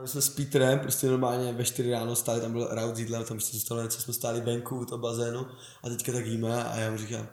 A 0.00 0.02
my 0.02 0.08
jsme 0.08 0.22
s 0.22 0.28
Petrem 0.28 0.78
prostě 0.78 1.06
normálně 1.06 1.52
ve 1.52 1.64
4 1.64 1.90
ráno 1.90 2.16
stáli, 2.16 2.40
tam 2.40 2.52
byl 2.52 2.68
raut 2.70 2.96
z 2.96 3.10
tam 3.10 3.24
prostě 3.24 3.56
zůstalo 3.56 3.82
něco, 3.82 4.02
jsme 4.02 4.14
stáli 4.14 4.40
venku 4.40 4.78
u 4.78 4.84
toho 4.84 4.98
bazénu 4.98 5.46
a 5.82 5.88
teďka 5.88 6.12
tak 6.12 6.26
jíme 6.26 6.64
a 6.64 6.76
já 6.76 6.90
mu 6.90 6.98
říkám, 6.98 7.28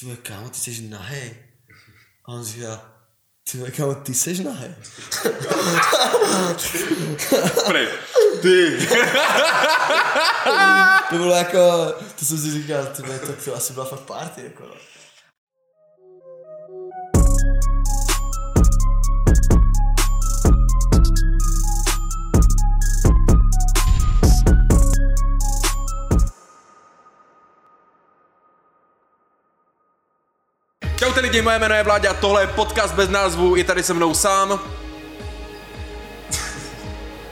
ty 0.00 0.06
vole, 0.06 0.16
kámo, 0.16 0.48
ty 0.48 0.58
jsi 0.58 0.88
nahej. 0.88 1.36
A 2.24 2.32
on 2.32 2.44
říká, 2.44 2.92
ty 3.50 3.58
vole, 3.58 3.70
kámo, 3.70 3.94
ty 3.94 4.14
jsi 4.14 4.44
nahej. 4.44 4.74
Prej. 7.66 7.88
Ty. 8.42 8.88
To 11.10 11.16
bylo 11.16 11.34
jako, 11.34 11.58
to 12.18 12.24
jsem 12.24 12.38
si 12.38 12.50
říkal, 12.50 12.86
ty 12.86 13.02
to, 13.02 13.32
to 13.44 13.54
asi 13.54 13.72
byla 13.72 13.86
fakt 13.86 14.00
party, 14.00 14.42
jako. 14.44 14.62
no. 14.62 14.74
Čaute 31.16 31.28
lidi, 31.28 31.42
moje 31.42 31.58
jméno 31.58 31.74
je 31.74 31.82
Vláďa, 31.82 32.14
tohle 32.14 32.42
je 32.42 32.46
podcast 32.46 32.94
bez 32.94 33.08
názvu, 33.08 33.56
je 33.56 33.64
tady 33.64 33.82
se 33.82 33.94
mnou 33.94 34.14
sám. 34.14 34.60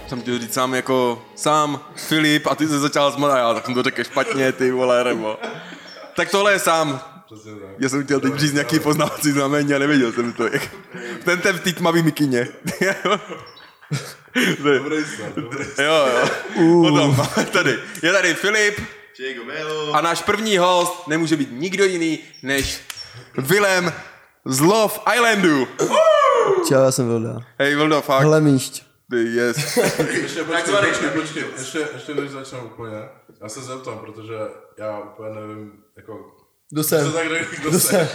Jsem 0.09 0.23
chtěl 0.23 0.39
říct 0.39 0.55
sám 0.55 0.75
jako 0.75 1.23
sám, 1.35 1.81
Filip, 1.97 2.47
a 2.47 2.55
ty 2.55 2.69
se 2.69 2.79
začal 2.79 3.27
a 3.31 3.39
já 3.39 3.55
tak 3.55 3.65
jsem 3.65 3.75
to 3.75 3.83
řekl 3.83 4.05
špatně, 4.05 4.53
ty 4.53 4.71
vole, 4.71 5.05
nebo. 5.05 5.39
Tak 6.17 6.31
tohle 6.31 6.53
je 6.53 6.59
sám. 6.59 7.01
Já 7.79 7.89
jsem 7.89 8.05
chtěl 8.05 8.21
teď 8.21 8.35
říct 8.35 8.53
nějaký 8.53 8.79
poznávací 8.79 9.31
znamení 9.31 9.75
a 9.75 9.79
nevěděl 9.79 10.13
jsem 10.13 10.33
to. 10.33 10.45
Jak... 10.45 10.63
Ten 11.25 11.41
ten 11.41 11.59
v 11.59 11.61
té 11.61 11.73
tmavý 11.73 12.03
mikině. 12.03 12.49
Dobrý 14.59 15.05
dobrý 15.37 15.65
jo, 15.79 16.07
jo. 16.07 16.29
Potom 16.83 17.17
máme 17.17 17.47
tady. 17.53 17.79
Je 18.03 18.13
tady 18.13 18.35
Filip 18.35 18.81
a 19.93 20.01
náš 20.01 20.23
první 20.23 20.59
host 20.59 21.09
nemůže 21.09 21.37
být 21.37 21.49
nikdo 21.53 21.85
jiný 21.85 22.19
než 22.43 22.81
Willem 23.39 23.93
z 24.45 24.61
Love 24.61 24.95
Islandu. 25.15 25.67
Čau, 26.69 26.75
já 26.75 26.93
jsem 26.93 27.09
Vilda. 27.09 27.41
Hej, 27.59 27.75
Vildo, 27.77 28.03
fakt. 28.03 28.23
Hele 28.23 28.41
míšť. 28.41 28.85
Ty, 29.11 29.17
yes. 29.17 29.77
Ještě 30.23 30.45
počkej, 30.45 30.75
počkej, 30.75 31.11
počkej, 31.11 31.45
ještě, 31.59 31.89
ještě 31.95 32.15
než 32.15 32.31
začnu 32.31 32.65
úplně, 32.65 33.09
já 33.43 33.49
se 33.49 33.61
zeptám, 33.61 33.99
protože 33.99 34.35
já 34.79 35.01
úplně 35.01 35.35
nevím, 35.35 35.73
jako, 35.97 36.37
Kdo 36.71 36.83
jsem? 36.85 37.13
tak 37.13 37.29
řekl, 37.29 37.45
kdo 37.61 37.71
Kdo 37.71 37.81
jsem? 37.81 38.09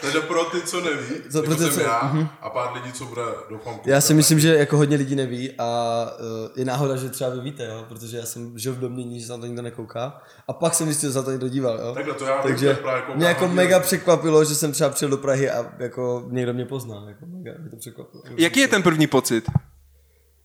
Takže 0.00 0.20
pro 0.28 0.44
ty, 0.44 0.60
co 0.60 0.80
neví, 0.80 1.14
Za- 1.28 1.38
jako 1.38 1.46
pro 1.46 1.56
ty, 1.56 1.62
jsem 1.62 1.72
co- 1.72 1.80
já 1.80 2.00
mhm. 2.12 2.28
a 2.40 2.50
pár 2.50 2.72
lidí, 2.74 2.92
co 2.92 3.04
bude, 3.04 3.22
doufám, 3.50 3.74
koukat. 3.74 3.86
Já 3.86 4.00
si 4.00 4.14
myslím, 4.14 4.40
že 4.40 4.54
jako 4.56 4.76
hodně 4.76 4.96
lidí 4.96 5.14
neví 5.16 5.52
a 5.58 6.06
uh, 6.20 6.26
je 6.58 6.64
náhoda, 6.64 6.96
že 6.96 7.08
třeba 7.08 7.30
vy 7.30 7.40
víte, 7.40 7.64
jo, 7.64 7.84
protože 7.88 8.16
já 8.16 8.26
jsem 8.26 8.58
žil 8.58 8.72
v 8.72 8.78
domění, 8.78 9.20
že 9.20 9.26
se 9.26 9.32
na 9.32 9.38
to 9.38 9.46
nikdo 9.46 9.62
nekouká 9.62 10.22
a 10.48 10.52
pak 10.52 10.74
jsem 10.74 10.86
zjistil, 10.86 11.08
že 11.08 11.12
se 11.12 11.18
na 11.18 11.22
to 11.24 11.30
někdo 11.30 11.48
díval, 11.48 11.78
jo. 11.80 11.94
Takhle 11.94 12.14
to 12.14 12.24
já 12.24 12.42
Takže 12.42 12.74
právě 12.74 13.02
koukám 13.02 13.16
mě 13.16 13.26
jako 13.26 13.40
hodně. 13.40 13.56
mega 13.56 13.80
překvapilo, 13.80 14.44
že 14.44 14.54
jsem 14.54 14.72
třeba 14.72 14.90
přijel 14.90 15.10
do 15.10 15.16
Prahy 15.16 15.50
a 15.50 15.66
jako 15.78 16.24
někdo 16.30 16.54
mě 16.54 16.64
poznal, 16.64 17.08
jako 17.08 17.26
mega 17.26 17.52
mě 17.60 17.70
to 17.70 17.76
překvapilo. 17.76 18.22
Jaký 18.36 18.60
je 18.60 18.68
ten 18.68 18.82
první 18.82 19.06
pocit? 19.06 19.44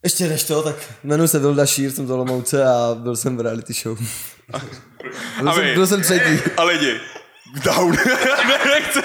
Ještě 0.03 0.27
než 0.27 0.43
to, 0.43 0.63
tak 0.63 0.75
jmenuji 1.03 1.27
se 1.27 1.39
Vilda 1.39 1.65
Šír, 1.65 1.91
jsem 1.91 2.07
z 2.07 2.11
Olomouce 2.11 2.65
a 2.65 2.95
byl 2.99 3.15
jsem 3.15 3.37
v 3.37 3.41
reality 3.41 3.73
show. 3.73 3.97
byl, 5.39 5.49
A 5.49 5.53
jsem, 5.53 5.73
byl 5.73 5.87
jsem 5.87 6.01
třetí. 6.01 6.41
A 6.57 6.63
lidi. 6.63 6.99
Down. 7.63 7.91
ne, 7.91 8.59
nechcem. 8.65 9.03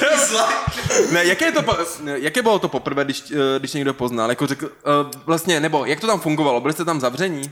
ne, 1.12 1.24
jaké, 1.24 1.44
je 1.44 1.52
to, 1.52 1.62
po- 1.62 1.76
ne, 2.02 2.18
jaké 2.18 2.42
bylo 2.42 2.58
to 2.58 2.68
poprvé, 2.68 3.04
když, 3.04 3.30
eh, 3.30 3.58
když 3.58 3.72
někdo 3.72 3.94
poznal? 3.94 4.30
Jako 4.30 4.46
řekl, 4.46 4.66
uh, 4.66 5.10
vlastně, 5.26 5.60
nebo 5.60 5.84
jak 5.84 6.00
to 6.00 6.06
tam 6.06 6.20
fungovalo? 6.20 6.60
Byli 6.60 6.72
jste 6.74 6.84
tam 6.84 7.00
zavření? 7.00 7.50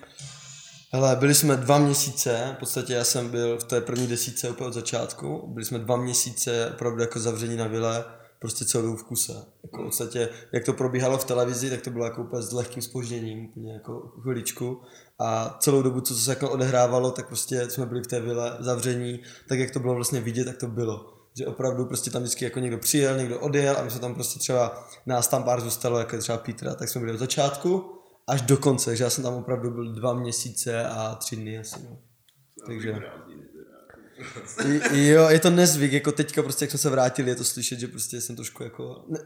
Hele, 0.92 1.16
byli 1.16 1.34
jsme 1.34 1.56
dva 1.56 1.78
měsíce, 1.78 2.54
v 2.56 2.58
podstatě 2.58 2.92
já 2.92 3.04
jsem 3.04 3.28
byl 3.28 3.58
v 3.58 3.64
té 3.64 3.80
první 3.80 4.06
desíce 4.06 4.50
úplně 4.50 4.68
od 4.68 4.74
začátku, 4.74 5.50
byli 5.52 5.64
jsme 5.64 5.78
dva 5.78 5.96
měsíce 5.96 6.70
opravdu 6.74 7.00
jako 7.00 7.18
zavření 7.18 7.56
na 7.56 7.66
vile, 7.66 8.04
prostě 8.38 8.64
celou 8.64 8.84
dobu 8.84 8.96
v 8.96 9.04
kuse. 9.04 9.32
Jako 9.62 9.82
v 9.82 9.84
podstatě, 9.84 10.28
jak 10.52 10.64
to 10.64 10.72
probíhalo 10.72 11.18
v 11.18 11.24
televizi, 11.24 11.70
tak 11.70 11.80
to 11.80 11.90
bylo 11.90 12.04
jako 12.04 12.22
úplně 12.22 12.42
s 12.42 12.52
lehkým 12.52 12.82
spožděním, 12.82 13.44
úplně 13.44 13.72
jako 13.72 14.12
chviličku. 14.22 14.82
A 15.18 15.56
celou 15.60 15.82
dobu, 15.82 16.00
co 16.00 16.14
se 16.14 16.30
jako 16.30 16.50
odehrávalo, 16.50 17.10
tak 17.10 17.26
prostě 17.26 17.70
jsme 17.70 17.86
byli 17.86 18.02
v 18.02 18.06
té 18.06 18.20
vile 18.20 18.56
zavření, 18.60 19.20
tak 19.48 19.58
jak 19.58 19.70
to 19.70 19.80
bylo 19.80 19.94
vlastně 19.94 20.20
vidět, 20.20 20.44
tak 20.44 20.56
to 20.56 20.66
bylo. 20.66 21.14
Že 21.38 21.46
opravdu 21.46 21.86
prostě 21.86 22.10
tam 22.10 22.22
vždycky 22.22 22.44
jako 22.44 22.60
někdo 22.60 22.78
přijel, 22.78 23.16
někdo 23.16 23.40
odjel 23.40 23.76
a 23.78 23.82
my 23.82 23.90
jsme 23.90 24.00
tam 24.00 24.14
prostě 24.14 24.38
třeba, 24.38 24.88
nás 25.06 25.28
tam 25.28 25.42
pár 25.42 25.60
zůstalo, 25.60 25.98
jako 25.98 26.18
třeba 26.18 26.38
Petra, 26.38 26.74
tak 26.74 26.88
jsme 26.88 27.00
byli 27.00 27.12
od 27.12 27.18
začátku 27.18 27.98
až 28.26 28.42
do 28.42 28.56
konce, 28.56 28.96
že 28.96 29.04
já 29.04 29.10
jsem 29.10 29.24
tam 29.24 29.34
opravdu 29.34 29.70
byl 29.70 29.92
dva 29.92 30.14
měsíce 30.14 30.84
a 30.84 31.14
tři 31.14 31.36
dny 31.36 31.58
asi, 31.58 31.76
no. 31.84 31.98
Takže... 32.66 32.94
Jo, 34.92 35.28
je 35.28 35.40
to 35.40 35.50
nezvyk, 35.50 35.92
jako 35.92 36.12
teďka 36.12 36.42
prostě, 36.42 36.64
jak 36.64 36.70
jsme 36.70 36.78
se 36.78 36.90
vrátili, 36.90 37.30
je 37.30 37.36
to 37.36 37.44
slyšet, 37.44 37.78
že 37.78 37.88
prostě 37.88 38.20
jsem 38.20 38.36
trošku 38.36 38.62
jako 38.62 39.04
ne, 39.08 39.18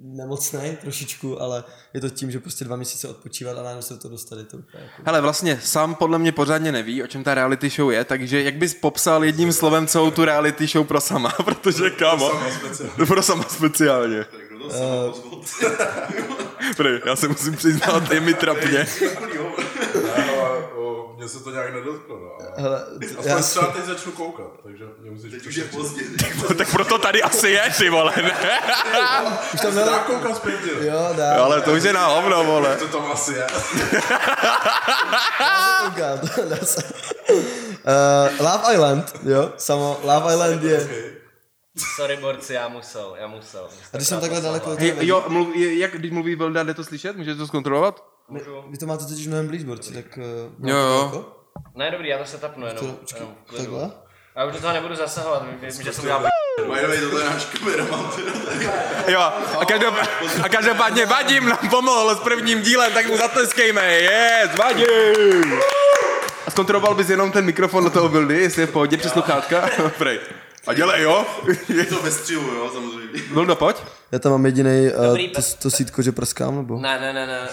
nemocnej 0.00 0.76
trošičku, 0.76 1.42
ale 1.42 1.64
je 1.94 2.00
to 2.00 2.10
tím, 2.10 2.30
že 2.30 2.40
prostě 2.40 2.64
dva 2.64 2.76
měsíce 2.76 3.08
odpočívat 3.08 3.58
a 3.58 3.62
najednou 3.62 3.82
se 3.82 3.96
toho 3.98 4.12
dostali, 4.12 4.44
to 4.44 4.56
úplně 4.56 4.82
jako... 4.84 5.02
Hele, 5.06 5.20
vlastně 5.20 5.60
sám 5.64 5.94
podle 5.94 6.18
mě 6.18 6.32
pořádně 6.32 6.72
neví, 6.72 7.02
o 7.02 7.06
čem 7.06 7.24
ta 7.24 7.34
reality 7.34 7.68
show 7.70 7.90
je, 7.92 8.04
takže 8.04 8.42
jak 8.42 8.54
bys 8.54 8.74
popsal 8.74 9.24
jedním 9.24 9.52
slovem 9.52 9.86
celou 9.86 10.10
tu 10.10 10.24
reality 10.24 10.66
show 10.66 10.86
pro 10.86 11.00
sama, 11.00 11.30
protože 11.44 11.90
kámo, 11.90 12.30
Sama 12.30 12.50
speciálně. 12.50 13.06
pro 13.06 13.22
sama 13.22 13.44
speciálně. 13.48 14.26
Kdo 14.48 14.58
to 14.68 14.70
sama 14.78 15.12
pozval? 15.30 16.48
Prej, 16.76 17.00
já 17.06 17.16
se 17.16 17.28
musím 17.28 17.56
přiznat, 17.56 18.10
je 18.12 18.20
mi 18.20 18.34
trapně. 18.34 18.86
Mně 21.18 21.28
se 21.28 21.40
to 21.44 21.50
nějak 21.50 21.74
nedotklo, 21.74 22.18
no. 22.18 22.30
ale- 22.40 22.52
Hele, 22.56 22.82
Aspoň 23.18 23.24
já, 23.30 23.38
třeba 23.42 23.66
teď 23.66 23.84
začnu 23.84 24.12
koukat, 24.12 24.46
takže 24.62 24.84
mě 24.98 25.10
musíš 25.10 25.32
Teď 25.32 25.46
už 25.46 25.54
je 25.56 25.64
pozdě. 25.64 26.02
tak 26.58 26.70
proto 26.70 26.98
tady 26.98 27.22
asi 27.22 27.48
je, 27.48 27.62
ty 27.78 27.90
vole, 27.90 28.12
ne? 28.16 28.32
už 29.54 29.60
tam 29.60 29.74
Dá 29.74 29.84
dá, 29.84 29.98
koukat 29.98 30.36
zpětně. 30.36 30.70
jo, 30.88 31.08
dá, 31.16 31.44
Ale 31.44 31.60
to 31.60 31.72
už 31.72 31.82
je 31.82 31.92
na 31.92 32.06
hovno, 32.06 32.44
vole. 32.44 32.76
To 32.76 32.88
tam 32.88 33.12
asi 33.12 33.32
je. 33.34 33.46
koukat, 35.84 36.38
dá 36.48 36.56
se. 36.66 36.82
Uh, 37.30 38.46
Love 38.46 38.74
Island, 38.74 39.12
jo, 39.24 39.52
samo, 39.56 40.00
Love 40.04 40.34
Island 40.34 40.62
je, 40.62 40.88
Sorry, 41.96 42.16
borci, 42.16 42.54
já 42.54 42.68
musel, 42.68 43.16
já 43.20 43.26
musel. 43.26 43.68
a 43.92 43.96
když 43.96 44.08
jsem 44.08 44.20
takhle 44.20 44.40
daleko, 44.40 44.76
Hej, 44.78 44.94
jo, 45.00 45.24
mluv, 45.28 45.56
je- 45.56 45.78
jak, 45.78 45.92
když 45.92 46.10
mluví 46.12 46.34
Vilda, 46.34 46.62
jde 46.62 46.74
to 46.74 46.84
slyšet? 46.84 47.16
Můžete 47.16 47.38
to 47.38 47.46
zkontrolovat? 47.46 48.04
Můžu? 48.28 48.64
vy 48.68 48.78
to 48.78 48.86
máte 48.86 49.04
totiž 49.04 49.26
mnohem 49.26 49.46
blíž, 49.48 49.64
borci, 49.64 49.94
tak... 49.94 50.18
Uh, 50.18 50.68
Jo, 50.68 50.76
jo. 50.76 51.24
Ne, 51.74 51.90
dobrý, 51.90 52.08
já 52.08 52.18
to 52.18 52.24
se 52.24 52.38
tapnu 52.38 52.66
jenom. 52.66 52.86
To, 52.86 52.92
počkej, 52.92 53.22
jenom 53.22 53.34
takhle? 53.56 53.90
Já 54.36 54.44
už 54.44 54.52
do 54.52 54.60
toho 54.60 54.72
nebudu 54.72 54.94
zasahovat, 54.94 55.42
vím, 55.60 55.70
že 55.70 55.92
jsem 55.92 56.04
udělal 56.04 56.20
By 56.58 56.80
the 56.80 56.86
way, 56.86 57.00
tohle 57.00 57.20
je 57.20 57.30
náš 57.30 57.44
kameraman. 57.44 58.10
Jo, 59.08 59.20
a, 59.60 59.64
každop, 59.64 59.94
a 60.42 60.48
každopádně 60.48 61.06
Vadim 61.06 61.48
nám 61.48 61.68
pomohl 61.70 62.14
s 62.14 62.20
prvním 62.20 62.62
dílem, 62.62 62.92
tak 62.92 63.06
mu 63.06 63.16
zatleskejme, 63.16 63.92
yes, 63.92 64.56
Vadim! 64.58 65.60
A 66.46 66.50
zkontroloval 66.50 66.94
bys 66.94 67.10
jenom 67.10 67.32
ten 67.32 67.44
mikrofon 67.44 67.84
do 67.84 67.90
toho 67.90 68.08
Vildy, 68.08 68.38
jestli 68.38 68.62
je 68.62 68.66
v 68.66 68.72
pohodě 68.72 68.96
přes 68.96 69.12
sluchátka? 69.12 69.68
Prej. 69.98 70.20
A 70.68 70.74
dělej, 70.74 71.02
jo? 71.02 71.26
Je 71.68 71.84
to 71.84 72.02
ve 72.02 72.10
střihu, 72.10 72.54
jo, 72.54 72.70
samozřejmě. 72.72 73.22
Vildo, 73.34 73.56
pojď. 73.56 73.76
Já 74.12 74.18
tam 74.18 74.32
mám 74.32 74.46
jediný 74.46 74.90
Dobrý, 75.08 75.28
uh, 75.28 75.34
to, 75.34 75.42
to 75.62 75.70
sítko, 75.70 76.02
že 76.02 76.12
prskám, 76.12 76.56
nebo? 76.56 76.80
Ne, 76.80 77.00
ne, 77.00 77.12
ne, 77.12 77.26
ne. 77.26 77.48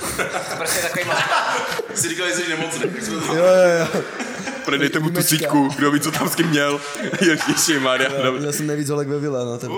Prostě 0.57 0.81
takový 0.81 1.05
malý. 1.05 1.21
Jsi 1.95 2.09
říkal, 2.09 2.27
že 2.27 2.33
jsi 2.33 2.49
nemocný. 2.49 2.91
Jo, 3.11 3.35
jo, 3.35 3.87
jo. 3.95 4.03
Prej, 4.65 4.79
dejte 4.79 4.99
mu 4.99 5.09
tu 5.09 5.23
síťku, 5.23 5.69
kdo 5.77 5.91
ví, 5.91 5.99
co 5.99 6.11
tam 6.11 6.29
s 6.29 6.35
kým 6.35 6.47
měl. 6.47 6.81
Ježiši, 7.21 7.79
Maria. 7.79 8.09
Já 8.45 8.51
jsem 8.51 8.67
nejvíc 8.67 8.89
holek 8.89 9.07
ve 9.07 9.19
vile, 9.19 9.45
no, 9.45 9.57
tebe. 9.57 9.73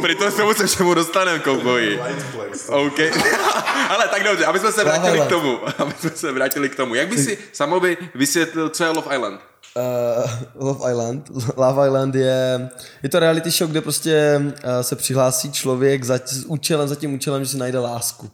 Prej, 0.00 0.14
to 0.14 0.30
se 0.30 0.44
mu 0.44 0.54
se 0.54 0.66
všemu 0.66 0.94
dostaneme, 0.94 1.38
kouboji. 1.38 2.00
OK. 2.68 2.98
Ale 3.88 4.08
tak 4.08 4.24
dobře, 4.24 4.44
aby 4.44 4.58
jsme 4.58 4.72
se 4.72 4.84
vrátili 4.84 5.20
k 5.20 5.26
tomu. 5.26 5.60
Aby 5.78 5.92
jsme 6.00 6.10
se 6.10 6.32
vrátili 6.32 6.68
k 6.68 6.74
tomu. 6.74 6.94
Jak 6.94 7.08
by 7.08 7.18
si 7.18 7.38
samovi 7.52 7.96
vysvětlil, 8.14 8.68
co 8.68 8.84
je 8.84 8.90
Love 8.90 9.16
Island? 9.16 9.40
Uh, 9.76 10.30
Love 10.54 10.92
Island. 10.92 11.30
Love 11.56 11.86
Island 11.86 12.14
je, 12.14 12.68
je 13.02 13.08
to 13.08 13.18
reality 13.18 13.50
show, 13.50 13.70
kde 13.70 13.80
prostě 13.80 14.40
uh, 14.40 14.52
se 14.80 14.96
přihlásí 14.96 15.52
člověk 15.52 16.04
za, 16.04 16.20
s 16.24 16.44
účelem, 16.44 16.88
za 16.88 16.94
tím 16.94 17.14
účelem, 17.14 17.44
že 17.44 17.50
si 17.50 17.56
najde 17.56 17.78
lásku. 17.78 18.30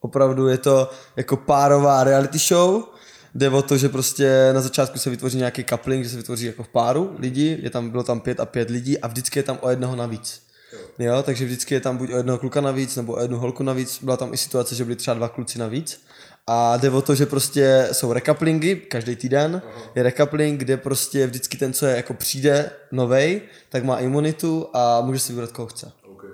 Opravdu 0.00 0.48
je 0.48 0.58
to 0.58 0.90
jako 1.16 1.36
párová 1.36 2.04
reality 2.04 2.38
show, 2.38 2.82
jde 3.34 3.50
o 3.50 3.62
to, 3.62 3.76
že 3.76 3.88
prostě 3.88 4.50
na 4.52 4.60
začátku 4.60 4.98
se 4.98 5.10
vytvoří 5.10 5.38
nějaký 5.38 5.64
coupling, 5.64 6.04
že 6.04 6.10
se 6.10 6.16
vytvoří 6.16 6.46
jako 6.46 6.62
v 6.62 6.68
páru 6.68 7.16
lidi, 7.18 7.58
je 7.62 7.70
tam, 7.70 7.90
bylo 7.90 8.02
tam 8.02 8.20
pět 8.20 8.40
a 8.40 8.46
pět 8.46 8.70
lidí 8.70 8.98
a 8.98 9.06
vždycky 9.06 9.38
je 9.38 9.42
tam 9.42 9.58
o 9.60 9.70
jednoho 9.70 9.96
navíc. 9.96 10.42
Jo, 10.98 11.22
takže 11.22 11.44
vždycky 11.44 11.74
je 11.74 11.80
tam 11.80 11.96
buď 11.96 12.12
o 12.12 12.16
jednoho 12.16 12.38
kluka 12.38 12.60
navíc, 12.60 12.96
nebo 12.96 13.12
o 13.12 13.20
jednu 13.20 13.38
holku 13.38 13.62
navíc. 13.62 13.98
Byla 14.02 14.16
tam 14.16 14.34
i 14.34 14.36
situace, 14.36 14.74
že 14.74 14.84
byly 14.84 14.96
třeba 14.96 15.14
dva 15.14 15.28
kluci 15.28 15.58
navíc. 15.58 16.00
A 16.46 16.76
jde 16.76 16.90
o 16.90 17.02
to, 17.02 17.14
že 17.14 17.26
prostě 17.26 17.88
jsou 17.92 18.12
rekaplingy, 18.12 18.76
každý 18.76 19.16
týden 19.16 19.62
je 19.94 20.02
rekapling, 20.02 20.60
kde 20.60 20.76
prostě 20.76 21.26
vždycky 21.26 21.56
ten, 21.56 21.72
co 21.72 21.86
je 21.86 21.96
jako 21.96 22.14
přijde 22.14 22.70
novej, 22.92 23.40
tak 23.68 23.84
má 23.84 23.98
imunitu 23.98 24.68
a 24.72 25.00
může 25.00 25.18
si 25.18 25.32
vybrat, 25.32 25.52
koho 25.52 25.68
chce. 25.68 25.92
Okay. 26.12 26.30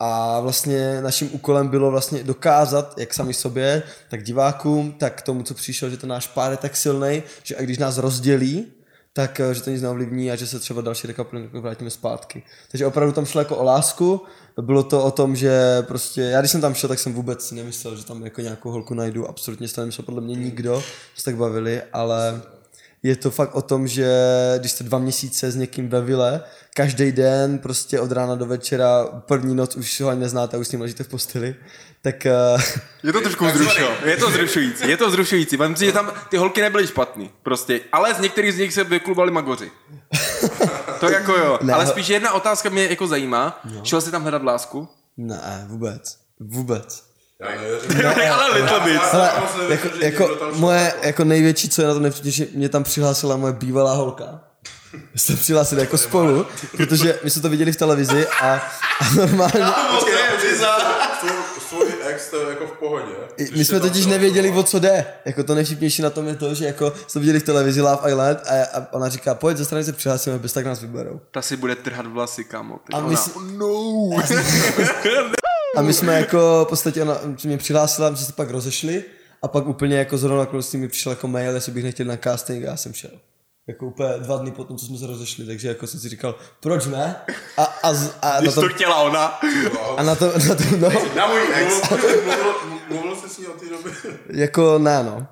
A 0.00 0.40
vlastně 0.40 1.00
naším 1.00 1.30
úkolem 1.32 1.68
bylo 1.68 1.90
vlastně 1.90 2.24
dokázat, 2.24 2.98
jak 2.98 3.14
sami 3.14 3.34
sobě, 3.34 3.82
tak 4.10 4.22
divákům, 4.22 4.92
tak 4.92 5.22
tomu, 5.22 5.42
co 5.42 5.54
přišel, 5.54 5.90
že 5.90 5.96
ten 5.96 6.08
náš 6.08 6.26
pár 6.26 6.50
je 6.50 6.56
tak 6.56 6.76
silný, 6.76 7.22
že 7.42 7.54
i 7.54 7.64
když 7.64 7.78
nás 7.78 7.98
rozdělí, 7.98 8.72
tak 9.14 9.40
eh, 9.40 9.54
že 9.54 9.62
to 9.62 9.70
nic 9.70 9.82
neovlivní 9.82 10.30
a 10.30 10.36
že 10.36 10.46
se 10.46 10.58
třeba 10.58 10.80
další 10.82 11.06
rekapitulace 11.06 11.60
vrátíme 11.60 11.90
zpátky. 11.90 12.42
Takže 12.70 12.86
opravdu 12.86 13.12
tam 13.12 13.26
šlo 13.26 13.40
jako 13.40 13.56
o 13.56 13.64
lásku, 13.64 14.22
bylo 14.62 14.82
to 14.82 15.04
o 15.04 15.10
tom, 15.10 15.36
že 15.36 15.82
prostě, 15.82 16.20
já 16.20 16.40
když 16.40 16.50
jsem 16.50 16.60
tam 16.60 16.74
šel, 16.74 16.88
tak 16.88 16.98
jsem 16.98 17.12
vůbec 17.12 17.52
nemyslel, 17.52 17.96
že 17.96 18.04
tam 18.04 18.24
jako 18.24 18.40
nějakou 18.40 18.70
holku 18.70 18.94
najdu, 18.94 19.28
absolutně 19.28 19.68
se 19.68 19.80
nemyslel 19.80 20.04
podle 20.04 20.20
mě 20.20 20.34
nikdo, 20.34 20.82
se 21.16 21.24
tak 21.24 21.36
bavili, 21.36 21.82
ale 21.92 22.42
je 23.02 23.16
to 23.16 23.30
fakt 23.30 23.54
o 23.54 23.62
tom, 23.62 23.86
že 23.86 24.08
když 24.58 24.72
jste 24.72 24.84
dva 24.84 24.98
měsíce 24.98 25.50
s 25.50 25.56
někým 25.56 25.88
ve 25.88 26.00
vile, 26.00 26.40
každý 26.74 27.12
den, 27.12 27.58
prostě 27.58 28.00
od 28.00 28.12
rána 28.12 28.34
do 28.34 28.46
večera, 28.46 29.04
první 29.04 29.54
noc 29.54 29.76
už 29.76 30.00
ho 30.00 30.08
ani 30.08 30.20
neznáte, 30.20 30.58
už 30.58 30.68
s 30.68 30.72
ním 30.72 30.80
ležíte 30.80 31.04
v 31.04 31.08
posteli, 31.08 31.56
tak 32.04 32.26
uh, 32.54 32.60
Je 33.02 33.12
to 33.12 33.20
trošku 33.20 33.44
vzrušující. 33.46 33.82
Je 34.04 34.16
to 34.16 34.30
vzrušující. 34.30 34.88
Je 34.88 34.96
to 34.96 35.08
vzrušující. 35.08 35.56
Myslím 35.56 35.76
si, 35.76 35.84
že 35.84 35.92
tam 35.92 36.12
ty 36.28 36.36
holky 36.36 36.60
nebyly 36.60 36.86
špatný. 36.86 37.30
Prostě. 37.42 37.80
Ale 37.92 38.14
z 38.14 38.18
některých 38.18 38.54
z 38.54 38.58
nich 38.58 38.74
se 38.74 38.84
vyklubali 38.84 39.30
magoři. 39.30 39.70
To 41.00 41.10
jako 41.10 41.32
jo. 41.32 41.58
Ne, 41.62 41.72
Ale 41.72 41.86
spíš 41.86 42.08
jedna 42.08 42.32
otázka 42.32 42.68
mě 42.68 42.86
jako 42.86 43.06
zajímá. 43.06 43.60
Šel 43.82 44.00
jsi 44.00 44.10
tam 44.10 44.22
hledat 44.22 44.42
lásku? 44.42 44.88
ne, 45.16 45.64
vůbec, 45.68 46.18
vůbec. 46.40 47.04
Já 47.40 47.50
nevěřím. 47.60 48.06
ale 48.32 48.60
little 48.60 48.80
bit. 48.80 49.00
Já 49.12 49.42
jako, 49.68 49.88
jako 50.00 50.38
moje 50.52 50.92
jako 51.02 51.24
největší, 51.24 51.68
co 51.68 51.82
je 51.82 51.88
na 51.88 51.94
tom 51.94 52.02
nejvtipnější, 52.02 52.46
mě 52.54 52.68
tam 52.68 52.84
přihlásila 52.84 53.36
moje 53.36 53.52
bývalá 53.52 53.94
holka. 53.94 54.40
My 54.92 55.18
jsme 55.18 55.36
přihlásili 55.36 55.80
jako 55.80 55.98
spolu, 55.98 56.46
protože 56.76 57.18
my 57.24 57.30
jsme 57.30 57.42
to 57.42 57.48
viděli 57.48 57.72
v 57.72 57.76
televizi 57.76 58.26
a, 58.26 58.46
a 59.00 59.14
normálně, 59.16 59.64
Počkej, 59.90 60.14
počkej, 60.34 60.56
svůj- 61.28 61.60
Svůj 61.68 61.86
ex 62.08 62.30
to 62.30 62.40
je 62.40 62.48
jako 62.48 62.66
v 62.66 62.72
pohodě. 62.78 63.12
My 63.56 63.64
jsme 63.64 63.80
totiž 63.80 64.06
nevěděli, 64.06 64.50
o 64.50 64.62
co 64.62 64.78
jde. 64.78 65.04
Jako 65.24 65.44
to 65.44 65.54
nejvtipnější 65.54 66.02
na 66.02 66.10
tom 66.10 66.28
je 66.28 66.34
to, 66.34 66.54
že 66.54 66.64
jako 66.66 66.92
jsme 67.06 67.20
viděli 67.20 67.40
v 67.40 67.42
televizi 67.42 67.80
Love 67.80 68.10
Island 68.10 68.38
a, 68.48 68.78
a 68.80 68.92
ona 68.92 69.08
říká, 69.08 69.34
pojď 69.34 69.56
ze 69.56 69.64
strany 69.64 69.84
se 69.84 69.92
přihlásíme, 69.92 70.38
bez 70.38 70.52
tak 70.52 70.64
nás 70.66 70.80
vyberou. 70.80 71.20
Ta 71.30 71.42
si 71.42 71.56
bude 71.56 71.76
trhat 71.76 72.06
vlasy, 72.06 72.44
kámo. 72.44 72.78
A 72.92 73.00
my, 73.00 73.06
Ona- 73.06 73.16
si, 73.16 73.30
no. 73.56 74.10
a 75.76 75.82
my 75.82 75.92
jsme 75.92 76.14
jako, 76.18 76.64
v 76.64 76.68
podstatě 76.68 77.02
ona 77.02 77.20
mě 77.44 77.58
přihlásila, 77.58 78.10
my 78.10 78.16
jsme 78.16 78.26
se 78.26 78.32
pak 78.32 78.50
rozešli 78.50 79.04
a 79.42 79.48
pak 79.48 79.66
úplně 79.66 79.96
jako 79.98 80.18
zrovna 80.18 80.42
okolností 80.42 80.76
mi 80.76 80.88
přišel 80.88 81.12
jako 81.12 81.28
mail, 81.28 81.54
jestli 81.54 81.72
bych 81.72 81.84
nechtěl 81.84 82.06
na 82.06 82.16
casting 82.16 82.64
a 82.64 82.66
já 82.66 82.76
jsem 82.76 82.92
šel. 82.92 83.10
Jako 83.66 83.86
úplně 83.86 84.08
dva 84.18 84.36
dny 84.38 84.50
potom, 84.50 84.76
co 84.76 84.86
jsme 84.86 84.98
se 84.98 85.06
rozešli, 85.06 85.46
takže 85.46 85.68
jako 85.68 85.86
jsem 85.86 86.00
si 86.00 86.08
říkal, 86.08 86.34
proč 86.60 86.86
ne? 86.86 87.16
A, 87.56 87.64
a, 87.64 87.88
a, 88.22 88.32
na, 88.34 88.40
Když 88.40 88.54
to, 88.54 88.60
to 88.60 88.68
chtěla 88.68 89.02
ona. 89.02 89.24
a 89.96 90.02
na 90.02 90.14
to, 90.14 90.26
na 90.48 90.54
to, 90.54 90.64
no, 90.78 90.88
Na 91.16 91.26
můj 91.26 91.40
ex. 91.54 91.74
Mluvil- 91.82 92.22
mluvil- 92.24 92.54
Mluvil 92.88 93.16
jsi 93.16 93.28
s 93.28 93.38
ní 93.38 93.46
od 93.46 93.60
té 93.60 93.66
doby? 93.68 93.90
jako 94.30 94.78
ne 94.78 95.02
no. 95.04 95.26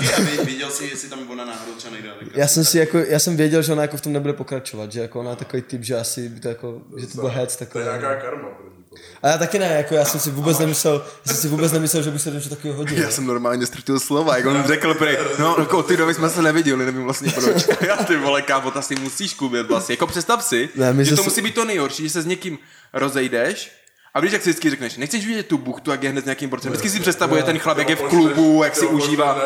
Já 0.00 0.10
vě- 0.18 0.44
věděl 0.44 0.70
jsi, 0.70 0.84
jestli 0.84 1.08
tam 1.08 1.30
ona 1.30 1.44
náhodou 1.44 1.72
třeba 1.72 1.92
nejde. 1.92 2.08
tak- 2.18 2.36
Já 2.36 2.46
jsem 2.48 2.64
si 2.64 2.78
jako, 2.78 2.98
já 2.98 3.18
jsem 3.18 3.36
věděl, 3.36 3.62
že 3.62 3.72
ona 3.72 3.82
jako 3.82 3.96
v 3.96 4.00
tom 4.00 4.12
nebude 4.12 4.32
pokračovat, 4.32 4.92
že 4.92 5.00
jako 5.00 5.20
ona 5.20 5.30
je 5.30 5.36
takový 5.36 5.62
typ, 5.62 5.82
že 5.82 5.96
asi 5.96 6.28
by 6.28 6.40
to 6.40 6.48
jako, 6.48 6.80
že 6.96 7.06
to 7.06 7.20
byl 7.20 7.30
hec 7.30 7.56
To 7.56 7.64
takový. 7.64 7.84
je 7.84 7.90
nějaká 7.90 8.20
karma 8.20 8.48
první. 8.48 8.77
A 9.22 9.28
já 9.28 9.38
taky 9.38 9.58
ne, 9.58 9.66
jako 9.66 9.94
já 9.94 10.04
jsem 10.04 10.20
si 10.20 10.30
vůbec 10.30 10.58
nemyslel, 10.58 11.04
já 11.26 11.32
jsem 11.32 11.42
si 11.42 11.48
vůbec 11.48 11.72
nemyslel, 11.72 12.02
že 12.02 12.10
bych 12.10 12.22
se 12.22 12.30
do 12.30 12.36
něčeho 12.36 12.56
takového 12.56 12.76
hodil. 12.78 12.98
Já 13.02 13.10
jsem 13.10 13.26
normálně 13.26 13.66
ztratil 13.66 14.00
slova, 14.00 14.36
jak 14.36 14.46
on 14.46 14.64
řekl 14.66 14.94
prej, 14.94 15.18
no, 15.38 15.56
jako 15.58 15.78
od 15.78 15.86
té 15.86 15.96
doby 15.96 16.14
jsme 16.14 16.30
se 16.30 16.42
neviděli, 16.42 16.86
nevím 16.86 17.04
vlastně 17.04 17.32
proč. 17.32 17.68
Já 17.88 17.96
ty 17.96 18.16
vole, 18.16 18.42
kámo, 18.42 18.70
ta 18.70 18.82
si 18.82 18.94
musíš 18.96 19.34
kubit 19.34 19.66
vlastně. 19.66 19.92
Jako 19.92 20.06
představ 20.06 20.44
si, 20.44 20.68
Ne, 20.76 21.04
že 21.04 21.10
to 21.10 21.16
se- 21.16 21.22
musí 21.22 21.42
být 21.42 21.54
to 21.54 21.64
nejhorší, 21.64 22.02
že 22.02 22.10
se 22.10 22.22
s 22.22 22.26
někým 22.26 22.58
rozejdeš, 22.92 23.72
a 24.14 24.20
víš, 24.20 24.32
jak 24.32 24.42
si 24.42 24.50
vždycky 24.50 24.70
řekneš, 24.70 24.96
nechceš 24.96 25.26
vidět 25.26 25.46
tu 25.46 25.58
buchtu, 25.58 25.90
jak 25.90 26.02
je 26.02 26.10
hned 26.10 26.22
s 26.22 26.24
nějakým 26.24 26.50
borcem. 26.50 26.72
Vždycky 26.72 26.90
si 26.90 27.00
představuje 27.00 27.42
ten 27.42 27.58
chlap, 27.58 27.78
jak 27.78 27.88
je 27.88 27.96
v 27.96 28.02
klubu, 28.02 28.64
jak 28.64 28.76
si 28.76 28.86
užívá. 28.86 29.38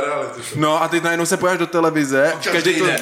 No 0.56 0.82
a 0.82 0.88
teď 0.88 1.02
najednou 1.02 1.26
se 1.26 1.36
pojáš 1.36 1.58
do 1.58 1.66
televize, 1.66 2.32
každý 2.52 2.74
to, 2.74 2.86
den. 2.86 2.96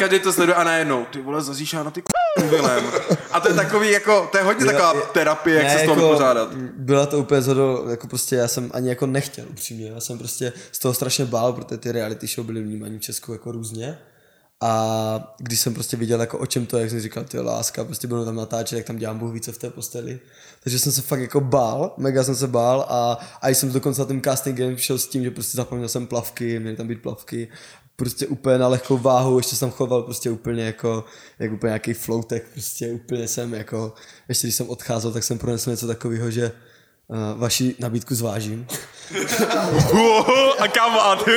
Každý 0.00 0.18
to 0.18 0.32
sleduje 0.32 0.56
a 0.56 0.64
najednou, 0.64 1.04
ty 1.04 1.22
vole, 1.22 1.42
zazíšá 1.42 1.82
na 1.82 1.90
ty 1.90 2.02
vilem. 2.50 2.84
A 3.30 3.40
to 3.40 3.48
je 3.48 3.54
takový 3.54 3.90
jako, 3.90 4.28
to 4.32 4.38
je 4.38 4.44
hodně 4.44 4.66
taková 4.66 4.92
terapie, 5.12 5.62
jak 5.62 5.78
se 5.78 5.78
z 5.78 5.86
toho 5.86 5.94
vypořádat. 6.08 6.54
Byla 6.76 7.06
to 7.06 7.18
úplně 7.18 7.42
zhodou, 7.42 7.88
jako 7.88 8.06
prostě 8.06 8.36
já 8.36 8.48
jsem 8.48 8.70
ani 8.74 8.88
jako 8.88 9.06
nechtěl 9.06 9.44
upřímně, 9.50 9.88
já 9.88 10.00
jsem 10.00 10.18
prostě 10.18 10.52
z 10.72 10.78
toho 10.78 10.94
strašně 10.94 11.24
bál, 11.24 11.52
protože 11.52 11.78
ty 11.78 11.92
reality 11.92 12.26
show 12.26 12.46
byly 12.46 12.62
vnímané 12.62 12.98
v 12.98 13.00
Česku 13.00 13.32
jako 13.32 13.52
různě. 13.52 13.98
A 14.62 15.34
když 15.38 15.60
jsem 15.60 15.74
prostě 15.74 15.96
viděl, 15.96 16.20
jako 16.20 16.38
o 16.38 16.46
čem 16.46 16.66
to 16.66 16.76
je, 16.76 16.80
jak 16.80 16.90
jsem 16.90 17.00
říkal, 17.00 17.24
ty 17.24 17.38
láska, 17.38 17.84
prostě 17.84 18.06
budu 18.06 18.24
tam 18.24 18.36
natáčet, 18.36 18.76
jak 18.76 18.86
tam 18.86 18.96
dělám 18.96 19.18
Bůh 19.18 19.32
více 19.32 19.52
v 19.52 19.58
té 19.58 19.70
posteli. 19.70 20.20
Takže 20.62 20.78
jsem 20.78 20.92
se 20.92 21.02
fakt 21.02 21.20
jako 21.20 21.40
bál, 21.40 21.94
mega 21.96 22.24
jsem 22.24 22.34
se 22.34 22.46
bál 22.46 22.86
a, 22.88 23.18
a 23.42 23.48
jsem 23.48 23.72
dokonce 23.72 24.00
na 24.00 24.06
tím 24.06 24.22
castingem 24.22 24.76
šel 24.76 24.98
s 24.98 25.08
tím, 25.08 25.24
že 25.24 25.30
prostě 25.30 25.56
zapomněl 25.56 25.88
jsem 25.88 26.06
plavky, 26.06 26.60
měly 26.60 26.76
tam 26.76 26.88
být 26.88 27.02
plavky, 27.02 27.48
prostě 28.00 28.26
úplně 28.26 28.58
na 28.58 28.68
lehkou 28.68 28.98
váhu, 28.98 29.36
ještě 29.36 29.56
jsem 29.56 29.70
choval 29.70 30.02
prostě 30.02 30.30
úplně 30.30 30.64
jako, 30.64 31.04
jak 31.38 31.52
úplně 31.52 31.68
nějaký 31.68 31.92
floutek, 31.92 32.48
prostě 32.52 32.92
úplně 32.92 33.28
jsem 33.28 33.54
jako, 33.54 33.94
ještě 34.28 34.46
když 34.46 34.54
jsem 34.54 34.70
odcházel, 34.70 35.12
tak 35.12 35.24
jsem 35.24 35.38
pronesl 35.38 35.70
něco 35.70 35.86
takového, 35.86 36.30
že 36.30 36.52
uh, 37.08 37.40
vaši 37.40 37.74
nabídku 37.78 38.14
zvážím. 38.14 38.66
A 40.58 40.68
kámo, 40.68 41.00
a 41.06 41.16
ty, 41.16 41.30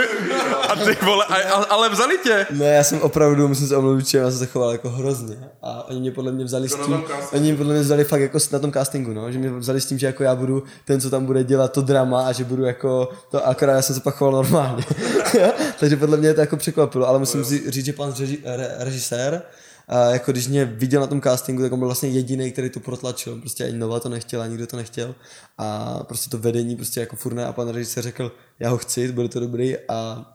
a 0.69 0.75
ty 0.75 0.97
vole, 1.05 1.25
a, 1.25 1.35
a, 1.35 1.63
ale 1.63 1.89
vzali 1.89 2.17
tě. 2.23 2.45
Ne, 2.51 2.65
já 2.65 2.83
jsem 2.83 3.01
opravdu, 3.01 3.47
musím 3.47 3.67
se 3.67 3.77
omluvit, 3.77 4.07
že 4.07 4.17
já 4.17 4.29
jsem 4.29 4.39
se 4.39 4.45
choval 4.45 4.71
jako 4.71 4.89
hrozně. 4.89 5.35
A 5.61 5.87
oni 5.89 5.99
mě 5.99 6.11
podle 6.11 6.31
mě 6.31 6.45
vzali 6.45 6.69
s 6.69 6.75
To 6.75 6.77
na 6.77 6.85
tím, 6.85 7.03
oni 7.33 7.41
mě 7.41 7.55
podle 7.55 7.73
mě 7.73 7.83
vzali 7.83 8.03
fakt 8.03 8.21
jako 8.21 8.39
s- 8.39 8.51
na 8.51 8.59
tom 8.59 8.71
castingu, 8.71 9.13
no, 9.13 9.31
že 9.31 9.39
mě 9.39 9.49
vzali 9.49 9.81
s 9.81 9.85
tím, 9.85 9.99
že 9.99 10.05
jako 10.05 10.23
já 10.23 10.35
budu 10.35 10.63
ten, 10.85 11.01
co 11.01 11.09
tam 11.09 11.25
bude 11.25 11.43
dělat 11.43 11.71
to 11.71 11.81
drama 11.81 12.27
a 12.27 12.31
že 12.31 12.43
budu 12.43 12.63
jako, 12.63 13.09
to 13.31 13.47
akorát 13.47 13.73
já 13.75 13.81
jsem 13.81 13.95
se 13.95 14.01
pak 14.01 14.15
choval 14.15 14.33
normálně. 14.33 14.83
Takže 15.79 15.95
podle 15.97 16.17
mě 16.17 16.33
to 16.33 16.41
jako 16.41 16.57
překvapilo, 16.57 17.07
ale 17.07 17.19
musím 17.19 17.45
si 17.45 17.71
říct, 17.71 17.85
že 17.85 17.93
pan 17.93 18.13
řeži, 18.13 18.37
re, 18.45 18.71
režisér, 18.77 19.41
a 19.87 19.99
jako 20.09 20.31
když 20.31 20.47
mě 20.47 20.65
viděl 20.65 21.01
na 21.01 21.07
tom 21.07 21.21
castingu, 21.21 21.61
tak 21.61 21.71
on 21.71 21.79
byl 21.79 21.87
vlastně 21.87 22.09
jediný, 22.09 22.51
který 22.51 22.69
to 22.69 22.79
protlačil. 22.79 23.39
Prostě 23.39 23.63
ani 23.65 23.77
Nova 23.77 23.99
to 23.99 24.09
nechtěla, 24.09 24.47
nikdo 24.47 24.67
to 24.67 24.77
nechtěl. 24.77 25.15
A 25.57 25.99
prostě 26.03 26.29
to 26.29 26.37
vedení 26.37 26.75
prostě 26.75 26.99
jako 26.99 27.15
furt 27.15 27.33
ne. 27.33 27.45
A 27.45 27.53
pan 27.53 27.69
režisér 27.69 28.03
řekl, 28.03 28.31
já 28.59 28.69
ho 28.69 28.77
chci, 28.77 29.11
bude 29.11 29.29
to 29.29 29.39
dobrý 29.39 29.75
a 29.89 30.25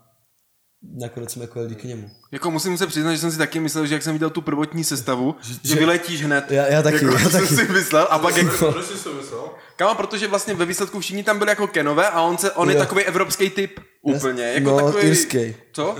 nakonec 1.00 1.32
jsem 1.32 1.42
jako 1.42 1.58
jel 1.58 1.68
díky 1.68 1.88
němu. 1.88 2.10
Jako 2.32 2.50
musím 2.50 2.78
se 2.78 2.86
přiznat, 2.86 3.12
že 3.12 3.18
jsem 3.18 3.30
si 3.32 3.38
taky 3.38 3.60
myslel, 3.60 3.86
že 3.86 3.94
jak 3.94 4.02
jsem 4.02 4.12
viděl 4.12 4.30
tu 4.30 4.40
prvotní 4.42 4.84
sestavu, 4.84 5.34
že, 5.42 5.54
že- 5.62 5.74
vyletíš 5.74 6.24
hned. 6.24 6.50
Já, 6.50 6.66
já 6.66 6.82
taky, 6.82 7.04
jako, 7.04 7.18
já 7.18 7.30
jsem 7.30 7.40
taky. 7.42 7.54
si 7.56 7.64
myslel 7.72 8.06
a 8.10 8.18
pak 8.18 8.36
jak... 8.42 8.58
Proč 8.58 8.86
jsi 8.86 9.04
to 9.04 9.12
myslel? 9.14 9.44
Kámo, 9.76 9.94
protože 9.94 10.28
vlastně 10.28 10.54
ve 10.54 10.64
výsledku 10.64 11.00
všichni 11.00 11.22
tam 11.22 11.38
byli 11.38 11.50
jako 11.50 11.66
Kenové 11.66 12.10
a 12.10 12.22
on, 12.22 12.38
se, 12.38 12.52
on 12.52 12.70
je 12.70 12.76
takový 12.76 13.04
evropský 13.04 13.50
typ. 13.50 13.80
Úplně. 14.16 14.42
Jako 14.44 14.70
no, 14.70 14.86
takový... 14.86 15.08
irský. 15.08 15.54
Co? 15.72 15.96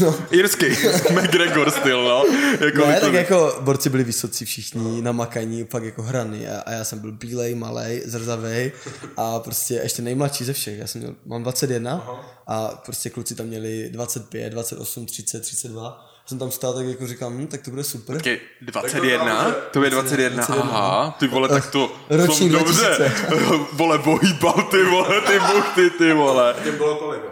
No, 0.00 0.14
Irský. 0.30 0.66
McGregor 1.10 1.70
styl, 1.70 2.04
no. 2.04 2.24
Jako 2.66 2.78
ne, 2.78 2.92
tak 2.92 3.00
takový. 3.00 3.16
jako 3.16 3.58
borci 3.60 3.90
byli 3.90 4.04
vysocí 4.04 4.44
všichni, 4.44 5.02
namakaní, 5.02 5.64
fakt 5.64 5.84
jako 5.84 6.02
hrany 6.02 6.48
a, 6.48 6.60
a 6.60 6.72
já 6.72 6.84
jsem 6.84 6.98
byl 6.98 7.12
bílej, 7.12 7.54
malej, 7.54 8.02
zrzavej 8.04 8.72
a 9.16 9.38
prostě 9.38 9.74
ještě 9.74 10.02
nejmladší 10.02 10.44
ze 10.44 10.52
všech. 10.52 10.78
Já 10.78 10.86
jsem 10.86 11.00
měl, 11.00 11.14
mám 11.26 11.42
21 11.42 12.06
a 12.46 12.68
prostě 12.68 13.10
kluci 13.10 13.34
tam 13.34 13.46
měli 13.46 13.88
25, 13.90 14.50
28, 14.50 15.06
30, 15.06 15.40
32. 15.40 16.08
Jsem 16.26 16.38
tam 16.38 16.50
stál 16.50 16.74
tak 16.74 16.86
jako 16.86 17.06
říkám, 17.06 17.38
hm, 17.38 17.46
tak 17.46 17.62
to 17.62 17.70
bude 17.70 17.84
super. 17.84 18.16
Počkej, 18.16 18.40
21? 18.60 19.54
To 19.70 19.84
je 19.84 19.90
21, 19.90 20.28
21. 20.28 20.62
aha, 20.62 21.16
ty 21.18 21.28
vole, 21.28 21.48
tak 21.48 21.70
to 21.70 21.92
Ročník 22.10 22.38
jsem 22.38 22.48
dobře. 22.48 23.12
vole, 23.72 23.98
bohýbal, 23.98 24.68
ty 24.70 24.84
vole, 24.84 25.20
ty 25.20 25.38
buchty, 25.38 25.90
ty 25.90 26.12
vole. 26.12 26.54
Těm 26.64 26.76
bylo 26.76 26.96
kolik? 26.96 27.22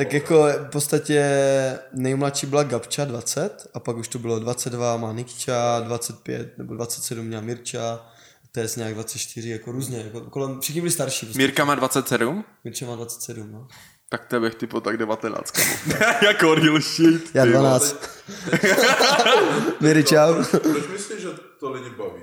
Tak 0.00 0.12
jako 0.12 0.48
v 0.58 0.70
podstatě 0.70 1.24
nejmladší 1.92 2.46
byla 2.46 2.62
Gabča 2.62 3.04
20 3.04 3.66
a 3.74 3.80
pak 3.80 3.96
už 3.96 4.08
to 4.08 4.18
bylo 4.18 4.38
22 4.38 4.96
má 4.96 5.12
Nikča, 5.12 5.80
25 5.80 6.58
nebo 6.58 6.74
27 6.74 7.26
měla 7.26 7.42
Mirča, 7.42 8.06
Tess 8.52 8.76
nějak 8.76 8.94
24, 8.94 9.50
jako 9.50 9.72
různě, 9.72 9.98
jako 9.98 10.20
kolem, 10.20 10.60
všichni 10.60 10.80
byli 10.80 10.90
starší. 10.90 11.26
Prostě. 11.26 11.38
Mírka 11.38 11.64
má 11.64 11.74
27? 11.74 12.44
Mirča 12.64 12.86
má 12.86 12.96
27, 12.96 13.52
no. 13.52 13.68
Tak 14.08 14.26
to 14.26 14.40
bych 14.40 14.54
typo 14.54 14.80
tak 14.80 14.96
19, 14.96 15.50
kamo. 15.50 15.70
jako 16.22 16.54
real 16.54 16.80
shit. 16.80 17.30
Já 17.34 17.44
ty 17.44 17.50
vole. 17.50 17.68
12. 17.68 17.96
Miri, 19.80 20.04
čau. 20.04 20.34
Proč 20.50 20.88
myslíš, 20.92 21.22
že 21.22 21.28
to 21.60 21.70
lidi 21.70 21.90
baví? 21.90 22.22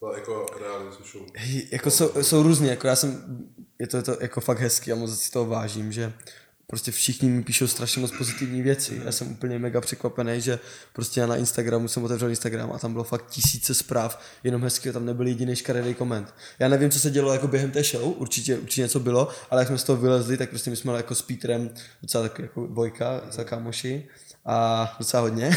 To 0.00 0.12
jako 0.14 0.46
reality 0.60 1.02
show. 1.12 1.26
Hej, 1.36 1.68
jako 1.72 1.90
jsou, 1.90 2.22
jsou 2.22 2.42
různě, 2.42 2.70
jako 2.70 2.86
já 2.86 2.96
jsem, 2.96 3.38
je 3.78 3.86
to, 3.86 3.96
je 3.96 4.02
to 4.02 4.16
jako 4.20 4.40
fakt 4.40 4.58
hezky 4.58 4.92
a 4.92 4.94
moc 4.94 5.20
si 5.20 5.30
toho 5.30 5.46
vážím, 5.46 5.92
že 5.92 6.12
prostě 6.70 6.90
všichni 6.90 7.28
mi 7.28 7.42
píšou 7.42 7.66
strašně 7.66 8.00
moc 8.00 8.12
pozitivní 8.18 8.62
věci. 8.62 9.02
Já 9.04 9.12
jsem 9.12 9.32
úplně 9.32 9.58
mega 9.58 9.80
překvapený, 9.80 10.40
že 10.40 10.58
prostě 10.92 11.20
já 11.20 11.26
na 11.26 11.36
Instagramu 11.36 11.88
jsem 11.88 12.04
otevřel 12.04 12.28
Instagram 12.28 12.72
a 12.72 12.78
tam 12.78 12.92
bylo 12.92 13.04
fakt 13.04 13.26
tisíce 13.30 13.74
zpráv, 13.74 14.22
jenom 14.44 14.62
hezky, 14.62 14.92
tam 14.92 15.04
nebyl 15.04 15.26
jediný 15.26 15.56
škaredý 15.56 15.94
koment. 15.94 16.34
Já 16.58 16.68
nevím, 16.68 16.90
co 16.90 17.00
se 17.00 17.10
dělo 17.10 17.32
jako 17.32 17.48
během 17.48 17.70
té 17.70 17.82
show, 17.82 18.14
určitě, 18.16 18.58
určitě 18.58 18.82
něco 18.82 19.00
bylo, 19.00 19.28
ale 19.50 19.60
jak 19.60 19.68
jsme 19.68 19.78
z 19.78 19.84
toho 19.84 20.02
vylezli, 20.02 20.36
tak 20.36 20.48
prostě 20.48 20.70
my 20.70 20.76
jsme 20.76 20.92
jako 20.92 21.14
s 21.14 21.22
Petrem 21.22 21.70
docela 22.02 22.28
tak 22.28 22.38
jako 22.38 22.66
dvojka, 22.66 23.20
za 23.30 23.44
kámoši 23.44 24.08
a 24.44 24.96
docela 24.98 25.22
hodně. 25.22 25.50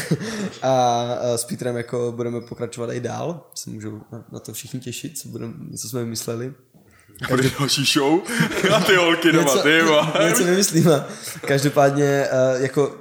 A, 0.62 1.18
s 1.36 1.44
Petrem 1.44 1.76
jako 1.76 2.12
budeme 2.16 2.40
pokračovat 2.40 2.92
i 2.92 3.00
dál, 3.00 3.50
se 3.54 3.70
můžou 3.70 4.00
na, 4.12 4.24
na 4.32 4.38
to 4.38 4.52
všichni 4.52 4.80
těšit, 4.80 5.18
co, 5.18 5.28
budeme, 5.28 5.54
co 5.76 5.88
jsme 5.88 6.00
vymysleli. 6.00 6.54
Bude 7.28 7.50
další 7.58 7.84
show 7.84 8.20
a 8.74 8.80
ty 8.80 8.96
holky 8.96 9.32
doma, 9.32 9.62
ty 9.62 9.82
vole. 9.82 10.12
něco 10.28 10.44
vymyslíme. 10.44 11.04
Každopádně 11.46 12.28
uh, 12.56 12.62
jako 12.62 12.96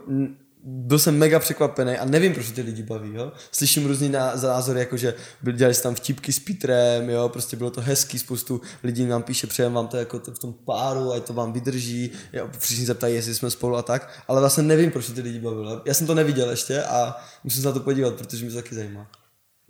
byl 0.65 1.00
jsem 1.00 1.17
mega 1.17 1.39
překvapený 1.39 1.98
a 1.98 2.05
nevím, 2.05 2.34
proč 2.34 2.51
ty 2.51 2.62
lidi 2.62 2.84
baví, 2.84 3.13
jo. 3.13 3.32
Slyším 3.51 3.86
různý 3.86 4.10
ná- 4.10 4.34
názory, 4.36 4.79
jako 4.79 4.98
že 4.98 5.13
byli, 5.41 5.58
dělali 5.58 5.74
se 5.74 5.84
tam 5.84 5.96
vtipky 5.96 6.34
s 6.34 6.39
Petrem, 6.39 7.10
jo, 7.10 7.29
prostě 7.29 7.58
bylo 7.58 7.70
to 7.72 7.82
hezký, 7.82 8.20
spoustu 8.20 8.62
lidí 8.84 9.05
nám 9.05 9.24
píše, 9.24 9.48
přejem 9.48 9.74
vám 9.74 9.88
to 9.88 9.98
jako 9.98 10.20
to 10.20 10.32
v 10.32 10.39
tom 10.39 10.53
páru, 10.53 11.13
ať 11.13 11.24
to 11.24 11.34
vám 11.34 11.53
vydrží, 11.53 12.12
jo, 12.34 12.50
všichni 12.60 12.86
se 12.86 12.93
ptají, 12.93 13.15
jestli 13.15 13.36
jsme 13.36 13.51
spolu 13.51 13.75
a 13.75 13.82
tak, 13.82 14.10
ale 14.27 14.39
vlastně 14.39 14.63
nevím, 14.63 14.91
proč 14.91 15.05
ty 15.10 15.22
lidi 15.22 15.39
bavilo. 15.39 15.82
Já 15.86 15.93
jsem 15.93 16.08
to 16.08 16.15
neviděl 16.15 16.50
ještě 16.50 16.84
a 16.84 17.15
musím 17.43 17.62
se 17.62 17.67
na 17.67 17.74
to 17.74 17.79
podívat, 17.79 18.15
protože 18.15 18.46
mě 18.46 18.53
to 18.53 18.62
taky 18.62 18.75
zajímá. 18.75 19.08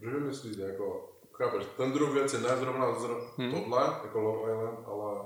Proč 0.02 0.14
myslíte, 0.28 0.62
jako, 0.62 1.03
chápeš, 1.44 1.66
ten 1.78 1.92
druh 1.92 2.14
věci, 2.14 2.38
ne 2.38 2.50
zrovna 2.60 3.00
zro, 3.00 3.22
hmm. 3.38 3.52
tohle, 3.52 3.82
jako 4.04 4.20
Love 4.20 4.52
Island, 4.52 4.80
ale 4.88 5.22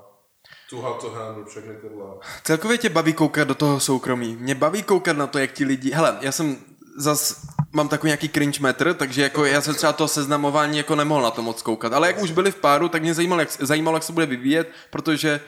Too 0.70 0.82
Hot 0.82 1.02
to 1.02 1.10
Handle, 1.10 1.46
všechny 1.46 1.76
tyhle. 1.76 2.06
Celkově 2.44 2.78
tě 2.78 2.90
baví 2.90 3.14
koukat 3.14 3.48
do 3.48 3.56
toho 3.56 3.80
soukromí. 3.80 4.36
Mě 4.40 4.56
baví 4.56 4.84
koukat 4.84 5.18
na 5.18 5.28
to, 5.28 5.40
jak 5.40 5.52
ti 5.52 5.66
lidi... 5.66 5.92
Hele, 5.92 6.18
já 6.22 6.32
jsem 6.32 6.58
zas 6.98 7.46
mám 7.72 7.90
takový 7.90 8.08
nějaký 8.08 8.30
cringe 8.30 8.60
metr, 8.62 8.94
takže 8.94 9.22
jako 9.22 9.46
já 9.46 9.62
se 9.62 9.74
třeba 9.74 9.94
to 9.94 10.08
seznamování 10.08 10.78
jako 10.78 10.96
nemohl 10.96 11.22
na 11.22 11.32
to 11.32 11.42
moc 11.42 11.62
koukat. 11.62 11.94
Ale 11.94 12.08
jak 12.08 12.22
už 12.22 12.32
byli 12.32 12.52
v 12.52 12.56
páru, 12.56 12.90
tak 12.90 13.02
mě 13.02 13.14
zajímalo, 13.14 13.40
jak, 13.40 13.50
zajímalo, 13.60 13.98
jak 13.98 14.04
se 14.04 14.14
bude 14.14 14.26
vyvíjet, 14.26 14.72
protože 14.90 15.40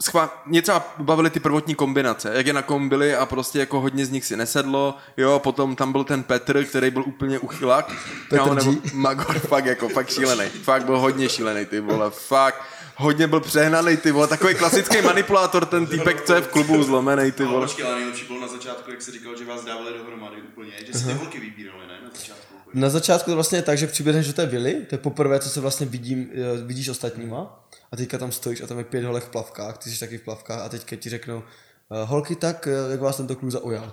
schvá, 0.00 0.42
mě 0.46 0.62
třeba 0.62 0.94
bavily 0.98 1.30
ty 1.30 1.40
prvotní 1.40 1.74
kombinace, 1.74 2.30
jak 2.34 2.46
je 2.46 2.52
na 2.52 2.62
kom 2.62 2.88
byli 2.88 3.16
a 3.16 3.26
prostě 3.26 3.58
jako 3.58 3.80
hodně 3.80 4.06
z 4.06 4.10
nich 4.10 4.24
si 4.24 4.36
nesedlo, 4.36 4.96
jo, 5.16 5.38
potom 5.38 5.76
tam 5.76 5.92
byl 5.92 6.04
ten 6.04 6.22
Petr, 6.22 6.64
který 6.64 6.90
byl 6.90 7.02
úplně 7.06 7.38
uchylák, 7.38 7.92
Petr 8.28 8.42
Kámo, 8.42 8.54
nebo. 8.54 8.74
Magor, 8.94 9.38
fakt 9.38 9.66
jako, 9.66 9.88
fakt 9.88 10.10
šílený, 10.10 10.48
fakt 10.48 10.84
byl 10.84 10.98
hodně 10.98 11.28
šílený, 11.28 11.66
ty 11.66 11.80
vole, 11.80 12.10
fakt, 12.10 12.62
hodně 12.96 13.26
byl 13.26 13.40
přehnaný, 13.40 13.96
ty 13.96 14.10
vole, 14.10 14.26
takový 14.28 14.54
klasický 14.54 15.02
manipulátor, 15.02 15.66
ten 15.66 15.86
týpek, 15.86 16.22
co 16.22 16.34
je 16.34 16.40
v 16.40 16.48
klubu 16.48 16.82
zlomený, 16.82 17.32
ty 17.32 17.42
Ale 17.42 17.52
vole. 17.52 17.66
počkej, 17.66 17.86
ale 17.86 17.96
nejlepší 17.96 18.26
bylo 18.26 18.40
na 18.40 18.48
začátku, 18.48 18.90
jak 18.90 19.02
jsi 19.02 19.10
říkal, 19.12 19.38
že 19.38 19.44
vás 19.44 19.64
dávali 19.64 19.98
dohromady 19.98 20.36
úplně, 20.42 20.72
že 20.86 20.98
si 20.98 21.06
ty 21.06 21.12
holky 21.12 21.40
vybírali, 21.40 21.86
ne? 21.88 21.94
Na 22.04 22.10
začátku. 22.14 22.53
Na 22.74 22.88
začátku 22.88 23.30
to 23.30 23.34
vlastně 23.34 23.58
je 23.58 23.62
tak, 23.62 23.78
že 23.78 23.86
přiběhneš 23.86 24.26
do 24.26 24.32
té 24.32 24.46
vily, 24.46 24.74
to 24.74 24.94
je 24.94 24.98
poprvé, 24.98 25.40
co 25.40 25.48
se 25.50 25.60
vlastně 25.60 25.86
vidím, 25.86 26.30
eh, 26.32 26.62
vidíš 26.62 26.88
ostatníma 26.88 27.66
a 27.92 27.96
teďka 27.96 28.18
tam 28.18 28.32
stojíš 28.32 28.60
a 28.60 28.66
tam 28.66 28.78
je 28.78 28.84
pět 28.84 29.04
holek 29.04 29.24
v 29.24 29.28
plavkách, 29.28 29.78
ty 29.78 29.90
jsi 29.90 30.00
taky 30.00 30.18
v 30.18 30.22
plavkách 30.22 30.60
a 30.60 30.68
teďka 30.68 30.96
ti 30.96 31.10
řeknou, 31.10 31.42
eh, 31.42 32.04
holky, 32.04 32.36
tak 32.36 32.66
eh, 32.66 32.90
jak 32.90 33.00
vás 33.00 33.16
tento 33.16 33.36
kluk 33.36 33.50
zaujal. 33.50 33.92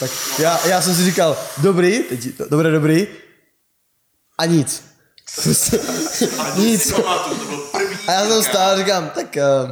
Tak 0.00 0.10
já, 0.38 0.66
já 0.68 0.82
jsem 0.82 0.94
si 0.94 1.04
říkal, 1.04 1.36
dobrý, 1.62 2.02
teď, 2.02 2.38
dobré, 2.50 2.70
dobrý, 2.70 3.06
a 4.38 4.46
nic. 4.46 4.84
Prostě, 5.42 5.80
nic. 6.56 6.82
Si 6.82 6.94
pamatuju, 6.94 7.38
to 7.38 7.44
byl 7.44 7.58
první. 7.58 7.96
A 8.08 8.12
já 8.12 8.26
jsem 8.26 8.42
stál 8.42 8.70
a 8.70 8.78
říkám, 8.78 9.10
tak 9.10 9.36
uh, 9.36 9.70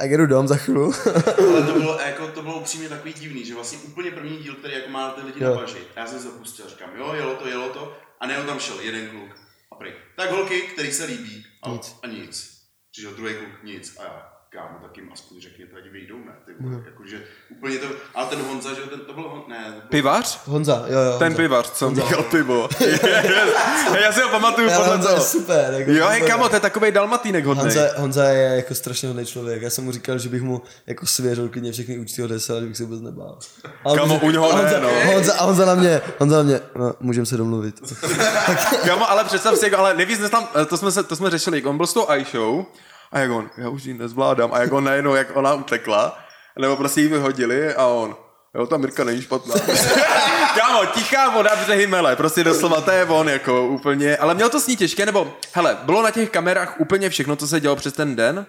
tak 0.00 0.10
jdu 0.16 0.26
dom 0.26 0.48
za 0.48 0.56
chvíli. 0.56 0.90
Ale 1.38 1.62
to 1.62 1.72
bylo, 1.72 2.00
jako, 2.00 2.28
to 2.40 2.44
bylo 2.44 2.60
upřímně 2.60 2.88
takový 2.88 3.12
divný, 3.12 3.44
že 3.44 3.54
vlastně 3.54 3.78
úplně 3.78 4.10
první 4.10 4.38
díl, 4.38 4.54
který 4.54 4.74
jako 4.74 4.88
má 4.90 5.10
ty 5.10 5.20
lidi 5.20 5.44
Jo. 5.44 5.50
na 5.54 5.60
baži. 5.60 5.78
A 5.96 6.00
já 6.00 6.06
jsem 6.06 6.18
se 6.18 6.24
zapustil, 6.24 6.68
říkám, 6.68 6.90
jo, 6.96 7.12
jelo 7.14 7.34
to, 7.34 7.48
jelo 7.48 7.68
to. 7.70 7.98
A 8.20 8.26
nebo 8.26 8.42
tam 8.46 8.60
šel 8.60 8.80
jeden 8.80 9.08
kluk 9.10 9.36
a 9.72 9.74
pryč. 9.74 9.94
Tak 10.16 10.30
holky, 10.30 10.60
který 10.62 10.92
se 10.92 11.04
líbí. 11.04 11.46
A 11.62 11.68
Nic. 11.68 11.96
A 12.02 12.06
nic. 12.06 12.60
Přišel 12.90 13.14
druhý 13.14 13.34
kluk, 13.34 13.62
nic. 13.62 13.96
A 13.98 14.02
já, 14.02 14.29
kámo, 14.52 14.78
tak 14.82 14.96
jim 14.96 15.10
aspoň 15.12 15.40
řekněte, 15.40 15.76
ať 15.76 15.92
vyjdou, 15.92 16.16
ne? 16.16 16.32
Ty 16.46 16.52
vole, 16.60 16.82
jakože 16.86 17.22
úplně 17.50 17.78
to, 17.78 17.86
ale 18.14 18.26
ten 18.26 18.38
Honza, 18.42 18.74
že 18.74 18.80
jo, 18.80 18.86
ten, 18.86 19.00
to 19.00 19.12
byl 19.12 19.22
Hon, 19.28 19.42
ne, 19.48 19.64
to 19.64 19.70
byl, 19.72 19.88
Pivař? 19.88 20.40
Honza, 20.46 20.84
jo, 20.86 20.98
jo. 20.98 21.18
Ten 21.18 21.26
Honza. 21.28 21.36
pivař, 21.36 21.70
co 21.70 21.90
měl 21.90 22.22
pivo. 22.30 22.68
já 24.04 24.12
si 24.12 24.20
ho 24.22 24.28
pamatuju 24.28 24.70
podle 24.70 24.88
Honza 24.88 25.10
je 25.12 25.20
super. 25.20 25.74
Jako 25.78 25.90
Jo, 25.90 26.06
hej, 26.06 26.22
kamo, 26.22 26.48
to 26.48 26.56
je 26.56 26.60
takový 26.60 26.92
dalmatínek 26.92 27.44
hodnej. 27.44 27.64
Honza, 27.64 28.00
Honza 28.00 28.24
je 28.28 28.56
jako 28.56 28.74
strašně 28.74 29.08
hodný 29.08 29.26
člověk. 29.26 29.62
Já 29.62 29.70
jsem 29.70 29.84
mu 29.84 29.92
říkal, 29.92 30.18
že 30.18 30.28
bych 30.28 30.42
mu 30.42 30.62
jako 30.86 31.06
svěřil 31.06 31.48
klidně 31.48 31.72
všechny 31.72 31.98
účty 31.98 32.22
od 32.22 32.30
že 32.30 32.66
bych 32.66 32.76
se 32.76 32.84
vůbec 32.84 33.00
nebál. 33.00 33.38
A 33.84 33.88
on 33.88 34.08
mi- 34.08 34.20
u 34.22 34.30
něho 34.30 34.52
Honza, 34.52 34.80
ne, 34.80 34.80
no. 34.80 35.12
Honza, 35.14 35.34
a 35.38 35.44
Honza 35.44 35.64
na 35.64 35.74
mě, 35.74 36.00
Honza 36.18 36.36
na 36.36 36.42
mě, 36.42 36.60
no, 36.76 36.94
můžeme 37.00 37.26
se 37.26 37.36
domluvit. 37.36 37.74
Kámo, 38.86 39.10
ale 39.10 39.24
představ 39.24 39.56
si, 39.56 39.64
jako, 39.64 39.78
ale 39.78 39.94
nevíc 39.94 40.30
tam, 40.30 40.48
to 40.68 40.76
jsme, 40.76 40.92
se, 40.92 41.02
to 41.02 41.16
jsme 41.16 41.30
řešili, 41.30 41.58
jak 41.58 41.66
on 41.66 41.76
byl 41.76 41.86
s 41.86 41.94
tou 41.94 42.06
iShow 42.14 42.64
a 43.12 43.18
jak 43.18 43.30
on, 43.30 43.50
já 43.56 43.68
už 43.68 43.84
ji 43.84 43.94
nezvládám 43.94 44.50
a 44.52 44.58
jak 44.58 44.72
on 44.72 44.84
najednou, 44.84 45.14
jak 45.14 45.36
ona 45.36 45.54
utekla, 45.54 46.18
nebo 46.58 46.76
prostě 46.76 47.00
ji 47.00 47.08
vyhodili 47.08 47.74
a 47.74 47.86
on, 47.86 48.16
jo, 48.54 48.66
ta 48.66 48.76
Mirka 48.76 49.04
není 49.04 49.22
špatná. 49.22 49.54
Kámo, 50.58 50.86
tichá 50.94 51.28
voda 51.28 51.56
břehy 51.56 51.86
mele, 51.86 52.16
prostě 52.16 52.44
doslova, 52.44 52.80
to 52.80 52.90
je 52.90 53.04
on, 53.04 53.28
jako 53.28 53.66
úplně, 53.66 54.16
ale 54.16 54.34
měl 54.34 54.48
to 54.48 54.60
s 54.60 54.66
ní 54.66 54.76
těžké, 54.76 55.06
nebo, 55.06 55.32
hele, 55.52 55.78
bylo 55.82 56.02
na 56.02 56.10
těch 56.10 56.30
kamerách 56.30 56.80
úplně 56.80 57.10
všechno, 57.10 57.36
co 57.36 57.48
se 57.48 57.60
dělo 57.60 57.76
přes 57.76 57.92
ten 57.92 58.16
den? 58.16 58.46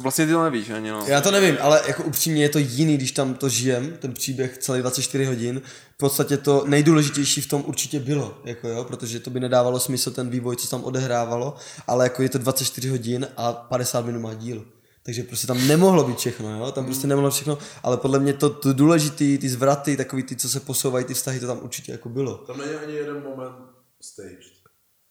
Vlastně 0.00 0.26
ty 0.26 0.32
to 0.32 0.42
nevíš 0.44 0.70
ani, 0.70 0.90
no. 0.90 1.04
Já 1.06 1.20
to 1.20 1.30
nevím, 1.30 1.56
ale 1.60 1.82
jako 1.86 2.02
upřímně 2.02 2.42
je 2.42 2.48
to 2.48 2.58
jiný, 2.58 2.96
když 2.96 3.12
tam 3.12 3.34
to 3.34 3.48
žijem, 3.48 3.96
ten 3.98 4.12
příběh 4.12 4.58
celý 4.58 4.80
24 4.80 5.24
hodin. 5.24 5.62
V 5.94 5.96
podstatě 5.96 6.36
to 6.36 6.64
nejdůležitější 6.66 7.40
v 7.40 7.48
tom 7.48 7.64
určitě 7.66 8.00
bylo, 8.00 8.38
jako 8.44 8.68
jo, 8.68 8.84
protože 8.84 9.20
to 9.20 9.30
by 9.30 9.40
nedávalo 9.40 9.80
smysl 9.80 10.10
ten 10.10 10.30
vývoj, 10.30 10.56
co 10.56 10.64
se 10.64 10.70
tam 10.70 10.84
odehrávalo, 10.84 11.54
ale 11.86 12.04
jako 12.04 12.22
je 12.22 12.28
to 12.28 12.38
24 12.38 12.88
hodin 12.88 13.26
a 13.36 13.52
50 13.52 14.06
minut 14.06 14.20
má 14.20 14.34
díl. 14.34 14.64
Takže 15.02 15.22
prostě 15.22 15.46
tam 15.46 15.66
nemohlo 15.66 16.04
být 16.04 16.18
všechno, 16.18 16.58
jo? 16.58 16.72
tam 16.72 16.84
prostě 16.84 17.06
nemohlo 17.06 17.30
všechno, 17.30 17.58
ale 17.82 17.96
podle 17.96 18.18
mě 18.18 18.32
to, 18.32 18.50
to 18.50 18.72
důležitý, 18.72 19.38
ty 19.38 19.48
zvraty, 19.48 19.96
takový 19.96 20.22
ty, 20.22 20.36
co 20.36 20.48
se 20.48 20.60
posouvají, 20.60 21.04
ty 21.04 21.14
vztahy, 21.14 21.40
to 21.40 21.46
tam 21.46 21.60
určitě 21.62 21.92
jako 21.92 22.08
bylo. 22.08 22.34
Tam 22.34 22.58
není 22.58 22.74
ani 22.74 22.94
jeden 22.94 23.22
moment 23.22 23.56
staged, 24.00 24.56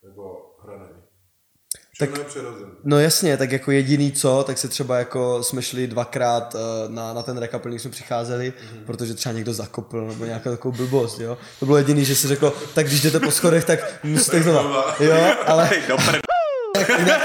jako 0.03 0.55
hraný. 0.63 1.04
Přirozený. 2.27 2.71
No 2.83 2.99
jasně, 2.99 3.37
tak 3.37 3.51
jako 3.51 3.71
jediný 3.71 4.11
co, 4.11 4.43
tak 4.47 4.57
se 4.57 4.67
třeba 4.67 4.97
jako 4.97 5.43
jsme 5.43 5.61
šli 5.61 5.87
dvakrát 5.87 6.55
eh, 6.55 6.59
na, 6.89 7.13
na 7.13 7.23
ten 7.23 7.37
rekapel, 7.37 7.71
když 7.71 7.81
jsme 7.81 7.91
přicházeli, 7.91 8.53
mm-hmm. 8.53 8.85
protože 8.85 9.13
třeba 9.13 9.33
někdo 9.33 9.53
zakopl 9.53 10.07
nebo 10.07 10.25
nějakou 10.25 10.49
takovou 10.49 10.77
blbost, 10.77 11.19
jo. 11.19 11.37
To 11.59 11.65
bylo 11.65 11.77
jediný, 11.77 12.05
že 12.05 12.15
si 12.15 12.27
řekl, 12.27 12.53
tak 12.73 12.87
když 12.87 13.01
jdete 13.01 13.19
po 13.19 13.31
schodech, 13.31 13.65
tak 13.65 13.79
musíte 14.03 14.43
znova. 14.43 14.95
Jo, 14.99 15.35
ale 15.45 15.69
jinak, 16.99 17.21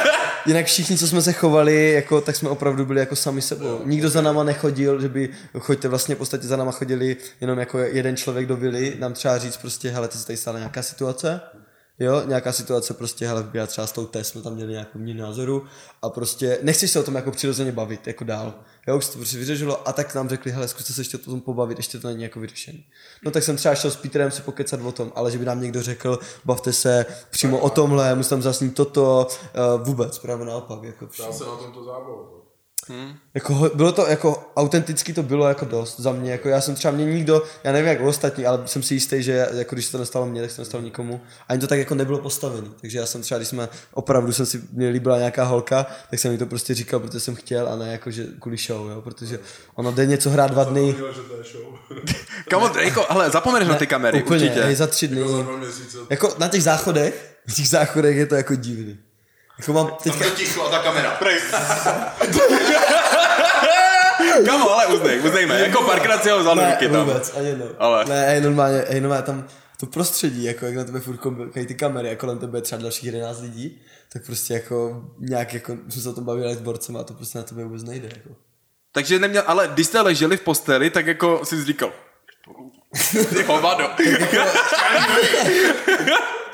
jinak 0.46 0.66
všichni, 0.66 0.98
co 0.98 1.08
jsme 1.08 1.22
se 1.22 1.32
chovali, 1.32 1.92
jako, 1.92 2.20
tak 2.20 2.36
jsme 2.36 2.48
opravdu 2.48 2.84
byli 2.86 3.00
jako 3.00 3.16
sami 3.16 3.42
sebou. 3.42 3.80
Nikdo 3.84 4.08
za 4.08 4.20
náma 4.20 4.44
nechodil, 4.44 5.00
že 5.00 5.08
by 5.08 5.28
choďte 5.58 5.88
vlastně 5.88 6.14
v 6.14 6.18
podstatě 6.18 6.46
za 6.46 6.56
náma 6.56 6.72
chodili 6.72 7.16
jenom 7.40 7.58
jako 7.58 7.78
jeden 7.78 8.16
člověk 8.16 8.46
do 8.46 8.56
vily, 8.56 8.96
nám 8.98 9.12
třeba 9.12 9.38
říct 9.38 9.56
prostě, 9.56 9.90
hele, 9.90 10.08
ty 10.08 10.18
se 10.18 10.26
tady 10.26 10.36
stala 10.36 10.58
nějaká 10.58 10.82
situace, 10.82 11.40
Jo, 12.00 12.22
nějaká 12.26 12.52
situace 12.52 12.94
prostě, 12.94 13.26
hele, 13.26 13.50
já 13.52 13.66
třeba 13.66 13.86
s 13.86 13.92
tou 13.92 14.06
test 14.06 14.28
jsme 14.28 14.42
tam 14.42 14.54
měli 14.54 14.72
nějakou 14.72 14.98
měnu 14.98 15.20
názoru 15.20 15.64
a 16.02 16.10
prostě 16.10 16.58
nechceš 16.62 16.90
se 16.90 17.00
o 17.00 17.02
tom 17.02 17.14
jako 17.14 17.30
přirozeně 17.30 17.72
bavit, 17.72 18.06
jako 18.06 18.24
dál. 18.24 18.54
Jo, 18.86 18.98
už 18.98 19.04
se 19.04 19.12
to 19.12 19.18
prostě 19.18 19.38
vyřešilo 19.38 19.88
a 19.88 19.92
tak 19.92 20.14
nám 20.14 20.28
řekli, 20.28 20.52
hele, 20.52 20.68
zkuste 20.68 20.92
se 20.92 21.00
ještě 21.00 21.16
o 21.16 21.20
tom 21.20 21.40
pobavit, 21.40 21.78
ještě 21.78 21.98
to 21.98 22.08
není 22.08 22.22
jako 22.22 22.40
vyřešený. 22.40 22.84
No 23.24 23.30
tak 23.30 23.42
jsem 23.42 23.56
třeba 23.56 23.74
šel 23.74 23.90
s 23.90 23.96
Peterem 23.96 24.30
si 24.30 24.42
pokecat 24.42 24.80
o 24.80 24.92
tom, 24.92 25.12
ale 25.14 25.30
že 25.30 25.38
by 25.38 25.44
nám 25.44 25.60
někdo 25.60 25.82
řekl, 25.82 26.18
bavte 26.44 26.72
se 26.72 27.06
přímo 27.30 27.58
o 27.58 27.70
tomhle, 27.70 28.14
musím 28.14 28.30
tam 28.30 28.42
zasnít 28.42 28.74
toto, 28.74 29.26
uh, 29.76 29.86
vůbec, 29.86 30.18
právě 30.18 30.46
naopak. 30.46 30.82
Jako, 30.82 31.08
Dá 31.18 31.32
se 31.32 31.44
na 31.44 31.56
tomto 31.56 31.84
zábavu. 31.84 32.39
Jako, 33.34 33.54
ho- 33.54 33.70
bylo 33.74 33.92
to 33.92 34.06
jako, 34.06 34.52
autenticky 34.56 35.12
to 35.12 35.22
bylo 35.22 35.48
jako 35.48 35.64
dost 35.64 36.00
za 36.00 36.12
mě, 36.12 36.32
jako 36.32 36.48
já 36.48 36.60
jsem 36.60 36.74
třeba 36.74 36.92
mě 36.94 37.04
nikdo, 37.04 37.42
já 37.64 37.72
nevím 37.72 37.88
jak 37.88 38.00
ostatní, 38.00 38.46
ale 38.46 38.62
jsem 38.66 38.82
si 38.82 38.94
jistý, 38.94 39.22
že 39.22 39.48
jako 39.52 39.74
když 39.74 39.86
se 39.86 39.92
to 39.92 39.98
nestalo 39.98 40.26
mně, 40.26 40.40
tak 40.40 40.50
se 40.50 40.56
to 40.56 40.62
nestalo 40.62 40.84
nikomu, 40.84 41.20
ani 41.48 41.60
to 41.60 41.66
tak 41.66 41.78
jako 41.78 41.94
nebylo 41.94 42.18
postavený, 42.18 42.70
takže 42.80 42.98
já 42.98 43.06
jsem 43.06 43.22
třeba, 43.22 43.38
když 43.38 43.48
jsme 43.48 43.68
opravdu 43.94 44.32
jsem 44.32 44.46
si, 44.46 44.62
mě 44.72 44.88
líbila 44.88 45.18
nějaká 45.18 45.44
holka, 45.44 45.86
tak 46.10 46.18
jsem 46.20 46.32
jí 46.32 46.38
to 46.38 46.46
prostě 46.46 46.74
říkal, 46.74 47.00
protože 47.00 47.20
jsem 47.20 47.34
chtěl 47.34 47.68
a 47.68 47.76
ne 47.76 47.92
jako, 47.92 48.10
že 48.10 48.26
kvůli 48.40 48.56
show, 48.56 48.90
jo, 48.90 49.00
protože 49.02 49.38
ona 49.74 49.90
jde 49.90 50.06
něco 50.06 50.30
hrát 50.30 50.50
dva 50.50 50.64
dny, 50.64 50.86
Viděl, 50.86 51.12
že 51.14 51.20
to 51.20 51.36
je 51.36 51.44
show. 51.52 51.74
Kámo, 52.48 52.70
jako, 52.78 53.06
hele, 53.10 53.30
zapomeneš 53.30 53.68
na 53.68 53.74
ty 53.74 53.86
kamery, 53.86 54.22
úplně, 54.22 54.44
určitě. 54.44 54.62
hej, 54.64 54.74
za 54.74 54.86
tři 54.86 55.08
dny, 55.08 55.20
měsíce. 55.58 55.98
jako 56.10 56.34
na 56.38 56.48
těch 56.48 56.62
záchodech, 56.62 57.36
v 57.46 57.54
těch 57.54 57.68
záchodech 57.68 58.16
je 58.16 58.26
to 58.26 58.34
jako 58.34 58.54
divný. 58.54 58.98
Jako 59.58 59.72
mám 59.72 59.86
Tam 59.86 59.96
teďka, 60.02 60.24
to 60.24 60.30
ticho 60.30 60.62
a 60.62 60.70
ta 60.70 60.78
kamera. 60.78 61.18
Kámo, 64.46 64.70
ale 64.70 64.86
uznej, 64.86 65.20
uznejme, 65.20 65.60
jako 65.60 65.82
párkrát 65.82 66.22
si 66.22 66.30
ho 66.30 66.38
vzal 66.40 66.56
ne, 66.56 66.70
ruky 66.70 66.88
tam. 66.88 67.04
vůbec, 67.06 67.32
ani 67.36 67.48
jednou. 67.48 67.66
Ale- 67.78 68.04
Ne, 68.04 68.26
hej, 68.26 68.40
normálně, 68.40 68.84
hej, 68.88 69.00
normálně 69.00 69.22
tam 69.26 69.44
to 69.80 69.86
prostředí, 69.86 70.44
jako 70.44 70.66
jak 70.66 70.74
na 70.74 70.84
tebe 70.84 71.00
furt 71.00 71.16
koukají 71.16 71.66
ty 71.66 71.74
kamery 71.74 72.10
a 72.10 72.16
kolem 72.16 72.38
tebe 72.38 72.58
je 72.58 72.62
třeba 72.62 72.82
dalších 72.82 73.04
11 73.04 73.40
lidí, 73.40 73.80
tak 74.12 74.26
prostě 74.26 74.54
jako 74.54 75.04
nějak 75.18 75.54
jako, 75.54 75.76
jsme 75.88 76.02
se 76.02 76.08
o 76.08 76.12
tom 76.12 76.24
bavili 76.24 76.54
s 76.54 76.60
borcem 76.60 76.96
a 76.96 77.04
to 77.04 77.14
prostě 77.14 77.38
na 77.38 77.44
tebe 77.44 77.64
vůbec 77.64 77.82
nejde, 77.82 78.08
jako. 78.16 78.28
Takže 78.92 79.18
neměl, 79.18 79.42
ale 79.46 79.70
když 79.74 79.86
jste 79.86 80.00
leželi 80.00 80.36
v 80.36 80.40
posteli, 80.40 80.90
tak 80.90 81.06
jako 81.06 81.40
si 81.44 81.64
říkal, 81.64 81.92
ty 83.34 83.42
hovado. 83.46 83.90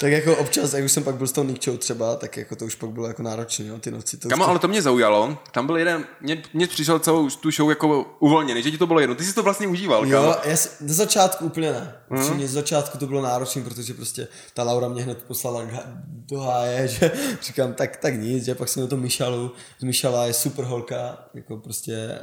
Tak 0.01 0.13
jako 0.13 0.37
občas, 0.37 0.73
jak 0.73 0.85
už 0.85 0.93
jsem 0.93 1.05
pak 1.05 1.15
byl 1.15 1.27
s 1.27 1.33
tou 1.33 1.45
Nikčou 1.45 1.77
třeba, 1.77 2.17
tak 2.17 2.37
jako 2.37 2.57
to 2.57 2.65
už 2.65 2.75
pak 2.75 2.91
bylo 2.91 3.07
jako 3.07 3.23
náročné, 3.23 3.65
no, 3.65 3.79
ty 3.79 3.91
noci. 3.91 4.17
To 4.17 4.29
Kamo, 4.29 4.45
to... 4.45 4.51
ale 4.51 4.59
to 4.59 4.69
mě 4.69 4.83
zaujalo. 4.83 5.39
Tam 5.53 5.67
byl 5.67 5.77
jeden, 5.77 6.05
mě, 6.21 6.43
mě 6.55 6.67
přišel 6.67 6.99
celou 6.99 7.31
tu 7.31 7.51
show 7.51 7.69
jako 7.71 8.17
uvolněný, 8.19 8.63
že 8.63 8.71
ti 8.71 8.79
to 8.79 8.87
bylo 8.87 9.01
jedno. 9.01 9.15
Ty 9.15 9.25
jsi 9.25 9.35
to 9.35 9.43
vlastně 9.43 9.67
užíval, 9.67 10.07
Jo, 10.07 10.21
kámo. 10.21 10.35
já 10.45 10.57
na 10.81 10.95
začátku 10.95 11.45
úplně 11.45 11.73
ne. 11.73 11.95
Mhm. 12.11 12.35
Mm. 12.35 12.47
Z 12.47 12.53
začátku 12.53 12.99
to 12.99 13.07
bylo 13.07 13.23
náročné, 13.23 13.63
protože 13.63 13.95
prostě 13.95 14.29
ta 14.55 14.63
Laura 14.63 14.89
mě 14.89 15.03
hned 15.03 15.23
poslala 15.23 15.63
do 16.09 16.41
háje, 16.41 16.89
že 16.89 17.11
říkám, 17.43 17.75
tak, 17.75 17.97
tak 17.97 18.15
nic, 18.15 18.45
že 18.45 18.55
pak 18.55 18.69
jsem 18.69 18.83
na 18.83 18.89
to 18.89 18.97
Mišalu, 18.97 19.53
z 19.81 19.83
Mišala 19.83 20.27
je 20.27 20.33
super 20.33 20.65
holka, 20.65 21.19
jako 21.35 21.57
prostě 21.57 22.19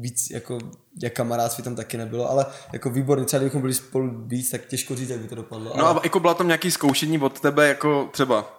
víc, 0.00 0.30
jako 0.30 0.58
jak 1.02 1.12
kamarádství 1.12 1.64
tam 1.64 1.76
taky 1.76 1.96
nebylo, 1.96 2.30
ale 2.30 2.46
jako 2.72 2.90
výborný, 2.90 3.24
třeba 3.24 3.38
kdybychom 3.38 3.60
byli 3.60 3.74
spolu 3.74 4.10
víc, 4.26 4.50
tak 4.50 4.66
těžko 4.66 4.96
říct, 4.96 5.10
jak 5.10 5.20
by 5.20 5.28
to 5.28 5.34
dopadlo. 5.34 5.72
No 5.76 5.86
ale, 5.86 6.00
a 6.00 6.00
jako 6.04 6.20
byla 6.20 6.34
tam 6.34 6.46
nějaký 6.46 6.70
zkoušení 6.70 7.18
od 7.18 7.40
tebe, 7.40 7.68
jako 7.68 8.08
třeba 8.12 8.56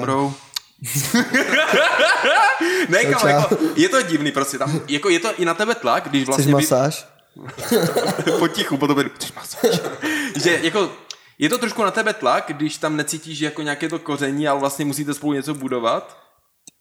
Bro. 0.00 0.34
ne, 2.88 3.02
Čau, 3.02 3.10
kamo, 3.10 3.20
čau. 3.20 3.28
jako, 3.28 3.56
je 3.76 3.88
to 3.88 4.02
divný 4.02 4.32
prostě, 4.32 4.58
tam, 4.58 4.80
jako 4.88 5.08
je 5.08 5.20
to 5.20 5.34
i 5.40 5.44
na 5.44 5.54
tebe 5.54 5.74
tlak, 5.74 6.08
když 6.08 6.22
chceš 6.22 6.26
vlastně 6.26 6.46
vy, 6.46 6.52
masáž? 6.52 7.06
potichu, 8.38 8.76
potom 8.76 8.98
jdu, 8.98 9.10
chceš 9.14 9.32
masáž? 9.32 9.80
že 10.42 10.60
jako, 10.62 10.90
je 11.38 11.48
to 11.48 11.58
trošku 11.58 11.82
na 11.82 11.90
tebe 11.90 12.12
tlak, 12.12 12.44
když 12.48 12.76
tam 12.76 12.96
necítíš 12.96 13.40
jako 13.40 13.62
nějaké 13.62 13.88
to 13.88 13.98
koření, 13.98 14.48
ale 14.48 14.60
vlastně 14.60 14.84
musíte 14.84 15.14
spolu 15.14 15.32
něco 15.32 15.54
budovat. 15.54 16.25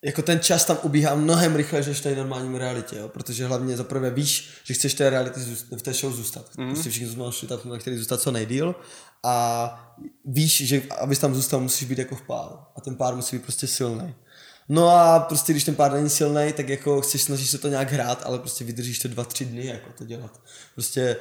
Jako 0.05 0.21
ten 0.21 0.39
čas 0.39 0.65
tam 0.65 0.77
ubíhá 0.83 1.15
mnohem 1.15 1.55
rychleji, 1.55 1.85
než 1.87 1.99
v 1.99 2.03
té 2.03 2.15
normální 2.15 2.57
realitě, 2.57 2.95
jo? 2.95 3.07
protože 3.07 3.45
hlavně 3.45 3.77
zaprvé 3.77 4.09
víš, 4.11 4.49
že 4.63 4.73
chceš 4.73 4.93
té 4.93 5.09
reality 5.09 5.39
v 5.77 5.81
té 5.81 5.93
show 5.93 6.13
zůstat. 6.13 6.57
Mm. 6.57 6.73
Prostě 6.73 6.89
všichni 6.89 7.17
šli 7.29 7.47
tam, 7.47 7.59
chtěli 7.77 7.97
zůstat 7.97 8.21
co 8.21 8.31
nejdíl 8.31 8.75
a 9.23 9.95
víš, 10.25 10.67
že 10.67 10.81
abys 10.99 11.19
tam 11.19 11.35
zůstal, 11.35 11.59
musíš 11.59 11.87
být 11.87 11.97
jako 11.97 12.15
v 12.15 12.21
páru 12.21 12.55
a 12.75 12.81
ten 12.81 12.95
pár 12.95 13.15
musí 13.15 13.37
být 13.37 13.43
prostě 13.43 13.67
silný. 13.67 14.15
No 14.69 14.89
a 14.89 15.19
prostě 15.19 15.53
když 15.53 15.63
ten 15.63 15.75
pár 15.75 15.93
není 15.93 16.09
silný, 16.09 16.53
tak 16.53 16.69
jako 16.69 17.01
chceš 17.01 17.21
snažíš 17.21 17.49
se 17.49 17.57
to 17.57 17.67
nějak 17.67 17.91
hrát, 17.91 18.23
ale 18.25 18.39
prostě 18.39 18.65
vydržíš 18.65 18.99
to 18.99 19.07
dva, 19.07 19.23
tři 19.23 19.45
dny 19.45 19.65
jako 19.65 19.89
to 19.97 20.05
dělat. 20.05 20.41
Prostě 20.73 21.17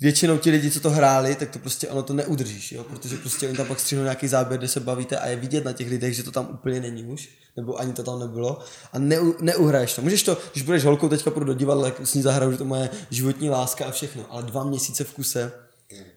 většinou 0.00 0.38
ti 0.38 0.50
lidi, 0.50 0.70
co 0.70 0.80
to 0.80 0.90
hráli, 0.90 1.34
tak 1.34 1.50
to 1.50 1.58
prostě 1.58 1.88
ono 1.88 2.02
to 2.02 2.14
neudržíš, 2.14 2.72
jo? 2.72 2.84
protože 2.84 3.16
prostě 3.16 3.48
oni 3.48 3.56
tam 3.56 3.66
pak 3.66 3.80
střihnou 3.80 4.04
nějaký 4.04 4.28
záběr, 4.28 4.58
kde 4.58 4.68
se 4.68 4.80
bavíte 4.80 5.18
a 5.18 5.28
je 5.28 5.36
vidět 5.36 5.64
na 5.64 5.72
těch 5.72 5.88
lidech, 5.88 6.14
že 6.14 6.22
to 6.22 6.30
tam 6.30 6.48
úplně 6.50 6.80
není 6.80 7.04
už, 7.04 7.28
nebo 7.60 7.76
ani 7.80 7.92
to 7.92 8.02
tam 8.02 8.20
nebylo 8.20 8.58
a 8.92 8.98
neu, 8.98 9.32
neuhraješ 9.40 9.94
to. 9.94 10.02
Můžeš 10.02 10.22
to, 10.22 10.38
když 10.52 10.62
budeš 10.62 10.84
holkou, 10.84 11.08
teďka 11.08 11.30
půjdu 11.30 11.46
do 11.46 11.54
divadla, 11.54 11.84
tak 11.90 12.06
s 12.06 12.14
ní 12.14 12.22
zahraju, 12.22 12.52
že 12.52 12.58
to 12.58 12.64
moje 12.64 12.90
životní 13.10 13.50
láska 13.50 13.84
a 13.86 13.90
všechno, 13.90 14.24
ale 14.30 14.42
dva 14.42 14.64
měsíce 14.64 15.04
v 15.04 15.12
kuse, 15.14 15.52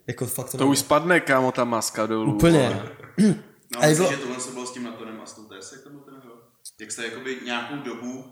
jako 0.07 0.25
fakt 0.25 0.49
to, 0.51 0.57
To 0.57 0.67
už 0.67 0.79
spadne, 0.79 1.19
kámo, 1.19 1.51
ta 1.51 1.63
maska 1.63 2.05
dolů. 2.05 2.35
Úplně. 2.35 2.59
vole. 2.59 2.89
No 3.75 3.79
A 3.83 3.87
myslím, 3.87 3.95
bylo- 3.97 4.11
že 4.11 4.17
tohle 4.17 4.39
se 4.39 4.51
bylo 4.51 4.65
s 4.65 4.71
tím 4.71 4.83
Natonem 4.83 5.21
a 5.23 5.25
s 5.25 5.33
tou 5.33 5.41
jak 5.51 5.81
to 5.83 5.89
bylo 5.89 6.01
ten 6.01 6.13
rok? 6.13 6.39
Jak 6.81 6.91
jste 6.91 7.03
jakoby 7.05 7.37
nějakou 7.45 7.75
dobu 7.75 8.25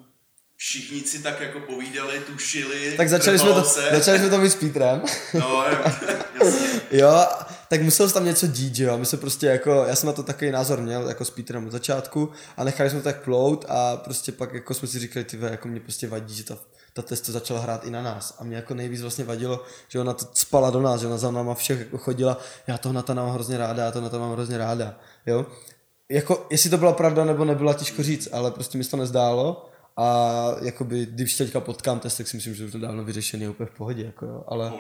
všichni 0.56 1.02
si 1.02 1.24
tak 1.24 1.40
jako 1.42 1.60
povídali, 1.60 2.20
tušili, 2.20 2.94
Tak 2.98 3.10
začali 3.10 3.40
jsme, 3.40 3.54
to, 3.54 3.64
se. 3.64 3.90
začali 3.92 4.20
jsme 4.20 4.30
to 4.30 4.38
mít 4.38 4.50
s 4.50 4.56
Petrem. 4.56 5.02
No, 5.40 5.64
jasně. 5.84 6.72
Jo, 6.92 7.26
tak 7.70 7.82
musel 7.82 8.08
se 8.08 8.14
tam 8.14 8.26
něco 8.26 8.48
dít, 8.48 8.76
že 8.76 8.84
jo. 8.84 8.98
My 8.98 9.06
se 9.06 9.18
prostě 9.18 9.48
jako, 9.48 9.72
já 9.88 9.96
jsem 9.96 10.08
na 10.08 10.14
to 10.14 10.24
takový 10.24 10.52
názor 10.52 10.82
měl, 10.82 11.10
jako 11.10 11.26
s 11.26 11.30
Petrem 11.30 11.66
od 11.66 11.72
začátku 11.72 12.30
a 12.58 12.64
nechali 12.64 12.90
jsme 12.90 13.00
to 13.00 13.04
tak 13.04 13.24
plout 13.24 13.66
a 13.68 13.98
prostě 13.98 14.32
pak 14.32 14.54
jako 14.54 14.74
jsme 14.74 14.88
si 14.88 15.00
říkali, 15.00 15.24
ty 15.24 15.38
jako 15.42 15.68
mě 15.68 15.80
prostě 15.80 16.08
vadí, 16.08 16.36
že 16.36 16.44
ta, 16.44 16.58
ta 16.94 17.02
testo 17.02 17.32
začala 17.32 17.60
hrát 17.60 17.86
i 17.86 17.92
na 17.92 18.02
nás. 18.02 18.36
A 18.40 18.44
mě 18.44 18.56
jako 18.56 18.74
nejvíc 18.74 19.02
vlastně 19.02 19.26
vadilo, 19.26 19.64
že 19.88 20.00
ona 20.00 20.14
to 20.14 20.26
spala 20.34 20.70
do 20.70 20.82
nás, 20.82 21.02
že 21.02 21.08
ona 21.08 21.18
za 21.18 21.32
náma 21.32 21.56
všech 21.56 21.80
jako 21.80 21.98
chodila, 21.98 22.38
já 22.68 22.78
to 22.78 22.94
na 22.94 23.02
to 23.02 23.16
mám 23.16 23.30
hrozně 23.30 23.58
ráda, 23.58 23.84
já 23.84 23.92
to 23.92 24.02
na 24.02 24.10
to 24.10 24.20
mám 24.20 24.32
hrozně 24.32 24.58
ráda, 24.58 24.96
jo. 25.26 25.46
Jako, 26.10 26.48
jestli 26.50 26.70
to 26.70 26.78
byla 26.78 26.94
pravda 26.94 27.26
nebo 27.26 27.46
nebyla, 27.46 27.74
těžko 27.74 28.04
říct, 28.04 28.28
ale 28.32 28.52
prostě 28.52 28.78
mi 28.78 28.84
to 28.84 28.98
nezdálo. 28.98 29.66
A 29.98 30.32
jakoby, 30.62 31.06
když 31.06 31.38
teďka 31.38 31.60
potkám 31.60 32.00
test, 32.00 32.18
tak 32.18 32.28
si 32.28 32.38
myslím, 32.38 32.56
že 32.56 32.66
už 32.66 32.72
to 32.72 32.80
dávno 32.80 33.04
vyřešený 33.04 33.48
úplně 33.48 33.68
v 33.68 33.78
pohodě, 33.78 34.06
jako 34.06 34.26
jo, 34.26 34.44
ale... 34.48 34.74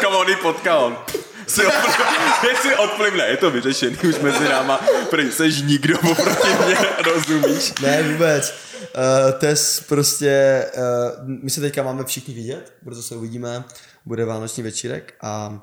Kamo, 0.00 0.18
on 0.18 0.26
potkal. 0.42 1.04
Si 1.46 1.60
opl- 1.66 2.62
si 2.62 2.74
odplivne, 2.74 3.24
je 3.26 3.36
to 3.36 3.50
vyřešený 3.50 3.96
už 3.96 4.18
mezi 4.18 4.44
náma. 4.44 4.80
Prý 5.10 5.32
seš 5.32 5.62
nikdo 5.62 5.98
oproti 5.98 6.48
mě, 6.66 6.76
rozumíš? 7.04 7.72
Ne, 7.82 8.02
vůbec. 8.02 8.54
Uh, 8.96 9.38
Tess 9.38 9.80
prostě, 9.80 10.64
uh, 10.76 11.28
my 11.42 11.50
se 11.50 11.60
teďka 11.60 11.82
máme 11.82 12.04
všichni 12.04 12.34
vidět, 12.34 12.72
brzo 12.82 13.02
se 13.02 13.16
uvidíme, 13.16 13.64
bude 14.06 14.24
vánoční 14.24 14.62
večírek 14.62 15.14
a 15.22 15.62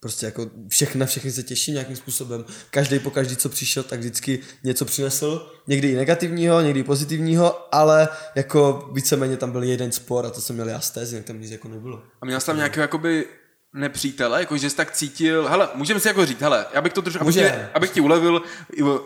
prostě 0.00 0.26
jako 0.26 0.50
všechny, 0.68 1.06
všechny 1.06 1.32
se 1.32 1.42
těší 1.42 1.72
nějakým 1.72 1.96
způsobem. 1.96 2.44
Každý 2.70 2.98
po 2.98 3.10
každý, 3.10 3.36
co 3.36 3.48
přišel, 3.48 3.82
tak 3.82 3.98
vždycky 3.98 4.40
něco 4.64 4.84
přinesl. 4.84 5.52
Někdy 5.66 5.88
i 5.88 5.96
negativního, 5.96 6.60
někdy 6.60 6.80
i 6.80 6.84
pozitivního, 6.84 7.74
ale 7.74 8.08
jako 8.34 8.90
víceméně 8.92 9.36
tam 9.36 9.52
byl 9.52 9.62
jeden 9.62 9.92
spor 9.92 10.26
a 10.26 10.30
to 10.30 10.40
jsem 10.40 10.56
měl 10.56 10.68
já 10.68 10.80
s 10.80 10.90
Tess, 10.90 11.10
jinak 11.10 11.26
tam 11.26 11.40
nic 11.40 11.50
jako 11.50 11.68
nebylo. 11.68 12.02
A 12.20 12.26
měl 12.26 12.40
jsi 12.40 12.46
tam 12.46 12.56
nějakého 12.56 12.82
jakoby 12.82 13.26
nepřítele, 13.74 14.40
jako 14.40 14.56
že 14.56 14.70
jsi 14.70 14.76
tak 14.76 14.90
cítil, 14.92 15.48
hele, 15.48 15.68
můžeme 15.74 16.00
si 16.00 16.08
jako 16.08 16.26
říct, 16.26 16.40
hele, 16.40 16.66
abych 16.74 16.92
to 16.92 17.02
trošku, 17.02 17.22
abych, 17.22 17.34
tě, 17.34 17.68
abych 17.74 17.90
ti 17.90 18.00
ulevil, 18.00 18.42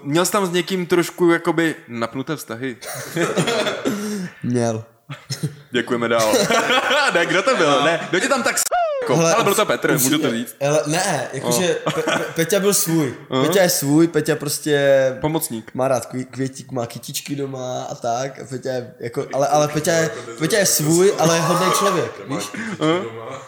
měl 0.02 0.24
jsi 0.24 0.32
tam 0.32 0.46
s 0.46 0.50
někým 0.50 0.86
trošku 0.86 1.30
jakoby 1.30 1.74
napnuté 1.88 2.36
vztahy. 2.36 2.76
Měl. 4.42 4.84
Děkujeme 5.70 6.08
dál. 6.08 6.32
ne, 7.14 7.26
kdo 7.26 7.42
to 7.42 7.56
byl? 7.56 7.82
Ne, 7.84 8.00
kdo 8.10 8.20
tě 8.20 8.28
tam 8.28 8.42
tak 8.42 8.58
s... 8.58 8.62
Jako, 9.02 9.16
Hele, 9.16 9.34
ale 9.34 9.44
byl 9.44 9.54
to 9.54 9.66
Petr, 9.66 9.90
určitě. 9.90 10.10
můžu 10.10 10.22
to 10.22 10.30
říct. 10.30 10.56
Ale 10.66 10.82
ne, 10.86 11.28
jakože 11.32 11.78
Pe- 11.86 12.02
Pe- 12.02 12.20
Peťa 12.34 12.60
byl 12.60 12.74
svůj. 12.74 13.14
Peťa 13.46 13.62
je 13.62 13.70
svůj, 13.70 14.08
Peťa 14.08 14.36
prostě 14.36 14.78
Pomocník. 15.20 15.70
má 15.74 15.88
rád 15.88 16.08
květík, 16.30 16.72
má 16.72 16.86
kytičky 16.86 17.36
doma 17.36 17.82
a 17.90 17.94
tak. 17.94 18.38
A 18.40 18.44
Peťa 18.44 18.70
je, 18.70 18.94
jako, 19.00 19.26
ale, 19.32 19.48
ale 19.48 19.68
Peťa 19.68 19.92
je, 19.92 20.10
Peťa 20.38 20.58
je 20.58 20.66
svůj, 20.66 21.12
ale 21.18 21.36
je 21.36 21.40
hodný 21.40 21.66
člověk, 21.78 22.12
víš? 22.28 22.44
Doma. 22.78 23.42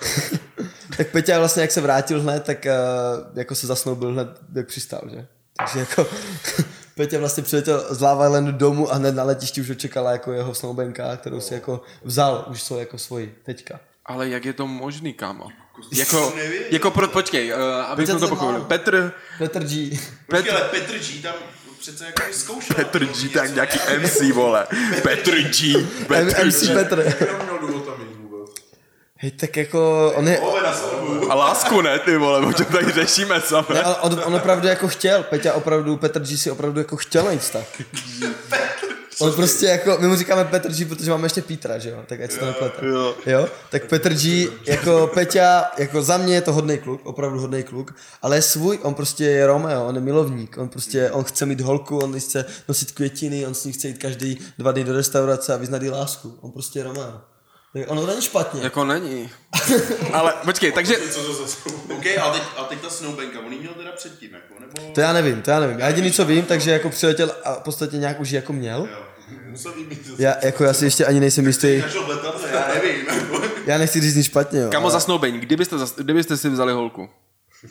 Tak 1.01 1.09
Peťa 1.09 1.39
vlastně, 1.39 1.63
jak 1.63 1.71
se 1.71 1.81
vrátil 1.81 2.23
hned, 2.23 2.45
tak 2.45 2.67
uh, 2.67 3.39
jako 3.39 3.55
se 3.55 3.67
zasnoubil 3.67 4.13
hned, 4.13 4.29
jak 4.55 4.67
přistál, 4.67 5.01
že? 5.11 5.27
Takže 5.57 5.79
jako 5.79 6.07
Peťa 6.95 7.19
vlastně 7.19 7.43
přiletěl 7.43 7.87
z 7.91 8.01
Lava 8.01 8.27
Islandu 8.27 8.53
domů 8.53 8.93
a 8.93 8.95
hned 8.95 9.15
na 9.15 9.23
letišti 9.23 9.61
už 9.61 9.69
ho 9.69 9.75
čekala 9.75 10.13
jako 10.13 10.33
jeho 10.33 10.55
snoubenka, 10.55 11.17
kterou 11.17 11.41
si 11.41 11.55
jako 11.55 11.81
vzal 12.05 12.45
už 12.51 12.63
jsou 12.63 12.79
jako 12.79 12.99
svoji 12.99 13.35
teďka. 13.45 13.81
Ale 14.07 14.29
jak 14.29 14.45
je 14.45 14.53
to 14.53 14.67
možný, 14.67 15.13
kámo? 15.13 15.49
Jako, 15.93 16.33
jako 16.71 16.91
pro, 16.91 17.09
počkej, 17.09 17.53
uh, 17.53 17.61
abych 17.63 18.07
Petr 18.07 18.21
to 18.21 18.27
to 18.27 18.29
pochopil. 18.29 18.59
má. 18.59 18.65
Petr, 18.65 19.13
Petr 19.39 19.65
G. 19.65 19.99
Počkej, 20.27 20.53
ale 20.53 20.69
Petr 20.69 20.99
G 20.99 21.23
tam 21.23 21.35
přece 21.79 22.05
jako 22.05 22.23
zkoušel. 22.33 22.77
Petr 22.77 23.05
G, 23.05 23.29
tak 23.29 23.55
nějaký 23.55 23.79
MC, 23.99 24.21
vole. 24.35 24.67
Petr 25.03 25.43
G, 25.43 25.87
Petr 26.09 26.47
MC 26.47 26.63
G. 26.63 26.75
Petr. 26.75 27.17
Já 27.29 27.43
měl 27.43 27.59
důvod 27.59 27.85
tam 27.85 28.01
jít 28.01 28.17
vůbec. 28.17 28.51
Hej, 29.23 29.31
tak 29.31 29.57
jako, 29.57 30.13
on 30.17 30.29
je. 30.29 30.39
A 31.31 31.35
lásku 31.35 31.81
ne, 31.81 31.99
ty 31.99 32.17
vole, 32.17 32.47
o 32.47 32.53
čem 32.53 32.67
tady 32.67 32.93
řešíme 32.93 33.35
Ne, 33.35 33.41
samé. 33.41 33.83
ale 33.83 33.97
on, 33.97 34.21
on 34.25 34.35
opravdu 34.35 34.67
jako 34.69 34.89
chtěl, 34.89 35.23
Peťa 35.23 35.53
opravdu, 35.53 35.97
Petr 35.97 36.21
G 36.21 36.37
si 36.37 36.51
opravdu 36.51 36.81
jako 36.81 36.97
chtěl 36.97 37.25
najít 37.25 37.41
vztah. 37.41 37.65
On 39.21 39.33
prostě 39.33 39.67
jako, 39.67 39.97
my 40.01 40.07
mu 40.09 40.17
říkáme 40.17 40.45
Petr 40.45 40.73
G, 40.73 40.85
protože 40.85 41.11
máme 41.11 41.25
ještě 41.27 41.43
Petra, 41.43 41.79
že 41.79 41.91
jo, 41.91 41.99
tak 42.07 42.21
ať 42.21 42.33
se 42.33 42.39
to 42.39 42.47
neplete. 42.47 42.87
jo. 42.87 43.15
jo. 43.27 43.49
Tak 43.71 43.85
Petr 43.85 44.15
G, 44.15 44.49
jako 44.67 45.11
Peťa, 45.15 45.65
jako 45.79 46.03
za 46.03 46.17
mě 46.17 46.35
je 46.35 46.41
to 46.41 46.53
hodný 46.53 46.79
kluk, 46.79 47.01
opravdu 47.05 47.41
hodný 47.41 47.63
kluk, 47.63 47.95
ale 48.23 48.37
je 48.37 48.43
svůj, 48.43 48.79
on 48.83 48.95
prostě 48.95 49.25
je 49.25 49.47
Romeo, 49.47 49.85
on 49.87 49.95
je 49.95 50.01
milovník, 50.01 50.59
on 50.59 50.69
prostě, 50.69 51.11
on 51.11 51.25
chce 51.25 51.47
mít 51.47 51.61
holku, 51.61 51.99
on 51.99 52.21
chce 52.21 52.45
nosit 52.69 52.93
květiny, 52.93 53.47
on 53.47 53.55
s 53.55 53.65
ní 53.65 53.73
chce 53.73 53.89
jít 53.89 53.99
každý 53.99 54.39
dva 54.59 54.73
dny 54.73 54.85
do 54.85 54.93
restaurace 54.93 55.55
a 55.55 55.57
vyznat 55.57 55.83
jí 55.83 55.91
lásku, 55.91 56.39
on 56.41 56.51
prostě 56.53 56.79
je 56.79 56.83
Romeo. 56.85 57.30
Tak 57.73 57.83
ono 57.91 58.01
to 58.01 58.07
není 58.07 58.23
špatně. 58.23 58.63
Jako 58.63 58.85
není. 58.85 59.31
Ale 60.13 60.35
počkej, 60.45 60.73
takže? 60.73 60.97
OK, 61.97 62.07
a 62.23 62.31
teď, 62.31 62.43
a 62.57 62.65
teď 62.65 62.81
ta 62.81 62.91
snoubenka, 62.91 63.39
on 63.39 63.59
měl 63.59 63.73
teda 63.73 63.93
předtím, 63.93 64.31
jako, 64.35 64.61
nebo... 64.61 64.93
To 64.95 65.01
já 65.01 65.13
nevím, 65.13 65.43
to 65.43 65.51
já 65.51 65.61
nevím. 65.61 65.79
Já 65.79 65.87
jediný, 65.87 66.13
co 66.13 66.25
vím, 66.25 66.45
takže 66.45 66.71
jako 66.71 66.91
přiletěl 66.91 67.35
a 67.45 67.55
v 67.55 67.59
podstatě 67.63 67.97
nějak 67.97 68.21
už 68.21 68.31
ji 68.31 68.37
jako 68.37 68.53
měl. 68.53 68.89
Jo. 68.91 69.05
Musel 69.47 69.75
mít. 69.75 70.11
Já, 70.19 70.35
jako 70.43 70.65
já 70.65 70.73
si 70.73 70.85
ještě 70.85 71.07
ani 71.07 71.21
nejsem 71.21 71.47
jistý, 71.47 71.83
já 72.53 72.69
nevím. 72.75 73.07
jako. 73.09 73.43
já 73.67 73.79
nechci 73.79 74.01
říct 74.01 74.15
nic 74.15 74.27
špatně, 74.27 74.61
jo. 74.61 74.71
Kamo 74.71 74.87
ale- 74.87 74.93
zasnoubení, 74.93 75.39
kdybyste, 75.39 75.79
zas, 75.79 75.95
kdybyste 75.97 76.37
si 76.37 76.49
vzali 76.49 76.73
holku? 76.73 77.09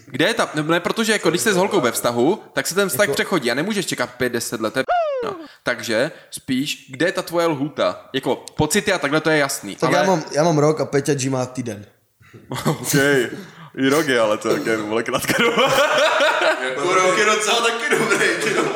Kde 0.06 0.28
je 0.28 0.34
ta, 0.34 0.52
ne, 0.56 0.64
ne, 0.64 0.80
protože 0.80 1.12
jako 1.12 1.30
když 1.30 1.42
jste 1.42 1.54
s 1.54 1.56
holkou 1.56 1.82
ve 1.82 1.92
vztahu, 1.92 2.42
tak 2.54 2.68
se 2.68 2.76
ten 2.76 2.90
vztah 2.90 3.04
jako... 3.04 3.14
přechodí 3.14 3.52
a 3.52 3.54
nemůžeš 3.54 3.86
čekat 3.86 4.10
5-10 4.20 4.62
let, 4.62 4.74
to 4.74 4.80
je 4.80 4.84
no. 5.24 5.36
Takže 5.64 6.12
spíš, 6.32 6.86
kde 6.90 7.06
je 7.06 7.12
ta 7.12 7.22
tvoje 7.22 7.46
lhůta? 7.48 8.10
Jako 8.14 8.36
pocity 8.36 8.94
a 8.94 8.98
takhle 9.00 9.22
to 9.22 9.30
je 9.30 9.38
jasný. 9.38 9.76
Tak 9.76 9.90
ale... 9.90 9.98
já, 9.98 10.04
mám, 10.04 10.24
já 10.32 10.44
mám 10.44 10.58
rok 10.58 10.80
a 10.82 10.86
Peťa 10.86 11.14
G 11.14 11.30
má 11.30 11.46
týden. 11.46 11.86
OK, 12.66 12.96
i 13.76 13.90
rok 13.90 14.08
je, 14.08 14.20
ale 14.20 14.38
to 14.38 14.50
je 14.70 14.78
vole 14.78 15.04
krátká 15.04 15.44
doba. 15.44 15.74
Jako 16.70 16.94
rok 16.94 17.18
je 17.18 17.26
docela 17.26 17.62
taky 17.62 17.96
dobrý, 18.00 18.28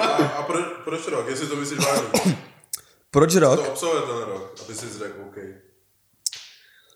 A, 0.02 0.06
a 0.08 0.44
pro, 0.44 0.58
proč 0.84 1.08
rok? 1.08 1.28
Jestli 1.30 1.48
to 1.48 1.56
myslíš 1.56 1.80
vážně? 1.80 2.38
Proč 3.12 3.34
To 3.34 3.40
rok? 3.40 3.68
obsahuje 3.68 4.02
ten 4.02 4.18
rok. 4.18 4.56
A 4.62 4.64
ty 4.64 4.74
jsi 4.74 4.86
řekl, 5.00 5.14
OK. 5.28 5.36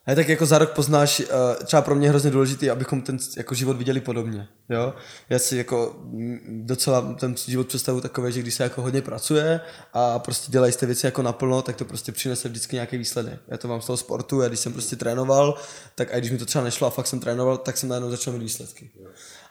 A 0.08 0.16
tak 0.16 0.30
jako 0.30 0.46
za 0.46 0.58
rok 0.58 0.72
poznáš, 0.72 1.20
eh, 1.20 1.66
třeba 1.66 1.82
pro 1.82 1.96
mě 1.96 2.10
hrozně 2.10 2.32
důležitý, 2.32 2.70
abychom 2.70 3.02
ten 3.02 3.18
jako 3.38 3.56
život 3.56 3.78
viděli 3.78 4.00
podobně, 4.00 4.48
jo. 4.70 4.94
Já 5.30 5.40
si 5.40 5.58
jako 5.58 5.96
mm, 6.04 6.62
docela 6.66 7.14
ten 7.14 7.36
život 7.38 7.68
představu 7.68 8.02
takové, 8.02 8.32
že 8.32 8.42
když 8.42 8.54
se 8.54 8.64
jako 8.64 8.82
hodně 8.82 9.02
pracuje 9.02 9.60
a 9.94 10.20
prostě 10.20 10.52
dělají 10.52 10.74
ty 10.74 10.86
věci 10.86 11.06
jako 11.06 11.22
naplno, 11.22 11.62
tak 11.62 11.76
to 11.76 11.86
prostě 11.86 12.12
přinese 12.12 12.50
vždycky 12.50 12.76
nějaký 12.76 12.98
výsledek. 12.98 13.40
Já 13.48 13.58
to 13.58 13.68
mám 13.68 13.82
z 13.82 13.86
toho 13.86 13.98
sportu, 13.98 14.42
a 14.42 14.48
když 14.48 14.60
jsem 14.60 14.74
prostě 14.74 14.96
trénoval, 14.96 15.56
tak 15.96 16.14
a 16.14 16.20
když 16.20 16.32
mi 16.32 16.38
to 16.38 16.46
třeba 16.46 16.64
nešlo 16.64 16.88
a 16.88 16.90
fakt 16.90 17.08
jsem 17.08 17.20
trénoval, 17.20 17.58
tak 17.58 17.78
jsem 17.78 17.90
najednou 17.90 18.10
začal 18.10 18.34
mít 18.34 18.40
výsledky. 18.40 18.92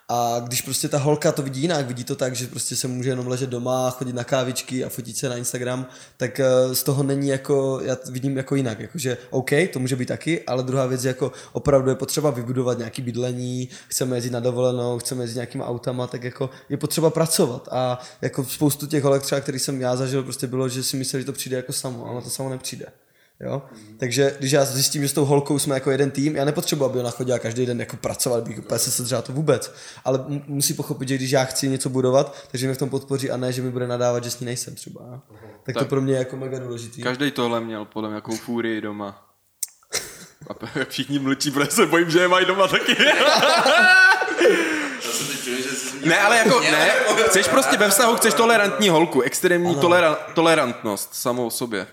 A 0.08 0.40
když 0.40 0.62
prostě 0.62 0.88
ta 0.88 0.98
holka 0.98 1.32
to 1.32 1.42
vidí 1.42 1.60
jinak, 1.60 1.86
vidí 1.86 2.04
to 2.04 2.16
tak, 2.16 2.36
že 2.36 2.46
prostě 2.46 2.76
se 2.76 2.88
může 2.88 3.08
jenom 3.08 3.26
ležet 3.26 3.50
doma, 3.50 3.90
chodit 3.90 4.12
na 4.12 4.24
kávičky 4.24 4.84
a 4.84 4.88
fotit 4.88 5.16
se 5.16 5.28
na 5.28 5.36
Instagram, 5.36 5.86
tak 6.16 6.40
eh, 6.40 6.74
z 6.74 6.82
toho 6.82 7.02
není 7.02 7.28
jako, 7.28 7.80
já 7.82 7.96
vidím 8.10 8.36
jako 8.36 8.56
jinak, 8.56 8.80
jakože 8.80 9.18
OK, 9.30 9.50
to 9.72 9.78
může 9.78 9.96
být 9.96 10.08
taky, 10.08 10.44
ale 10.44 10.62
druhá 10.62 10.86
věc 10.86 11.04
je 11.04 11.08
jako 11.08 11.32
opravdu 11.52 11.90
je 11.90 11.96
potřeba 11.96 12.30
vybudovat 12.30 12.78
nějaký 12.78 13.02
bydlení, 13.02 13.68
chceme 13.88 14.16
jezdit 14.16 14.30
na 14.30 14.40
dovolenou, 14.40 14.98
chceme 14.98 15.24
jezdit 15.24 15.36
nějakýma 15.36 15.66
autama, 15.66 16.06
tak 16.06 16.24
jako 16.24 16.50
je 16.68 16.76
potřeba 16.76 17.10
pracovat 17.10 17.68
a 17.70 17.98
jako 18.22 18.44
spoustu 18.44 18.86
těch 18.86 19.04
holek 19.04 19.22
třeba, 19.22 19.40
který 19.40 19.58
jsem 19.58 19.80
já 19.80 19.96
zažil, 19.96 20.22
prostě 20.22 20.46
bylo, 20.46 20.68
že 20.68 20.82
si 20.82 20.96
mysleli, 20.96 21.22
že 21.22 21.26
to 21.26 21.32
přijde 21.32 21.56
jako 21.56 21.72
samo, 21.72 22.06
ale 22.06 22.22
to 22.22 22.30
samo 22.30 22.48
nepřijde. 22.50 22.86
Jo? 23.40 23.62
Takže 23.98 24.36
když 24.38 24.52
já 24.52 24.64
zjistím, 24.64 25.02
že 25.02 25.08
s 25.08 25.12
tou 25.12 25.24
holkou 25.24 25.58
jsme 25.58 25.74
jako 25.74 25.90
jeden 25.90 26.10
tým, 26.10 26.36
já 26.36 26.44
nepotřebuji, 26.44 26.84
aby 26.84 26.98
ona 26.98 27.10
chodila 27.10 27.38
každý 27.38 27.66
den 27.66 27.80
jako 27.80 27.96
pracovat, 27.96 28.48
bych 28.48 28.58
úplně 28.58 28.78
se 28.78 28.90
sedřela 28.90 29.22
to 29.22 29.32
vůbec. 29.32 29.74
Ale 30.04 30.24
m- 30.28 30.42
musí 30.46 30.74
pochopit, 30.74 31.08
že 31.08 31.14
když 31.14 31.30
já 31.30 31.44
chci 31.44 31.68
něco 31.68 31.88
budovat, 31.88 32.36
takže 32.50 32.66
mě 32.66 32.74
v 32.74 32.78
tom 32.78 32.90
podpoří 32.90 33.30
a 33.30 33.36
ne, 33.36 33.52
že 33.52 33.62
mi 33.62 33.70
bude 33.70 33.86
nadávat, 33.86 34.24
že 34.24 34.30
s 34.30 34.40
ní 34.40 34.46
nejsem 34.46 34.74
třeba. 34.74 35.00
Jo? 35.12 35.20
Tak, 35.62 35.74
to 35.74 35.78
Tak. 35.78 35.88
pro 35.88 36.00
mě 36.00 36.12
je 36.12 36.18
jako 36.18 36.36
mega 36.36 36.58
důležitý. 36.58 37.02
Každý 37.02 37.30
tohle 37.30 37.60
měl 37.60 37.84
podle 37.84 38.08
mě 38.08 38.14
jakou 38.14 38.36
fúrii 38.36 38.80
doma. 38.80 39.22
A 40.50 40.66
všichni 40.88 41.18
mlčí, 41.18 41.50
protože 41.50 41.70
se 41.70 41.86
bojím, 41.86 42.10
že 42.10 42.18
je 42.20 42.28
mají 42.28 42.46
doma 42.46 42.68
taky. 42.68 42.96
Ne, 46.04 46.18
ale 46.18 46.36
jako 46.38 46.60
ne, 46.70 46.90
chceš 47.26 47.48
prostě 47.48 47.76
ve 47.76 47.90
vztahu, 47.90 48.16
chceš 48.16 48.34
tolerantní 48.34 48.88
holku, 48.88 49.20
extrémní 49.20 49.74
tolera- 49.76 50.16
tolerantnost 50.34 51.14
samou 51.14 51.46
o 51.46 51.50
sobě. 51.50 51.86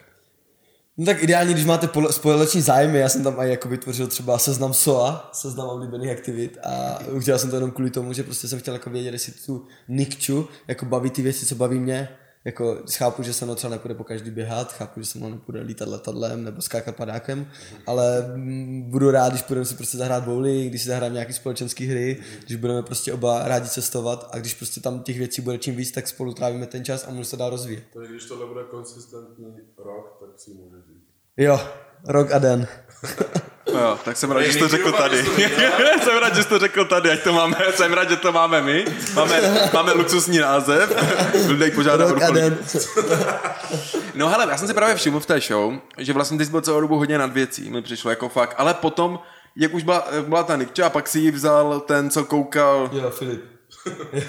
No 0.98 1.06
tak 1.06 1.24
ideálně, 1.24 1.54
když 1.54 1.66
máte 1.66 1.88
pole- 1.88 2.12
společný 2.12 2.62
zájmy, 2.62 3.00
já 3.00 3.10
jsem 3.10 3.24
tam 3.24 3.40
i 3.40 3.50
jako 3.50 3.70
vytvořil 3.70 4.08
třeba 4.08 4.38
seznam 4.38 4.74
SOA, 4.74 5.30
seznam 5.34 5.68
oblíbených 5.68 6.12
aktivit 6.12 6.58
a 6.64 7.00
udělal 7.12 7.40
jsem 7.40 7.50
to 7.50 7.56
jenom 7.56 7.72
kvůli 7.72 7.90
tomu, 7.90 8.14
že 8.14 8.24
prostě 8.24 8.48
jsem 8.48 8.60
chtěl 8.60 8.74
jako 8.74 8.90
vědět, 8.90 9.14
jestli 9.14 9.34
tu 9.46 9.66
Nikču 9.88 10.48
jako 10.68 10.86
baví 10.86 11.10
ty 11.10 11.22
věci, 11.22 11.46
co 11.46 11.56
baví 11.56 11.80
mě, 11.80 12.10
jako 12.46 12.78
chápu, 12.94 13.24
že 13.24 13.34
se 13.34 13.46
mnou 13.46 13.56
třeba 13.56 13.72
nepůjde 13.72 13.96
po 13.96 14.04
každý 14.04 14.32
běhat, 14.32 14.74
chápu, 14.74 15.00
že 15.00 15.06
se 15.06 15.18
mnou 15.18 15.30
nepůjde 15.30 15.62
lítat 15.62 15.88
letadlem 15.88 16.44
nebo 16.44 16.62
skákat 16.62 16.96
padákem, 16.96 17.48
ale 17.88 18.34
mm, 18.36 18.92
budu 18.92 19.12
rád, 19.12 19.30
když 19.30 19.44
budeme 19.44 19.66
si 19.66 19.76
prostě 19.76 19.98
zahrát 19.98 20.24
bowling, 20.24 20.70
když 20.70 20.82
si 20.82 20.88
zahrajeme 20.88 21.14
nějaký 21.14 21.34
společenský 21.34 21.86
hry, 21.86 22.20
když 22.46 22.58
budeme 22.58 22.84
prostě 22.84 23.14
oba 23.14 23.48
rádi 23.48 23.70
cestovat 23.70 24.30
a 24.32 24.40
když 24.40 24.54
prostě 24.54 24.82
tam 24.82 25.04
těch 25.04 25.18
věcí 25.18 25.42
bude 25.42 25.58
čím 25.58 25.76
víc, 25.76 25.92
tak 25.92 26.08
spolu 26.08 26.34
trávíme 26.34 26.68
ten 26.68 26.86
čas 26.86 27.04
a 27.04 27.10
můžeme 27.10 27.26
se 27.26 27.38
dál 27.38 27.50
rozvíjet. 27.50 27.84
Takže 27.94 28.12
když 28.12 28.26
tohle 28.26 28.48
bude 28.48 28.64
konsistentní 28.64 29.46
rok, 29.78 30.18
tak 30.20 30.40
si 30.40 30.52
může 30.52 30.78
říct. 30.78 31.04
Jo, 31.38 31.60
rok 32.08 32.32
a 32.32 32.40
den. 32.40 32.68
No 33.74 33.80
Jo, 33.80 34.00
tak 34.06 34.18
jsem 34.18 34.32
rád, 34.32 34.42
že 34.42 34.54
jsi 34.54 34.60
to 34.60 34.68
řekl 34.68 34.92
tady. 34.92 35.24
jsem 36.04 36.18
rád, 36.18 36.36
že 36.36 36.44
jsi 36.44 36.50
to 36.50 36.60
řekl 36.60 36.86
tady, 36.86 37.12
ať 37.12 37.24
to 37.24 37.34
máme, 37.34 37.56
jsem 37.76 37.94
rád, 37.94 38.10
že 38.10 38.16
to 38.16 38.32
máme 38.32 38.62
my. 38.62 38.86
Máme, 39.14 39.70
máme 39.74 39.94
luxusní 39.94 40.38
název. 40.38 40.92
Lidej 41.48 41.72
požádá 41.72 42.06
Rok 42.12 42.24
a. 42.24 42.28
No 44.14 44.30
hele, 44.30 44.48
já 44.50 44.58
jsem 44.58 44.68
si 44.68 44.74
právě 44.74 44.96
všiml 44.96 45.20
v 45.20 45.26
té 45.26 45.40
show, 45.40 45.74
že 45.98 46.14
vlastně 46.14 46.38
ty 46.38 46.46
jsi 46.46 46.52
byl 46.52 46.62
celou 46.62 46.82
dobu 46.82 46.98
hodně 46.98 47.18
nad 47.18 47.34
věcí, 47.34 47.70
mi 47.70 47.82
přišlo 47.82 48.10
jako 48.10 48.30
fakt, 48.30 48.56
ale 48.58 48.74
potom, 48.74 49.20
jak 49.56 49.74
už 49.74 49.84
byla, 49.84 50.08
jak 50.12 50.26
byla 50.28 50.44
ta 50.44 50.56
Nikča, 50.56 50.90
pak 50.90 51.08
si 51.08 51.20
ji 51.20 51.32
vzal 51.32 51.80
ten, 51.80 52.10
co 52.10 52.24
koukal, 52.26 52.90
Jo, 52.94 53.10
Filip. 53.10 53.42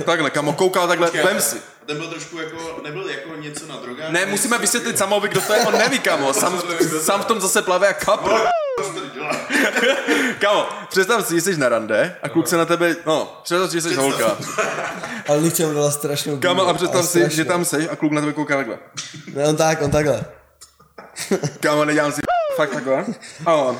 takhle, 0.04 0.30
kamo, 0.30 0.52
koukal 0.52 0.88
takhle, 0.88 1.10
vem 1.10 1.40
si. 1.40 1.56
Ten 1.86 1.96
byl 1.96 2.06
trošku 2.08 2.38
jako, 2.38 2.80
nebyl 2.84 3.08
jako 3.08 3.36
něco 3.36 3.66
na 3.66 3.76
drogách. 3.76 4.10
Ne, 4.10 4.26
musíme 4.26 4.58
vysvětlit 4.58 4.98
samovi, 4.98 5.28
kdo 5.28 5.40
to 5.40 5.52
je, 5.52 5.60
on 5.60 5.78
neví, 5.78 5.98
kamo, 5.98 6.34
sám, 6.34 6.62
sám 7.00 7.22
v 7.22 7.24
tom 7.24 7.40
zase 7.40 7.62
plave 7.62 7.86
jak 7.86 8.04
kapr. 8.04 8.30
Kamo, 10.40 10.68
představ 10.88 11.26
si, 11.26 11.34
že 11.34 11.40
jsi 11.40 11.56
na 11.56 11.68
rande 11.68 12.16
a 12.22 12.28
kluk 12.28 12.48
se 12.48 12.56
na 12.56 12.64
tebe, 12.64 12.96
no, 13.06 13.40
představ 13.42 13.70
si, 13.70 13.80
že 13.80 13.88
jsi 13.88 13.94
holka. 13.94 14.36
Ale 15.28 15.40
Nikča 15.40 15.66
mu 15.66 15.74
dala 15.74 15.90
strašnou 15.90 16.38
Kamo, 16.38 16.68
a 16.68 16.74
představ 16.74 17.06
si, 17.06 17.30
že 17.30 17.44
tam 17.44 17.64
seš 17.64 17.86
a 17.90 17.96
kluk 17.96 18.12
na 18.12 18.20
tebe 18.20 18.32
kouká 18.32 18.56
takhle. 18.56 18.78
Ne, 19.34 19.48
on 19.48 19.56
tak, 19.56 19.82
on 19.82 19.90
takhle. 19.90 20.24
Kámo, 21.60 21.84
nedělám 21.84 22.12
si 22.12 22.20
fakt 22.56 22.70
takhle. 22.70 23.04
A 23.46 23.54
on. 23.54 23.78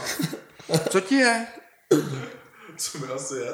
Co 0.91 1.01
ti 1.01 1.15
je? 1.15 1.47
Co 2.77 2.99
mi 2.99 3.07
asi 3.15 3.35
je? 3.35 3.49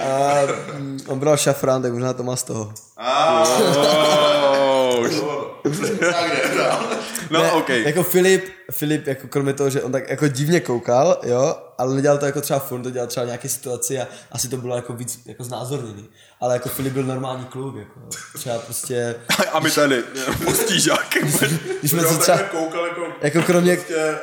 A 0.00 0.38
on 1.06 1.18
bral 1.18 1.36
šafrán, 1.36 1.82
tak 1.82 1.92
možná 1.92 2.12
to 2.12 2.22
má 2.22 2.36
z 2.36 2.42
toho. 2.42 2.72
Oh, 2.98 5.08
no, 7.30 7.30
Ne, 7.30 7.52
OK. 7.52 7.68
Jako 7.68 8.02
Filip, 8.02 8.44
Filip, 8.70 9.06
jako 9.06 9.28
kromě 9.28 9.52
toho, 9.52 9.70
že 9.70 9.82
on 9.82 9.92
tak 9.92 10.10
jako 10.10 10.28
divně 10.28 10.60
koukal, 10.60 11.18
jo, 11.22 11.56
ale 11.78 11.94
nedělal 11.94 12.18
to 12.18 12.26
jako 12.26 12.40
třeba 12.40 12.60
furt, 12.60 12.82
to 12.82 12.90
dělal 12.90 13.06
třeba 13.06 13.26
nějaké 13.26 13.48
situaci 13.48 14.00
a 14.00 14.06
asi 14.32 14.48
to 14.48 14.56
bylo 14.56 14.76
jako 14.76 14.92
víc 14.92 15.20
jako 15.26 15.44
znázorněný. 15.44 16.08
Ale 16.40 16.54
jako 16.54 16.68
Filip 16.68 16.92
byl 16.92 17.02
normální 17.02 17.44
kluk, 17.44 17.76
jako 17.76 18.00
třeba 18.34 18.58
prostě, 18.58 19.14
A 19.52 19.60
my 19.60 19.70
tady, 19.70 20.02
postížák. 20.44 21.14
když 21.80 21.90
jsme 21.90 22.02
Já 22.02 22.08
se 22.08 22.18
třeba, 22.18 22.38
koukal 22.38 22.86
jako... 22.86 23.02
jako 23.22 23.42
kromě, 23.42 23.76
Prostě, 23.76 24.18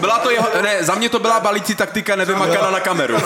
Byla 0.00 0.18
to 0.18 0.30
jeho, 0.30 0.48
ne, 0.62 0.84
za 0.84 0.94
mě 0.94 1.08
to 1.08 1.18
byla 1.18 1.40
balící 1.40 1.74
taktika 1.74 2.16
nevymakaná 2.16 2.70
na 2.70 2.80
kameru. 2.80 3.14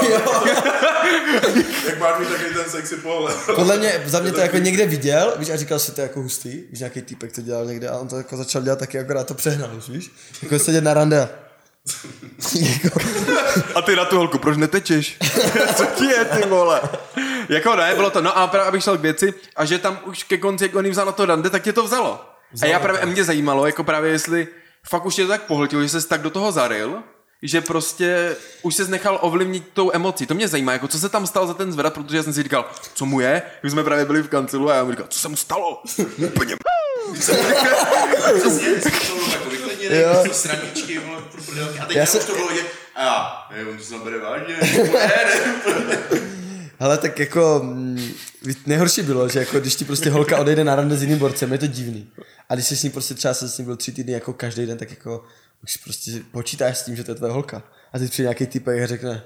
jak 1.86 1.98
máš 1.98 2.18
mít 2.18 2.28
takový 2.28 2.54
ten 2.54 2.64
sexy 2.70 2.96
pohled. 2.96 3.36
podle 3.54 3.76
mě, 3.76 4.02
za 4.06 4.20
mě 4.20 4.32
to 4.32 4.40
jako 4.40 4.56
někde 4.56 4.86
viděl, 4.86 5.34
víš, 5.36 5.50
a 5.50 5.56
říkal 5.56 5.78
si 5.78 5.92
to 5.92 6.00
je 6.00 6.02
jako 6.02 6.20
hustý, 6.20 6.62
víš, 6.70 6.78
nějaký 6.78 7.02
týpek 7.02 7.32
to 7.32 7.40
dělal 7.40 7.64
někde 7.64 7.88
a 7.88 7.98
on 7.98 8.08
to 8.08 8.16
jako 8.16 8.36
začal 8.36 8.62
dělat 8.62 8.78
taky, 8.78 8.98
akorát 8.98 9.26
to 9.26 9.34
přehnal, 9.34 9.70
už, 9.78 9.88
víš, 9.88 10.10
jako 10.42 10.58
sedět 10.58 10.84
na 10.84 10.94
rande 10.94 11.22
a 11.22 11.28
jako, 12.84 13.00
A 13.74 13.82
ty 13.82 13.96
na 13.96 14.04
tu 14.04 14.16
holku, 14.16 14.38
proč 14.38 14.56
netečeš? 14.56 15.16
Co 15.74 15.86
ti 15.86 16.04
je, 16.04 16.24
ty 16.24 16.48
vole? 16.48 16.80
Jako 17.48 17.76
ne, 17.76 17.94
bylo 17.94 18.10
to, 18.10 18.22
no 18.22 18.38
a 18.38 18.46
právě 18.46 18.68
abych 18.68 18.84
šel 18.84 18.98
k 18.98 19.00
věci, 19.00 19.34
a 19.56 19.64
že 19.64 19.78
tam 19.78 19.98
už 20.04 20.22
ke 20.22 20.38
konci, 20.38 20.64
jak 20.64 20.74
on 20.74 20.90
vzal 20.90 21.06
na 21.06 21.12
to 21.12 21.26
rande, 21.26 21.50
tak 21.50 21.62
tě 21.62 21.72
to 21.72 21.82
vzalo. 21.82 22.24
A 22.62 22.66
já 22.66 22.78
právě, 22.78 23.00
a 23.00 23.04
mě 23.06 23.24
zajímalo, 23.24 23.66
jako 23.66 23.84
právě 23.84 24.10
jestli 24.10 24.48
fakt 24.88 25.04
už 25.06 25.14
tě 25.14 25.22
to 25.22 25.28
tak 25.28 25.42
pohltilo, 25.42 25.82
že 25.82 25.88
jsi 26.00 26.08
tak 26.08 26.22
do 26.22 26.30
toho 26.30 26.52
zaril, 26.52 27.02
že 27.42 27.60
prostě 27.60 28.36
už 28.62 28.74
se 28.74 28.84
nechal 28.88 29.18
ovlivnit 29.22 29.68
tou 29.74 29.90
emocí. 29.94 30.26
To 30.26 30.34
mě 30.34 30.48
zajímá, 30.48 30.72
jako 30.72 30.88
co 30.88 30.98
se 30.98 31.08
tam 31.08 31.26
stalo 31.26 31.46
za 31.46 31.54
ten 31.54 31.72
zvrat, 31.72 31.94
protože 31.94 32.16
já 32.16 32.22
jsem 32.22 32.32
si 32.32 32.42
říkal, 32.42 32.70
co 32.94 33.06
mu 33.06 33.20
je? 33.20 33.42
My 33.62 33.70
jsme 33.70 33.84
právě 33.84 34.04
byli 34.04 34.22
v 34.22 34.28
kancilu 34.28 34.70
a 34.70 34.74
já 34.74 34.84
mu 34.84 34.90
říkal, 34.90 35.06
co 35.10 35.18
se 35.18 35.28
mu 35.28 35.36
stalo? 35.36 35.82
Úplně 36.26 36.52
jako. 36.52 36.62
A 41.80 41.86
teď 41.86 41.96
Já 41.96 42.00
já 42.00 42.06
se- 42.06 42.18
už 42.18 42.24
to 42.24 42.34
bylo 42.34 42.48
vidět. 42.48 42.66
A 42.94 43.02
já, 43.04 43.46
ne, 43.56 43.70
on 43.70 43.78
to 43.78 43.84
se 43.84 43.94
bere 43.98 44.18
vážně. 44.18 44.56
Ne, 44.92 45.10
ne. 45.24 46.45
Ale 46.78 46.98
tak 46.98 47.18
jako 47.18 47.60
mm, 47.62 48.12
nejhorší 48.66 49.02
bylo, 49.02 49.28
že 49.28 49.38
jako 49.38 49.60
když 49.60 49.76
ti 49.76 49.84
prostě 49.84 50.10
holka 50.10 50.38
odejde 50.38 50.64
na 50.64 50.74
rande 50.74 50.96
s 50.96 51.02
jiným 51.02 51.18
borcem, 51.18 51.52
je 51.52 51.58
to 51.58 51.66
divný. 51.66 52.10
A 52.48 52.54
když 52.54 52.66
jsi 52.66 52.76
s 52.76 52.82
ní 52.82 52.90
prostě 52.90 53.14
třeba 53.14 53.34
se 53.34 53.48
s 53.48 53.58
ním 53.58 53.64
byl 53.64 53.76
tři 53.76 53.92
týdny 53.92 54.12
jako 54.12 54.32
každý 54.32 54.66
den, 54.66 54.78
tak 54.78 54.90
jako 54.90 55.24
už 55.62 55.76
prostě 55.76 56.10
počítáš 56.32 56.78
s 56.78 56.84
tím, 56.84 56.96
že 56.96 57.04
to 57.04 57.10
je 57.10 57.14
tvoje 57.14 57.32
holka. 57.32 57.62
A 57.92 57.98
teď 57.98 58.10
přijde 58.10 58.26
nějaký 58.26 58.46
typek 58.46 58.82
a 58.82 58.86
řekne 58.86 59.22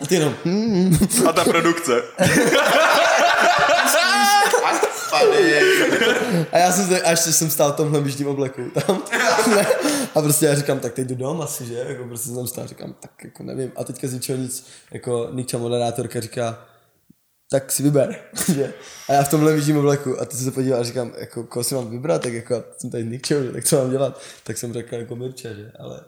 a 0.00 0.06
ty 0.06 0.14
jenom, 0.14 0.34
hmm, 0.44 0.98
A 1.28 1.32
ta 1.32 1.44
produkce. 1.44 2.02
A 6.52 6.58
já 6.58 6.72
jsem, 6.72 6.84
zde, 6.84 7.00
a 7.00 7.10
ještě 7.10 7.32
jsem 7.32 7.50
stál 7.50 7.72
v 7.72 7.76
tomhle 7.76 8.00
běžným 8.00 8.28
obleku 8.28 8.62
tam. 8.86 9.02
a 10.14 10.22
prostě 10.22 10.46
já 10.46 10.54
říkám, 10.54 10.80
tak 10.80 10.92
teď 10.92 11.08
jdu 11.08 11.14
dom 11.14 11.40
asi, 11.40 11.66
že? 11.66 11.84
Jako 11.88 12.04
prostě 12.04 12.26
jsem 12.26 12.36
tam 12.36 12.46
stál, 12.46 12.66
říkám, 12.66 12.94
tak 13.00 13.24
jako 13.24 13.42
nevím. 13.42 13.72
A 13.76 13.84
teďka 13.84 14.08
z 14.08 14.12
ničeho 14.12 14.38
nic, 14.38 14.66
jako 14.92 15.28
Nikča 15.32 15.58
moderátorka 15.58 16.20
říká, 16.20 16.66
tak 17.50 17.72
si 17.72 17.82
vyber. 17.82 18.20
že? 18.54 18.74
A 19.08 19.12
já 19.12 19.22
v 19.22 19.30
tomhle 19.30 19.52
vidím 19.52 19.76
obleku 19.76 20.20
a 20.20 20.24
teď 20.24 20.38
se 20.38 20.50
podíval 20.50 20.80
a 20.80 20.84
říkám, 20.84 21.12
jako 21.18 21.44
koho 21.44 21.64
si 21.64 21.74
mám 21.74 21.90
vybrat, 21.90 22.22
tak 22.22 22.32
jako 22.32 22.64
jsem 22.78 22.90
tady 22.90 23.04
Nikčo, 23.04 23.42
že? 23.42 23.52
tak 23.52 23.64
co 23.64 23.76
mám 23.76 23.90
dělat? 23.90 24.20
Tak 24.44 24.58
jsem 24.58 24.72
řekl 24.72 24.94
jako 24.94 25.16
Mirče, 25.16 25.54
že? 25.54 25.72
Ale 25.78 26.00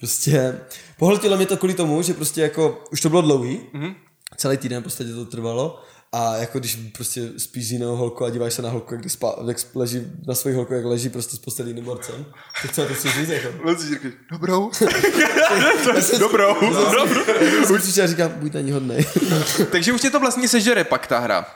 prostě 0.00 0.58
pohltilo 0.98 1.36
mě 1.36 1.46
to 1.46 1.56
kvůli 1.56 1.74
tomu, 1.74 2.02
že 2.02 2.14
prostě 2.14 2.42
jako, 2.42 2.84
už 2.92 3.00
to 3.00 3.08
bylo 3.08 3.22
dlouhý, 3.22 3.60
mm-hmm. 3.74 3.94
celý 4.36 4.56
týden 4.56 4.80
v 4.80 4.84
podstatě 4.84 5.12
to 5.12 5.24
trvalo 5.24 5.82
a 6.12 6.36
jako 6.36 6.58
když 6.58 6.74
prostě 6.74 7.20
spíš 7.38 7.68
s 7.68 7.72
jinou 7.72 7.96
holkou 7.96 8.24
a 8.24 8.30
díváš 8.30 8.54
se 8.54 8.62
na 8.62 8.70
holku, 8.70 8.94
jak, 8.94 9.00
když 9.00 9.12
spá, 9.12 9.36
jak 9.48 9.56
leží 9.74 10.06
na 10.26 10.34
svoji 10.34 10.56
holku, 10.56 10.74
jak 10.74 10.84
leží 10.84 11.08
prostě 11.08 11.36
s 11.36 11.38
postelí 11.38 11.70
jiným 11.70 11.84
borcem, 11.84 12.26
tak 12.62 12.72
co 12.72 12.86
to 12.86 12.94
chci 12.94 13.10
říct, 13.10 13.28
jako? 13.28 13.76
Si 13.76 13.88
říká, 13.88 14.08
dobrou. 14.30 14.70
dobrou. 16.18 16.54
dobrou. 16.60 17.74
A 18.02 18.06
říkám, 18.06 18.30
buď 18.36 18.54
na 18.54 18.60
ní 18.60 18.72
hodnej. 18.72 19.06
Takže 19.72 19.92
už 19.92 20.00
tě 20.00 20.10
to 20.10 20.20
vlastně 20.20 20.48
sežere 20.48 20.84
pak 20.84 21.06
ta 21.06 21.18
hra. 21.18 21.46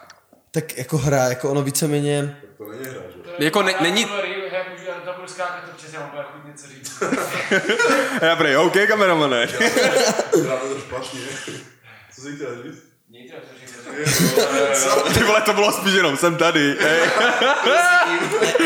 tak 0.50 0.78
jako 0.78 0.98
hra, 0.98 1.24
jako 1.28 1.50
ono 1.50 1.62
víceméně, 1.62 2.36
To 2.58 2.64
není 2.70 2.84
hra, 2.84 3.00
že? 3.38 3.44
Jako 3.44 3.62
ne- 3.62 3.74
není- 3.80 4.02
Já 4.02 4.58
já 5.06 5.12
budu 5.16 5.28
skákat, 5.28 5.64
protože 5.70 5.96
já 5.96 6.00
mám 6.00 6.24
chuť 6.24 6.46
něco 6.46 6.66
říct. 6.68 7.02
Já 8.22 8.36
prej, 8.36 8.56
OK, 8.56 8.76
kameramane. 8.88 9.48
Já 10.44 10.56
to 10.56 10.78
špatně. 10.78 11.20
Co 12.14 12.20
jsi 12.20 12.36
chtěl 12.36 12.62
říct? 12.62 12.82
Co 13.12 13.58
říct. 13.58 13.61
Ty 15.14 15.24
vole, 15.24 15.40
to 15.40 15.52
bylo 15.52 15.72
spíš 15.72 15.94
jenom, 15.94 16.16
jsem 16.16 16.36
tady. 16.36 16.76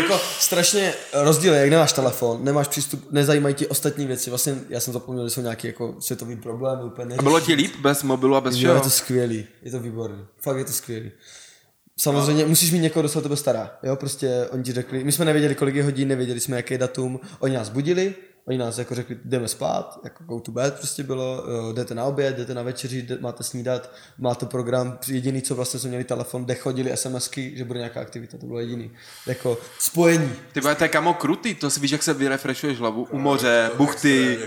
Jako 0.02 0.18
strašně 0.38 0.94
rozdíl 1.12 1.54
je, 1.54 1.60
jak 1.60 1.70
nemáš 1.70 1.92
telefon, 1.92 2.44
nemáš 2.44 2.68
přístup, 2.68 3.12
nezajímají 3.12 3.54
ti 3.54 3.66
ostatní 3.66 4.06
věci. 4.06 4.30
Vlastně 4.30 4.54
já 4.68 4.80
jsem 4.80 4.92
zapomněl, 4.92 5.24
že 5.24 5.30
jsou 5.30 5.40
nějaký 5.40 5.66
jako 5.66 5.94
světový 6.00 6.36
problém, 6.36 6.80
úplně 6.82 7.16
A 7.18 7.22
bylo 7.22 7.40
ti 7.40 7.54
líp 7.54 7.76
bez 7.80 8.02
mobilu 8.02 8.36
a 8.36 8.40
bez 8.40 8.54
Jo, 8.54 8.58
všeho? 8.58 8.74
je 8.74 8.80
to 8.80 8.90
skvělý, 8.90 9.46
je 9.62 9.70
to 9.70 9.80
výborný, 9.80 10.24
fakt 10.40 10.56
je 10.58 10.64
to 10.64 10.72
skvělý. 10.72 11.10
Samozřejmě 11.98 12.44
musíš 12.44 12.70
mít 12.72 12.78
někoho, 12.78 13.02
kdo 13.02 13.08
se 13.08 13.18
o 13.18 13.22
tebe 13.22 13.36
stará, 13.36 13.70
jo, 13.82 13.96
prostě 13.96 14.48
oni 14.50 14.62
ti 14.62 14.72
řekli, 14.72 15.04
my 15.04 15.12
jsme 15.12 15.24
nevěděli, 15.24 15.54
kolik 15.54 15.74
je 15.74 15.84
hodin, 15.84 16.08
nevěděli 16.08 16.40
jsme, 16.40 16.56
jaký 16.56 16.74
je 16.74 16.78
datum, 16.78 17.20
oni 17.38 17.54
nás 17.56 17.68
budili, 17.68 18.14
oni 18.48 18.58
nás 18.58 18.78
jako 18.78 18.94
řekli, 18.94 19.18
jdeme 19.24 19.48
spát, 19.48 19.98
jako 20.04 20.24
go 20.24 20.40
to 20.40 20.52
bed 20.52 20.74
prostě 20.74 21.02
bylo, 21.02 21.44
jdete 21.72 21.94
na 21.94 22.04
oběd, 22.04 22.36
jdete 22.36 22.54
na 22.54 22.62
večeři, 22.62 23.02
jde, 23.02 23.18
máte 23.20 23.42
snídat, 23.42 23.90
máte 24.18 24.46
program, 24.46 24.98
jediný, 25.08 25.42
co 25.42 25.54
vlastně 25.54 25.80
jsme 25.80 25.88
měli 25.88 26.04
telefon, 26.04 26.44
kde 26.44 26.54
chodili 26.54 26.96
SMSky, 26.96 27.56
že 27.56 27.64
bude 27.64 27.78
nějaká 27.78 28.00
aktivita, 28.00 28.38
to 28.38 28.46
bylo 28.46 28.60
jediný, 28.60 28.90
jako 29.26 29.58
spojení. 29.78 30.32
Ty 30.52 30.60
vole, 30.60 30.74
to 30.74 30.84
je 30.84 30.88
kamo 30.88 31.14
krutý, 31.14 31.54
to 31.54 31.70
si 31.70 31.80
víš, 31.80 31.90
jak 31.90 32.02
se 32.02 32.14
vyrefreshuješ 32.14 32.78
hlavu 32.78 33.06
u 33.10 33.18
moře, 33.18 33.70
buchty, 33.76 34.38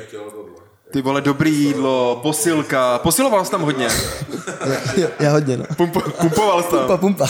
ty 0.92 1.02
vole, 1.02 1.22
dobrý 1.22 1.56
jídlo, 1.56 2.20
posilka, 2.24 3.00
posiloval 3.00 3.46
jsi 3.46 3.52
tam 3.52 3.62
hodně, 3.62 3.88
Já, 5.20 5.32
hodně, 5.32 5.58
no. 5.58 5.64
Pumpo, 5.78 6.02
pumpoval 6.02 6.64
jsi 6.64 6.70
Pumpa, 6.70 6.98
pumpa. 6.98 7.30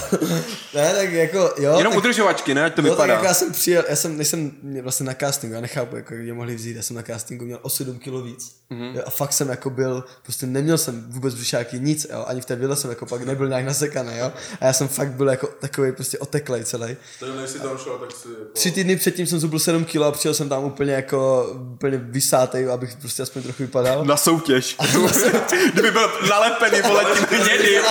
ne, 0.76 0.94
tak 0.96 1.12
jako, 1.12 1.38
jo. 1.58 1.78
Jenom 1.78 1.94
tak, 1.94 1.98
udržovačky, 1.98 2.54
ne, 2.54 2.66
ať 2.66 2.74
to 2.74 2.82
tak 2.82 2.92
vypadá. 2.92 3.14
jako 3.14 3.26
já 3.26 3.34
jsem 3.34 3.52
přijel, 3.52 3.84
já 3.90 3.96
jsem, 3.96 4.18
než 4.18 4.28
jsem 4.28 4.52
vlastně 4.82 5.06
na 5.06 5.14
castingu, 5.14 5.56
já 5.56 5.62
nechápu, 5.62 5.96
jako 5.96 6.14
jak 6.14 6.24
mě 6.24 6.34
mohli 6.34 6.56
vzít, 6.56 6.76
já 6.76 6.82
jsem 6.84 6.96
na 6.96 7.04
castingu 7.04 7.46
měl 7.46 7.60
o 7.62 7.70
7 7.70 8.00
kilo 8.00 8.22
víc. 8.22 8.59
Mhm. 8.70 8.80
Mm-hmm. 8.80 8.96
Jo, 8.96 9.04
a 9.06 9.10
fakt 9.10 9.34
jsem 9.34 9.50
jako 9.50 9.70
byl, 9.70 10.04
prostě 10.24 10.46
neměl 10.46 10.78
jsem 10.78 11.06
vůbec 11.12 11.34
břišáky 11.34 11.80
nic, 11.80 12.08
jo, 12.12 12.26
ani 12.28 12.42
v 12.42 12.46
té 12.46 12.56
vile 12.56 12.76
jsem 12.76 12.90
jako 12.90 13.06
pak 13.06 13.26
nebyl 13.26 13.48
nějak 13.48 13.66
nasekaný, 13.66 14.18
jo. 14.18 14.32
A 14.62 14.66
já 14.66 14.74
jsem 14.74 14.88
fakt 14.88 15.12
byl 15.12 15.30
jako 15.30 15.48
takový 15.60 15.92
prostě 15.92 16.18
oteklej 16.20 16.64
celý. 16.64 16.98
Takže 17.20 17.36
než 17.36 17.50
jsi 17.50 17.60
tam 17.60 17.78
šel, 17.78 17.98
tak 17.98 18.12
si... 18.12 18.28
Jako... 18.28 18.46
Tři 18.54 18.72
týdny 18.72 18.96
předtím 18.96 19.28
jsem 19.28 19.40
zubil 19.40 19.60
7 19.60 19.86
kilo 19.86 20.06
a 20.06 20.12
přijel 20.12 20.34
jsem 20.34 20.50
tam 20.50 20.64
úplně 20.64 20.94
jako, 20.94 21.50
úplně 21.74 21.98
vysátej, 21.98 22.70
abych 22.70 22.96
prostě 22.96 23.24
aspoň 23.24 23.44
trochu 23.44 23.64
vypadal. 23.64 24.06
Na 24.06 24.18
soutěž. 24.18 24.78
Kdyby 25.74 25.92
byl 25.92 26.12
nalepený, 26.30 26.82
vole, 26.82 27.06
tím 27.14 27.40
hnědým. 27.40 27.82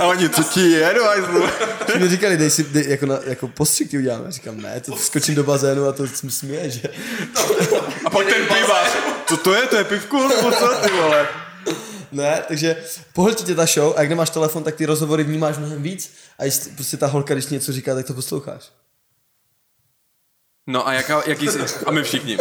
A 0.00 0.04
oni, 0.04 0.28
co 0.28 0.42
ti 0.42 0.70
je? 0.70 0.94
Ti 1.92 1.98
mi 1.98 2.08
říkali, 2.08 2.36
dej 2.36 2.50
si, 2.50 2.64
dej, 2.64 2.84
jako, 2.88 3.06
na, 3.06 3.18
jako 3.24 3.48
postřik 3.48 3.90
ti 3.90 3.98
uděláme. 3.98 4.24
Já 4.24 4.30
říkám, 4.30 4.60
ne, 4.60 4.80
to 4.80 4.96
skočím 4.96 5.34
do 5.34 5.44
bazénu 5.44 5.86
a 5.86 5.92
to 5.92 6.06
směje, 6.28 6.70
že? 6.70 6.88
A 8.04 8.10
pak 8.10 8.26
ten 8.26 8.46
pivař. 8.46 8.88
Co 9.26 9.36
to 9.36 9.54
je, 9.54 9.62
to 9.62 9.76
je 9.76 9.84
pivku, 9.84 10.13
nebo 10.28 10.52
co, 10.52 10.68
ty 10.84 10.90
vole? 10.90 11.28
Ne, 12.12 12.42
takže 12.48 12.84
pohltí 13.12 13.44
tě 13.44 13.54
ta 13.54 13.66
show 13.66 13.94
a 13.96 14.00
jak 14.00 14.08
nemáš 14.10 14.30
telefon, 14.30 14.64
tak 14.64 14.74
ty 14.74 14.86
rozhovory 14.86 15.24
vnímáš 15.24 15.58
mnohem 15.58 15.82
víc 15.82 16.14
a 16.38 16.44
jestli 16.44 16.70
prostě 16.70 16.96
ta 16.96 17.06
holka, 17.06 17.34
když 17.34 17.46
něco 17.46 17.72
říká, 17.72 17.94
tak 17.94 18.06
to 18.06 18.14
posloucháš. 18.14 18.72
No 20.66 20.88
a 20.88 20.92
jaká, 20.92 21.22
jaký 21.26 21.48
jsi, 21.48 21.58
a 21.86 21.90
my 21.90 22.02
všichni. 22.02 22.38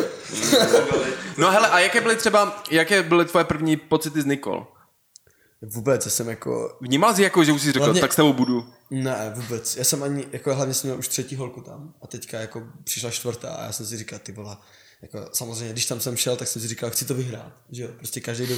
No 1.37 1.51
hele, 1.51 1.69
a 1.69 1.79
jaké 1.79 2.01
byly 2.01 2.15
třeba, 2.15 2.63
jaké 2.71 3.03
byly 3.03 3.25
tvoje 3.25 3.45
první 3.45 3.77
pocity 3.77 4.21
z 4.21 4.25
Nikol? 4.25 4.67
Vůbec, 5.61 6.05
já 6.05 6.11
jsem 6.11 6.29
jako, 6.29 6.77
Vnímal 6.81 7.15
jsi 7.15 7.23
jako, 7.23 7.43
že 7.43 7.51
už 7.51 7.61
jsi 7.61 7.71
řekl, 7.71 7.83
Hlavně- 7.85 8.01
tak 8.01 8.13
s 8.13 8.15
tebou 8.15 8.33
budu. 8.33 8.73
ne, 8.91 9.31
vůbec. 9.35 9.75
Já 9.77 9.83
jsem 9.83 10.03
ani, 10.03 10.27
jako 10.31 10.55
hlavně 10.55 10.73
jsem 10.73 10.87
měl 10.87 10.99
už 10.99 11.07
třetí 11.07 11.35
holku 11.35 11.61
tam 11.61 11.93
a 12.01 12.07
teďka 12.07 12.39
jako 12.39 12.63
přišla 12.83 13.11
čtvrtá 13.11 13.53
a 13.55 13.63
já 13.65 13.71
jsem 13.71 13.85
si 13.85 13.97
říkal, 13.97 14.19
ty 14.19 14.31
vole, 14.31 14.57
jako 15.03 15.29
samozřejmě, 15.33 15.73
když 15.73 15.85
tam 15.85 15.99
jsem 15.99 16.17
šel, 16.17 16.35
tak 16.35 16.47
jsem 16.47 16.61
si 16.61 16.67
říkal, 16.67 16.89
chci 16.89 17.05
to 17.05 17.13
vyhrát, 17.13 17.53
že 17.71 17.83
jo, 17.83 17.89
prostě 17.97 18.19
každý, 18.19 18.47
do, 18.47 18.55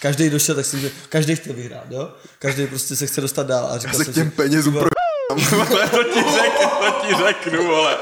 každý 0.00 0.30
došel, 0.30 0.54
tak 0.54 0.66
jsem, 0.66 0.80
že 0.80 0.90
každý 1.08 1.36
chce 1.36 1.52
vyhrát, 1.52 1.84
jo, 1.90 2.12
každý 2.38 2.66
prostě 2.66 2.96
se 2.96 3.06
chce 3.06 3.20
dostat 3.20 3.46
dál 3.46 3.66
a 3.66 3.78
říkal 3.78 3.94
se 3.94 4.04
jsem 4.04 4.12
k 4.12 4.14
těm 4.14 4.30
si, 4.30 4.36
penězům 4.36 4.74
Vole, 4.74 5.88
to 5.90 6.04
ti 6.04 6.22
řeknu, 6.22 6.68
to 6.80 7.06
ti 7.06 7.14
řeknu, 7.14 7.66
vole. 7.66 7.96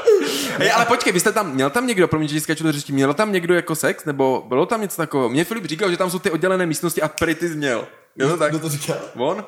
Hej, 0.57 0.71
ale 0.71 0.85
počkej, 0.85 1.13
vy 1.13 1.19
jste 1.19 1.31
tam, 1.31 1.53
měl 1.53 1.69
tam 1.69 1.87
někdo, 1.87 2.07
promiň, 2.07 2.27
že 2.27 2.41
skáču 2.41 2.63
do 2.63 2.71
řečí, 2.71 2.93
měl 2.93 3.13
tam 3.13 3.31
někdo 3.31 3.53
jako 3.53 3.75
sex, 3.75 4.05
nebo 4.05 4.45
bylo 4.47 4.65
tam 4.65 4.81
něco 4.81 4.97
takového? 4.97 5.29
Mně 5.29 5.45
Filip 5.45 5.65
říkal, 5.65 5.91
že 5.91 5.97
tam 5.97 6.11
jsou 6.11 6.19
ty 6.19 6.31
oddělené 6.31 6.65
místnosti 6.65 7.01
a 7.01 7.07
prý 7.07 7.35
ty 7.35 7.49
měl. 7.49 7.87
Je 8.15 8.27
to 8.27 8.37
tak? 8.37 8.51
Kdo 8.51 8.59
to 8.59 8.69
říkal? 8.69 8.97
On? 9.15 9.45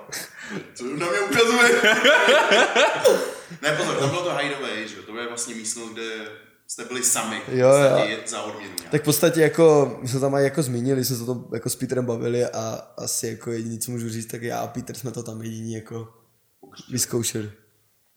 Co 0.74 0.84
na 0.84 1.10
mě 1.10 1.20
ukazuje? 1.20 1.82
ne, 3.62 3.72
pozor, 3.78 3.96
tam 3.96 4.10
bylo 4.10 4.22
to 4.22 4.36
hideaway, 4.36 4.88
že 4.88 4.96
jo? 4.96 5.04
To 5.06 5.18
je 5.18 5.28
vlastně 5.28 5.56
místnost, 5.56 5.94
kde 5.94 6.04
jste 6.71 6.86
byli 6.86 7.03
sami. 7.03 7.41
v 7.47 7.53
Jo, 7.53 7.67
jo. 7.69 8.17
Za 8.25 8.41
odměnu 8.41 8.73
nějak. 8.79 8.91
Tak 8.91 9.01
v 9.01 9.05
podstatě 9.05 9.41
jako, 9.41 9.97
my 10.01 10.08
jsme 10.08 10.19
tam 10.19 10.36
aj 10.36 10.43
jako 10.43 10.63
zmínili, 10.63 11.05
jsme 11.05 11.15
se 11.15 11.25
to 11.25 11.45
jako 11.53 11.69
s 11.69 11.75
Petrem 11.75 12.05
bavili 12.05 12.45
a 12.45 12.82
asi 12.97 13.27
jako 13.27 13.51
jediný, 13.51 13.79
co 13.79 13.91
můžu 13.91 14.10
říct, 14.10 14.25
tak 14.25 14.41
já 14.41 14.60
a 14.60 14.67
Peter 14.67 14.95
jsme 14.95 15.12
to 15.12 15.23
tam 15.23 15.41
jediní 15.41 15.73
jako 15.73 16.08
vyzkoušeli. 16.91 17.51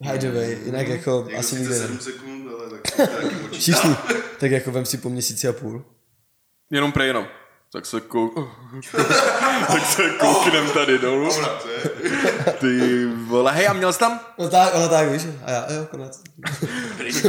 Hideaway, 0.00 0.58
jinak 0.64 0.88
jako 0.88 1.26
Jako 1.28 1.40
asi 1.40 1.56
nikde. 1.56 1.74
7 1.78 1.98
sekund, 1.98 2.48
ale 2.48 2.70
tak 2.70 2.96
to 2.96 3.06
taky 3.22 3.34
počítá. 3.34 3.58
Všichni, 3.58 3.96
tak 4.40 4.50
jako 4.50 4.70
vem 4.70 4.86
si 4.86 4.98
po 4.98 5.08
měsíci 5.08 5.48
a 5.48 5.52
půl. 5.52 5.84
Jenom 6.70 6.92
prej 6.92 7.06
jenom. 7.06 7.26
Tak 7.72 7.86
se 7.86 8.00
kouk... 8.00 8.34
tak 9.66 9.86
se 9.86 10.10
kouknem 10.10 10.70
tady 10.70 10.98
dolů. 10.98 11.28
Ty 12.60 13.04
vole, 13.06 13.52
hej, 13.52 13.68
a 13.68 13.72
měl 13.72 13.92
jsi 13.92 13.98
tam? 13.98 14.20
No 14.38 14.48
tak, 14.48 14.74
ono 14.74 14.88
tak, 14.88 15.08
víš, 15.08 15.22
a 15.44 15.50
já, 15.50 15.72
jo, 15.72 15.86
konec. 15.90 16.22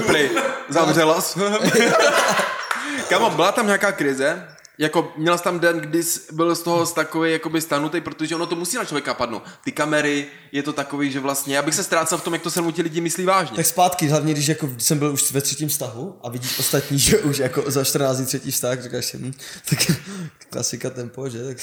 Prej, 0.06 0.30
zavřela 0.70 1.22
jsi. 1.22 1.40
Kamo, 3.10 3.30
byla 3.30 3.52
tam 3.52 3.66
nějaká 3.66 3.92
krize? 3.92 4.48
Jako 4.78 5.14
měl 5.18 5.38
jsi 5.38 5.44
tam 5.44 5.60
den, 5.60 5.78
kdy 5.78 6.04
jsi 6.04 6.20
byl 6.32 6.56
z 6.56 6.62
toho 6.62 6.86
takový 6.86 7.32
jakoby 7.32 7.62
stanutý, 7.62 8.02
protože 8.02 8.36
ono 8.36 8.46
to 8.46 8.56
musí 8.56 8.78
na 8.78 8.86
člověka 8.86 9.14
padnout. 9.14 9.44
Ty 9.64 9.72
kamery, 9.72 10.28
je 10.52 10.64
to 10.64 10.74
takový, 10.74 11.12
že 11.12 11.20
vlastně, 11.20 11.56
já 11.56 11.62
bych 11.62 11.76
se 11.76 11.84
ztrácel 11.84 12.18
v 12.18 12.24
tom, 12.24 12.34
jak 12.34 12.42
to 12.42 12.52
se 12.52 12.62
mu 12.62 12.72
ti 12.72 12.82
lidi 12.82 13.02
myslí 13.02 13.26
vážně. 13.26 13.56
Tak 13.56 13.66
zpátky, 13.66 14.08
hlavně 14.08 14.34
když 14.34 14.48
jako 14.48 14.70
jsem 14.78 15.00
byl 15.00 15.14
už 15.14 15.32
ve 15.32 15.42
třetím 15.42 15.70
vztahu 15.70 16.20
a 16.24 16.30
vidíš 16.30 16.60
ostatní, 16.60 17.00
že 17.00 17.18
už 17.18 17.38
jako 17.38 17.72
za 17.72 17.84
14 17.84 18.18
dní 18.18 18.26
třetí 18.26 18.52
vztah, 18.52 18.82
říkáš 18.82 19.06
si, 19.06 19.18
hm, 19.18 19.34
tak 19.70 19.80
klasika 20.50 20.90
tempo, 20.90 21.30
že, 21.30 21.44
tak 21.44 21.60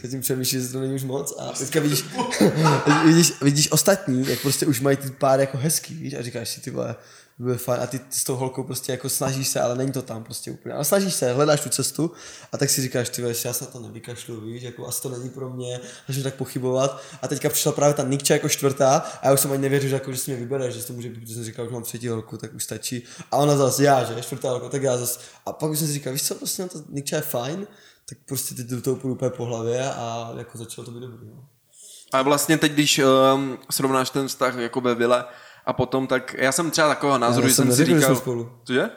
se 0.00 0.08
tím 0.10 0.20
přemýšlíš, 0.20 0.62
že 0.62 0.68
to 0.68 0.80
není 0.80 0.94
už 0.94 1.02
moc 1.02 1.34
a 1.38 1.52
teďka 1.52 1.80
vidíš, 1.80 2.04
vidíš, 3.04 3.32
vidíš 3.42 3.72
ostatní, 3.72 4.28
jak 4.28 4.40
prostě 4.40 4.66
už 4.66 4.80
mají 4.80 4.96
ty 4.96 5.10
pár 5.10 5.40
jako 5.40 5.58
hezký, 5.58 5.94
víš, 5.94 6.14
a 6.14 6.22
říkáš 6.22 6.48
si, 6.48 6.60
ty 6.60 6.70
vole, 6.70 6.96
bude 7.38 7.56
fajn. 7.56 7.82
A 7.82 7.86
ty 7.86 8.00
s 8.10 8.24
tou 8.24 8.36
holkou 8.36 8.62
prostě 8.62 8.92
jako 8.92 9.08
snažíš 9.08 9.48
se, 9.48 9.60
ale 9.60 9.74
není 9.74 9.92
to 9.92 10.02
tam 10.02 10.24
prostě 10.24 10.50
úplně, 10.50 10.74
ale 10.74 10.84
snažíš 10.84 11.14
se, 11.14 11.32
hledáš 11.32 11.60
tu 11.60 11.68
cestu 11.68 12.12
a 12.52 12.58
tak 12.58 12.70
si 12.70 12.82
říkáš, 12.82 13.08
ty 13.08 13.22
vole, 13.22 13.34
já 13.44 13.52
se 13.52 13.66
to 13.66 13.80
nevykašlu, 13.80 14.40
víš, 14.40 14.62
jako 14.62 14.86
asi 14.86 15.02
to 15.02 15.08
není 15.08 15.30
pro 15.30 15.50
mě, 15.50 15.80
začnu 16.08 16.22
tak 16.22 16.34
pochybovat. 16.34 17.02
A 17.22 17.28
teďka 17.28 17.48
přišla 17.48 17.72
právě 17.72 17.94
ta 17.94 18.02
Nikča 18.02 18.34
jako 18.34 18.48
čtvrtá 18.48 18.96
a 19.22 19.26
já 19.26 19.32
už 19.34 19.40
jsem 19.40 19.52
ani 19.52 19.62
nevěřil, 19.62 19.88
že, 19.88 19.94
jako, 19.94 20.12
že 20.12 20.18
si 20.18 20.30
mě 20.30 20.40
vybere, 20.40 20.70
že 20.70 20.84
to 20.84 20.92
může 20.92 21.08
být, 21.08 21.20
protože 21.20 21.34
jsem 21.34 21.44
říkal, 21.44 21.66
že 21.66 21.72
mám 21.72 21.82
třetí 21.82 22.08
holku, 22.08 22.36
tak 22.36 22.54
už 22.54 22.64
stačí. 22.64 23.04
A 23.30 23.36
ona 23.36 23.56
zase 23.56 23.84
já, 23.84 24.04
že? 24.04 24.22
Čtvrtá 24.22 24.50
holka, 24.50 24.68
tak 24.68 24.82
já 24.82 24.96
zase 24.96 25.20
a 25.46 25.52
pak 25.52 25.70
už 25.70 25.78
jsem 25.78 25.86
si 25.86 25.92
říkal, 25.92 26.12
víš 26.12 26.22
co, 26.22 26.34
prostě 26.34 26.64
to 26.64 26.82
Nikča 26.88 27.16
je 27.16 27.22
fajn, 27.22 27.66
tak 28.08 28.18
prostě 28.26 28.54
teď 28.54 28.66
do 28.66 28.82
toho 28.82 28.96
půjdu 28.96 29.14
úplně 29.14 29.30
po 29.30 29.44
hlavě 29.44 29.92
a 29.92 30.32
jako 30.38 30.58
začalo 30.58 30.84
to 30.84 30.90
být 30.90 31.00
dobrý. 31.00 31.26
No. 31.26 31.44
A 32.12 32.22
vlastně 32.22 32.58
teď, 32.58 32.72
když 32.72 32.98
um, 33.34 33.58
srovnáš 33.70 34.10
ten 34.10 34.28
vztah 34.28 34.56
jako 34.56 34.80
ve 34.80 34.94
vile 34.94 35.24
a 35.68 35.72
potom, 35.72 36.06
tak 36.06 36.34
já 36.38 36.52
jsem 36.52 36.70
třeba 36.70 36.88
takového 36.88 37.18
názoru, 37.18 37.46
Já 37.46 37.48
že 37.48 37.54
jsem 37.54 37.66
jsem 37.66 37.72
si 37.72 37.78
že 37.78 37.84
říkal... 37.84 38.02
jsme 38.02 38.16
spolu. 38.16 38.50
Cože? 38.64 38.90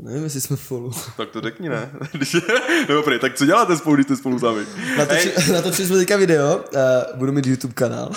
Nevím, 0.00 0.24
jestli 0.24 0.40
jsme 0.40 0.56
spolu. 0.56 0.90
Tak 1.16 1.28
to 1.28 1.40
řekni, 1.40 1.68
ne? 1.68 1.90
No 2.88 2.94
dobrý, 2.94 3.18
tak 3.18 3.34
co 3.34 3.46
děláte 3.46 3.76
spolu, 3.76 3.94
když 3.94 4.06
jste 4.06 4.16
spolu 4.16 4.38
sami? 4.38 4.60
Natočili, 4.98 5.34
natočili 5.52 5.88
jsme 5.88 5.96
teďka 5.96 6.16
video, 6.16 6.56
uh, 6.56 6.62
budu 7.18 7.32
mít 7.32 7.46
YouTube 7.46 7.74
kanál, 7.74 8.10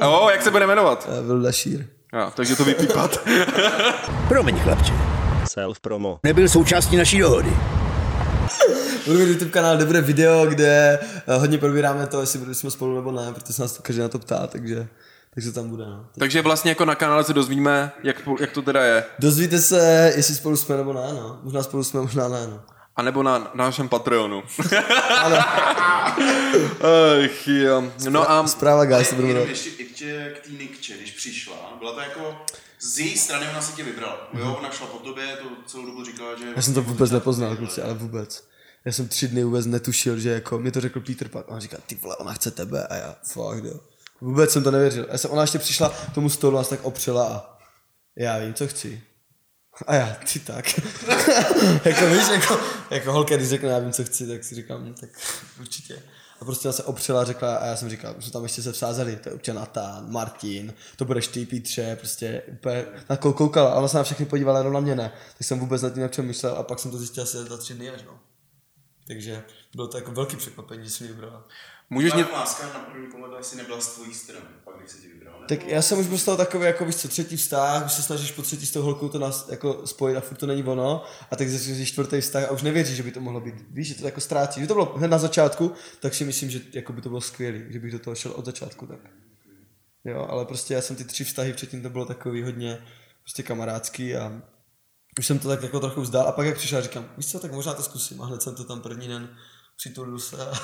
A 0.00 0.08
o, 0.20 0.30
jak 0.30 0.42
se 0.42 0.50
bude 0.50 0.66
jmenovat? 0.66 1.08
uh, 1.20 1.26
Vilda 1.26 1.52
Šír. 1.52 1.86
Ja, 2.14 2.30
takže 2.30 2.56
to 2.56 2.64
vypípat. 2.64 3.20
Promiň, 4.28 4.58
chlapče. 4.60 4.92
Self 5.50 5.80
promo. 5.80 6.20
Nebyl 6.22 6.48
součástí 6.48 6.96
naší 6.96 7.18
dohody. 7.18 7.52
Budu 9.06 9.18
mít 9.18 9.28
YouTube 9.28 9.50
kanál, 9.50 9.76
kde 9.76 9.84
bude 9.84 10.00
video, 10.00 10.46
kde 10.46 10.98
uh, 11.28 11.34
hodně 11.34 11.58
probíráme 11.58 12.06
to, 12.06 12.20
jestli 12.20 12.38
budeme 12.38 12.54
jsme 12.54 12.70
spolu 12.70 12.94
nebo 12.96 13.12
ne, 13.12 13.32
protože 13.34 13.52
se 13.52 13.62
nás 13.62 13.72
to 13.72 13.82
každý 13.82 14.00
na 14.02 14.08
to 14.08 14.18
ptá, 14.18 14.46
takže, 14.46 14.86
takže 15.34 15.52
tam 15.52 15.68
bude. 15.68 15.84
No. 15.84 16.06
takže 16.18 16.42
vlastně 16.42 16.70
jako 16.70 16.84
na 16.84 16.94
kanále 16.94 17.24
se 17.24 17.32
dozvíme, 17.32 17.92
jak, 18.02 18.28
jak 18.40 18.52
to 18.52 18.62
teda 18.62 18.84
je. 18.84 19.04
Dozvíte 19.18 19.58
se, 19.58 20.12
jestli 20.16 20.34
spolu 20.34 20.56
jsme 20.56 20.76
nebo 20.76 20.92
ne, 20.92 21.12
no. 21.12 21.40
Možná 21.42 21.62
spolu 21.62 21.84
jsme, 21.84 22.00
možná 22.00 22.28
ne, 22.28 22.46
no. 22.46 22.62
A 22.96 23.02
nebo 23.02 23.22
na, 23.22 23.38
na 23.38 23.64
našem 23.64 23.88
Patreonu. 23.88 24.42
Ach 26.80 27.48
jo. 27.48 27.92
No 28.08 28.30
a 28.30 28.46
Zpráva, 28.46 28.84
guys, 28.84 29.12
budeme 29.12 29.40
ještě, 29.40 29.70
ještě 29.82 30.36
k 30.40 30.46
té 30.46 30.50
Nikče, 30.52 30.96
když 30.96 31.10
přišla, 31.10 31.76
byla 31.78 31.92
to 31.92 32.00
jako 32.00 32.36
z 32.80 32.98
její 32.98 33.18
strany 33.18 33.48
ona 33.50 33.60
si 33.60 33.72
tě 33.72 33.82
vybrala. 33.82 34.28
Jo, 34.32 34.56
ona 34.58 34.70
šla 34.70 34.86
po 34.86 34.98
tobě, 34.98 35.36
to 35.36 35.48
celou 35.66 35.86
dobu 35.86 36.04
říkala, 36.04 36.38
že... 36.38 36.44
Já 36.56 36.62
jsem 36.62 36.74
to 36.74 36.82
vůbec 36.82 37.10
nepoznal, 37.10 37.56
kluci, 37.56 37.82
ale 37.82 37.94
vůbec. 37.94 38.48
Já 38.84 38.92
jsem 38.92 39.08
tři 39.08 39.28
dny 39.28 39.44
vůbec 39.44 39.66
netušil, 39.66 40.18
že 40.18 40.30
jako, 40.30 40.58
mi 40.58 40.70
to 40.70 40.80
řekl 40.80 41.00
Peter 41.00 41.28
pak, 41.28 41.46
a 41.48 41.50
on 41.50 41.60
říká, 41.60 41.76
ty 41.86 41.94
vole, 41.94 42.16
ona 42.16 42.32
chce 42.32 42.50
tebe, 42.50 42.86
a 42.86 42.94
já, 42.94 43.16
fakt, 43.24 43.64
jo. 43.64 43.80
Vůbec 44.20 44.50
jsem 44.50 44.62
to 44.62 44.70
nevěřil. 44.70 45.06
Já 45.10 45.18
jsem, 45.18 45.30
ona 45.30 45.42
ještě 45.42 45.58
přišla 45.58 45.88
k 45.88 46.14
tomu 46.14 46.30
stolu, 46.30 46.56
nás 46.56 46.68
tak 46.68 46.84
opřela 46.84 47.26
a 47.26 47.58
já 48.16 48.38
vím, 48.38 48.54
co 48.54 48.68
chci. 48.68 49.02
A 49.86 49.94
já, 49.94 50.16
ty 50.32 50.38
tak. 50.38 50.64
jako 51.84 52.06
víš, 52.06 52.28
jako, 52.32 52.60
jako 52.90 53.12
holka, 53.12 53.36
když 53.36 53.48
řekne, 53.48 53.68
já 53.68 53.78
vím, 53.78 53.92
co 53.92 54.04
chci, 54.04 54.26
tak 54.26 54.44
si 54.44 54.54
říkám, 54.54 54.84
hm, 54.84 54.94
tak 55.00 55.10
určitě. 55.60 56.02
A 56.40 56.44
prostě 56.44 56.68
ona 56.68 56.72
se 56.72 56.82
opřela 56.84 57.20
a 57.20 57.24
řekla, 57.24 57.56
a 57.56 57.66
já 57.66 57.76
jsem 57.76 57.90
říkal, 57.90 58.14
že 58.18 58.32
tam 58.32 58.42
ještě 58.42 58.62
se 58.62 58.72
vsázeli, 58.72 59.16
to 59.16 59.28
je 59.28 59.32
určitě 59.32 59.54
Natán, 59.54 60.12
Martin, 60.12 60.74
to 60.96 61.04
budeš 61.04 61.26
ty, 61.28 61.46
Pítře, 61.46 61.96
prostě 61.96 62.42
úplně 62.52 62.84
na 63.10 63.16
kou- 63.16 63.32
koukala, 63.32 63.70
a 63.70 63.74
ona 63.74 63.88
se 63.88 63.96
na 63.96 64.02
všechny 64.02 64.26
podívala, 64.26 64.58
jenom 64.58 64.72
na 64.72 64.80
mě 64.80 64.94
ne. 64.94 65.12
Tak 65.38 65.46
jsem 65.46 65.58
vůbec 65.58 65.82
nad 65.82 65.90
tím 65.90 66.02
nepřemýšlel 66.02 66.54
a 66.54 66.62
pak 66.62 66.78
jsem 66.78 66.90
to 66.90 66.98
zjistil 66.98 67.22
asi 67.22 67.36
za 67.36 67.56
tři 67.56 67.74
dny 67.74 67.90
až, 67.90 68.02
no. 68.02 68.18
Takže 69.06 69.44
bylo 69.74 69.88
to 69.88 69.98
jako 69.98 70.12
velký 70.12 70.36
překvapení, 70.36 70.88
mě 71.00 71.08
vybrala. 71.08 71.44
Můžeš 71.90 72.14
mě... 72.14 72.24
láska 72.24 72.66
na 72.66 72.80
první 72.80 73.06
pohled 73.06 73.32
asi 73.40 73.56
nebyla 73.56 73.80
z 73.80 73.94
tvojí 73.94 74.14
strany, 74.14 74.46
pak 74.64 74.74
když 74.78 74.90
se 74.90 74.98
ti 74.98 75.08
vybral, 75.08 75.40
ne? 75.40 75.46
Tak 75.48 75.66
já 75.66 75.82
jsem 75.82 75.98
už 75.98 76.06
byl 76.06 76.18
toho 76.18 76.36
takový, 76.36 76.64
jako 76.64 76.84
víš 76.84 76.96
co, 76.96 77.08
třetí 77.08 77.36
vztah, 77.36 77.86
už 77.86 77.92
se 77.92 78.02
snažíš 78.02 78.32
po 78.32 78.42
třetí 78.42 78.66
s 78.66 78.70
tou 78.70 78.82
holkou 78.82 79.08
to 79.08 79.18
nás, 79.18 79.48
jako 79.48 79.86
spojit 79.86 80.16
a 80.16 80.20
furt 80.20 80.36
to 80.36 80.46
není 80.46 80.64
ono. 80.64 81.04
A 81.30 81.36
tak 81.36 81.48
začneš 81.48 81.88
čtvrtý 81.88 82.20
vztah 82.20 82.44
a 82.44 82.50
už 82.50 82.62
nevěříš, 82.62 82.96
že 82.96 83.02
by 83.02 83.10
to 83.10 83.20
mohlo 83.20 83.40
být. 83.40 83.54
Víš, 83.70 83.88
že 83.88 83.94
to 83.94 84.04
jako 84.04 84.20
ztrácí. 84.20 84.60
Že 84.60 84.66
to 84.66 84.74
bylo 84.74 84.94
hned 84.96 85.08
na 85.08 85.18
začátku, 85.18 85.72
tak 86.00 86.14
si 86.14 86.24
myslím, 86.24 86.50
že 86.50 86.60
jako 86.72 86.92
by 86.92 87.02
to 87.02 87.08
bylo 87.08 87.20
skvělé, 87.20 87.58
že 87.68 87.78
bych 87.78 87.92
do 87.92 87.98
toho 87.98 88.14
šel 88.14 88.32
od 88.32 88.44
začátku 88.44 88.86
tak. 88.86 89.00
Jo, 90.04 90.26
ale 90.30 90.44
prostě 90.44 90.74
já 90.74 90.82
jsem 90.82 90.96
ty 90.96 91.04
tři 91.04 91.24
vztahy 91.24 91.52
předtím 91.52 91.82
to 91.82 91.90
bylo 91.90 92.04
takový 92.04 92.42
hodně 92.42 92.78
prostě 93.22 93.42
kamarádský 93.42 94.16
a 94.16 94.42
už 95.18 95.26
jsem 95.26 95.38
to 95.38 95.48
tak 95.48 95.62
jako 95.62 95.80
trochu 95.80 96.00
vzdal 96.00 96.28
a 96.28 96.32
pak 96.32 96.46
jak 96.46 96.56
přišel 96.56 96.82
říkám, 96.82 97.08
víš 97.16 97.30
co, 97.30 97.40
tak 97.40 97.52
možná 97.52 97.74
to 97.74 97.82
zkusím 97.82 98.22
a 98.22 98.26
hned 98.26 98.42
jsem 98.42 98.54
to 98.54 98.64
tam 98.64 98.80
první 98.80 99.08
den 99.08 99.36
přitulil 99.80 100.18
se 100.18 100.36
a 100.50 100.50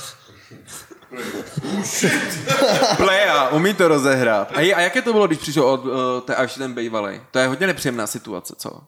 Playa, 2.97 3.49
umí 3.49 3.75
to 3.75 3.89
rozehrát. 3.89 4.53
A, 4.55 4.61
je- 4.61 4.75
a 4.75 4.81
jaké 4.81 5.03
to 5.03 5.13
bylo, 5.13 5.27
když 5.27 5.39
přišel 5.39 5.65
od 5.65 5.85
uh, 5.85 5.93
té 6.27 6.35
až 6.35 6.55
ten 6.55 6.75
bejvalej? 6.75 7.21
To 7.31 7.39
je 7.39 7.47
hodně 7.47 7.67
nepříjemná 7.67 8.07
situace, 8.07 8.55
co? 8.59 8.81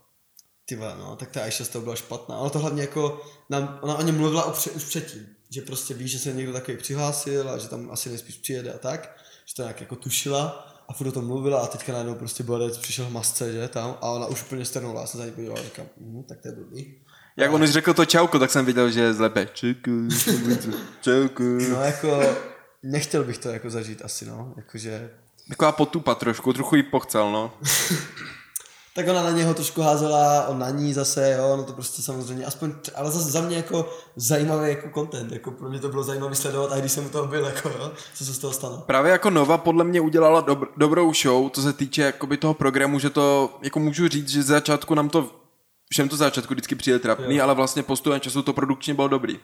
Ty 0.64 0.76
no, 0.76 1.16
tak 1.16 1.30
ta 1.30 1.42
Aisha 1.42 1.64
z 1.64 1.68
toho 1.68 1.82
byla 1.82 1.96
špatná. 1.96 2.36
Ona 2.38 2.50
to 2.50 2.58
hlavně 2.58 2.82
jako, 2.82 3.20
nám, 3.50 3.78
ona 3.82 3.94
o 3.94 4.02
něm 4.02 4.16
mluvila 4.16 4.44
o 4.44 4.50
pře, 4.50 4.70
už 4.70 4.84
předtím, 4.84 5.26
že 5.50 5.62
prostě 5.62 5.94
ví, 5.94 6.08
že 6.08 6.18
se 6.18 6.32
někdo 6.32 6.52
takový 6.52 6.76
přihlásil 6.76 7.50
a 7.50 7.58
že 7.58 7.68
tam 7.68 7.90
asi 7.90 8.08
nejspíš 8.08 8.38
přijede 8.38 8.72
a 8.72 8.78
tak, 8.78 9.16
že 9.46 9.54
to 9.54 9.62
nějak 9.62 9.80
jako 9.80 9.96
tušila 9.96 10.66
a 10.88 10.92
furt 10.92 11.08
o 11.08 11.12
tom 11.12 11.26
mluvila 11.26 11.60
a 11.60 11.66
teďka 11.66 11.92
najednou 11.92 12.14
prostě 12.14 12.42
Borec 12.42 12.78
přišel 12.78 13.04
v 13.04 13.12
masce, 13.12 13.52
že 13.52 13.68
tam 13.68 13.96
a 14.00 14.10
ona 14.10 14.26
už 14.26 14.42
úplně 14.42 14.64
strnula. 14.64 15.06
Se 15.06 15.18
na 15.18 15.24
ní 15.24 15.30
podíval 15.32 15.58
a 15.58 15.62
říkám, 15.62 15.86
hm, 16.00 16.22
tak 16.28 16.38
to 16.42 16.48
je 16.48 16.54
blbý. 16.54 17.04
Jak 17.38 17.52
on 17.52 17.62
už 17.62 17.70
řekl 17.70 17.94
to 17.94 18.04
čauko, 18.04 18.38
tak 18.38 18.50
jsem 18.50 18.64
viděl, 18.64 18.90
že 18.90 19.00
je 19.00 19.14
zlepe. 19.14 19.48
Čauko, 19.52 19.90
čauko. 21.00 21.42
No 21.42 21.82
jako, 21.82 22.20
nechtěl 22.82 23.24
bych 23.24 23.38
to 23.38 23.48
jako 23.48 23.70
zažít 23.70 24.02
asi, 24.04 24.26
no, 24.26 24.54
jakože 24.56 25.10
Taková 25.48 25.72
potupa 25.72 26.14
trošku, 26.14 26.52
trochu 26.52 26.76
jí 26.76 26.82
pochcel, 26.82 27.32
no. 27.32 27.52
Tak 28.94 29.08
ona 29.08 29.22
na 29.22 29.30
něho 29.30 29.54
trošku 29.54 29.80
házela, 29.80 30.48
on 30.48 30.58
na 30.58 30.70
ní 30.70 30.94
zase, 30.94 31.36
jo, 31.38 31.56
no 31.56 31.62
to 31.64 31.72
prostě 31.72 32.02
samozřejmě, 32.02 32.44
aspoň, 32.44 32.72
ale 32.94 33.10
zase 33.10 33.30
za 33.30 33.40
mě 33.40 33.56
jako 33.56 33.92
zajímavý 34.16 34.68
jako 34.68 34.88
content, 34.94 35.32
jako 35.32 35.50
pro 35.50 35.68
mě 35.68 35.78
to 35.78 35.88
bylo 35.88 36.02
zajímavý 36.02 36.36
sledovat, 36.36 36.72
a 36.72 36.80
když 36.80 36.92
jsem 36.92 37.06
u 37.06 37.08
toho 37.08 37.26
byl, 37.26 37.44
jako 37.44 37.68
jo, 37.68 37.92
co 38.14 38.24
se 38.24 38.34
z 38.34 38.38
toho 38.38 38.52
stane. 38.52 38.76
Právě 38.86 39.12
jako 39.12 39.30
Nova 39.30 39.58
podle 39.58 39.84
mě 39.84 40.00
udělala 40.00 40.40
dobr, 40.40 40.66
dobrou 40.76 41.14
show, 41.14 41.50
co 41.50 41.62
se 41.62 41.72
týče 41.72 42.02
jakoby 42.02 42.36
toho 42.36 42.54
programu, 42.54 42.98
že 42.98 43.10
to, 43.10 43.58
jako 43.62 43.80
můžu 43.80 44.08
říct, 44.08 44.28
že 44.28 44.42
z 44.42 44.46
začátku 44.46 44.94
nám 44.94 45.08
to, 45.08 45.30
všem 45.92 46.08
to 46.08 46.16
začátku 46.16 46.54
vždycky 46.54 46.74
přijde 46.74 46.98
trapný, 46.98 47.36
Jo. 47.36 47.44
ale 47.44 47.54
vlastně 47.54 47.82
postupem 47.82 48.20
času 48.20 48.42
to 48.42 48.52
produkčně 48.52 48.94
bylo 48.94 49.08
dobrý. 49.08 49.38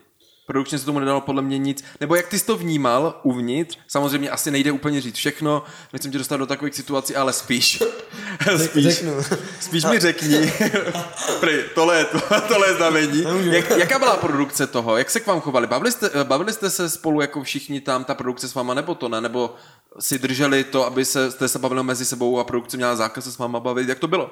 Produkčně 0.46 0.78
se 0.78 0.84
tomu 0.84 0.98
nedalo 0.98 1.20
podle 1.20 1.42
mě 1.42 1.58
nic. 1.58 1.84
Nebo 2.00 2.14
jak 2.14 2.28
ty 2.28 2.38
jsi 2.38 2.46
to 2.46 2.56
vnímal 2.56 3.20
uvnitř, 3.22 3.78
samozřejmě 3.88 4.30
asi 4.30 4.50
nejde 4.50 4.72
úplně 4.72 5.00
říct 5.00 5.14
všechno, 5.14 5.62
nechcem 5.92 6.12
tě 6.12 6.18
dostat 6.18 6.36
do 6.36 6.46
takových 6.46 6.74
situací, 6.74 7.16
ale 7.16 7.32
spíš. 7.32 7.82
spíš. 8.64 8.84
Řeknu. 8.84 9.12
Spíš 9.60 9.84
mi 9.84 9.98
řekni, 10.00 10.52
Prý, 11.40 11.52
tohle 11.74 11.98
je, 11.98 12.04
to, 12.04 12.20
tohle 12.48 12.68
je 12.68 12.74
znamení. 12.74 13.24
Jak, 13.50 13.70
jaká 13.70 13.98
byla 13.98 14.16
produkce 14.16 14.66
toho? 14.66 14.96
Jak 14.96 15.10
se 15.10 15.20
k 15.20 15.26
vám 15.26 15.40
chovali? 15.40 15.66
Bavili 15.66 15.92
jste, 15.92 16.10
bavili 16.24 16.52
jste 16.52 16.70
se 16.70 16.90
spolu 16.90 17.20
jako 17.20 17.42
všichni 17.42 17.80
tam, 17.80 18.04
ta 18.04 18.14
produkce 18.14 18.48
s 18.48 18.54
váma, 18.54 18.74
nebo 18.74 18.94
to 18.94 19.08
ne? 19.08 19.20
Nebo 19.20 19.54
si 20.00 20.18
drželi 20.18 20.64
to, 20.64 20.86
aby 20.86 21.04
se, 21.04 21.30
jste 21.30 21.48
se 21.48 21.58
bavili 21.58 21.82
mezi 21.82 22.04
sebou 22.04 22.38
a 22.38 22.44
produkce 22.44 22.76
měla 22.76 22.96
zákaz 22.96 23.24
se 23.24 23.32
s 23.32 23.38
váma 23.38 23.60
bavit? 23.60 23.88
Jak 23.88 23.98
to 23.98 24.08
bylo? 24.08 24.30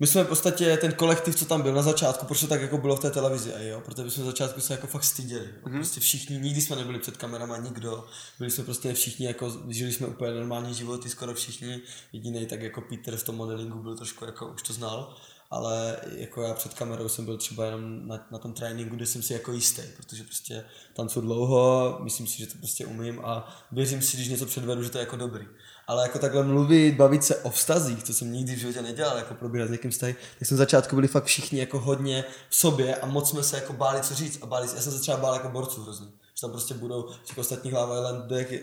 My 0.00 0.06
jsme 0.06 0.24
v 0.24 0.28
podstatě 0.28 0.76
ten 0.76 0.92
kolektiv, 0.92 1.36
co 1.36 1.44
tam 1.44 1.62
byl 1.62 1.74
na 1.74 1.82
začátku, 1.82 2.26
proč 2.26 2.40
to 2.40 2.46
tak 2.46 2.62
jako 2.62 2.78
bylo 2.78 2.96
v 2.96 3.00
té 3.00 3.10
televizi, 3.10 3.54
a 3.54 3.58
jo? 3.58 3.82
protože 3.84 4.02
my 4.02 4.10
jsme 4.10 4.24
na 4.24 4.30
začátku 4.30 4.60
se 4.60 4.74
jako 4.74 4.86
fakt 4.86 5.04
styděli. 5.04 5.48
Mm-hmm. 5.62 5.72
Prostě 5.72 6.00
všichni, 6.00 6.38
nikdy 6.38 6.60
jsme 6.60 6.76
nebyli 6.76 6.98
před 6.98 7.16
kamerama, 7.16 7.56
nikdo. 7.56 8.06
Byli 8.38 8.50
jsme 8.50 8.64
prostě 8.64 8.94
všichni, 8.94 9.26
jako, 9.26 9.52
žili 9.68 9.92
jsme 9.92 10.06
úplně 10.06 10.32
normální 10.32 10.74
životy, 10.74 11.08
skoro 11.08 11.34
všichni. 11.34 11.80
Jediný 12.12 12.46
tak 12.46 12.62
jako 12.62 12.80
Peter 12.80 13.16
v 13.16 13.24
tom 13.24 13.36
modelingu 13.36 13.78
byl 13.78 13.96
trošku 13.96 14.24
jako, 14.24 14.46
už 14.46 14.62
to 14.62 14.72
znal. 14.72 15.16
Ale 15.50 15.96
jako 16.16 16.42
já 16.42 16.54
před 16.54 16.74
kamerou 16.74 17.08
jsem 17.08 17.24
byl 17.24 17.36
třeba 17.36 17.64
jenom 17.64 18.08
na, 18.08 18.26
na 18.30 18.38
tom 18.38 18.52
tréninku, 18.52 18.96
kde 18.96 19.06
jsem 19.06 19.22
si 19.22 19.32
jako 19.32 19.52
jistý, 19.52 19.82
protože 19.96 20.24
prostě 20.24 20.64
tancuju 20.94 21.26
dlouho, 21.26 21.98
myslím 22.02 22.26
si, 22.26 22.38
že 22.38 22.46
to 22.46 22.58
prostě 22.58 22.86
umím 22.86 23.20
a 23.24 23.64
věřím 23.72 24.02
si, 24.02 24.16
když 24.16 24.28
něco 24.28 24.46
předvedu, 24.46 24.82
že 24.82 24.90
to 24.90 24.98
je 24.98 25.02
jako 25.02 25.16
dobrý. 25.16 25.46
Ale 25.90 26.02
jako 26.02 26.18
takhle 26.18 26.44
mluvit, 26.44 26.94
bavit 26.94 27.24
se 27.24 27.36
o 27.36 27.50
vztazích, 27.50 28.02
co 28.02 28.14
jsem 28.14 28.32
nikdy 28.32 28.54
v 28.54 28.58
životě 28.58 28.82
nedělal, 28.82 29.16
jako 29.16 29.34
probíhat 29.34 29.68
s 29.68 29.70
někým 29.70 29.90
vztahy, 29.90 30.16
tak 30.38 30.48
jsme 30.48 30.56
začátku 30.56 30.96
byli 30.96 31.08
fakt 31.08 31.24
všichni 31.24 31.58
jako 31.58 31.80
hodně 31.80 32.24
v 32.48 32.56
sobě 32.56 32.96
a 32.96 33.06
moc 33.06 33.30
jsme 33.30 33.42
se 33.42 33.56
jako 33.56 33.72
báli 33.72 34.00
co 34.00 34.14
říct 34.14 34.38
a 34.42 34.46
báli, 34.46 34.68
já 34.74 34.80
jsem 34.80 34.92
se 34.92 35.00
třeba 35.00 35.16
bál 35.16 35.34
jako 35.34 35.48
borců 35.48 35.82
hrozně. 35.82 36.06
Že 36.06 36.40
tam 36.40 36.50
prostě 36.50 36.74
budou 36.74 37.08
těch 37.24 37.38
ostatních 37.38 37.74
Lava 37.74 37.96
Islandech, 37.96 38.52
eh, 38.52 38.60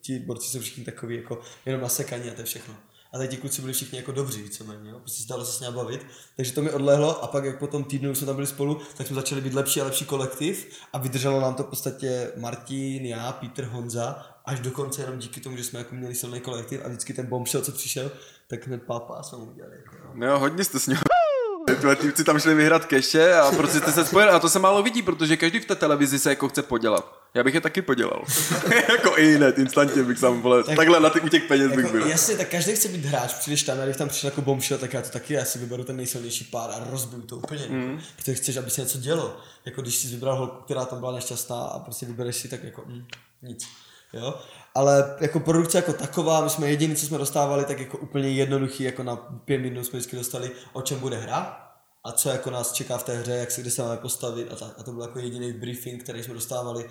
ti 0.00 0.18
borci 0.18 0.48
jsou 0.48 0.60
všichni 0.60 0.84
takový 0.84 1.16
jako 1.16 1.40
jenom 1.66 1.82
nasekaní 1.82 2.30
a 2.30 2.34
to 2.34 2.40
je 2.40 2.44
všechno. 2.44 2.74
A 3.12 3.18
teď 3.18 3.30
ti 3.30 3.36
kluci 3.36 3.60
byli 3.60 3.72
všichni 3.72 3.98
jako 3.98 4.12
dobří, 4.12 4.42
víceméně, 4.42 4.90
jo? 4.90 4.98
prostě 4.98 5.22
se 5.22 5.44
se 5.44 5.52
s 5.52 5.60
ním 5.60 5.72
bavit. 5.72 6.06
Takže 6.36 6.52
to 6.52 6.62
mi 6.62 6.70
odlehlo 6.70 7.24
a 7.24 7.26
pak 7.26 7.44
jak 7.44 7.58
po 7.58 7.66
tom 7.66 7.84
týdnu 7.84 8.14
jsme 8.14 8.26
tam 8.26 8.36
byli 8.36 8.46
spolu, 8.46 8.80
tak 8.96 9.06
jsme 9.06 9.16
začali 9.16 9.40
být 9.40 9.54
lepší 9.54 9.80
a 9.80 9.84
lepší 9.84 10.04
kolektiv 10.04 10.68
a 10.92 10.98
vydrželo 10.98 11.40
nám 11.40 11.54
to 11.54 11.62
v 11.62 11.66
podstatě 11.66 12.32
Martin, 12.36 13.06
já, 13.06 13.32
Peter, 13.32 13.64
Honza, 13.64 14.26
až 14.48 14.60
do 14.60 14.70
konce 14.70 15.02
jenom 15.02 15.18
díky 15.18 15.40
tomu, 15.40 15.56
že 15.56 15.64
jsme 15.64 15.78
jako 15.78 15.94
měli 15.94 16.14
silný 16.14 16.40
kolektiv 16.40 16.80
a 16.84 16.88
vždycky 16.88 17.12
ten 17.12 17.26
bombshell, 17.26 17.64
co 17.64 17.72
přišel, 17.72 18.10
tak 18.48 18.66
hned 18.66 18.82
pápa 18.82 19.22
jsme 19.22 19.38
udělali. 19.38 19.76
Jako, 19.76 19.96
jo. 19.96 20.10
No 20.14 20.26
jo, 20.26 20.38
hodně 20.38 20.64
jste 20.64 20.80
s 20.80 20.86
ním. 20.86 20.98
Tyhle 21.66 21.96
týpci 21.96 22.24
tam 22.24 22.40
šli 22.40 22.54
vyhrát 22.54 22.84
keše 22.84 23.34
a 23.34 23.50
prostě 23.52 23.78
jste 23.78 23.92
se 23.92 24.06
spojili 24.06 24.32
a 24.32 24.38
to 24.38 24.48
se 24.48 24.58
málo 24.58 24.82
vidí, 24.82 25.02
protože 25.02 25.36
každý 25.36 25.58
v 25.58 25.64
té 25.64 25.74
televizi 25.74 26.18
se 26.18 26.30
jako 26.30 26.48
chce 26.48 26.62
podělat. 26.62 27.18
Já 27.34 27.44
bych 27.44 27.54
je 27.54 27.60
taky 27.60 27.82
podělal. 27.82 28.24
jako 28.88 29.18
i 29.18 29.34
hned, 29.34 29.58
instantně 29.58 30.02
bych 30.02 30.18
sám, 30.18 30.42
vole, 30.42 30.64
tak, 30.64 30.76
takhle 30.76 31.00
na 31.00 31.10
ty, 31.10 31.20
u 31.20 31.28
těch 31.28 31.44
peněz 31.44 31.68
bych 31.68 31.84
Jako, 31.84 31.92
byl. 31.92 32.06
jasně, 32.06 32.36
tak 32.36 32.48
každý 32.48 32.72
chce 32.72 32.88
být 32.88 33.04
hráč, 33.04 33.34
přijdeš 33.34 33.62
tam, 33.62 33.80
a 33.80 33.84
když 33.84 33.96
tam 33.96 34.08
přišel 34.08 34.28
jako 34.30 34.42
bombshell, 34.42 34.78
tak 34.80 34.92
já 34.92 35.02
to 35.02 35.08
taky, 35.08 35.34
já 35.34 35.44
si 35.44 35.58
vyberu 35.58 35.84
ten 35.84 35.96
nejsilnější 35.96 36.44
pár 36.44 36.70
a 36.70 36.90
rozbiju 36.90 37.22
to 37.22 37.36
úplně. 37.36 37.66
Mm. 37.68 38.00
Protože 38.16 38.34
chceš, 38.34 38.56
aby 38.56 38.70
se 38.70 38.80
něco 38.80 38.98
dělo. 38.98 39.36
Jako 39.64 39.82
když 39.82 39.96
jsi 39.96 40.08
vybral 40.08 40.36
holku, 40.36 40.62
která 40.64 40.84
tam 40.84 41.00
byla 41.00 41.12
nešťastná 41.12 41.56
a 41.56 41.78
prostě 41.78 42.06
vybereš 42.06 42.36
si, 42.36 42.48
tak 42.48 42.64
jako 42.64 42.82
mm, 42.86 43.04
nic. 43.42 43.66
Jo? 44.12 44.34
Ale 44.74 45.16
jako 45.20 45.40
produkce 45.40 45.78
jako 45.78 45.92
taková, 45.92 46.40
my 46.40 46.50
jsme 46.50 46.68
jediný, 46.70 46.96
co 46.96 47.06
jsme 47.06 47.18
dostávali, 47.18 47.64
tak 47.64 47.80
jako 47.80 47.98
úplně 47.98 48.28
jednoduchý, 48.28 48.84
jako 48.84 49.02
na 49.02 49.16
pět 49.16 49.58
minut 49.58 49.84
jsme 49.84 49.98
vždycky 49.98 50.16
dostali, 50.16 50.50
o 50.72 50.82
čem 50.82 51.00
bude 51.00 51.16
hra 51.16 51.68
a 52.04 52.12
co 52.12 52.28
jako 52.28 52.50
nás 52.50 52.72
čeká 52.72 52.98
v 52.98 53.02
té 53.02 53.16
hře, 53.16 53.32
jak 53.32 53.50
se 53.50 53.60
kde 53.60 53.70
se 53.70 53.82
máme 53.82 53.96
postavit 53.96 54.52
a 54.52 54.56
tak. 54.56 54.74
A 54.78 54.82
to 54.82 54.92
byl 54.92 55.02
jako 55.02 55.18
jediný 55.18 55.52
briefing, 55.52 56.02
který 56.02 56.22
jsme 56.22 56.34
dostávali 56.34 56.88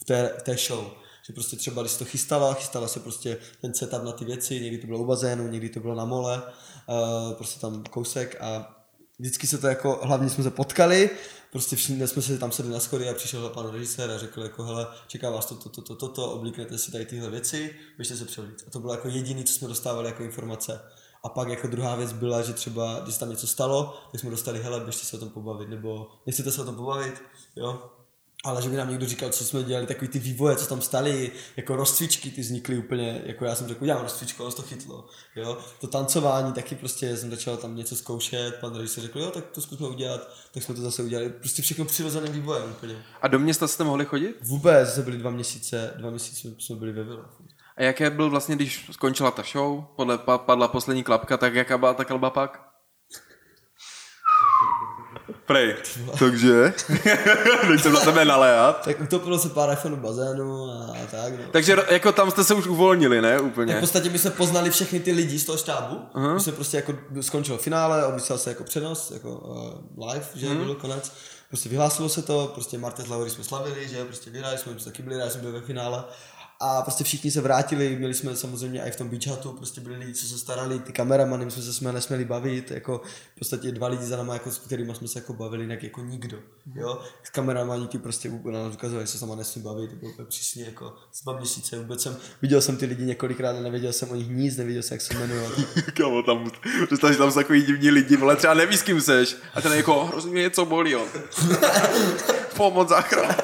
v 0.00 0.04
té, 0.04 0.34
v 0.38 0.42
té 0.42 0.56
show. 0.56 0.84
Že 1.26 1.32
prostě 1.32 1.56
třeba, 1.56 1.82
když 1.82 1.96
to 1.96 2.04
chystala, 2.04 2.54
chystala 2.54 2.88
se 2.88 3.00
prostě 3.00 3.36
ten 3.60 3.74
setup 3.74 4.02
na 4.02 4.12
ty 4.12 4.24
věci, 4.24 4.60
někdy 4.60 4.78
to 4.78 4.86
bylo 4.86 4.98
u 4.98 5.06
bazénu, 5.06 5.48
někdy 5.48 5.68
to 5.68 5.80
bylo 5.80 5.94
na 5.94 6.04
mole, 6.04 6.42
uh, 6.42 7.32
prostě 7.32 7.60
tam 7.60 7.82
kousek 7.90 8.36
a 8.40 8.76
vždycky 9.18 9.46
se 9.46 9.58
to 9.58 9.66
jako, 9.66 10.00
hlavně 10.02 10.30
jsme 10.30 10.44
se 10.44 10.50
potkali, 10.50 11.10
prostě 11.54 11.76
všichni 11.76 12.08
jsme 12.08 12.22
se 12.22 12.38
tam 12.38 12.52
sedli 12.52 12.72
na 12.72 12.80
schody 12.80 13.08
a 13.08 13.14
přišel 13.14 13.48
pan 13.48 13.70
režisér 13.70 14.10
a 14.10 14.18
řekl 14.18 14.42
jako 14.42 14.64
hele, 14.64 14.86
čeká 15.06 15.30
vás 15.30 15.46
to, 15.46 15.54
to, 15.54 15.68
to, 15.68 15.82
to, 15.82 16.08
to, 16.08 16.08
to 16.68 16.78
si 16.78 16.92
tady 16.92 17.06
tyhle 17.06 17.30
věci, 17.30 17.76
běžte 17.96 18.16
se 18.16 18.24
převlít. 18.24 18.64
A 18.66 18.70
to 18.70 18.80
bylo 18.80 18.92
jako 18.92 19.08
jediný, 19.08 19.44
co 19.44 19.52
jsme 19.52 19.68
dostávali 19.68 20.06
jako 20.06 20.22
informace. 20.22 20.80
A 21.24 21.28
pak 21.28 21.48
jako 21.48 21.66
druhá 21.66 21.96
věc 21.96 22.12
byla, 22.12 22.42
že 22.42 22.52
třeba, 22.52 23.00
když 23.00 23.16
tam 23.16 23.30
něco 23.30 23.46
stalo, 23.46 23.94
tak 24.12 24.20
jsme 24.20 24.30
dostali, 24.30 24.62
hele, 24.62 24.80
běžte 24.80 25.06
se 25.06 25.16
o 25.16 25.20
tom 25.20 25.30
pobavit, 25.30 25.68
nebo 25.68 26.10
nechcete 26.26 26.52
se 26.52 26.62
o 26.62 26.64
tom 26.64 26.76
pobavit, 26.76 27.22
jo. 27.56 27.90
Ale 28.44 28.62
že 28.62 28.68
by 28.68 28.76
nám 28.76 28.90
někdo 28.90 29.06
říkal, 29.06 29.30
co 29.30 29.44
jsme 29.44 29.62
dělali, 29.62 29.86
takový 29.86 30.08
ty 30.08 30.18
vývoje, 30.18 30.56
co 30.56 30.66
tam 30.66 30.80
staly, 30.80 31.30
jako 31.56 31.76
rozcvičky, 31.76 32.30
ty 32.30 32.40
vznikly 32.40 32.78
úplně, 32.78 33.22
jako 33.26 33.44
já 33.44 33.54
jsem 33.54 33.68
řekl, 33.68 33.82
udělám 33.82 34.02
rozcvičku, 34.02 34.42
ale 34.42 34.52
to 34.52 34.62
chytlo, 34.62 35.06
jo. 35.36 35.58
To 35.80 35.86
tancování 35.86 36.52
taky 36.52 36.74
prostě 36.74 37.16
jsem 37.16 37.30
začal 37.30 37.56
tam 37.56 37.76
něco 37.76 37.96
zkoušet, 37.96 38.54
pan 38.60 38.74
režisér 38.74 39.02
řekl, 39.02 39.20
jo, 39.20 39.30
tak 39.30 39.44
to 39.44 39.60
zkusme 39.60 39.88
udělat, 39.88 40.28
tak 40.52 40.62
jsme 40.62 40.74
to 40.74 40.80
zase 40.80 41.02
udělali, 41.02 41.30
prostě 41.30 41.62
všechno 41.62 41.84
přirozeným 41.84 42.32
vývojem 42.32 42.70
úplně. 42.70 42.96
A 43.22 43.28
do 43.28 43.38
města 43.38 43.68
jste 43.68 43.84
mohli 43.84 44.04
chodit? 44.04 44.36
Vůbec 44.42 44.94
jsme 44.94 45.02
byli 45.02 45.16
dva 45.18 45.30
měsíce, 45.30 45.94
dva 45.96 46.10
měsíce 46.10 46.48
jsme 46.58 46.76
byli 46.76 46.92
ve 46.92 47.04
vile. 47.04 47.22
A 47.76 47.82
jaké 47.82 48.10
byl 48.10 48.30
vlastně, 48.30 48.56
když 48.56 48.90
skončila 48.92 49.30
ta 49.30 49.42
show, 49.52 49.84
podle 49.96 50.18
pa- 50.18 50.38
padla 50.38 50.68
poslední 50.68 51.02
klapka, 51.02 51.36
tak 51.36 51.54
jaká 51.54 51.78
byla 51.78 51.94
ta 51.94 52.04
kalba 52.04 52.30
pak? 52.30 52.73
Prej. 55.46 55.74
Takže? 56.18 56.72
Teď 57.68 57.80
jsem 57.82 57.92
na 57.92 58.00
tebe 58.00 58.24
naléhat. 58.24 58.84
Tak 58.84 59.00
utopilo 59.00 59.38
se 59.38 59.48
pár 59.48 59.72
iPhoneů 59.72 60.00
bazénu 60.00 60.64
a 60.70 61.06
tak, 61.10 61.32
no. 61.32 61.44
Takže 61.50 61.76
jako 61.90 62.12
tam 62.12 62.30
jste 62.30 62.44
se 62.44 62.54
už 62.54 62.66
uvolnili, 62.66 63.22
ne? 63.22 63.36
Tak 63.36 63.44
Úplně. 63.44 63.76
v 63.76 63.80
podstatě 63.80 64.10
my 64.10 64.18
jsme 64.18 64.30
poznali 64.30 64.70
všechny 64.70 65.00
ty 65.00 65.12
lidi 65.12 65.38
z 65.38 65.44
toho 65.44 65.58
štábu. 65.58 66.00
Uh-huh. 66.14 66.34
My 66.34 66.40
jsme 66.40 66.52
prostě 66.52 66.76
jako 66.76 66.94
skončilo 67.20 67.58
finále, 67.58 68.06
odmyslel 68.06 68.38
se 68.38 68.50
jako 68.50 68.64
přenos, 68.64 69.10
jako 69.10 69.30
uh, 69.30 70.08
live, 70.08 70.26
že 70.34 70.46
uh-huh. 70.46 70.64
byl 70.64 70.74
konec. 70.74 71.12
Prostě 71.48 71.68
vyhlásilo 71.68 72.08
se 72.08 72.22
to, 72.22 72.50
prostě 72.54 72.78
Marta 72.78 73.02
Laury 73.08 73.30
jsme 73.30 73.44
slavili, 73.44 73.88
že 73.88 74.04
prostě 74.04 74.30
vyhráli 74.30 74.58
jsme, 74.58 74.72
prostě 74.72 74.90
taky 74.90 75.02
byli 75.02 75.18
rádi, 75.18 75.30
jsme 75.30 75.40
byli 75.40 75.52
ve 75.52 75.60
finále. 75.60 76.04
A 76.66 76.82
prostě 76.82 77.04
všichni 77.04 77.30
se 77.30 77.40
vrátili, 77.40 77.96
měli 77.96 78.14
jsme 78.14 78.36
samozřejmě 78.36 78.82
i 78.82 78.90
v 78.90 78.96
tom 78.96 79.08
beach 79.08 79.26
hatu, 79.26 79.52
prostě 79.52 79.80
byli 79.80 79.96
lidi, 79.96 80.14
co 80.14 80.26
se 80.26 80.38
starali, 80.38 80.78
ty 80.78 80.92
kameramany, 80.92 81.44
my 81.44 81.50
jsme 81.50 81.62
se 81.62 81.72
jsme 81.72 81.92
nesměli 81.92 82.24
bavit, 82.24 82.70
jako 82.70 83.00
v 83.34 83.38
podstatě 83.38 83.72
dva 83.72 83.88
lidi 83.88 84.04
za 84.04 84.16
náma, 84.16 84.34
jako, 84.34 84.50
s 84.50 84.58
kterými 84.58 84.94
jsme 84.94 85.08
se 85.08 85.18
jako 85.18 85.32
bavili, 85.32 85.64
jinak 85.64 85.82
jako 85.82 86.00
nikdo, 86.00 86.38
jo. 86.74 87.00
S 87.22 87.30
kameramani 87.30 87.86
ti 87.86 87.98
prostě 87.98 88.28
úplně 88.30 88.58
nám 88.58 88.72
ukazovali, 88.72 89.06
že 89.06 89.12
se 89.12 89.18
sama 89.18 89.34
nesmí 89.34 89.62
bavit, 89.62 89.90
to 89.90 89.96
bylo 89.96 90.12
úplně 90.12 90.28
přísně 90.28 90.64
jako 90.64 90.94
dva 91.24 91.38
měsíce, 91.38 91.78
vůbec 91.78 92.02
jsem, 92.02 92.16
viděl 92.42 92.60
jsem 92.60 92.76
ty 92.76 92.86
lidi 92.86 93.04
několikrát 93.04 93.56
a 93.56 93.60
nevěděl 93.60 93.92
jsem 93.92 94.10
o 94.10 94.14
nich 94.14 94.28
nic, 94.28 94.56
nevěděl 94.56 94.82
jsem, 94.82 94.94
jak 94.94 95.00
se 95.00 95.14
jmenují. 95.14 95.48
Kámo, 95.94 96.22
tam, 96.22 96.50
představ, 96.86 97.12
že 97.12 97.18
tam 97.18 97.30
jsou 97.30 97.38
takový 97.38 97.62
divní 97.62 97.90
lidi, 97.90 98.16
vole, 98.16 98.36
třeba 98.36 98.54
neví, 98.54 98.76
s 98.76 98.82
kým 98.82 99.00
seš. 99.00 99.36
A 99.54 99.60
ten 99.60 99.72
jako, 99.72 100.04
hrozně 100.04 100.32
něco 100.32 100.64
bolí, 100.64 100.90
jo. 100.90 101.06
Pomoc, 102.56 102.88
záchrana. 102.88 103.36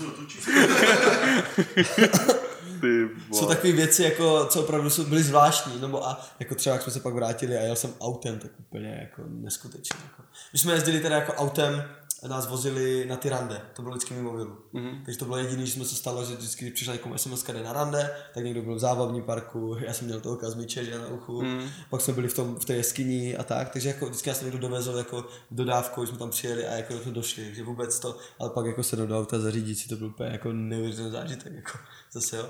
Ty 2.80 3.08
jsou 3.32 3.46
takové 3.46 3.72
věci, 3.72 4.02
jako, 4.02 4.46
co 4.46 4.60
opravdu 4.60 4.90
jsou, 4.90 5.04
byly 5.04 5.22
zvláštní, 5.22 5.80
nebo 5.80 6.08
a 6.08 6.26
jako 6.40 6.54
třeba, 6.54 6.74
jak 6.74 6.82
jsme 6.82 6.92
se 6.92 7.00
pak 7.00 7.14
vrátili 7.14 7.58
a 7.58 7.60
jel 7.60 7.76
jsem 7.76 7.94
autem, 8.00 8.38
tak 8.38 8.50
úplně 8.58 8.98
jako 9.02 9.22
neskutečně. 9.28 10.00
Jako. 10.04 10.22
My 10.52 10.58
jsme 10.58 10.72
jezdili 10.72 11.00
teda 11.00 11.16
jako 11.16 11.32
autem, 11.32 11.84
nás 12.28 12.48
vozili 12.48 13.06
na 13.06 13.16
ty 13.16 13.28
rande, 13.28 13.62
to 13.76 13.82
bylo 13.82 13.94
vždycky 13.94 14.14
mimo 14.14 14.30
mobilu. 14.30 14.56
Mm-hmm. 14.74 15.04
Takže 15.04 15.18
to 15.18 15.24
bylo 15.24 15.36
jediné, 15.36 15.66
že 15.66 15.72
jsme 15.72 15.84
se 15.84 15.94
stalo, 15.94 16.24
že 16.24 16.36
vždycky, 16.36 16.64
když 16.64 16.74
přišla 16.74 16.92
někomu 16.92 17.18
SMS 17.18 17.44
jde 17.44 17.62
na 17.62 17.72
rande, 17.72 18.10
tak 18.34 18.44
někdo 18.44 18.62
byl 18.62 18.74
v 18.74 18.78
zábavním 18.78 19.22
parku, 19.22 19.76
já 19.80 19.92
jsem 19.92 20.06
měl 20.06 20.20
toho 20.20 20.36
kazmiče, 20.36 20.84
že 20.84 20.98
na 20.98 21.08
uchu, 21.08 21.42
mm. 21.42 21.68
pak 21.90 22.00
jsme 22.00 22.14
byli 22.14 22.28
v, 22.28 22.34
tom, 22.34 22.56
v 22.56 22.64
té 22.64 22.74
jeskyni 22.74 23.36
a 23.36 23.42
tak, 23.42 23.68
takže 23.68 23.88
jako 23.88 24.06
vždycky 24.06 24.30
nás 24.30 24.42
někdo 24.42 24.58
dovezl 24.58 24.98
jako 24.98 25.24
dodávkou, 25.50 26.06
jsme 26.06 26.18
tam 26.18 26.30
přijeli 26.30 26.66
a 26.66 26.72
jako 26.72 26.98
jsme 26.98 27.12
došli, 27.12 27.44
takže 27.44 27.62
vůbec 27.62 28.00
to, 28.00 28.18
ale 28.38 28.50
pak 28.50 28.66
jako 28.66 28.82
se 28.82 28.96
do 28.96 29.18
auta 29.18 29.38
zařídit 29.38 29.74
si 29.74 29.88
to 29.88 29.96
byl 29.96 30.06
úplně 30.06 30.30
jako 30.30 30.52
neuvěřitelný 30.52 31.10
zážitek, 31.10 31.52
jako 31.52 31.78
zase 32.12 32.36
jo. 32.36 32.48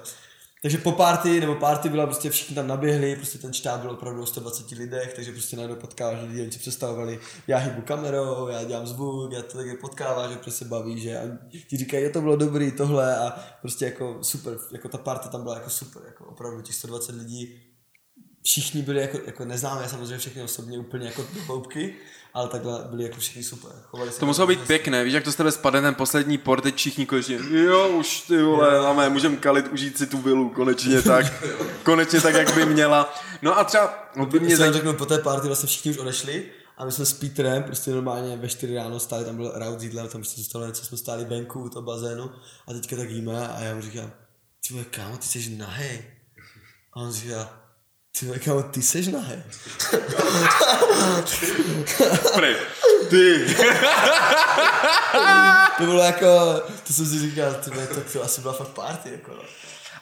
Takže 0.62 0.78
po 0.78 0.92
party, 0.92 1.40
nebo 1.40 1.54
party 1.54 1.88
byla 1.88 2.06
prostě 2.06 2.30
všichni 2.30 2.54
tam 2.54 2.66
naběhli, 2.66 3.16
prostě 3.16 3.38
ten 3.38 3.52
štáb 3.52 3.80
byl 3.80 3.90
opravdu 3.90 4.22
o 4.22 4.26
120 4.26 4.70
lidech, 4.70 5.12
takže 5.14 5.32
prostě 5.32 5.56
najednou 5.56 5.76
potkáváš 5.76 6.22
lidi, 6.22 6.42
oni 6.42 6.52
si 6.52 6.58
představovali, 6.58 7.20
já 7.46 7.58
hýbu 7.58 7.80
kamerou, 7.80 8.48
já 8.48 8.64
dělám 8.64 8.86
zvuk, 8.86 9.32
já 9.32 9.42
to 9.42 9.58
taky 9.58 9.74
potkáváš, 9.74 10.30
že 10.30 10.36
prostě 10.36 10.64
baví, 10.64 11.00
že? 11.00 11.18
A 11.18 11.22
ti 11.68 11.76
říkají, 11.76 12.02
je 12.02 12.10
to 12.10 12.20
bylo 12.20 12.36
dobrý, 12.36 12.72
tohle. 12.72 13.18
A 13.18 13.30
prostě 13.60 13.84
jako 13.84 14.18
super, 14.22 14.58
jako 14.72 14.88
ta 14.88 14.98
party 14.98 15.28
tam 15.28 15.42
byla 15.42 15.54
jako 15.54 15.70
super, 15.70 16.02
jako 16.06 16.24
opravdu 16.24 16.62
těch 16.62 16.74
120 16.74 17.14
lidí, 17.14 17.60
všichni 18.42 18.82
byli 18.82 19.00
jako, 19.00 19.18
jako 19.26 19.44
neznámé 19.44 19.88
samozřejmě 19.88 20.18
všechny 20.18 20.42
osobně 20.42 20.78
úplně 20.78 21.06
jako 21.06 21.22
do 21.34 21.42
hloubky, 21.42 21.94
ale 22.34 22.48
takhle 22.48 22.84
byli 22.90 23.02
jako 23.04 23.20
všichni 23.20 23.42
super. 23.42 23.70
Chovali 23.82 24.12
se 24.12 24.20
To 24.20 24.26
muselo 24.26 24.46
být 24.46 24.60
pěkné, 24.60 25.04
víš, 25.04 25.14
jak 25.14 25.24
to 25.24 25.32
z 25.32 25.36
tebe 25.36 25.52
spadne 25.52 25.80
ten 25.80 25.94
poslední 25.94 26.38
port, 26.38 26.62
teď 26.62 26.74
všichni 26.74 27.06
konečně, 27.06 27.38
jo, 27.50 27.88
už 27.88 28.20
ty 28.20 28.42
vole, 28.42 28.80
máme, 28.80 29.08
můžeme 29.08 29.36
kalit, 29.36 29.68
užít 29.68 29.98
si 29.98 30.06
tu 30.06 30.18
vilu, 30.18 30.48
konečně 30.48 31.02
tak, 31.02 31.44
konečně 31.82 32.20
tak, 32.20 32.34
jak 32.34 32.54
by 32.54 32.66
měla. 32.66 33.14
No 33.42 33.58
a 33.58 33.64
třeba, 33.64 34.10
no 34.16 34.26
by 34.26 34.38
mě 34.38 34.46
Mě 34.46 34.56
zajímalo, 34.56 34.78
řeknu, 34.78 34.94
po 34.94 35.06
té 35.06 35.18
party 35.18 35.46
vlastně 35.46 35.66
všichni 35.66 35.90
už 35.90 35.98
odešli 35.98 36.44
a 36.78 36.84
my 36.84 36.92
jsme 36.92 37.06
s 37.06 37.12
Petrem 37.12 37.62
prostě 37.62 37.90
normálně 37.90 38.36
ve 38.36 38.48
4 38.48 38.74
ráno 38.74 39.00
stáli, 39.00 39.24
tam 39.24 39.36
byl 39.36 39.52
Raut 39.54 39.80
Zidler, 39.80 40.08
tam 40.08 40.20
prostě 40.20 40.40
zůstalo 40.40 40.66
něco, 40.66 40.84
jsme 40.84 40.98
stáli 40.98 41.24
venku 41.24 41.60
u 41.60 41.68
toho 41.68 41.82
bazénu 41.82 42.30
a 42.66 42.72
teďka 42.72 42.96
tak 42.96 43.10
jíme 43.10 43.48
a 43.48 43.60
já 43.60 43.74
mu 43.74 43.82
říkám, 43.82 44.12
ty 44.68 44.74
vole, 44.74 44.84
kámo, 44.90 45.16
ty 45.16 45.26
jsi 45.26 45.56
nahej. 45.56 46.04
A 46.92 47.00
on 47.00 47.12
říká, 47.12 47.60
ty 48.18 48.26
vole, 48.26 48.38
kámo, 48.38 48.62
ty 48.62 48.82
jsi 48.82 49.12
nahej. 49.12 49.42
prej, 52.34 52.56
ty, 53.10 53.56
To 55.78 55.86
bylo 55.86 56.02
jako, 56.02 56.26
to 56.86 56.92
jsem 56.92 57.06
si 57.06 57.18
říkal, 57.18 57.54
ty 57.54 57.70
vole, 57.70 57.86
to, 57.86 58.00
to 58.12 58.24
asi 58.24 58.40
byla 58.40 58.52
fakt 58.52 58.68
party, 58.68 59.10
jako 59.12 59.30
no. 59.34 59.42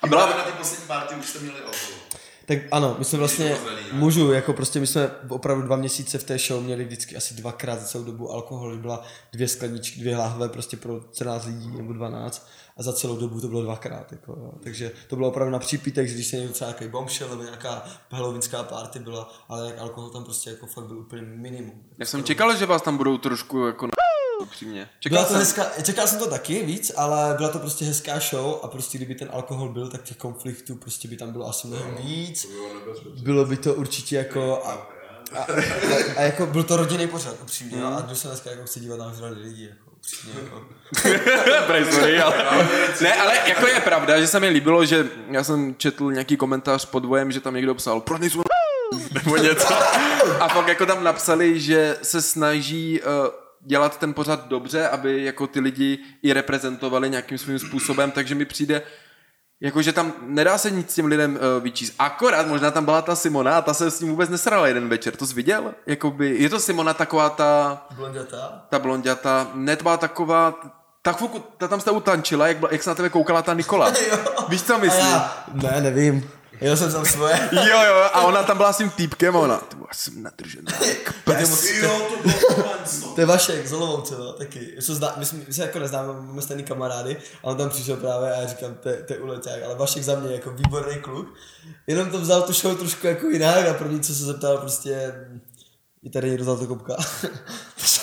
A 0.03 0.07
byla 0.07 0.27
na 0.27 0.33
té 0.33 0.53
poslední 0.53 0.87
party 0.87 1.15
už 1.15 1.27
jste 1.27 1.39
měli 1.39 1.59
alkohol. 1.59 1.99
Tak 2.47 2.59
ano, 2.71 2.97
my 2.99 3.05
jsme 3.05 3.19
vlastně, 3.19 3.57
můžu, 3.93 4.33
jako 4.33 4.53
prostě 4.53 4.81
my 4.81 4.87
jsme 4.87 5.11
opravdu 5.29 5.63
dva 5.63 5.77
měsíce 5.77 6.19
v 6.19 6.25
té 6.25 6.39
show 6.39 6.63
měli 6.63 6.85
vždycky 6.85 7.17
asi 7.17 7.35
dvakrát 7.35 7.81
za 7.81 7.87
celou 7.87 8.05
dobu 8.05 8.33
alkohol, 8.33 8.77
byla 8.77 9.05
dvě 9.33 9.49
skleničky, 9.49 10.01
dvě 10.01 10.17
láhve 10.17 10.49
prostě 10.49 10.77
pro 10.77 11.01
14 11.13 11.47
lidí 11.47 11.69
nebo 11.77 11.93
12 11.93 12.49
a 12.79 12.83
za 12.83 12.93
celou 12.93 13.17
dobu 13.17 13.41
to 13.41 13.49
bylo 13.49 13.63
dvakrát, 13.63 14.13
jako, 14.13 14.33
jo. 14.33 14.53
takže 14.63 14.93
to 15.09 15.17
bylo 15.17 15.29
opravdu 15.29 15.53
na 15.53 15.59
přípitek, 15.59 16.09
že 16.09 16.15
když 16.15 16.27
se 16.27 16.37
někdo 16.37 16.53
třeba 16.53 16.71
nějaký 16.71 16.89
bombshell 16.89 17.31
nebo 17.31 17.43
nějaká 17.43 17.85
halloweenská 18.11 18.63
party 18.63 18.99
byla, 18.99 19.33
ale 19.49 19.67
jak 19.67 19.79
alkohol 19.79 20.11
tam 20.11 20.25
prostě 20.25 20.51
jako 20.51 20.67
fakt 20.67 20.85
byl 20.85 20.99
úplně 20.99 21.23
minimum. 21.23 21.83
já 21.99 22.07
jsem 22.07 22.25
čekal, 22.25 22.57
že 22.57 22.67
vás 22.67 22.83
tam 22.83 22.97
budou 22.97 23.19
trošku 23.19 23.67
jako 23.67 23.87
na 23.87 23.93
upřímně. 24.43 24.89
Čekal 25.01 25.17
Byla 25.17 25.25
to 25.25 25.33
jsem, 25.33 25.41
hezká, 25.41 25.83
čekal 25.83 26.07
jsem 26.07 26.19
to 26.19 26.31
taky 26.31 26.67
víc, 26.67 26.93
ale 26.97 27.35
byla 27.37 27.49
to 27.49 27.59
prostě 27.59 27.85
hezká 27.85 28.19
show 28.19 28.61
a 28.63 28.69
prostě 28.69 28.99
kdyby 28.99 29.15
ten 29.15 29.29
alkohol 29.33 29.69
byl, 29.69 29.89
tak 29.89 30.03
těch 30.03 30.17
konfliktů 30.17 30.75
prostě 30.75 31.09
by 31.09 31.17
tam 31.17 31.33
bylo 31.33 31.49
asi 31.49 31.67
mnohem 31.67 31.97
víc. 31.97 32.47
Bylo 33.23 33.45
by 33.45 33.57
to 33.57 33.75
určitě 33.75 34.17
jako 34.17 34.63
a, 34.65 34.73
a, 35.37 35.39
a, 35.39 35.47
a 36.17 36.23
jako 36.23 36.47
byl 36.47 36.65
to 36.65 36.77
rodinný 36.77 37.07
pořad, 37.07 37.37
upřímně. 37.43 37.77
Mm. 37.77 37.87
A 37.87 38.01
kdo 38.01 38.17
se 38.17 38.29
dneska 38.29 38.51
jako 38.51 38.65
chce 38.65 38.81
dívat 38.81 39.21
na 39.21 39.29
lidi, 39.29 39.69
jako 39.69 39.88
upřímně. 39.99 40.41
Jako. 40.45 40.67
Ale... 42.25 42.69
Ne, 43.01 43.15
ale 43.15 43.35
jako 43.47 43.67
je 43.67 43.81
pravda, 43.81 44.21
že 44.21 44.27
se 44.27 44.41
mi 44.41 44.49
líbilo, 44.49 44.85
že 44.85 45.07
já 45.31 45.45
jsem 45.45 45.75
četl 45.75 46.13
nějaký 46.13 46.37
komentář 46.37 46.85
pod 46.85 47.01
dvojem, 47.01 47.33
že 47.33 47.41
tam 47.41 47.55
někdo 47.55 47.75
psal, 47.75 48.01
pro 48.01 48.19
nejsou 48.19 48.43
nebo 49.25 49.37
něco. 49.37 49.75
A 50.41 50.49
pak 50.49 50.69
jako 50.69 50.87
tam 50.87 51.05
napsali, 51.05 51.61
že 51.61 51.97
se 52.03 52.23
snaží 52.23 53.01
uh, 53.01 53.09
dělat 53.61 53.99
ten 53.99 54.15
pořad 54.15 54.49
dobře, 54.49 54.89
aby 54.89 55.25
jako 55.25 55.47
ty 55.47 55.61
lidi 55.61 55.99
i 56.23 56.33
reprezentovali 56.33 57.11
nějakým 57.11 57.39
svým 57.39 57.59
způsobem, 57.59 58.11
takže 58.11 58.35
mi 58.35 58.45
přijde, 58.45 58.83
jako 59.61 59.83
že 59.83 59.93
tam 59.93 60.13
nedá 60.21 60.59
se 60.59 60.71
nic 60.71 60.95
těm 60.95 61.07
lidem 61.07 61.39
uh, 61.57 61.63
vyčíst. 61.63 61.95
Akorát 61.99 62.47
možná 62.47 62.71
tam 62.71 62.85
byla 62.85 63.03
ta 63.03 63.17
Simona 63.17 63.59
a 63.59 63.63
ta 63.63 63.75
se 63.75 63.91
s 63.91 64.01
ním 64.01 64.11
vůbec 64.11 64.31
nesrala 64.31 64.67
jeden 64.69 64.89
večer. 64.89 65.17
To 65.17 65.27
jsi 65.27 65.35
viděl? 65.35 65.75
Jakoby, 65.87 66.37
je 66.39 66.49
to 66.51 66.61
Simona 66.61 66.95
taková 66.95 67.31
ta 67.31 67.83
Blonděta? 67.97 68.63
ta 68.69 68.79
blonděta, 68.79 69.47
ne, 69.55 69.77
to 69.77 69.83
byla 69.83 69.97
taková, 69.97 70.55
ta 71.03 71.13
chvilku, 71.13 71.45
ta 71.59 71.69
tam 71.69 71.81
s 71.81 71.85
tebou 71.85 72.01
tančila, 72.01 72.47
jak, 72.49 72.57
byla- 72.59 72.73
jak 72.73 72.83
se 72.83 72.91
na 72.91 72.95
tebe 72.95 73.09
koukala 73.09 73.43
ta 73.43 73.55
Nikola. 73.55 73.93
Víš, 74.49 74.63
co 74.63 74.79
myslím? 74.79 75.07
já, 75.07 75.45
ne, 75.55 75.81
nevím. 75.81 76.31
Jel 76.61 76.77
jsem 76.77 76.93
tam 76.93 77.07
svoje. 77.07 77.49
Jo, 77.53 77.83
jo, 77.87 77.95
a 78.13 78.23
ona 78.23 78.43
tam 78.43 78.57
byla 78.57 78.73
s 78.73 78.77
tím 78.77 78.91
týpkem 78.91 79.37
a 79.37 79.41
ona, 79.41 79.57
ty 79.57 79.77
vole, 79.77 79.89
jsem 79.93 80.23
nadržená. 80.23 80.73
Pes. 81.25 81.65
Jo, 81.71 82.01
to 82.09 82.23
bylo 82.23 82.39
no. 83.03 83.09
To 83.15 83.21
je 83.21 83.27
Vašek 83.27 83.67
z 83.67 83.73
Olomouce, 83.73 84.15
no, 84.19 84.33
taky. 84.33 84.73
My 84.77 84.83
se, 84.83 84.95
zná, 84.95 85.15
my, 85.17 85.27
jsme, 85.27 85.39
my 85.47 85.55
se 85.55 85.63
jako 85.63 85.79
neznáme, 85.79 86.09
máme 86.13 86.43
stejný 86.43 86.63
kamarády 86.65 87.17
a 87.43 87.45
on 87.45 87.57
tam 87.57 87.69
přišel 87.71 87.97
právě 87.97 88.33
a 88.33 88.41
já 88.41 88.47
říkám, 88.47 88.75
to 88.75 88.89
je- 88.89 89.19
uleťák, 89.19 89.63
ale 89.65 89.75
Vašek 89.75 90.03
za 90.05 90.15
mě 90.21 90.35
jako 90.35 90.51
výborný 90.51 90.99
kluk. 90.99 91.35
Jenom 91.87 92.11
to 92.11 92.21
vzal 92.21 92.43
tu 92.43 92.53
show 92.53 92.77
trošku 92.79 93.07
jako 93.07 93.27
jinak 93.27 93.67
a 93.67 93.75
první, 93.75 94.01
co 94.01 94.15
se 94.15 94.25
zeptal, 94.25 94.59
prostě 94.59 95.13
je 96.03 96.11
tady 96.11 96.31
někdo 96.31 96.57
to 96.57 96.67
kopka. 96.67 96.97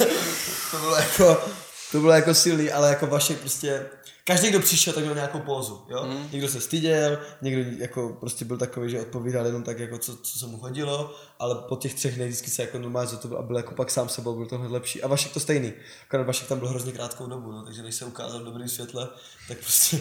to 0.71 0.77
bylo 0.79 0.95
jako, 0.95 1.43
to 1.91 1.99
bylo 1.99 2.11
jako 2.13 2.33
silný, 2.33 2.71
ale 2.71 2.89
jako 2.89 3.07
Vašek 3.07 3.39
prostě, 3.39 3.85
každý, 4.27 4.49
kdo 4.49 4.59
přišel, 4.59 4.93
tak 4.93 5.03
měl 5.03 5.15
nějakou 5.15 5.39
pózu, 5.39 5.85
jo? 5.89 6.05
Mm. 6.05 6.27
Někdo 6.31 6.47
se 6.47 6.61
styděl, 6.61 7.19
někdo 7.41 7.71
jako 7.77 8.17
prostě 8.19 8.45
byl 8.45 8.57
takový, 8.57 8.89
že 8.91 9.01
odpovídal 9.01 9.45
jenom 9.45 9.63
tak, 9.63 9.79
jako 9.79 9.97
co, 9.97 10.17
co 10.17 10.39
se 10.39 10.47
mu 10.47 10.57
hodilo, 10.57 11.15
ale 11.39 11.55
po 11.55 11.75
těch 11.75 11.93
třech 11.93 12.15
dnech 12.15 12.27
vždycky 12.27 12.51
se 12.51 12.61
jako 12.61 12.79
normálně 12.79 13.17
to 13.17 13.27
byl, 13.27 13.37
a 13.37 13.41
byl 13.41 13.57
jako 13.57 13.73
pak 13.73 13.91
sám 13.91 14.09
sebou, 14.09 14.35
byl 14.35 14.45
to 14.45 14.57
hned 14.57 14.71
lepší. 14.71 15.03
A 15.03 15.07
Vašek 15.07 15.33
to 15.33 15.39
stejný. 15.39 15.73
Akorát 16.07 16.27
Vašek 16.27 16.47
tam 16.47 16.59
byl 16.59 16.67
hrozně 16.67 16.91
krátkou 16.91 17.27
dobu, 17.27 17.51
no, 17.51 17.63
takže 17.65 17.83
než 17.83 17.95
se 17.95 18.05
ukázal 18.05 18.39
v 18.39 18.45
dobrým 18.45 18.69
světle, 18.69 19.09
tak 19.47 19.57
prostě 19.57 19.97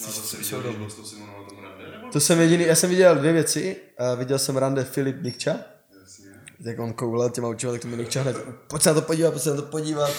No 0.00 0.06
to 0.06 0.36
viděl, 0.36 0.62
tom 1.48 1.64
rande. 1.64 2.20
jsem 2.20 2.40
jediný, 2.40 2.64
já 2.64 2.74
jsem 2.74 2.90
viděl 2.90 3.16
dvě 3.16 3.32
věci. 3.32 3.76
Uh, 4.12 4.18
viděl 4.18 4.38
jsem 4.38 4.56
rande 4.56 4.84
Filip 4.84 5.22
Nikča, 5.22 5.56
Jasně. 6.00 6.26
jak 6.60 6.78
on 6.78 6.92
koulel 6.92 7.30
těma 7.30 7.48
očima, 7.48 7.72
tak 7.72 7.80
to 7.82 7.88
mi 7.88 7.96
Nikča 7.96 8.22
hned, 8.22 8.36
pojď 8.68 8.82
se 8.82 8.88
na 8.88 8.94
to 8.94 9.02
podívat, 9.02 9.30
pojď 9.30 9.42
se 9.42 9.50
na 9.50 9.56
to 9.56 9.62
podívat. 9.62 10.10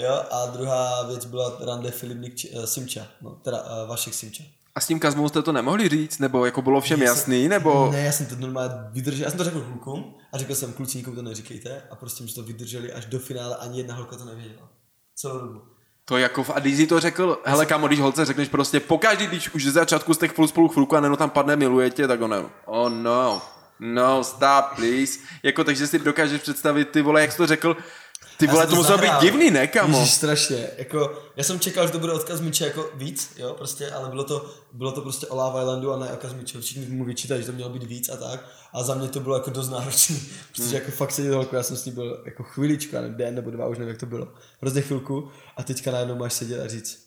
Jo, 0.00 0.22
a 0.30 0.46
druhá 0.46 1.02
věc 1.02 1.24
byla 1.24 1.56
rande 1.66 1.90
Filip 1.90 2.18
uh, 2.18 2.64
Simča, 2.64 3.06
no, 3.20 3.30
teda 3.30 3.62
uh, 3.62 3.88
Vašek 3.88 4.14
Simča. 4.14 4.44
A 4.74 4.80
s 4.80 4.86
tím 4.86 5.00
Kazmou 5.00 5.28
jste 5.28 5.42
to 5.42 5.52
nemohli 5.52 5.88
říct? 5.88 6.18
Nebo 6.18 6.44
jako 6.44 6.62
bylo 6.62 6.80
všem 6.80 7.02
jasný? 7.02 7.48
Nebo... 7.48 7.88
Ne, 7.92 8.00
já 8.00 8.12
jsem 8.12 8.26
to 8.26 8.36
normálně 8.36 8.74
vydržel, 8.90 9.24
já 9.24 9.30
jsem 9.30 9.38
to 9.38 9.44
řekl 9.44 9.60
klukům 9.60 10.14
a 10.32 10.38
řekl 10.38 10.54
jsem, 10.54 10.72
kluci, 10.72 10.98
nikomu 10.98 11.16
to 11.16 11.22
neříkejte 11.22 11.82
a 11.90 11.96
prostě 11.96 12.24
mi 12.24 12.30
to 12.30 12.42
vydrželi 12.42 12.92
až 12.92 13.06
do 13.06 13.18
finále, 13.18 13.56
ani 13.56 13.78
jedna 13.78 13.94
holka 13.94 14.16
to 14.16 14.24
nevěděla. 14.24 14.68
Celou 15.16 15.38
dobu. 15.40 15.60
To 16.04 16.16
jako 16.16 16.44
v 16.44 16.50
Adizi 16.50 16.86
to 16.86 17.00
řekl, 17.00 17.38
hele 17.44 17.66
kámo, 17.66 17.86
když 17.86 18.00
holce 18.00 18.24
řekneš 18.24 18.48
prostě 18.48 18.80
pokaždý, 18.80 19.26
když 19.26 19.54
už 19.54 19.64
ze 19.64 19.70
začátku 19.70 20.14
jste 20.14 20.28
spolu 20.28 20.48
spolu 20.48 20.68
chvilku 20.68 20.96
a 20.96 21.00
neno 21.00 21.16
tam 21.16 21.30
padne 21.30 21.56
miluje 21.56 21.90
tě, 21.90 22.08
tak 22.08 22.20
ono, 22.20 22.50
oh 22.66 22.88
no, 22.88 23.42
no, 23.80 24.24
stop, 24.24 24.64
please. 24.76 25.18
Jako 25.42 25.64
takže 25.64 25.86
si 25.86 25.98
dokážeš 25.98 26.42
představit 26.42 26.88
ty 26.88 27.02
vole, 27.02 27.20
jak 27.20 27.32
jsi 27.32 27.36
to 27.36 27.46
řekl, 27.46 27.76
Ty 28.40 28.46
vole, 28.46 28.62
jsem 28.62 28.70
to 28.70 28.76
muselo 28.76 28.98
být 28.98 29.20
divný, 29.20 29.50
ne, 29.50 29.66
kamo? 29.66 29.98
Ježíš, 29.98 30.14
strašně. 30.14 30.70
Jako, 30.78 31.22
já 31.36 31.44
jsem 31.44 31.60
čekal, 31.60 31.86
že 31.86 31.92
to 31.92 31.98
bude 31.98 32.12
odkaz 32.12 32.40
Míče 32.40 32.64
jako 32.64 32.90
víc, 32.94 33.32
jo, 33.36 33.54
prostě, 33.54 33.90
ale 33.90 34.08
bylo 34.08 34.24
to, 34.24 34.50
bylo 34.72 34.92
to 34.92 35.00
prostě 35.00 35.26
o 35.26 35.36
Love 35.36 35.60
Islandu 35.60 35.92
a 35.92 35.96
ne 35.96 36.12
odkaz 36.12 36.32
Míče. 36.32 36.60
Všichni 36.60 36.86
mu 36.86 37.04
vyčítají, 37.04 37.40
že 37.40 37.46
to 37.46 37.52
mělo 37.52 37.70
být 37.70 37.82
víc 37.82 38.08
a 38.08 38.16
tak. 38.16 38.44
A 38.72 38.82
za 38.82 38.94
mě 38.94 39.08
to 39.08 39.20
bylo 39.20 39.34
jako 39.34 39.50
dost 39.50 39.68
náročný, 39.68 40.20
protože 40.52 40.64
Hmm. 40.64 40.74
jako 40.74 40.90
fakt 40.90 41.12
seděl 41.12 41.34
holku, 41.34 41.56
já 41.56 41.62
jsem 41.62 41.76
s 41.76 41.84
ní 41.84 41.92
byl 41.92 42.22
jako 42.24 42.42
chviličku, 42.42 42.96
nevím, 42.96 43.14
den 43.14 43.34
nebo 43.34 43.50
dva, 43.50 43.66
už 43.66 43.78
nevím, 43.78 43.88
jak 43.88 44.00
to 44.00 44.06
bylo. 44.06 44.28
Hrozně 44.60 44.82
chvilku 44.82 45.30
a 45.56 45.62
teďka 45.62 45.90
najednou 45.90 46.14
máš 46.14 46.32
sedět 46.32 46.60
a 46.60 46.68
říct, 46.68 47.06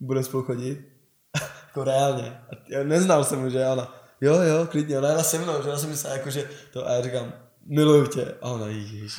budeme 0.00 0.24
spolu 0.24 0.42
chodit? 0.42 0.80
jako 1.66 1.84
reálně. 1.84 2.40
A 2.52 2.56
já 2.68 2.84
neznal 2.84 3.24
jsem 3.24 3.50
že 3.50 3.66
ona, 3.66 3.94
jo, 4.20 4.34
jo, 4.34 4.66
klidně, 4.70 4.98
ona 4.98 5.08
jela 5.08 5.22
se 5.22 5.38
mnou, 5.38 5.62
že 5.62 5.68
já 5.68 5.78
jsem 5.78 5.90
myslel, 5.90 6.12
jako, 6.12 6.30
že 6.30 6.50
to, 6.72 6.88
a 6.88 6.92
já 6.92 7.02
říkám, 7.02 7.32
miluju 7.70 8.06
tě. 8.06 8.34
A 8.42 8.48
ona, 8.50 8.66
ježiš. 8.66 9.12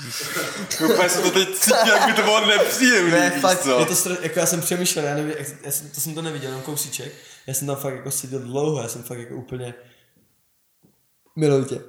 Úplně 0.93 1.09
se 1.09 1.21
to 1.21 1.31
teď 1.31 1.55
cítí, 1.55 1.89
jak 1.89 2.05
by 2.05 2.13
to 2.13 2.21
bylo 2.21 2.45
nepříjemný, 2.45 3.11
Ne, 3.11 3.39
fakt, 3.39 3.59
co? 3.61 3.79
je 3.79 3.85
to 3.85 3.95
stro... 3.95 4.15
jako 4.21 4.39
já 4.39 4.45
jsem 4.45 4.61
přemýšlel, 4.61 5.05
já 5.05 5.15
nevím, 5.15 5.33
já 5.65 5.71
jsem, 5.71 5.89
to 5.89 6.01
jsem 6.01 6.15
to 6.15 6.21
neviděl, 6.21 6.49
jenom 6.49 6.61
kousíček. 6.63 7.13
Já 7.47 7.53
jsem 7.53 7.67
tam 7.67 7.75
fakt 7.75 7.93
jako 7.95 8.11
seděl 8.11 8.39
dlouho, 8.39 8.81
já 8.81 8.87
jsem 8.87 9.03
fakt 9.03 9.19
jako 9.19 9.35
úplně 9.35 9.73
miluju 11.35 11.65
tě. 11.65 11.81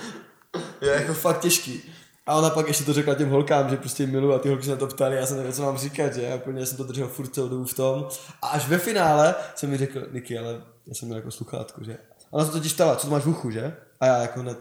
je 0.80 0.90
jako 0.90 1.14
fakt 1.14 1.40
těžký. 1.40 1.82
A 2.26 2.34
ona 2.34 2.50
pak 2.50 2.68
ještě 2.68 2.84
to 2.84 2.92
řekla 2.92 3.14
těm 3.14 3.28
holkám, 3.30 3.70
že 3.70 3.76
prostě 3.76 4.06
miluju 4.06 4.32
a 4.34 4.38
ty 4.38 4.48
holky 4.48 4.64
se 4.64 4.70
na 4.70 4.76
to 4.76 4.86
ptali, 4.86 5.16
já 5.16 5.26
jsem 5.26 5.36
nevěděl, 5.36 5.56
co 5.56 5.62
mám 5.62 5.78
říkat, 5.78 6.14
že 6.14 6.22
já 6.22 6.36
úplně 6.36 6.66
jsem 6.66 6.76
to 6.76 6.84
držel 6.84 7.08
furt 7.08 7.34
celou 7.34 7.48
dobu 7.48 7.64
v 7.64 7.74
tom. 7.74 8.08
A 8.42 8.48
až 8.48 8.68
ve 8.68 8.78
finále 8.78 9.34
jsem 9.54 9.70
mi 9.70 9.76
řekl, 9.76 10.06
Niky, 10.12 10.38
ale 10.38 10.62
já 10.86 10.94
jsem 10.94 11.08
měl 11.08 11.18
jako 11.18 11.30
sluchátko, 11.30 11.84
že? 11.84 11.96
Ona 12.30 12.44
se 12.44 12.52
totiž 12.52 12.72
ptala, 12.72 12.96
co 12.96 13.06
to 13.06 13.10
máš 13.12 13.22
v 13.24 13.28
uchu, 13.28 13.50
že? 13.50 13.76
A 14.00 14.06
já 14.06 14.18
jako 14.22 14.40
hned 14.40 14.58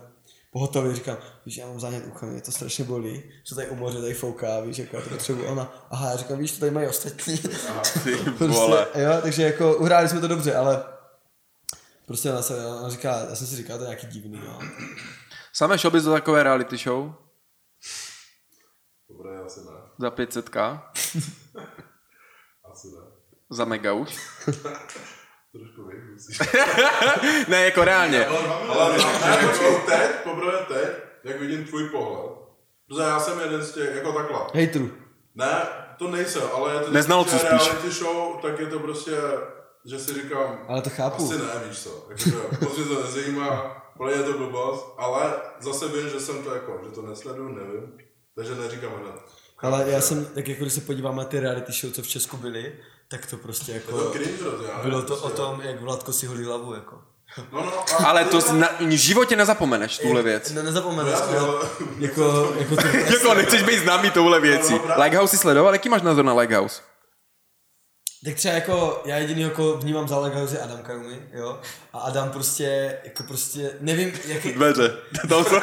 pohotově 0.53 0.95
říkám, 0.95 1.17
víš, 1.45 1.57
já 1.57 1.67
mám 1.67 1.79
zánět 1.79 2.05
ucha, 2.07 2.25
mě 2.25 2.41
to 2.41 2.51
strašně 2.51 2.83
bolí, 2.83 3.23
že 3.43 3.55
tady 3.55 3.69
u 3.69 3.75
moře 3.75 4.01
tady 4.01 4.13
fouká, 4.13 4.59
víš, 4.59 4.77
jako 4.77 4.95
já 4.95 5.01
to 5.01 5.09
potřebuji. 5.09 5.45
Ona, 5.47 5.87
aha, 5.89 6.09
já 6.11 6.17
říkám, 6.17 6.39
víš, 6.39 6.51
to 6.51 6.59
tady 6.59 6.71
mají 6.71 6.87
ostatní. 6.87 7.37
Ty 7.37 7.47
prostě, 8.37 8.45
vole. 8.45 8.87
jo, 8.95 9.21
takže 9.21 9.43
jako 9.43 9.75
uhráli 9.75 10.09
jsme 10.09 10.19
to 10.21 10.27
dobře, 10.27 10.55
ale 10.55 10.83
prostě 12.05 12.31
ona, 12.31 12.41
se, 12.41 12.65
ona 12.65 12.89
říká, 12.89 13.25
já 13.29 13.35
jsem 13.35 13.47
si 13.47 13.55
říkal, 13.55 13.77
to 13.77 13.83
je 13.83 13.89
nějaký 13.89 14.07
divný, 14.07 14.41
jo. 14.45 14.59
Samé 15.53 15.79
šel 15.79 15.91
bys 15.91 16.03
do 16.03 16.11
takové 16.11 16.43
reality 16.43 16.77
show? 16.77 17.13
Dobré, 19.09 19.39
asi 19.45 19.59
ne. 19.59 19.71
Za 19.99 20.09
500k? 20.09 20.81
Asi 22.71 22.87
ne. 22.87 23.01
Za 23.49 23.65
mega 23.65 23.93
už? 23.93 24.17
Trošku 25.57 25.83
vím, 25.87 26.17
ne, 27.47 27.65
jako 27.65 27.83
reálně. 27.83 28.25
Ale 28.25 28.93
teď, 29.85 30.09
poprvé 30.23 30.65
teď, 30.67 30.87
jak 31.23 31.39
vidím 31.39 31.65
tvůj 31.65 31.89
pohled. 31.89 32.31
Protože 32.87 33.01
já 33.01 33.19
jsem 33.19 33.39
jeden 33.39 33.63
z 33.63 33.71
těch, 33.73 33.95
jako 33.95 34.11
takhle. 34.13 34.39
Hejtru. 34.53 34.91
Ne, 35.35 35.61
to 35.97 36.07
nejsem, 36.07 36.43
ale 36.53 36.73
je 36.73 36.79
to 36.79 36.91
Neznalců 36.91 37.37
spíš. 37.37 37.49
reality 37.49 37.91
show, 37.91 38.41
tak 38.41 38.59
je 38.59 38.65
to 38.67 38.79
prostě, 38.79 39.11
že 39.85 39.99
si 39.99 40.13
říkám, 40.13 40.65
Ale 40.67 40.81
to 40.81 40.89
chápu. 40.89 41.23
asi 41.23 41.37
ne, 41.37 41.49
víš 41.69 41.79
co. 41.83 42.07
Jakože, 42.09 42.35
moc 42.61 42.77
mě 42.77 42.85
to 42.85 43.03
nezajímá, 43.03 43.83
mě 43.99 44.11
je 44.13 44.23
to 44.23 44.33
blbost, 44.37 44.95
ale 44.97 45.33
zase 45.59 45.87
vím, 45.87 46.09
že 46.09 46.19
jsem 46.19 46.43
to 46.43 46.53
jako, 46.53 46.81
že 46.83 46.91
to 46.95 47.01
nesleduju, 47.01 47.49
nevím, 47.49 47.97
takže 48.35 48.55
neříkám 48.55 48.91
hned. 48.91 49.15
Ale 49.63 49.85
já 49.87 50.01
jsem, 50.01 50.25
tak 50.25 50.47
jako 50.47 50.61
když 50.61 50.73
se 50.73 50.81
podívám 50.81 51.15
na 51.15 51.23
ty 51.23 51.39
reality 51.39 51.71
show, 51.71 51.91
co 51.93 52.01
v 52.01 52.07
Česku 52.07 52.37
byly, 52.37 52.71
tak 53.07 53.25
to 53.25 53.37
prostě 53.37 53.65
to 53.65 53.71
jako, 53.97 54.11
cringe, 54.11 54.31
hrozně, 54.41 54.67
já 54.67 54.79
bylo 54.83 55.01
to 55.01 55.07
prostě. 55.15 55.25
o 55.25 55.29
tom, 55.29 55.61
jak 55.61 55.81
Vladko 55.81 56.13
si 56.13 56.25
holí 56.25 56.43
hlavu, 56.43 56.73
jako. 56.73 56.95
No, 57.51 57.61
no, 57.65 57.83
Ale 58.07 58.25
to 58.25 58.41
z- 58.41 58.51
na, 58.51 58.69
v 58.79 58.89
životě 58.97 59.35
nezapomeneš, 59.35 59.97
tuhle 59.99 60.21
věc. 60.23 60.51
Ne, 60.51 60.63
nezapomeneš, 60.63 61.13
No, 61.13 61.39
ale- 61.39 61.67
jako, 61.99 62.53
jako 62.59 62.75
to, 62.75 62.87
Jako 62.87 63.33
nechceš 63.33 63.63
být 63.63 63.79
známý 63.79 64.11
touhle 64.11 64.39
věcí. 64.39 64.73
Lighthouse 65.03 65.31
si 65.31 65.41
sledoval? 65.41 65.73
Jaký 65.73 65.89
máš 65.89 66.01
názor 66.01 66.25
na 66.25 66.33
Lighthouse? 66.33 66.81
Tak 68.23 68.35
třeba 68.35 68.53
jako, 68.53 69.01
já 69.05 69.17
jediný 69.17 69.41
jako 69.41 69.77
vnímám 69.77 70.07
za 70.07 70.19
Leghouse 70.19 70.55
je 70.55 70.59
Adam 70.59 70.77
Kajumi, 70.77 71.21
jo? 71.33 71.59
A 71.93 71.99
Adam 71.99 72.29
prostě, 72.29 72.97
jako 73.03 73.23
prostě, 73.23 73.71
nevím, 73.79 74.11
jaký, 74.27 74.53
Dveře. 74.53 74.97
Tam 75.29 75.45
jsou... 75.45 75.59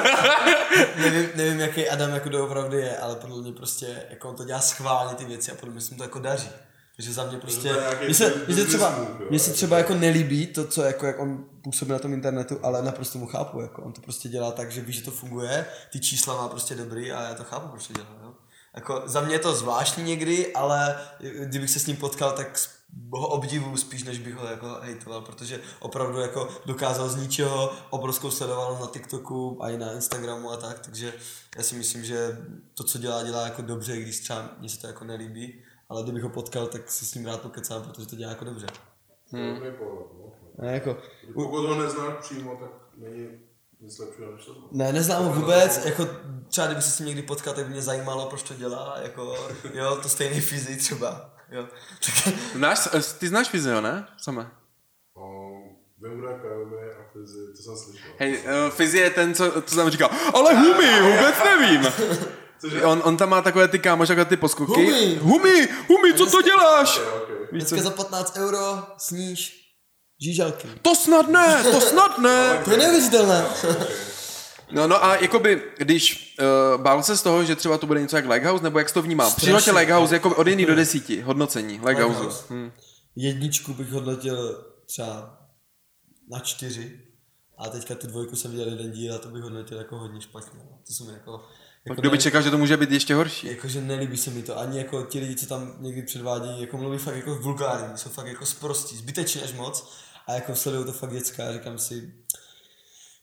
nevím, 0.97 1.29
nevím, 1.35 1.61
jaký 1.61 1.89
Adam 1.89 2.11
jako 2.11 2.29
doopravdy 2.29 2.77
je, 2.77 2.99
ale 2.99 3.17
podle 3.17 3.43
mě 3.43 3.53
prostě, 3.53 4.03
jako 4.11 4.29
on 4.29 4.37
to 4.37 4.45
dělá 4.45 4.61
schválně 4.61 5.15
ty 5.15 5.25
věci 5.25 5.53
a 5.53 5.55
podle 5.55 5.73
mě 5.73 5.81
se 5.81 5.95
mu 5.95 5.99
to 5.99 6.03
jako 6.03 6.19
daří. 6.19 6.49
Takže 6.97 7.13
za 7.13 7.27
mě 7.27 7.39
prostě, 7.39 7.73
mně 8.05 8.15
se, 8.15 8.35
mně 8.47 8.57
se 8.57 8.65
třeba, 8.65 8.99
mně 9.31 9.39
se 9.39 9.51
jako. 9.51 9.57
třeba 9.57 9.79
jako 9.79 9.95
nelíbí 9.95 10.47
to, 10.47 10.67
co 10.67 10.83
jako, 10.83 11.07
jak 11.07 11.19
on 11.19 11.45
působí 11.65 11.91
na 11.91 11.99
tom 11.99 12.13
internetu, 12.13 12.59
ale 12.63 12.83
naprosto 12.83 13.19
mu 13.19 13.27
chápu, 13.27 13.61
jako 13.61 13.83
on 13.83 13.93
to 13.93 14.01
prostě 14.01 14.29
dělá 14.29 14.53
tak, 14.53 14.73
že 14.73 14.81
ví, 14.81 14.93
že 14.93 15.03
to 15.03 15.11
funguje, 15.11 15.67
ty 15.93 16.01
čísla 16.01 16.37
má 16.37 16.49
prostě 16.49 16.75
dobrý 16.75 17.13
a 17.13 17.23
já 17.23 17.35
to 17.35 17.45
chápu, 17.45 17.69
proč 17.69 17.87
to 17.87 17.93
dělá, 17.93 18.07
jo. 18.23 18.33
Jako 18.75 19.03
za 19.05 19.21
mě 19.21 19.35
je 19.35 19.39
to 19.39 19.55
zvláštní 19.55 20.05
někdy, 20.05 20.55
ale 20.55 21.01
kdybych 21.45 21.71
se 21.71 21.81
s 21.81 21.87
ním 21.87 21.97
potkal, 21.97 22.33
tak 22.33 22.59
ho 23.13 23.29
obdivuju 23.29 23.77
spíš, 23.77 24.03
než 24.03 24.19
bych 24.19 24.35
ho 24.35 24.47
jako 24.47 24.79
hejtoval, 24.81 25.21
protože 25.21 25.61
opravdu 25.81 26.21
jako 26.21 26.49
dokázal 26.67 27.09
z 27.09 27.17
ničeho 27.17 27.73
obrovskou 27.91 28.31
sledovanost 28.31 28.81
na 28.81 28.87
TikToku 28.87 29.59
a 29.61 29.71
i 29.71 29.79
na 29.79 29.93
Instagramu 29.93 30.51
a 30.51 30.57
tak, 30.57 30.79
takže 30.79 31.13
já 31.57 31.63
si 31.63 31.75
myslím, 31.75 32.05
že 32.05 32.39
to, 32.75 32.85
co 32.85 32.99
dělá, 32.99 33.23
dělá 33.23 33.45
jako 33.45 33.63
dobře, 33.63 33.97
i 33.97 34.03
když 34.03 34.21
třeba 34.21 34.51
mně 34.59 34.69
se 34.69 34.81
to 34.81 34.87
jako 34.87 35.05
nelíbí, 35.05 35.63
ale 35.89 36.03
kdybych 36.03 36.23
ho 36.23 36.29
potkal, 36.29 36.67
tak 36.67 36.91
si 36.91 37.05
s 37.05 37.15
ním 37.15 37.27
rád 37.27 37.41
pokecám, 37.41 37.83
protože 37.83 38.07
to 38.07 38.17
dělá 38.17 38.31
jako 38.31 38.45
dobře. 38.45 38.67
Hmm. 39.33 39.55
No. 39.81 40.33
Ne, 40.59 40.73
jako, 40.73 40.97
Pokud 41.35 41.67
ho 41.67 41.83
neznáš 41.83 42.15
přímo, 42.21 42.57
tak 42.57 42.71
není 42.97 43.29
ne, 44.73 44.93
neznám 44.93 45.25
ho 45.25 45.33
vůbec, 45.33 45.85
jako 45.85 46.09
třeba 46.49 46.67
kdyby 46.67 46.83
se 46.83 46.91
s 46.91 46.99
ním 46.99 47.09
někdy 47.09 47.23
potkal, 47.23 47.55
tak 47.55 47.65
by 47.65 47.71
mě 47.71 47.83
zajímalo, 47.83 48.27
proč 48.27 48.43
to 48.43 48.55
dělá, 48.55 48.97
jako, 49.03 49.37
jo, 49.75 49.99
to 50.03 50.09
stejný 50.09 50.41
fyzi 50.41 50.77
třeba, 50.77 51.35
jo. 51.51 51.69
Tak, 52.25 52.35
Znáš, 52.55 52.89
ty 53.19 53.29
znáš 53.29 53.49
Fizio, 53.49 53.81
ne? 53.81 54.07
Samé. 54.23 54.51
Vím, 56.03 56.27
a 56.29 57.13
Fizi, 57.13 57.39
to 57.57 57.63
jsem 57.63 57.77
slyšel. 57.77 58.11
Hej, 58.19 58.39
uh, 58.39 58.71
Fizi 58.71 58.99
je 58.99 59.11
ten, 59.11 59.35
co, 59.35 59.63
co 59.63 59.77
tam 59.77 59.91
říká, 59.91 60.11
ale 60.35 60.55
Humi, 60.55 61.01
vůbec 61.01 61.35
nevím. 61.45 61.93
Cože? 62.61 62.83
On, 62.83 63.03
on 63.05 63.17
tam 63.17 63.29
má 63.29 63.43
takové 63.43 63.69
ty 63.69 63.79
kámoš, 63.79 64.09
takové 64.09 64.25
ty 64.25 64.37
poskoky. 64.37 64.73
Humi! 64.73 65.17
Humi, 65.17 65.69
Humi, 65.89 66.15
co 66.15 66.27
to 66.27 66.43
děláš? 66.43 66.99
Okay, 66.99 67.37
okay. 67.37 67.47
dneska 67.53 67.83
za 67.83 67.91
15 67.91 68.37
euro 68.37 68.59
sníš 68.99 69.70
žížalky. 70.21 70.69
To 70.83 70.95
snad 70.95 71.29
ne, 71.29 71.63
to 71.65 71.81
snad 71.81 72.19
ne. 72.19 72.61
To 72.65 72.71
je 72.71 72.77
neuvěřitelné. 72.77 73.45
No, 74.73 74.87
no 74.87 75.05
a 75.05 75.17
jakoby, 75.17 75.63
když 75.79 76.37
uh, 76.75 76.83
bál 76.83 77.03
se 77.03 77.17
z 77.17 77.23
toho, 77.23 77.45
že 77.45 77.57
třeba 77.57 77.79
to 77.79 77.87
bude 77.87 78.01
něco 78.01 78.17
jak 78.17 78.27
Lighthouse, 78.29 78.65
nebo 78.65 78.79
jak 78.79 78.89
jsi 78.89 78.95
to 78.95 79.03
vnímal? 79.03 79.27
Strašně. 79.31 79.37
Při 79.41 79.47
životě 79.47 79.79
Lighthouse 79.79 80.15
jako 80.15 80.37
od 80.37 80.47
1 80.47 80.67
do 80.67 80.75
10, 80.75 81.09
hodnocení 81.11 81.73
Lighthouse. 81.73 82.21
Lighthouse. 82.21 82.45
Hm. 82.51 82.71
Jedničku 83.17 83.75
bych 83.75 83.91
hodnotil 83.91 84.65
třeba 84.87 85.39
na 86.31 86.39
čtyři. 86.39 87.01
A 87.59 87.69
teďka 87.69 87.95
tu 87.95 88.07
dvojku 88.07 88.37
jsem 88.37 88.51
viděl 88.51 88.69
jeden 88.69 88.91
díl 88.93 89.15
a 89.15 89.19
to 89.19 89.29
bych 89.29 89.43
hodnotil 89.43 89.79
jako 89.79 89.99
hodně 89.99 90.21
špatně. 90.21 90.61
no. 90.71 90.79
To 90.87 90.93
se 90.93 91.05
mi 91.05 91.13
jako... 91.13 91.45
jako 91.85 92.01
Kdo 92.01 92.11
by 92.11 92.17
ne- 92.17 92.23
čekal, 92.23 92.43
že 92.43 92.51
to 92.51 92.59
může 92.59 92.77
být 92.77 92.91
ještě 92.91 93.15
horší? 93.15 93.47
Jakože 93.47 93.81
nelíbí 93.81 94.17
se 94.17 94.31
mi 94.31 94.43
to, 94.43 94.59
ani 94.59 94.79
jako 94.79 95.03
ti 95.05 95.19
lidi, 95.19 95.37
co 95.37 95.47
tam 95.47 95.77
někdy 95.81 96.03
předvádí, 96.03 96.61
jako 96.61 96.77
mluví 96.77 96.99
fakt 96.99 97.17
jako 97.17 97.35
vulgární, 97.35 97.99
jsou 97.99 98.11
fakt 98.11 98.27
jako 98.27 98.47
sprostí, 98.47 98.97
zbytečně 98.97 99.43
až 99.43 99.53
moc 99.53 99.93
a 100.27 100.33
jako 100.33 100.57
sledují 100.57 100.85
to 100.85 100.93
fakt 100.93 101.13
děcka 101.13 101.49
a 101.49 101.53
říkám 101.53 101.79
si, 101.79 102.15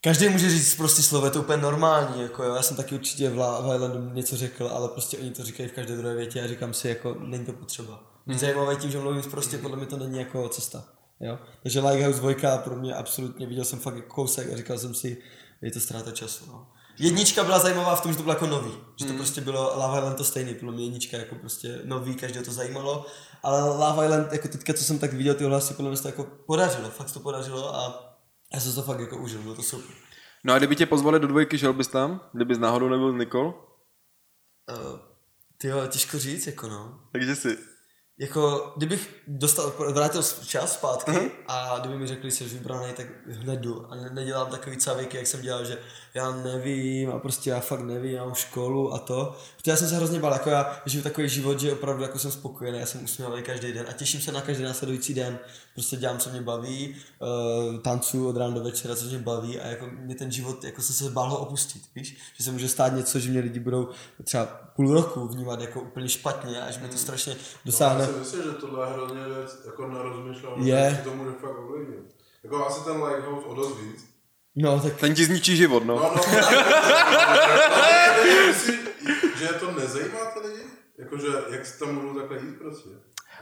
každý 0.02 0.30
může 0.30 0.50
říct 0.50 0.76
prostě 0.76 1.04
slovo, 1.04 1.26
je 1.26 1.32
to 1.32 1.40
úplně 1.40 1.62
normální, 1.62 2.22
jako 2.22 2.44
jo, 2.44 2.56
já 2.56 2.62
jsem 2.62 2.78
taky 2.78 2.96
určitě 2.96 3.30
v 3.30 3.38
La- 3.38 3.62
v 3.62 3.76
Islandu 3.76 4.14
něco 4.14 4.38
řekl, 4.38 4.68
ale 4.68 4.88
prostě 4.90 5.18
oni 5.18 5.32
to 5.32 5.44
říkají 5.44 5.70
v 5.70 5.74
každé 5.74 5.98
druhé 5.98 6.16
větě 6.16 6.44
a 6.44 6.48
říkám 6.48 6.74
si, 6.74 6.88
jako 6.88 7.18
není 7.20 7.46
to 7.46 7.54
potřeba. 7.54 8.04
Být 8.28 8.40
zajímavé 8.40 8.76
tím, 8.76 8.92
že 8.92 9.00
mluvím 9.00 9.24
prostě, 9.24 9.58
podle 9.58 9.78
mě 9.78 9.86
to 9.86 9.98
není 9.98 10.18
jako 10.20 10.50
cesta. 10.50 10.86
Jo? 11.20 11.40
Takže 11.64 11.80
Lighthouse 11.80 12.20
2 12.20 12.58
pro 12.58 12.76
mě 12.76 12.94
absolutně, 12.94 13.48
viděl 13.48 13.66
jsem 13.66 13.80
fakt 13.80 13.96
jako 13.96 14.08
kousek 14.16 14.54
a 14.54 14.58
říkal 14.58 14.78
jsem 14.78 14.94
si, 14.94 15.18
je 15.62 15.72
to 15.72 15.80
ztráta 15.80 16.12
času. 16.12 16.46
No. 16.48 16.68
Jednička 17.00 17.44
byla 17.44 17.60
zajímavá 17.60 17.96
v 17.96 18.02
tom, 18.02 18.12
že 18.12 18.18
to 18.18 18.24
bylo 18.24 18.36
jako 18.36 18.48
nový. 18.48 18.72
Že 18.96 19.06
to 19.06 19.14
prostě 19.14 19.42
bylo 19.42 19.74
Love 19.76 19.98
Island 19.98 20.18
to 20.18 20.24
stejný, 20.24 20.54
podle 20.54 20.74
mě 20.74 20.84
jednička 20.84 21.18
jako 21.18 21.36
prostě 21.36 21.80
nový, 21.84 22.16
každého 22.16 22.46
to 22.46 22.52
zajímalo. 22.52 23.06
Ale 23.44 23.62
Love 23.62 24.06
Island, 24.06 24.34
jako 24.34 24.48
teďka, 24.48 24.74
co 24.74 24.84
jsem 24.84 25.00
tak 25.00 25.14
viděl, 25.14 25.36
ty 25.36 25.44
hlasy, 25.44 25.74
podle 25.74 25.90
mě 25.90 25.98
se 25.98 26.04
to 26.04 26.10
jako 26.10 26.24
podařilo, 26.24 26.90
fakt 26.90 27.08
se 27.08 27.14
to 27.14 27.20
podařilo 27.20 27.76
a 27.76 28.14
já 28.54 28.60
jsem 28.60 28.76
to 28.76 28.82
fakt 28.82 29.00
jako 29.00 29.18
užil, 29.18 29.42
bylo 29.42 29.56
to 29.56 29.64
super. 29.64 29.96
No 30.44 30.54
a 30.54 30.58
kdyby 30.58 30.76
tě 30.76 30.86
pozvali 30.86 31.20
do 31.20 31.28
dvojky, 31.28 31.58
šel 31.58 31.74
bys 31.74 31.88
tam? 31.88 32.22
Kdybys 32.34 32.58
náhodou 32.58 32.90
nebyl 32.90 33.18
Nikol? 33.18 33.48
Uh, 34.70 35.00
ty 35.58 35.72
těžko 35.90 36.20
říct, 36.20 36.48
jako 36.48 36.68
no. 36.68 37.00
Takže 37.12 37.36
si. 37.36 37.58
Jako, 38.20 38.74
kdybych 38.78 39.16
dostal, 39.28 39.74
vrátil 39.94 40.24
čas 40.24 40.74
zpátky 40.74 41.12
uh-huh. 41.12 41.30
a 41.48 41.80
kdyby 41.80 41.98
mi 41.98 42.08
řekli, 42.08 42.32
že 42.32 42.38
jsi 42.38 42.44
vybraný, 42.44 42.94
tak 42.94 43.06
hned 43.28 43.60
jdu. 43.60 43.92
A 43.92 43.96
ne, 43.96 44.10
nedělám 44.14 44.48
takový 44.48 44.78
cavíky, 44.78 45.18
jak 45.18 45.28
jsem 45.28 45.42
dělal, 45.42 45.66
že 45.66 45.78
já 46.14 46.32
nevím 46.32 47.12
a 47.12 47.20
prostě 47.20 47.50
já 47.50 47.60
fakt 47.60 47.80
nevím, 47.80 48.12
já 48.12 48.26
mám 48.26 48.34
školu 48.34 48.94
a 48.94 49.00
to. 49.00 49.36
Protože 49.58 49.72
já 49.72 49.78
jsem 49.78 49.90
se 49.90 49.96
hrozně 49.96 50.20
bál, 50.20 50.34
jako 50.34 50.50
já 50.50 50.82
žiju 50.86 51.04
takový 51.04 51.30
život, 51.30 51.60
že 51.60 51.74
opravdu 51.74 52.04
jako 52.04 52.20
jsem 52.20 52.32
spokojený, 52.32 52.80
já 52.80 52.86
jsem 52.86 53.04
usměvavý 53.04 53.44
každý 53.44 53.74
den 53.74 53.86
a 53.90 53.94
těším 53.94 54.22
se 54.22 54.32
na 54.32 54.42
každý 54.42 54.64
následující 54.64 55.14
den. 55.14 55.40
Prostě 55.74 55.98
dělám, 55.98 56.18
co 56.18 56.30
mě 56.30 56.42
baví, 56.42 56.96
uh, 57.20 57.80
tancuju 57.80 58.30
od 58.30 58.38
rána 58.38 58.54
do 58.54 58.64
večera, 58.64 58.96
co 58.96 59.06
mě 59.06 59.20
baví 59.20 59.60
a 59.60 59.68
jako 59.68 59.86
mě 59.92 60.16
ten 60.16 60.32
život, 60.32 60.64
jako 60.64 60.82
jsem 60.82 60.96
se 60.96 61.14
bál 61.14 61.30
ho 61.30 61.38
opustit, 61.38 61.84
víš? 61.96 62.18
Že 62.38 62.44
se 62.44 62.52
může 62.52 62.68
stát 62.68 62.94
něco, 62.94 63.20
že 63.20 63.30
mě 63.30 63.40
lidi 63.40 63.60
budou 63.60 63.90
třeba 64.24 64.46
půl 64.76 64.94
roku 64.94 65.28
vnímat 65.28 65.62
jako 65.62 65.82
úplně 65.82 66.10
špatně 66.10 66.62
a 66.62 66.72
že 66.72 66.80
mě 66.80 66.90
to 66.90 66.98
strašně 66.98 67.36
dosáhne. 67.66 68.07
Si 68.08 68.20
myslím, 68.20 68.44
že 68.44 68.50
tohle 68.52 68.88
je 68.88 68.94
hrozně 68.94 69.22
věc 69.36 69.58
jako 69.66 69.88
na 69.88 70.02
rozmýšlení, 70.02 70.68
Je. 70.68 70.94
že 70.98 71.10
to 71.10 71.16
může 71.16 71.32
fakt 71.32 71.58
ovlivnit. 71.60 72.16
Jako 72.44 72.68
asi 72.68 72.84
ten 72.86 73.04
Lighthouse 73.04 73.46
o 73.48 73.54
dost 73.54 73.80
víc. 73.82 74.06
No, 74.56 74.80
tak 74.80 74.94
Ten 74.96 75.14
ti 75.16 75.26
zničí 75.26 75.58
život, 75.58 75.86
no. 75.86 75.96
No, 75.96 76.12
no, 76.16 76.22
Myslíš, 78.48 78.80
že 79.40 79.48
to 79.48 79.72
nezajímá 79.72 80.20
ty 80.34 80.48
lidi? 80.48 80.62
Jakože, 80.98 81.28
jak 81.50 81.66
se 81.66 81.80
tam 81.80 81.96
můžou 81.96 82.20
takhle 82.20 82.38
jít 82.38 82.58
prostě? 82.60 82.90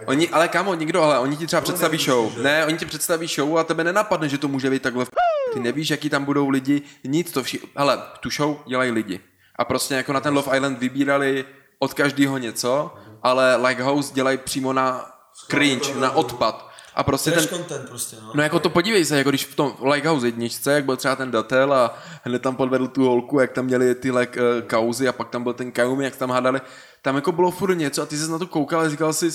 Oni, 0.05 0.29
ale 0.29 0.47
kámo, 0.47 0.73
nikdo, 0.75 1.01
ale 1.03 1.19
oni 1.19 1.37
ti 1.37 1.47
třeba 1.47 1.59
No, 1.59 1.63
představí 1.63 1.91
nevíš, 1.91 2.05
show. 2.05 2.31
že? 2.31 2.41
Ne, 2.43 2.65
oni 2.65 2.77
ti 2.77 2.85
představí 2.85 3.27
show 3.27 3.57
a 3.57 3.63
tebe 3.63 3.83
nenapadne, 3.83 4.29
že 4.29 4.37
to 4.37 4.47
může 4.47 4.69
být 4.69 4.81
takhle 4.81 5.05
v... 5.05 5.09
Ty 5.53 5.59
nevíš, 5.59 5.89
jaký 5.89 6.09
tam 6.09 6.25
budou 6.25 6.49
lidi, 6.49 6.81
nic 7.03 7.31
to 7.31 7.43
vši... 7.43 7.59
Hele, 7.75 8.01
tu 8.19 8.29
show 8.29 8.57
dělají 8.67 8.91
lidi. 8.91 9.19
A 9.55 9.65
prostě 9.65 9.95
jako 9.95 10.13
na 10.13 10.19
ten 10.19 10.33
Love 10.33 10.57
Island 10.57 10.79
vybírali 10.79 11.45
od 11.85 11.93
každého 11.93 12.37
něco, 12.37 12.93
ale 13.23 13.55
Lighthouse 13.55 14.13
dělají 14.13 14.37
přímo 14.37 14.73
na 14.73 15.11
cringe, 15.49 15.95
na 15.95 16.11
odpad. 16.11 16.69
A 16.95 17.03
prostě 17.03 17.31
trash 17.31 17.47
ten, 17.47 17.57
content 17.57 17.89
prostě, 17.89 18.15
no. 18.21 18.31
No 18.33 18.43
jako 18.43 18.59
to 18.59 18.69
podívej 18.69 19.05
se, 19.05 19.17
jako 19.17 19.29
když 19.29 19.45
v 19.45 19.55
tom 19.55 19.73
Lighthouse 19.91 20.27
jedničce, 20.27 20.73
jak 20.73 20.85
byl 20.85 20.97
třeba 20.97 21.15
ten 21.15 21.31
datel 21.31 21.73
a 21.73 21.97
hned 22.23 22.41
tam 22.41 22.55
podvedl 22.55 22.87
tu 22.87 23.05
holku, 23.05 23.39
jak 23.39 23.51
tam 23.51 23.65
měli 23.65 23.95
ty 23.95 24.11
like, 24.11 24.41
uh, 24.41 24.67
kauzy 24.67 25.07
a 25.07 25.11
pak 25.11 25.29
tam 25.29 25.43
byl 25.43 25.53
ten 25.53 25.71
Kaumi, 25.71 26.03
jak 26.03 26.15
tam 26.15 26.31
hádali, 26.31 26.61
tam 27.01 27.15
jako 27.15 27.31
bylo 27.31 27.51
furt 27.51 27.75
něco 27.75 28.01
a 28.01 28.05
ty 28.05 28.17
jsi 28.17 28.31
na 28.31 28.39
to 28.39 28.47
koukal 28.47 28.81
a 28.81 28.89
říkal 28.89 29.13
jsi, 29.13 29.31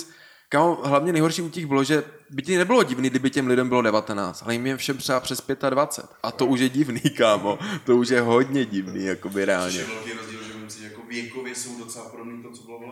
Kámo, 0.53 0.79
hlavně 0.85 1.13
nejhorší 1.13 1.43
u 1.43 1.49
těch 1.49 1.67
bylo, 1.67 1.85
že 1.85 2.05
by 2.31 2.43
ti 2.43 2.59
nebylo 2.59 2.83
divný, 2.83 3.11
kdyby 3.11 3.31
těm 3.31 3.47
lidem 3.47 3.69
bylo 3.69 3.83
19, 3.83 4.43
ale 4.43 4.55
jim 4.55 4.67
je 4.67 4.77
všem 4.77 4.97
třeba 4.97 5.21
přes 5.21 5.43
25. 5.71 6.11
A 6.23 6.33
to 6.33 6.47
už 6.47 6.61
je 6.61 6.69
divný, 6.69 7.01
kámo. 7.01 7.59
To 7.85 7.97
už 7.97 8.09
je 8.09 8.21
hodně 8.21 8.65
divný, 8.65 9.05
jakoby 9.05 9.45
reálně. 9.45 9.79
je 9.79 9.85
velký 9.85 10.13
rozdíl, 10.13 10.39
že 10.43 10.79
že 10.81 10.85
jako 10.85 11.00
věkově 11.11 11.55
jsou 11.55 11.79
docela 11.79 12.09
podobný 12.09 12.43
to, 12.43 12.51
co 12.51 12.63
bylo 12.63 12.79
v. 12.79 12.85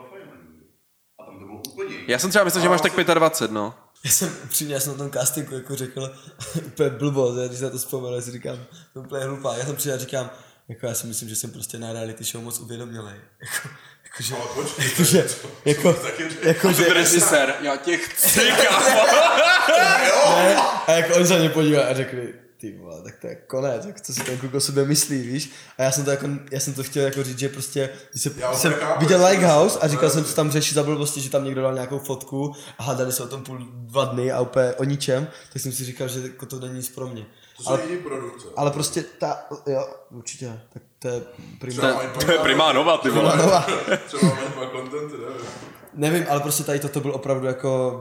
A 1.19 1.25
tam 1.25 1.39
to 1.39 1.45
bylo 1.45 1.61
úplně 1.69 1.95
jiné. 1.95 2.05
Já 2.09 2.19
jsem 2.19 2.31
třeba 2.31 2.45
myslel, 2.45 2.63
že 2.63 2.69
máš 2.69 2.81
tak 2.81 3.05
25, 3.15 3.55
no. 3.55 3.75
Já 4.05 4.11
jsem 4.11 4.37
upřímně, 4.45 4.75
já 4.75 4.81
jsem 4.81 4.93
na 4.93 4.99
tom 4.99 5.11
castingu 5.11 5.55
jako 5.55 5.77
řekl 5.77 6.17
úplně 6.67 6.91
blbost, 6.91 7.39
já, 7.39 7.49
když 7.49 7.61
na 7.61 7.71
to 7.71 7.79
vzpomenu, 7.79 8.15
já 8.15 8.23
si 8.23 8.31
říkám, 8.31 8.59
to 8.93 8.99
je 8.99 9.05
úplně 9.07 9.25
hlupá. 9.25 9.57
Já 9.57 9.67
jsem 9.67 9.77
přijel 9.77 9.97
a 9.97 9.99
říkám, 9.99 10.31
jako 10.69 10.87
já 10.87 10.95
si 10.95 11.07
myslím, 11.07 11.29
že 11.29 11.37
jsem 11.37 11.51
prostě 11.51 11.79
na 11.79 11.93
reality 11.93 12.25
show 12.25 12.45
moc 12.45 12.61
uvědomělej. 12.61 13.15
Jako, 13.43 13.69
jakože, 14.05 14.35
Ale 14.37 14.47
počkej, 14.55 14.91
jakože, 14.91 15.27
jako, 15.65 15.97
jakože, 16.43 16.95
režisér, 16.95 17.55
já 17.61 17.77
tě 17.77 17.97
chci, 17.97 18.41
kámo. 18.41 19.01
a 20.87 20.93
jako 20.93 21.15
oni 21.15 21.27
se 21.27 21.33
na 21.33 21.39
mě 21.39 21.49
podívali 21.49 21.89
a 21.89 21.95
řekli, 21.95 22.35
ty 22.61 22.79
vole, 22.79 23.03
tak 23.03 23.17
to 23.21 23.27
je 23.27 23.35
konec, 23.35 23.85
jako 23.87 23.99
co 24.03 24.15
si 24.15 24.21
ten 24.25 24.39
kluk 24.39 24.55
o 24.55 24.61
sobě 24.61 24.85
myslí, 24.85 25.19
víš? 25.23 25.51
A 25.79 25.83
já 25.83 25.93
jsem 25.93 26.05
to 26.05 26.11
jako, 26.11 26.27
já 26.51 26.61
jsem 26.61 26.75
to 26.75 26.83
chtěl 26.83 27.05
jako 27.05 27.23
říct, 27.25 27.39
že 27.39 27.49
prostě, 27.49 27.91
když 28.11 28.23
se, 28.23 28.31
Já 28.37 28.53
jsem 28.55 28.73
úplně 28.73 28.87
chápu, 28.87 29.01
viděl 29.01 29.19
že- 29.19 29.25
Lighthouse 29.27 29.79
a 29.79 29.89
říkal 29.89 30.11
jsem, 30.11 30.25
co 30.25 30.35
tam 30.35 30.51
řeší 30.51 30.75
za 30.75 30.83
blbosti, 30.83 31.21
že 31.21 31.31
tam 31.31 31.45
někdo 31.45 31.63
dal 31.63 31.75
nějakou 31.75 31.99
fotku 31.99 32.53
a 32.79 32.83
hádali 32.83 33.13
se 33.13 33.23
o 33.23 33.27
tom 33.29 33.43
půl 33.43 33.59
dva 33.73 34.05
dny 34.05 34.33
a 34.33 34.41
úplně 34.41 34.73
o 34.75 34.85
ničem, 34.85 35.29
tak 35.53 35.63
jsem 35.63 35.73
si 35.73 35.85
říkal, 35.85 36.09
že 36.09 36.21
jako 36.21 36.47
to 36.47 36.61
není 36.61 36.75
nic 36.75 36.89
pro 36.89 37.07
mě. 37.07 37.27
To 37.57 37.63
jsou 37.63 37.71
Ale, 37.71 37.83
jiný 37.89 38.03
produkce. 38.03 38.47
ale 38.57 38.71
prostě 38.71 39.03
ta, 39.19 39.39
jo, 39.67 39.89
určitě, 40.11 40.61
tak 40.73 40.83
to 40.99 41.09
je 41.09 41.23
prima. 41.61 41.83
Třeba 41.83 42.03
To 42.25 42.33
je 42.33 42.39
primá 42.39 42.73
nova, 42.73 42.99
ty 42.99 43.11
vole. 43.11 43.37
Nova. 43.37 43.67
Třeba 44.07 44.35
mají 44.35 44.49
dva 44.55 44.67
kontenty, 44.67 45.15
nevím. 45.17 45.47
Nevím, 45.95 46.25
ale 46.31 46.41
prostě 46.41 46.63
tady 46.65 46.79
toto 46.79 47.01
byl 47.01 47.15
opravdu 47.15 47.47
jako 47.47 48.01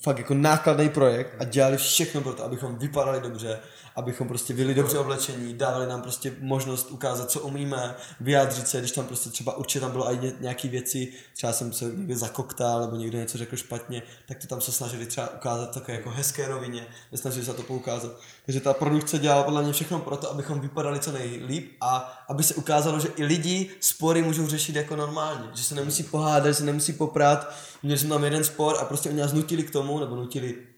fakt 0.00 0.18
jako 0.18 0.34
nákladný 0.34 0.88
projekt 0.88 1.34
a 1.38 1.44
dělali 1.44 1.76
všechno 1.76 2.20
pro 2.20 2.32
to, 2.32 2.44
abychom 2.44 2.78
vypadali 2.78 3.20
dobře, 3.20 3.60
abychom 4.00 4.28
prostě 4.28 4.54
byli 4.54 4.74
dobře 4.74 4.98
oblečení, 4.98 5.54
dávali 5.54 5.86
nám 5.86 6.02
prostě 6.02 6.34
možnost 6.40 6.90
ukázat, 6.90 7.30
co 7.30 7.40
umíme, 7.40 7.94
vyjádřit 8.20 8.68
se, 8.68 8.78
když 8.78 8.92
tam 8.92 9.04
prostě 9.04 9.30
třeba 9.30 9.56
určitě 9.56 9.80
tam 9.80 9.90
bylo 9.90 10.12
i 10.12 10.32
nějaké 10.40 10.68
věci, 10.68 11.12
třeba 11.34 11.52
jsem 11.52 11.72
se 11.72 11.84
někde 11.84 12.16
zakoktal, 12.16 12.80
nebo 12.80 12.96
někdo 12.96 13.18
něco 13.18 13.38
řekl 13.38 13.56
špatně, 13.56 14.02
tak 14.28 14.38
to 14.38 14.46
tam 14.46 14.60
se 14.60 14.72
snažili 14.72 15.06
třeba 15.06 15.34
ukázat 15.34 15.74
také 15.74 15.92
jako 15.92 16.10
hezké 16.10 16.48
rovině, 16.48 16.86
nesnažili 17.12 17.46
se 17.46 17.54
to 17.54 17.62
poukázat. 17.62 18.12
Takže 18.46 18.60
ta 18.60 18.74
produkce 18.74 19.18
dělala 19.18 19.42
podle 19.42 19.62
mě 19.62 19.72
všechno 19.72 19.98
pro 19.98 20.16
to, 20.16 20.30
abychom 20.30 20.60
vypadali 20.60 21.00
co 21.00 21.12
nejlíp 21.12 21.76
a 21.80 22.24
aby 22.28 22.42
se 22.42 22.54
ukázalo, 22.54 23.00
že 23.00 23.08
i 23.16 23.24
lidi 23.24 23.70
spory 23.80 24.22
můžou 24.22 24.46
řešit 24.46 24.76
jako 24.76 24.96
normálně, 24.96 25.48
že 25.54 25.64
se 25.64 25.74
nemusí 25.74 26.02
pohádat, 26.02 26.46
že 26.46 26.54
se 26.54 26.64
nemusí 26.64 26.92
poprát. 26.92 27.54
Měli 27.82 27.98
jsme 27.98 28.08
tam 28.08 28.24
jeden 28.24 28.44
spor 28.44 28.76
a 28.80 28.84
prostě 28.84 29.08
oni 29.08 29.20
nás 29.20 29.32
nutili 29.32 29.62
k 29.62 29.70
tomu, 29.70 30.00
nebo 30.00 30.16
nutili, 30.16 30.69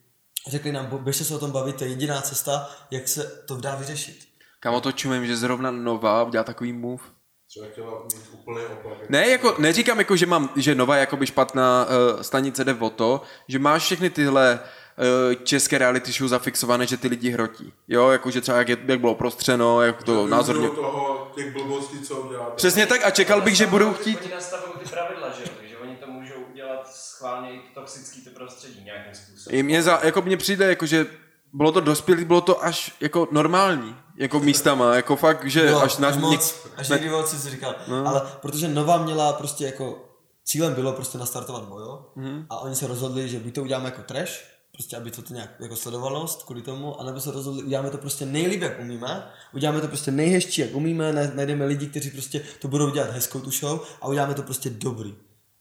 řekli 0.48 0.72
nám, 0.72 0.98
běžte 1.00 1.24
se 1.24 1.34
o 1.34 1.38
tom 1.38 1.50
bavit, 1.50 1.76
to 1.76 1.84
je 1.84 1.90
jediná 1.90 2.20
cesta, 2.20 2.70
jak 2.90 3.08
se 3.08 3.42
to 3.46 3.56
dá 3.56 3.74
vyřešit. 3.74 4.18
Kámo, 4.60 4.80
to 4.80 4.92
čumím, 4.92 5.26
že 5.26 5.36
zrovna 5.36 5.70
Nova 5.70 6.22
udělá 6.22 6.44
takový 6.44 6.72
move. 6.72 7.02
Třeba 7.48 7.66
chtěla 7.72 8.02
mít 8.02 8.28
úplný 8.32 8.64
opak. 8.64 9.10
Ne, 9.10 9.28
jako, 9.28 9.54
neříkám 9.58 9.98
jako, 9.98 10.16
že 10.16 10.26
mám, 10.26 10.50
že 10.56 10.74
Nova 10.74 10.96
je 10.96 11.00
jakoby 11.00 11.26
špatná 11.26 11.86
uh, 11.86 12.20
stanice 12.20 12.64
jde 12.64 12.74
o 12.74 12.90
to, 12.90 13.22
že 13.48 13.58
máš 13.58 13.82
všechny 13.82 14.10
tyhle 14.10 14.60
uh, 14.60 15.44
české 15.44 15.78
reality 15.78 16.12
show 16.12 16.28
zafixované, 16.28 16.86
že 16.86 16.96
ty 16.96 17.08
lidi 17.08 17.30
hrotí. 17.30 17.72
Jo, 17.88 18.10
jakože 18.10 18.40
třeba 18.40 18.58
jak, 18.58 18.68
je, 18.68 18.76
jak 18.86 19.00
bylo 19.00 19.14
prostřeno, 19.14 19.82
jak 19.82 20.02
to 20.02 20.26
názorně... 20.26 20.68
toho, 20.68 21.32
těch 21.34 21.52
blbostí, 21.52 22.00
co. 22.00 22.30
Přesně 22.56 22.86
tak 22.86 23.04
a 23.04 23.10
čekal 23.10 23.40
bych, 23.40 23.56
že 23.56 23.66
budou 23.66 23.92
chtít... 23.92 24.18
Oni 24.22 24.30
nastavují 24.34 24.72
ty 24.82 24.88
pravidla, 24.88 25.30
že 25.30 25.42
jo? 25.42 25.48
Takže 25.58 25.76
oni 25.78 25.96
to 25.96 26.06
můžou 26.06 26.34
udělat 26.52 26.88
schválně 27.22 27.52
i 27.54 27.60
toxický 27.74 28.24
to 28.24 28.30
prostředí 28.30 28.84
nějakým 28.84 29.14
způsobem. 29.14 29.58
I 29.58 29.62
Mně, 29.62 29.82
za, 29.82 30.00
jako 30.02 30.22
mně 30.22 30.36
přijde, 30.36 30.68
jako, 30.68 30.86
že 30.86 31.06
bylo 31.52 31.72
to 31.72 31.80
dospělý, 31.80 32.24
bylo 32.24 32.40
to 32.40 32.64
až 32.64 32.96
jako 33.00 33.28
normální, 33.30 33.96
jako 34.16 34.40
místama, 34.40 34.94
jako 34.94 35.16
fakt, 35.16 35.44
že 35.50 35.70
No, 35.70 35.82
až 35.82 35.96
na... 35.96 36.08
až 36.08 36.16
moc, 36.16 36.66
až 36.76 36.88
ne- 36.88 36.96
někdy 36.96 37.10
moc 37.10 37.30
si 37.42 37.50
říkal. 37.50 37.74
No. 37.88 38.06
Ale 38.06 38.22
protože 38.42 38.68
Nova 38.68 39.02
měla 39.04 39.32
prostě 39.32 39.64
jako, 39.64 40.08
cílem 40.44 40.74
bylo 40.74 40.92
prostě 40.92 41.18
nastartovat 41.18 41.64
bojo 41.64 42.06
mm. 42.16 42.46
a 42.50 42.58
oni 42.58 42.76
se 42.76 42.86
rozhodli, 42.86 43.28
že 43.28 43.38
buď 43.38 43.54
to 43.54 43.62
uděláme 43.62 43.84
jako 43.84 44.02
trash, 44.02 44.32
prostě 44.72 44.96
aby 44.96 45.10
to, 45.10 45.22
to 45.22 45.34
nějak 45.34 45.50
jako 45.60 45.76
sledovanost 45.76 46.42
kvůli 46.42 46.62
tomu, 46.62 47.00
anebo 47.00 47.20
se 47.20 47.30
rozhodli, 47.30 47.62
uděláme 47.62 47.90
to 47.90 47.98
prostě 47.98 48.26
nejlíp, 48.26 48.62
jak 48.62 48.80
umíme, 48.80 49.26
uděláme 49.52 49.80
to 49.80 49.88
prostě 49.88 50.10
nejhezčí, 50.10 50.60
jak 50.60 50.74
umíme, 50.74 51.12
na- 51.12 51.30
najdeme 51.34 51.64
lidi, 51.64 51.86
kteří 51.86 52.10
prostě 52.10 52.42
to 52.58 52.68
budou 52.68 52.90
dělat 52.90 53.10
hezkou 53.10 53.40
tu 53.40 53.50
show 53.50 53.80
a 54.00 54.08
uděláme 54.08 54.34
to 54.34 54.42
prostě 54.42 54.70
dobrý. 54.70 55.14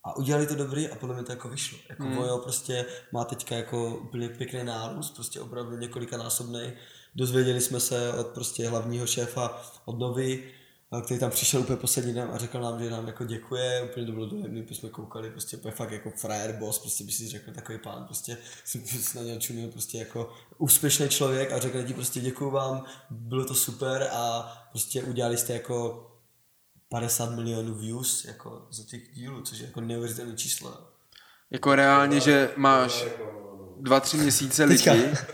A 0.04 0.16
udělali 0.16 0.46
to 0.46 0.54
dobrý 0.54 0.88
a 0.88 0.94
podle 0.94 1.14
mě 1.14 1.24
to 1.24 1.32
jako 1.32 1.48
vyšlo. 1.48 1.78
Jako 1.88 2.02
mm. 2.02 2.16
Vojo 2.16 2.38
prostě 2.38 2.86
má 3.12 3.24
teďka 3.24 3.56
jako 3.56 3.96
úplně 3.96 4.28
pěkný 4.28 4.64
nárůst, 4.64 5.10
prostě 5.10 5.40
opravdu 5.40 5.76
několikanásobný. 5.76 6.72
Dozvěděli 7.14 7.60
jsme 7.60 7.80
se 7.80 8.12
od 8.12 8.26
prostě 8.26 8.68
hlavního 8.68 9.06
šéfa, 9.06 9.62
od 9.84 9.98
Novy, 9.98 10.52
který 11.04 11.20
tam 11.20 11.30
přišel 11.30 11.60
úplně 11.60 11.76
poslední 11.76 12.14
den 12.14 12.28
a 12.32 12.38
řekl 12.38 12.60
nám, 12.60 12.82
že 12.82 12.90
nám 12.90 13.06
jako 13.06 13.24
děkuje, 13.24 13.82
úplně 13.90 14.06
to 14.06 14.12
bylo 14.12 14.26
dojemný, 14.26 14.62
protože 14.62 14.80
jsme 14.80 14.88
koukali, 14.88 15.30
prostě 15.30 15.56
úplně 15.56 15.74
fakt 15.74 15.92
jako 15.92 16.10
frajer 16.10 16.52
boss, 16.52 16.78
prostě 16.78 17.04
by 17.04 17.12
si 17.12 17.28
řekl 17.28 17.52
takový 17.52 17.78
pán, 17.78 18.04
prostě 18.04 18.36
jsem 18.64 18.80
si 18.86 19.18
na 19.18 19.24
něj 19.24 19.38
čumil, 19.38 19.68
prostě 19.68 19.98
jako 19.98 20.32
úspěšný 20.58 21.08
člověk 21.08 21.52
a 21.52 21.58
řekl 21.58 21.82
ti 21.82 21.94
prostě 21.94 22.20
děkuju 22.20 22.50
vám, 22.50 22.84
bylo 23.10 23.44
to 23.44 23.54
super 23.54 24.08
a 24.12 24.52
prostě 24.70 25.02
udělali 25.02 25.36
jste 25.36 25.52
jako 25.52 26.08
50 26.92 27.30
milionů 27.30 27.74
views 27.74 28.24
jako 28.24 28.66
za 28.70 28.82
těch 28.84 29.14
dílů, 29.14 29.42
což 29.42 29.58
je 29.58 29.66
jako 29.66 29.80
neuvěřitelné 29.80 30.36
číslo. 30.36 30.78
Jako 31.50 31.74
reálně, 31.74 32.20
že 32.20 32.50
máš 32.56 33.04
dva, 33.80 34.00
tři 34.00 34.16
měsíce 34.16 34.64
lidí, 34.64 34.84
Teďka. 34.84 35.24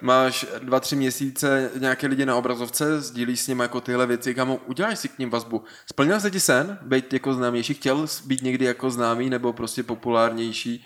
máš 0.00 0.46
dva, 0.58 0.80
tři 0.80 0.96
měsíce 0.96 1.70
nějaké 1.78 2.06
lidi 2.06 2.26
na 2.26 2.36
obrazovce, 2.36 3.00
sdílíš 3.00 3.40
s 3.40 3.46
nimi 3.46 3.62
jako 3.62 3.80
tyhle 3.80 4.06
věci, 4.06 4.34
kam 4.34 4.56
uděláš 4.66 4.98
si 4.98 5.08
k 5.08 5.18
ním 5.18 5.30
vazbu. 5.30 5.64
Splnil 5.86 6.20
se 6.20 6.30
ti 6.30 6.40
sen 6.40 6.78
být 6.82 7.12
jako 7.12 7.34
známější? 7.34 7.74
Chtěl 7.74 8.06
být 8.26 8.42
někdy 8.42 8.64
jako 8.64 8.90
známý 8.90 9.30
nebo 9.30 9.52
prostě 9.52 9.82
populárnější? 9.82 10.84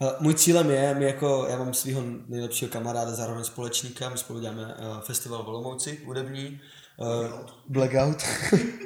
Hele, 0.00 0.16
Můj 0.20 0.34
cílem 0.34 0.70
je, 0.70 0.94
my 0.94 1.04
jako, 1.04 1.46
já 1.50 1.58
mám 1.58 1.74
svého 1.74 2.02
nejlepšího 2.28 2.70
kamaráda, 2.70 3.10
zároveň 3.10 3.44
společníka, 3.44 4.08
my 4.08 4.18
spolu 4.18 4.40
děláme 4.40 4.62
uh, 4.62 5.00
festival 5.00 5.42
v 5.42 5.48
Olomouci, 5.48 6.00
hudební, 6.04 6.60
uh, 7.00 7.40
Blackout, 7.68 8.22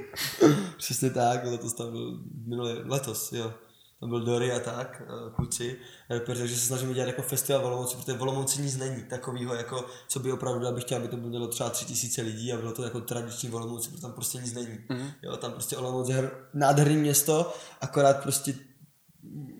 přesně 0.77 1.11
tak, 1.11 1.45
letos 1.45 1.75
tam 1.75 1.93
byl, 1.93 2.19
minulý, 2.47 2.73
letos, 2.85 3.33
jo, 3.33 3.55
tam 4.01 4.09
byl 4.09 4.25
Dory 4.25 4.53
a 4.53 4.61
tak, 4.61 5.03
uh, 5.03 5.35
kluci, 5.35 5.77
uh, 6.11 6.19
protože 6.19 6.57
se 6.57 6.67
snažíme 6.67 6.95
dělat 6.95 7.07
jako 7.07 7.23
festival 7.23 7.67
Olomouci, 7.67 7.97
protože 7.97 8.13
v 8.13 8.23
Olomouci 8.23 8.63
nic 8.63 8.77
není 8.77 9.03
takového, 9.03 9.55
jako, 9.55 9.85
co 10.09 10.21
by 10.21 10.33
opravdu, 10.33 10.67
abych 10.67 10.85
chtěl, 10.85 10.99
aby 10.99 11.09
to 11.09 11.17
bylo 11.17 11.49
třeba 11.49 11.71
tři 11.71 11.85
tisíce 11.85 12.23
lidí 12.23 12.53
a 12.53 12.57
bylo 12.57 12.73
to 12.73 12.85
jako 12.85 13.01
tradiční 13.01 13.51
Olomouci, 13.51 13.89
protože 13.89 14.03
tam 14.03 14.13
prostě 14.13 14.39
nic 14.39 14.53
není. 14.53 14.79
Mm-hmm. 14.89 15.13
Jo, 15.23 15.37
tam 15.37 15.53
prostě 15.53 15.77
Olomouc 15.77 16.09
je 16.09 16.31
nádherný 16.55 16.97
město, 16.97 17.55
akorát 17.81 18.23
prostě 18.23 18.55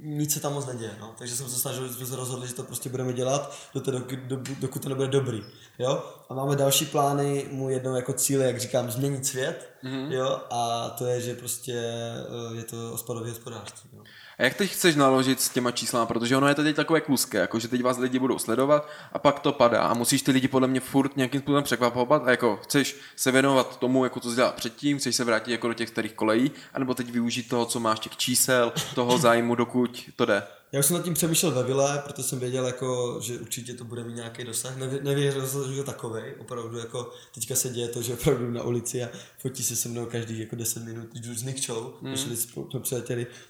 nic 0.03 0.33
se 0.33 0.41
tam 0.41 0.53
moc 0.53 0.67
neděje, 0.67 0.97
no. 1.01 1.15
Takže 1.19 1.37
jsem 1.37 1.49
se 1.49 1.59
snažil, 1.59 1.89
jsme 1.89 2.07
se 2.07 2.17
rozhodli, 2.17 2.49
že 2.49 2.55
to 2.55 2.63
prostě 2.63 2.89
budeme 2.89 3.13
dělat, 3.13 3.57
do 3.75 3.81
té, 3.81 3.91
dokud, 3.91 4.19
do, 4.19 4.41
dokud 4.61 4.83
to 4.83 4.89
nebude 4.89 5.09
dobrý, 5.09 5.43
jo. 5.79 6.05
A 6.29 6.35
máme 6.35 6.57
další 6.57 6.87
plány, 6.87 7.49
můj 7.51 7.73
jednou 7.73 7.95
jako 7.95 8.13
cíl, 8.13 8.41
je, 8.41 8.47
jak 8.47 8.61
říkám, 8.61 8.91
změnit 8.91 9.27
svět, 9.27 9.71
mm-hmm. 9.85 10.13
jo. 10.13 10.41
A 10.51 10.91
to 10.91 11.07
je, 11.07 11.21
že 11.21 11.35
prostě 11.35 11.75
eh, 11.75 12.57
je 12.57 12.65
to 12.65 12.93
odpadové 12.93 13.31
hospodářství, 13.31 13.91
jo. 13.93 14.03
A 14.39 14.43
jak 14.43 14.55
teď 14.55 14.71
chceš 14.71 14.97
naložit 14.97 15.41
s 15.41 15.49
těma 15.49 15.71
číslama, 15.71 16.07
protože 16.07 16.37
ono 16.37 16.49
je 16.49 16.55
to 16.55 16.63
teď 16.63 16.77
takové 16.77 17.01
kluské, 17.01 17.39
jako 17.39 17.59
že 17.59 17.69
teď 17.69 17.83
vás 17.83 17.99
lidi 17.99 18.19
budou 18.19 18.39
sledovat 18.39 18.89
a 19.13 19.19
pak 19.19 19.41
to 19.41 19.53
padá 19.53 19.83
a 19.83 19.95
musíš 19.95 20.23
ty 20.23 20.31
lidi 20.31 20.49
podle 20.49 20.69
mě 20.69 20.81
furt 20.81 21.17
nějakým 21.17 21.41
způsobem 21.41 21.65
překvapovat 21.65 22.23
a 22.27 22.31
jako 22.31 22.57
chceš 22.57 22.97
se 23.17 23.33
věnovat 23.33 23.79
tomu, 23.79 24.05
jako 24.05 24.21
to 24.21 24.31
jsi 24.31 24.37
dělal 24.37 24.53
předtím, 24.57 24.99
chceš 24.99 25.17
se 25.17 25.25
vrátit 25.25 25.53
jako 25.53 25.69
do 25.69 25.75
těch 25.75 25.89
starých 25.89 26.13
kolejí, 26.13 26.51
anebo 26.75 26.95
teď 26.95 27.11
využít 27.11 27.49
toho, 27.49 27.67
co 27.67 27.81
máš 27.81 28.01
těch 28.01 28.17
čísel, 28.17 28.73
toho 28.95 29.19
zájmu, 29.19 29.55
dokud 29.55 30.11
to 30.17 30.25
jde. 30.25 30.43
Já 30.75 30.81
už 30.81 30.87
jsem 30.87 30.97
nad 30.97 31.05
tím 31.05 31.15
přemýšlel 31.15 31.53
ve 31.53 31.63
vile, 31.63 32.03
protože 32.05 32.23
jsem 32.23 32.39
věděl, 32.39 32.67
jako, 32.67 33.19
že 33.23 33.39
určitě 33.39 33.75
to 33.75 33.85
bude 33.85 34.05
mít 34.05 34.15
nějaký 34.15 34.45
dosah. 34.45 34.77
Nevě, 34.77 35.01
nevěřil 35.03 35.47
jsem, 35.47 35.73
že 35.73 35.81
je 35.81 35.85
takovej. 35.85 36.35
Opravdu 36.41 36.79
jako 36.79 37.11
teďka 37.35 37.55
se 37.55 37.69
děje 37.69 37.89
to, 37.89 38.03
že 38.03 38.15
opravdu 38.15 38.51
na 38.51 38.63
ulici 38.63 39.05
a 39.05 39.09
fotí 39.39 39.63
se 39.63 39.77
se 39.77 39.89
mnou 39.89 40.07
každý 40.07 40.41
jako 40.41 40.57
10 40.57 40.85
minut, 40.85 41.09
jdu 41.15 41.35
s 41.35 41.43
Nikčou, 41.43 41.95
mm. 42.01 42.17
šli 42.17 42.37
spolu, 42.37 42.69
jsme 42.85 43.01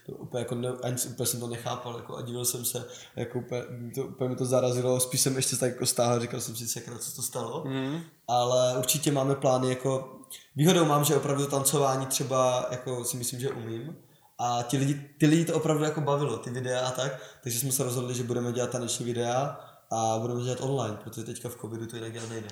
to 0.05 0.13
úplně 0.13 0.41
jako 0.41 0.55
ne, 0.55 0.69
ani 0.83 0.95
úplně 1.07 1.27
jsem 1.27 1.39
to 1.39 1.47
nechápal, 1.47 1.95
jako 1.95 2.17
a 2.17 2.21
divil 2.21 2.45
jsem 2.45 2.65
se, 2.65 2.85
jako 3.15 3.39
úplně, 3.39 3.63
to, 3.95 4.03
úplně 4.03 4.29
mi 4.29 4.35
to 4.35 4.45
zarazilo, 4.45 4.99
spíš 4.99 5.21
jsem 5.21 5.35
ještě 5.35 5.55
tak 5.55 5.71
jako 5.71 5.85
stáhl, 5.85 6.19
říkal 6.19 6.41
jsem 6.41 6.55
si, 6.55 6.67
sakra, 6.67 6.97
co 6.97 7.15
to 7.15 7.21
stalo. 7.21 7.63
Mm. 7.67 8.01
Ale 8.27 8.77
určitě 8.77 9.11
máme 9.11 9.35
plány, 9.35 9.69
jako 9.69 10.19
výhodou 10.55 10.85
mám, 10.85 11.03
že 11.03 11.15
opravdu 11.15 11.45
tancování 11.45 12.05
třeba, 12.05 12.67
jako 12.71 13.05
si 13.05 13.17
myslím, 13.17 13.39
že 13.39 13.49
umím, 13.49 13.95
a 14.39 14.63
ti 14.67 14.77
lidi, 14.77 14.93
ty 15.19 15.25
lidi 15.25 15.45
to 15.45 15.53
opravdu 15.53 15.83
jako 15.83 16.01
bavilo, 16.01 16.37
ty 16.37 16.49
videa 16.49 16.87
a 16.87 16.91
tak, 16.91 17.11
takže 17.43 17.59
jsme 17.59 17.71
se 17.71 17.83
rozhodli, 17.83 18.13
že 18.13 18.23
budeme 18.23 18.51
dělat 18.51 18.69
taneční 18.69 19.05
videa 19.05 19.59
a 19.91 20.17
budeme 20.19 20.41
dělat 20.41 20.57
online, 20.61 20.97
protože 21.03 21.23
teďka 21.23 21.49
v 21.49 21.55
covidu 21.55 21.85
to 21.85 21.95
jinak 21.95 22.11
dělat 22.13 22.29
nejde. 22.29 22.47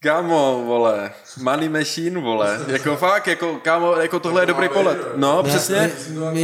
Kámo, 0.00 0.62
vole, 0.66 1.12
money 1.42 1.68
machine, 1.68 2.20
vole, 2.20 2.60
jako 2.66 2.96
fakt, 2.96 3.26
jako, 3.26 3.54
kámo, 3.62 3.92
jako 3.96 4.20
tohle 4.20 4.42
je 4.42 4.46
dobrý 4.46 4.68
pohled, 4.68 4.98
no, 5.16 5.42
přesně, 5.42 5.92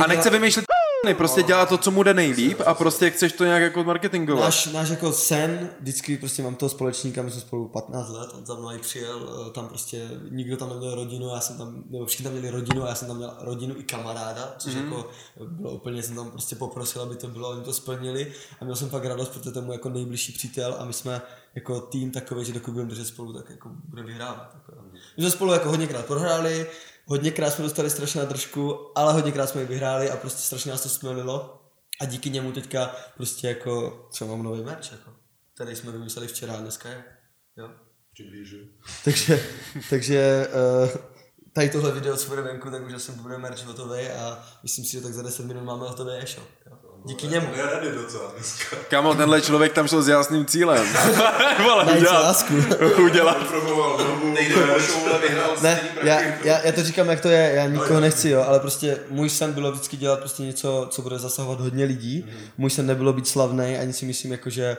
a 0.05 0.07
nechce 0.07 0.31
dělá- 0.31 0.80
vymýšlet 1.05 1.19
prostě 1.19 1.43
dělá 1.43 1.67
to, 1.67 1.79
co 1.79 1.91
mu 1.91 2.03
jde 2.03 2.15
nejlíp 2.15 2.61
a 2.67 2.75
prostě 2.75 3.11
chceš 3.11 3.33
to 3.33 3.45
nějak 3.45 3.63
jako 3.63 3.85
marketingovat. 3.85 4.45
Náš, 4.45 4.67
náš 4.67 4.89
jako 4.89 5.13
sen, 5.13 5.71
vždycky 5.81 6.17
prostě 6.17 6.43
mám 6.43 6.55
toho 6.55 6.71
společníka, 6.71 7.23
my 7.23 7.31
jsme 7.31 7.41
spolu 7.41 7.69
15 7.69 8.09
let, 8.09 8.31
on 8.39 8.47
za 8.47 8.55
mnou 8.55 8.73
i 8.73 8.79
přijel, 8.79 9.47
eh, 9.47 9.51
tam 9.51 9.69
prostě 9.69 10.11
nikdo 10.31 10.57
tam 10.57 10.69
neměl 10.69 10.95
rodinu, 10.95 11.29
já 11.29 11.41
jsem 11.41 11.59
tam, 11.59 11.85
nebo 11.91 12.07
všichni 12.07 12.25
tam 12.25 12.33
měli 12.33 12.51
rodinu 12.51 12.85
a 12.85 12.89
já 12.89 12.95
jsem 12.95 13.09
tam 13.09 13.17
měl 13.17 13.35
rodinu 13.41 13.75
i 13.79 13.83
kamaráda, 13.83 14.55
což 14.59 14.75
mm. 14.75 14.85
jako 14.85 15.11
bylo 15.41 15.71
úplně, 15.71 16.03
jsem 16.03 16.17
tam 16.17 16.31
prostě 16.31 16.57
poprosil, 16.57 17.03
aby 17.03 17.17
to 17.17 17.27
bylo, 17.27 17.51
oni 17.51 17.63
to 17.63 17.73
splnili 17.73 18.33
a 18.61 18.65
měl 18.65 18.77
jsem 18.77 18.89
fakt 18.89 19.05
radost, 19.05 19.29
protože 19.29 19.51
to 19.51 19.59
je 19.59 19.65
můj 19.65 19.75
jako 19.75 19.89
nejbližší 19.89 20.33
přítel 20.33 20.77
a 20.79 20.85
my 20.85 20.93
jsme 20.93 21.23
jako 21.55 21.81
tým 21.81 22.11
takový, 22.11 22.45
že 22.45 22.53
dokud 22.53 22.73
budeme 22.73 22.91
držet 22.91 23.07
spolu, 23.07 23.33
tak 23.33 23.51
jako 23.51 23.71
budeme 23.85 24.09
vyhrávat. 24.09 24.55
Jako. 24.55 24.83
My 25.17 25.23
jsme 25.23 25.31
spolu 25.31 25.53
jako 25.53 25.69
hodněkrát 25.69 26.07
prohráli, 26.07 26.67
hodněkrát 27.11 27.53
jsme 27.53 27.65
dostali 27.65 27.91
strašně 27.91 28.21
na 28.21 28.27
držku, 28.27 28.93
ale 28.95 29.13
hodněkrát 29.13 29.51
jsme 29.51 29.61
ji 29.61 29.67
vyhráli 29.67 30.11
a 30.11 30.17
prostě 30.17 30.43
strašně 30.43 30.71
nás 30.71 30.83
to 30.83 30.89
smělilo. 30.89 31.63
A 32.01 32.05
díky 32.05 32.31
němu 32.31 32.53
teďka 32.53 32.97
prostě 33.17 33.49
jako 33.49 34.07
třeba 34.13 34.31
mám 34.31 34.43
nový 34.43 34.63
merch, 34.63 34.93
jako, 34.93 35.11
který 35.55 35.77
jsme 35.77 35.93
vymysleli 35.93 36.29
včera 36.29 36.55
a 36.55 36.61
dneska 36.61 36.89
je. 36.89 37.05
Jo. 37.57 37.71
Takže, 39.05 39.47
takže 39.91 40.49
uh, 40.83 40.89
tady 41.53 41.71
tohle 41.71 41.93
video, 41.93 42.17
co 42.17 42.29
bude 42.29 42.43
venku, 42.43 42.71
tak 42.71 42.87
už 42.87 42.93
asi 42.93 43.13
bude 43.13 43.39
merch 43.39 43.65
hotový 43.65 44.09
a 44.09 44.45
myslím 44.63 44.85
si, 44.85 44.93
že 44.93 45.01
tak 45.01 45.13
za 45.13 45.23
10 45.23 45.47
minut 45.47 45.65
máme 45.65 45.89
hotový 45.89 46.13
e-shop. 46.13 46.49
Díky 47.05 47.27
němu. 47.27 47.47
Je 47.57 47.63
ready 47.67 47.91
docela 47.95 48.33
dneska. 48.37 48.77
Kámo, 48.89 49.15
tenhle 49.15 49.41
člověk 49.41 49.73
tam 49.73 49.89
šel 49.89 50.03
s 50.03 50.09
jasným 50.09 50.47
cílem. 50.47 50.87
vole, 51.63 51.85
Najít 51.85 52.01
si 52.01 52.07
udělat, 52.07 52.23
lásku. 52.23 52.55
udělat. 53.03 53.37
Ne, 55.63 55.81
já, 56.03 56.21
já, 56.21 56.61
já, 56.65 56.73
to 56.73 56.83
říkám, 56.83 57.09
jak 57.09 57.21
to 57.21 57.29
je, 57.29 57.53
já 57.55 57.67
nikoho 57.67 58.01
nechci, 58.01 58.29
jo, 58.29 58.45
ale 58.49 58.61
prostě 58.61 58.99
můj 59.11 59.31
sen 59.31 59.53
bylo 59.53 59.73
vždycky 59.73 59.97
dělat 59.97 60.19
prostě 60.19 60.43
něco, 60.43 60.87
co 60.91 61.03
bude 61.03 61.19
zasahovat 61.19 61.61
hodně 61.61 61.85
lidí. 61.85 62.27
Můj 62.59 62.71
sen 62.71 62.87
nebylo 62.87 63.13
být 63.13 63.29
slavný, 63.29 63.77
ani 63.79 63.93
si 63.93 64.07
myslím, 64.07 64.33
jako, 64.33 64.51
že 64.51 64.77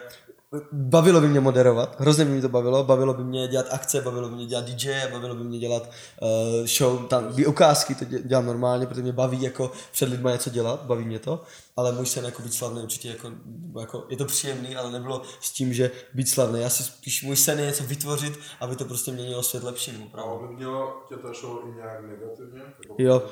bavilo 0.72 1.22
by 1.22 1.28
mě 1.28 1.40
moderovat, 1.40 1.96
hrozně 2.00 2.26
by 2.26 2.32
mě 2.32 2.42
to 2.42 2.50
bavilo, 2.50 2.84
bavilo 2.84 3.14
by 3.14 3.24
mě 3.24 3.48
dělat 3.48 3.66
akce, 3.72 4.02
bavilo 4.02 4.30
by 4.30 4.36
mě 4.36 4.46
dělat 4.46 4.66
DJ, 4.66 4.92
bavilo 5.12 5.36
by 5.36 5.44
mě 5.44 5.60
dělat 5.60 5.90
uh, 6.22 6.66
show, 6.66 7.06
tam, 7.08 7.34
ty 7.34 7.46
ukázky, 7.46 7.96
to 7.96 8.06
dě- 8.06 8.22
dělám 8.28 8.46
normálně, 8.46 8.86
protože 8.86 9.02
mě 9.02 9.12
baví 9.12 9.42
jako 9.42 9.72
před 9.92 10.10
lidma 10.10 10.32
něco 10.32 10.50
dělat, 10.50 10.84
baví 10.86 11.06
mě 11.06 11.20
to, 11.20 11.44
ale 11.78 11.92
můj 11.92 12.06
sen 12.06 12.26
jako 12.26 12.42
být 12.42 12.54
slavný 12.54 12.82
určitě 12.82 13.10
jako, 13.10 13.32
jako, 13.80 14.06
je 14.10 14.18
to 14.18 14.26
příjemný, 14.26 14.76
ale 14.76 14.92
nebylo 14.92 15.22
s 15.42 15.52
tím, 15.52 15.74
že 15.74 15.92
být 16.14 16.30
slavný, 16.30 16.62
já 16.62 16.70
si 16.70 16.84
spíš 16.84 17.24
můj 17.24 17.36
sen 17.36 17.60
je 17.60 17.66
něco 17.66 17.84
vytvořit, 17.84 18.40
aby 18.60 18.76
to 18.76 18.86
prostě 18.86 19.12
měnilo 19.12 19.44
svět 19.44 19.64
lepšímu, 19.64 20.06
A 20.06 20.10
pravda. 20.10 20.32
ovlivnilo 20.32 20.94
tě 21.10 21.16
ta 21.16 21.34
show 21.42 21.58
i 21.70 21.76
nějak 21.76 22.02
negativně? 22.02 22.62
Jo. 22.98 23.24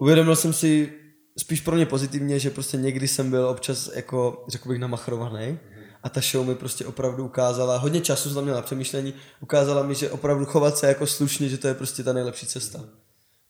Uvědomil 0.00 0.36
jsem 0.36 0.52
si 0.52 0.92
spíš 1.38 1.60
pro 1.60 1.76
mě 1.76 1.86
pozitivně, 1.86 2.38
že 2.38 2.50
prostě 2.50 2.76
někdy 2.76 3.08
jsem 3.08 3.30
byl 3.30 3.48
občas 3.48 3.90
jako, 3.94 4.44
řekl 4.48 4.68
bych, 4.68 4.78
namachrovaný. 4.78 5.58
A 6.04 6.08
ta 6.08 6.20
show 6.20 6.46
mi 6.46 6.54
prostě 6.54 6.86
opravdu 6.86 7.24
ukázala, 7.24 7.78
hodně 7.78 8.00
času 8.00 8.34
jsem 8.34 8.42
měl 8.42 8.54
na 8.54 8.62
přemýšlení, 8.62 9.14
ukázala 9.40 9.82
mi, 9.82 9.94
že 9.94 10.10
opravdu 10.10 10.44
chovat 10.44 10.78
se 10.78 10.86
jako 10.86 11.06
slušně, 11.06 11.48
že 11.48 11.58
to 11.58 11.68
je 11.68 11.74
prostě 11.74 12.02
ta 12.02 12.12
nejlepší 12.12 12.46
cesta. 12.46 12.80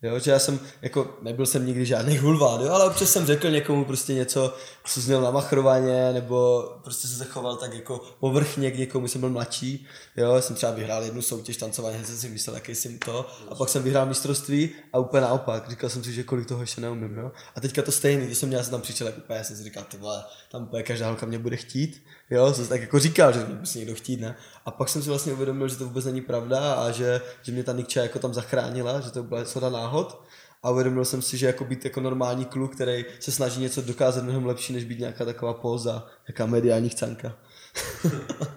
Jo, 0.04 0.18
že 0.18 0.30
já 0.30 0.38
jsem, 0.38 0.60
jako, 0.82 1.18
nebyl 1.22 1.46
jsem 1.46 1.66
nikdy 1.66 1.86
žádný 1.86 2.18
hulvát, 2.18 2.60
jo, 2.60 2.72
ale 2.72 2.86
občas 2.86 3.10
jsem 3.10 3.26
řekl 3.26 3.50
někomu 3.50 3.84
prostě 3.84 4.14
něco, 4.14 4.54
co 4.84 5.00
zněl 5.00 5.20
na 5.20 5.30
machrovaně, 5.30 6.12
nebo 6.12 6.68
prostě 6.84 7.08
se 7.08 7.16
zachoval 7.16 7.56
tak 7.56 7.74
jako 7.74 8.00
povrchně 8.20 8.70
k 8.70 8.78
někomu, 8.78 9.08
jsem 9.08 9.20
byl 9.20 9.30
mladší, 9.30 9.86
jo, 10.16 10.42
jsem 10.42 10.56
třeba 10.56 10.72
vyhrál 10.72 11.02
jednu 11.02 11.22
soutěž 11.22 11.56
tancování, 11.56 12.04
jsem 12.04 12.16
si 12.16 12.28
myslel, 12.28 12.56
jaký 12.56 12.74
jsem 12.74 12.98
to, 12.98 13.26
a 13.48 13.54
pak 13.54 13.68
jsem 13.68 13.82
vyhrál 13.82 14.06
mistrovství 14.06 14.70
a 14.92 14.98
úplně 14.98 15.20
naopak, 15.20 15.70
říkal 15.70 15.90
jsem 15.90 16.04
si, 16.04 16.12
že 16.12 16.22
kolik 16.22 16.48
toho 16.48 16.60
ještě 16.60 16.80
neumím, 16.80 17.16
jo. 17.16 17.32
A 17.56 17.60
teďka 17.60 17.82
to 17.82 17.92
stejný, 17.92 18.26
když 18.26 18.38
jsem 18.38 18.48
měl, 18.48 18.62
jsem 18.62 18.70
tam 18.70 18.80
přišel, 18.80 19.06
jak 19.06 19.18
úplně, 19.18 19.44
jsem 19.44 19.56
si 19.56 19.64
říkal, 19.64 19.84
ty 19.90 19.96
vole, 19.96 20.24
tam 20.50 20.62
úplně 20.62 20.82
každá 20.82 21.06
holka 21.06 21.26
mě 21.26 21.38
bude 21.38 21.56
chtít, 21.56 22.04
jo, 22.34 22.54
jsem 22.54 22.66
tak 22.66 22.80
jako 22.80 22.98
říkal, 22.98 23.32
že 23.32 23.44
mě 23.44 23.54
musí 23.54 23.78
někdo 23.78 23.94
chtít, 23.94 24.20
ne. 24.20 24.36
A 24.64 24.70
pak 24.70 24.88
jsem 24.88 25.02
si 25.02 25.08
vlastně 25.08 25.32
uvědomil, 25.32 25.68
že 25.68 25.76
to 25.76 25.84
vůbec 25.84 26.04
není 26.04 26.20
pravda 26.20 26.74
a 26.74 26.90
že, 26.90 27.20
že 27.42 27.52
mě 27.52 27.64
ta 27.64 27.72
Nikča 27.72 28.02
jako 28.02 28.18
tam 28.18 28.34
zachránila, 28.34 29.00
že 29.00 29.10
to 29.10 29.22
byla 29.22 29.44
shoda 29.44 29.70
náhod. 29.70 30.24
A 30.62 30.70
uvědomil 30.70 31.04
jsem 31.04 31.22
si, 31.22 31.36
že 31.38 31.46
jako 31.46 31.64
být 31.64 31.84
jako 31.84 32.00
normální 32.00 32.44
kluk, 32.44 32.74
který 32.74 33.04
se 33.20 33.32
snaží 33.32 33.60
něco 33.60 33.82
dokázat 33.82 34.24
mnohem 34.24 34.46
lepší, 34.46 34.72
než 34.72 34.84
být 34.84 34.98
nějaká 34.98 35.24
taková 35.24 35.54
póza, 35.54 36.06
nějaká 36.28 36.46
mediální 36.46 36.88
chcanka. 36.88 37.32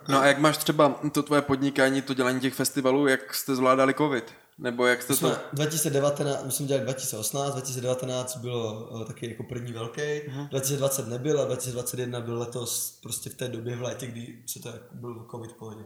No 0.07 0.19
a 0.19 0.25
jak 0.25 0.37
máš 0.37 0.57
třeba 0.57 0.99
to 1.11 1.23
tvoje 1.23 1.41
podnikání, 1.41 2.01
to 2.01 2.13
dělání 2.13 2.39
těch 2.39 2.53
festivalů, 2.53 3.07
jak 3.07 3.33
jste 3.33 3.55
zvládali 3.55 3.93
covid? 3.93 4.33
Nebo 4.57 4.85
jak 4.85 5.01
jste 5.01 5.13
to... 5.13 5.17
Jsme 5.17 5.39
2019, 5.53 6.43
my 6.43 6.51
jsme 6.51 6.65
dělali 6.65 6.83
2018, 6.83 7.53
2019 7.53 8.37
bylo 8.37 8.87
uh, 8.89 9.03
taky 9.03 9.29
jako 9.29 9.43
první 9.43 9.71
velký, 9.71 10.01
uh-huh. 10.01 10.49
2020 10.49 11.07
nebyl 11.07 11.41
a 11.41 11.45
2021 11.45 12.21
byl 12.21 12.39
letos 12.39 12.99
prostě 13.01 13.29
v 13.29 13.33
té 13.33 13.47
době 13.47 13.75
v 13.75 13.81
létě, 13.81 14.07
kdy 14.07 14.43
se 14.45 14.59
to 14.59 14.69
jako 14.69 14.95
byl 14.95 15.27
covid 15.31 15.51
v 15.51 15.55
pohodě. 15.55 15.85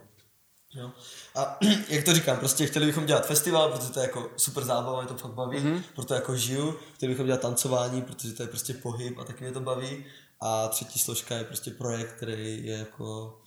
Jo. 0.74 0.92
A 1.36 1.60
jak 1.90 2.06
to 2.06 2.14
říkám, 2.14 2.38
prostě 2.38 2.68
chtěli 2.68 2.86
bychom 2.86 3.06
dělat 3.06 3.28
festival, 3.28 3.72
protože 3.72 3.90
to 3.90 4.00
je 4.00 4.06
jako 4.06 4.32
super 4.38 4.64
zábava, 4.64 5.02
mě 5.02 5.08
to 5.08 5.18
fakt 5.18 5.34
baví, 5.34 5.58
mm-hmm. 5.58 5.84
proto 5.96 6.14
jako 6.14 6.36
žiju, 6.36 6.76
chtěli 6.94 7.12
bychom 7.12 7.26
dělat 7.26 7.42
tancování, 7.42 8.02
protože 8.02 8.34
to 8.34 8.44
je 8.44 8.48
prostě 8.48 8.74
pohyb 8.74 9.18
a 9.20 9.24
taky 9.24 9.44
mě 9.44 9.54
to 9.54 9.60
baví. 9.60 10.06
A 10.42 10.68
třetí 10.68 11.00
složka 11.00 11.36
je 11.36 11.44
prostě 11.44 11.72
projekt, 11.72 12.12
který 12.12 12.66
je 12.66 12.78
jako 12.78 13.38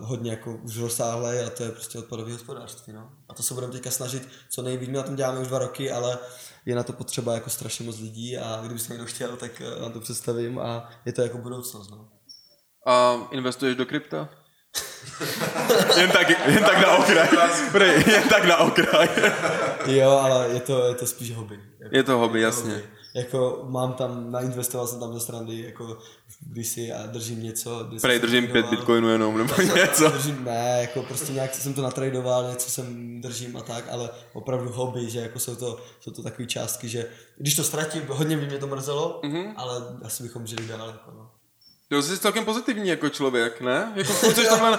hodně 0.00 0.30
jako 0.30 0.56
už 0.62 0.78
rozsáhlý 0.78 1.38
a 1.38 1.50
to 1.50 1.62
je 1.62 1.70
prostě 1.70 1.98
odpadové 1.98 2.32
hospodářství. 2.32 2.92
No. 2.92 3.10
A 3.28 3.34
to 3.34 3.42
se 3.42 3.54
budeme 3.54 3.72
teďka 3.72 3.90
snažit 3.90 4.28
co 4.50 4.62
nejvíc. 4.62 4.88
My 4.88 4.96
na 4.96 5.02
tom 5.02 5.16
děláme 5.16 5.40
už 5.40 5.48
dva 5.48 5.58
roky, 5.58 5.90
ale 5.90 6.18
je 6.66 6.74
na 6.74 6.82
to 6.82 6.92
potřeba 6.92 7.34
jako 7.34 7.50
strašně 7.50 7.84
moc 7.84 8.00
lidí 8.00 8.38
a 8.38 8.60
kdyby 8.64 8.80
se 8.80 8.92
někdo 8.92 9.06
chtěl, 9.06 9.36
tak 9.36 9.62
vám 9.80 9.92
to 9.92 10.00
představím 10.00 10.58
a 10.58 10.90
je 11.04 11.12
to 11.12 11.22
jako 11.22 11.38
budoucnost. 11.38 11.90
No. 11.90 12.08
A 12.86 13.16
investuješ 13.30 13.76
do 13.76 13.86
krypta? 13.86 14.28
jen, 15.96 16.10
tak, 16.10 16.28
jen 16.46 16.64
tak 16.64 16.78
na 16.78 16.96
okraj. 16.96 17.28
Prej, 17.72 18.04
jen 18.06 18.28
tak 18.28 18.44
na 18.44 18.56
okraj. 18.56 19.08
Jo, 19.86 20.10
ale 20.10 20.48
je 20.48 20.60
to, 20.60 20.88
je 20.88 20.94
to 20.94 21.06
spíš 21.06 21.34
hobby. 21.34 21.60
Je 21.92 22.02
to 22.02 22.18
hobby, 22.18 22.40
jasně. 22.40 22.82
Jako 23.18 23.64
mám 23.68 23.92
tam, 23.92 24.32
nainvestoval 24.32 24.86
jsem 24.86 25.00
tam 25.00 25.12
do 25.12 25.20
strany, 25.20 25.60
jako 25.60 25.98
kdysi 26.40 26.92
a 26.92 27.06
držím 27.06 27.42
něco. 27.42 27.88
Prej, 28.00 28.18
držím 28.18 28.46
pět 28.48 28.66
bitcoinů 28.66 29.08
jenom, 29.08 29.38
nebo 29.38 29.54
něco. 29.62 30.08
Držím, 30.10 30.44
ne, 30.44 30.78
jako 30.80 31.02
prostě 31.02 31.32
nějak 31.32 31.54
jsem 31.54 31.74
to 31.74 31.82
natradoval, 31.82 32.50
něco 32.50 32.70
jsem 32.70 33.20
držím 33.20 33.56
a 33.56 33.62
tak, 33.62 33.84
ale 33.90 34.10
opravdu 34.32 34.72
hobby, 34.72 35.10
že 35.10 35.18
jako 35.20 35.38
jsou 35.38 35.56
to, 35.56 35.80
jsou 36.00 36.10
to 36.10 36.22
takové 36.22 36.46
částky, 36.46 36.88
že 36.88 37.06
když 37.38 37.54
to 37.56 37.64
ztratím, 37.64 38.02
hodně 38.08 38.36
by 38.36 38.46
mě 38.46 38.58
to 38.58 38.66
mrzelo, 38.66 39.20
Mhm. 39.24 39.34
mm-hmm. 39.36 39.52
ale 39.56 39.82
asi 40.04 40.22
bychom 40.22 40.46
žili 40.46 40.66
dál. 40.66 40.86
Jako 40.88 41.10
no. 41.16 41.30
Jo, 41.90 42.02
jsi 42.02 42.18
celkem 42.18 42.44
pozitivní 42.44 42.88
jako 42.88 43.08
člověk, 43.08 43.60
ne? 43.60 43.92
Jako 43.96 44.12
jsi 44.32 44.34
takhle... 44.48 44.78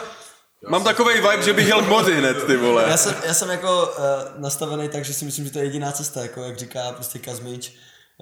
Mám 0.69 0.83
takový 0.83 1.13
vibe, 1.15 1.41
že 1.43 1.53
bych 1.53 1.67
jel 1.67 1.81
moři 1.81 2.13
hned, 2.15 2.43
ty 2.45 2.57
vole. 2.57 2.85
Já 2.89 2.97
jsem, 2.97 3.15
já 3.25 3.33
jsem 3.33 3.49
jako 3.49 3.87
uh, 3.87 4.41
nastavený 4.41 4.89
tak, 4.89 5.05
že 5.05 5.13
si 5.13 5.25
myslím, 5.25 5.45
že 5.45 5.51
to 5.51 5.59
je 5.59 5.65
jediná 5.65 5.91
cesta, 5.91 6.21
jako 6.21 6.43
jak 6.43 6.57
říká 6.57 6.91
prostě 6.91 7.19
Kazmič, 7.19 7.73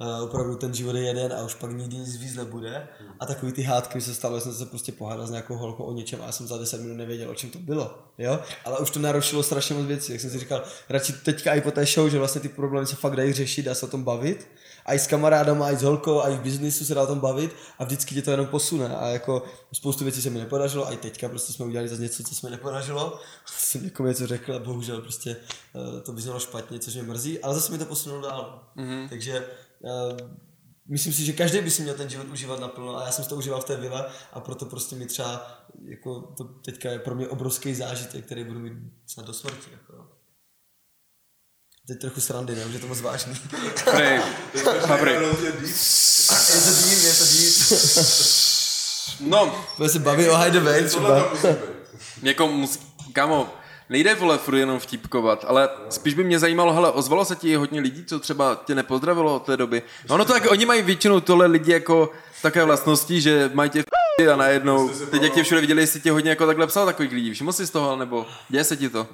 uh, 0.02 0.24
opravdu 0.24 0.56
ten 0.56 0.74
život 0.74 0.96
je 0.96 1.02
jeden 1.02 1.34
a 1.34 1.44
už 1.44 1.54
pak 1.54 1.72
nikdy 1.72 1.98
nic 1.98 2.18
víc 2.18 2.36
nebude. 2.36 2.88
A 3.20 3.26
takový 3.26 3.52
ty 3.52 3.62
hádky 3.62 3.98
mi 3.98 4.02
se 4.02 4.16
stalo, 4.16 4.38
že 4.38 4.42
jsem 4.42 4.54
se 4.54 4.66
prostě 4.66 4.92
pohádal 4.92 5.28
s 5.28 5.30
nějakou 5.30 5.56
holkou 5.56 5.84
o 5.84 5.94
něčem 5.94 6.22
a 6.22 6.26
já 6.26 6.32
jsem 6.32 6.48
za 6.48 6.58
10 6.58 6.82
minut 6.82 6.98
nevěděl, 6.98 7.30
o 7.30 7.36
čem 7.36 7.50
to 7.50 7.60
bylo. 7.60 7.98
Jo? 8.18 8.40
Ale 8.66 8.78
už 8.78 8.90
to 8.90 9.00
narušilo 9.00 9.44
strašně 9.44 9.76
moc 9.76 9.86
věcí, 9.86 10.12
jak 10.12 10.22
jsem 10.22 10.30
si 10.30 10.40
říkal, 10.40 10.64
radši 10.90 11.14
teďka 11.14 11.54
i 11.54 11.62
po 11.62 11.72
té 11.72 11.86
show, 11.86 12.10
že 12.10 12.20
vlastně 12.20 12.42
ty 12.42 12.50
problémy 12.50 12.88
se 12.88 12.96
fakt 12.96 13.16
dají 13.16 13.34
řešit, 13.34 13.64
dá 13.64 13.76
se 13.76 13.86
o 13.86 13.90
tom 13.90 14.04
bavit. 14.04 14.48
A 14.86 14.94
i 14.94 15.00
s 15.00 15.08
kamarádama, 15.08 15.66
a 15.66 15.72
i 15.72 15.76
s 15.76 15.82
holkou, 15.82 16.22
a 16.22 16.30
i 16.30 16.36
v 16.36 16.42
biznisu 16.42 16.86
se 16.86 16.96
dá 16.96 17.04
o 17.04 17.08
tom 17.08 17.20
bavit 17.20 17.56
a 17.80 17.84
vždycky 17.84 18.16
tě 18.16 18.22
to 18.22 18.32
jenom 18.32 18.48
posune. 18.48 18.98
A 18.98 19.08
jako 19.08 19.44
spoustu 19.74 20.04
věcí 20.04 20.22
se 20.22 20.30
mi 20.30 20.40
nepodařilo, 20.40 20.88
a 20.88 20.92
i 20.92 20.98
teďka 20.98 21.30
prostě 21.30 21.54
jsme 21.54 21.66
udělali 21.66 21.90
zase 21.90 22.02
něco, 22.02 22.24
co 22.24 22.36
se 22.36 22.48
mi 22.48 22.52
nepodařilo. 22.52 23.20
Jsem 23.46 23.84
někomu 23.84 24.10
něco 24.10 24.28
řekl 24.28 24.54
a 24.54 24.60
bohužel 24.60 25.02
prostě 25.02 25.36
uh, 25.74 26.02
to 26.02 26.14
vyznělo 26.14 26.40
špatně, 26.40 26.80
což 26.80 26.94
mě 26.94 27.04
mrzí, 27.04 27.40
ale 27.40 27.56
zase 27.56 27.72
mi 27.72 27.78
to 27.78 27.86
posunulo 27.86 28.22
dál. 28.22 28.64
Mm-hmm. 28.78 29.10
Takže 29.10 29.46
myslím 30.90 31.14
si, 31.14 31.26
že 31.26 31.34
každý 31.34 31.62
by 31.62 31.72
si 31.72 31.82
měl 31.82 31.96
ten 31.96 32.10
život 32.10 32.28
užívat 32.28 32.60
naplno 32.60 32.98
a 32.98 33.06
já 33.06 33.12
jsem 33.12 33.24
si 33.24 33.30
to 33.30 33.36
užíval 33.36 33.62
v 33.62 33.66
té 33.66 33.76
vile 33.76 34.06
a 34.34 34.40
proto 34.40 34.66
prostě 34.66 34.96
mi 34.96 35.06
třeba 35.06 35.62
jako 35.86 36.22
to 36.22 36.44
teďka 36.44 36.92
je 36.92 37.00
pro 37.00 37.16
mě 37.16 37.28
obrovský 37.28 37.76
zážitek, 37.76 38.26
který 38.26 38.44
budu 38.44 38.60
mít 38.60 38.74
snad 39.08 39.26
do 39.26 39.34
smrti. 39.34 39.72
Jako. 39.72 40.08
Teď 41.88 42.00
trochu 42.02 42.22
srandy, 42.22 42.56
ne? 42.56 42.66
Už 42.66 42.74
je 42.74 42.80
to 42.80 42.88
moc 42.88 43.02
vážný. 43.02 43.34
Prej, 43.92 44.20
Fabry. 44.88 45.12
je 45.12 45.22
to 45.22 45.32
deep, 46.82 47.04
je 47.04 47.14
to 47.14 47.26
deep. 47.26 47.54
No, 49.20 49.66
Bude 49.78 49.90
se 49.90 50.00
bavit 50.00 50.30
o 50.30 50.38
Hideaway 50.38 50.88
třeba. 50.88 51.34
musí, 52.48 52.80
kámo, 53.14 53.54
nejde 53.90 54.16
vole 54.16 54.38
furt 54.38 54.58
jenom 54.58 54.80
vtipkovat, 54.80 55.46
ale 55.48 55.70
spíš 55.90 56.14
by 56.14 56.24
mě 56.24 56.40
zajímalo, 56.40 56.74
hele, 56.74 56.92
ozvalo 56.92 57.26
se 57.26 57.36
ti 57.36 57.56
hodně 57.56 57.82
lidí, 57.82 58.06
co 58.06 58.20
třeba 58.20 58.56
tě 58.66 58.76
nepozdravilo 58.76 59.36
od 59.36 59.46
té 59.46 59.58
doby. 59.58 59.82
No, 60.10 60.16
ono 60.16 60.26
to 60.26 60.34
tak, 60.34 60.52
oni 60.52 60.66
mají 60.66 60.82
většinou 60.82 61.20
tohle 61.20 61.46
lidi 61.46 61.72
jako 61.72 62.12
také 62.42 62.64
vlastnosti, 62.64 63.22
že 63.22 63.52
mají 63.54 63.70
tě 63.70 63.82
v 63.84 63.86
a 64.34 64.36
najednou, 64.36 64.90
teď 65.12 65.22
jak 65.22 65.34
tě 65.34 65.44
všude 65.44 65.62
viděli, 65.62 65.82
jestli 65.82 66.02
tě 66.02 66.12
hodně 66.12 66.30
jako 66.30 66.46
takhle 66.46 66.68
psal 66.68 66.86
takových 66.86 67.12
lidí, 67.12 67.34
všiml 67.34 67.54
jsi 67.54 67.68
z 67.68 67.70
toho, 67.72 67.96
nebo 67.96 68.26
děje 68.50 68.64
se 68.64 68.78
ti 68.78 68.90
to? 68.90 69.08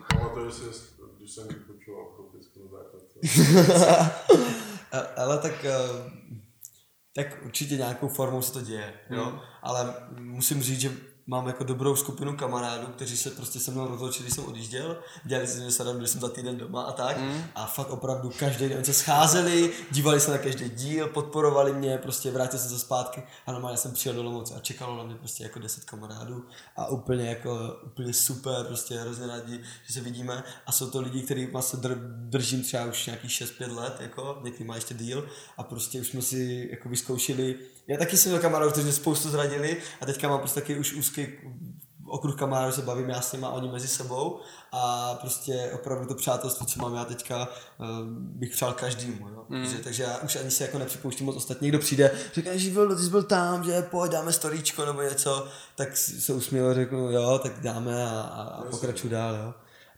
A- 4.92 4.98
Ale 5.22 5.38
tak, 5.38 5.66
eh, 5.66 6.12
tak 7.16 7.28
určitě 7.46 7.76
nějakou 7.76 8.08
formou 8.08 8.42
se 8.42 8.54
to 8.54 8.62
děje, 8.62 8.94
jo? 9.10 9.40
Ale 9.64 9.94
musím 10.20 10.64
říct, 10.64 10.80
že 10.80 10.92
mám 11.28 11.48
jako 11.48 11.64
dobrou 11.64 11.96
skupinu 11.96 12.38
kamarádů, 12.38 12.88
kteří 12.88 13.18
se 13.18 13.30
prostě 13.30 13.60
se 13.60 13.72
mnou 13.72 13.88
rozloučili, 13.88 14.24
když 14.24 14.36
jsem 14.36 14.46
odjížděl, 14.46 14.98
dělali 15.26 15.48
si 15.48 15.72
se 15.72 15.84
když 15.98 16.10
jsem 16.10 16.22
za 16.22 16.30
týden 16.30 16.58
doma 16.58 16.84
a 16.84 16.92
tak. 16.92 17.18
A 17.56 17.66
fakt 17.66 17.90
opravdu 17.90 18.32
každý 18.40 18.70
den 18.70 18.84
se 18.84 18.94
scházeli, 18.94 19.72
dívali 19.92 20.20
se 20.20 20.32
na 20.32 20.38
každý 20.38 20.70
díl, 20.70 21.08
podporovali 21.08 21.74
mě, 21.74 21.98
prostě 21.98 22.32
vrátil 22.32 22.60
jsem 22.60 22.70
se 22.70 22.80
zpátky 22.80 23.24
a 23.46 23.52
normálně 23.52 23.78
jsem 23.78 23.92
přijel 23.92 24.16
do 24.16 24.22
Olomouce 24.22 24.54
a 24.54 24.60
čekalo 24.60 24.98
na 24.98 25.04
mě 25.04 25.16
prostě 25.16 25.44
jako 25.44 25.60
10 25.60 25.84
kamarádů 25.84 26.46
a 26.76 26.88
úplně 26.88 27.30
jako 27.30 27.60
úplně 27.86 28.14
super, 28.14 28.66
prostě 28.66 29.00
hrozně 29.00 29.28
rádi, 29.28 29.62
že 29.88 29.94
se 29.94 30.02
vidíme. 30.02 30.44
A 30.66 30.72
jsou 30.72 30.90
to 30.90 31.02
lidi, 31.02 31.22
který 31.22 31.50
se 31.60 31.78
dr- 31.78 32.30
držím 32.30 32.64
třeba 32.64 32.86
už 32.86 33.06
nějakých 33.06 33.32
6-5 33.32 33.76
let, 33.76 33.98
jako, 34.00 34.40
někdy 34.44 34.64
má 34.64 34.76
ještě 34.76 34.94
díl. 34.94 35.30
A 35.58 35.64
prostě 35.64 36.02
už 36.02 36.08
jsme 36.08 36.22
si 36.22 36.68
jako 36.72 36.90
vyzkoušeli, 36.90 37.60
já 37.88 37.98
taky 37.98 38.18
jsem 38.18 38.32
měl 38.32 38.42
kamarádů, 38.42 38.72
kteří 38.72 38.84
mě 38.84 38.94
spoustu 38.94 39.30
zradili 39.30 39.78
a 40.02 40.06
teďka 40.06 40.30
mám 40.30 40.40
prostě 40.40 40.62
taky 40.62 40.78
už 40.78 40.94
úzký 40.94 41.28
okruh 42.08 42.36
kamarádů, 42.36 42.72
se 42.72 42.82
bavím 42.82 43.10
já 43.10 43.22
s 43.22 43.32
nimi 43.32 43.46
a 43.46 43.50
oni 43.50 43.72
mezi 43.72 43.88
sebou 43.88 44.40
a 44.72 45.14
prostě 45.22 45.72
opravdu 45.74 46.08
to 46.08 46.16
přátelství, 46.16 46.66
co 46.66 46.82
mám 46.82 46.96
já 46.96 47.06
teďka, 47.06 47.48
eh, 47.82 47.86
bych 48.16 48.52
přál 48.52 48.74
každému, 48.74 49.28
jo? 49.28 49.46
Mm. 49.50 49.64
Protože, 49.64 49.78
takže 49.78 50.04
já 50.04 50.18
už 50.18 50.36
ani 50.36 50.52
se 50.52 50.64
jako 50.64 50.80
nepřipouštím 50.80 51.26
moc 51.26 51.36
ostatní. 51.36 51.66
Někdo 51.66 51.80
přijde, 51.80 52.12
říká, 52.34 52.58
že 52.58 52.72
byl, 52.72 52.96
ty 52.96 53.04
jsi 53.04 53.10
byl 53.10 53.24
tam, 53.24 53.64
že 53.64 53.82
pojď, 53.82 54.12
dáme 54.12 54.34
storíčko 54.34 54.86
nebo 54.86 55.02
něco, 55.02 55.48
tak 55.76 55.98
se 55.98 56.34
usměl 56.34 56.70
a 56.70 56.74
řeknu, 56.74 57.12
jo, 57.12 57.40
tak 57.44 57.60
dáme 57.60 58.04
a, 58.04 58.10
a, 58.10 58.42
a 58.44 58.64
pokračuju 58.64 59.12
dál, 59.12 59.36
jo. 59.36 59.54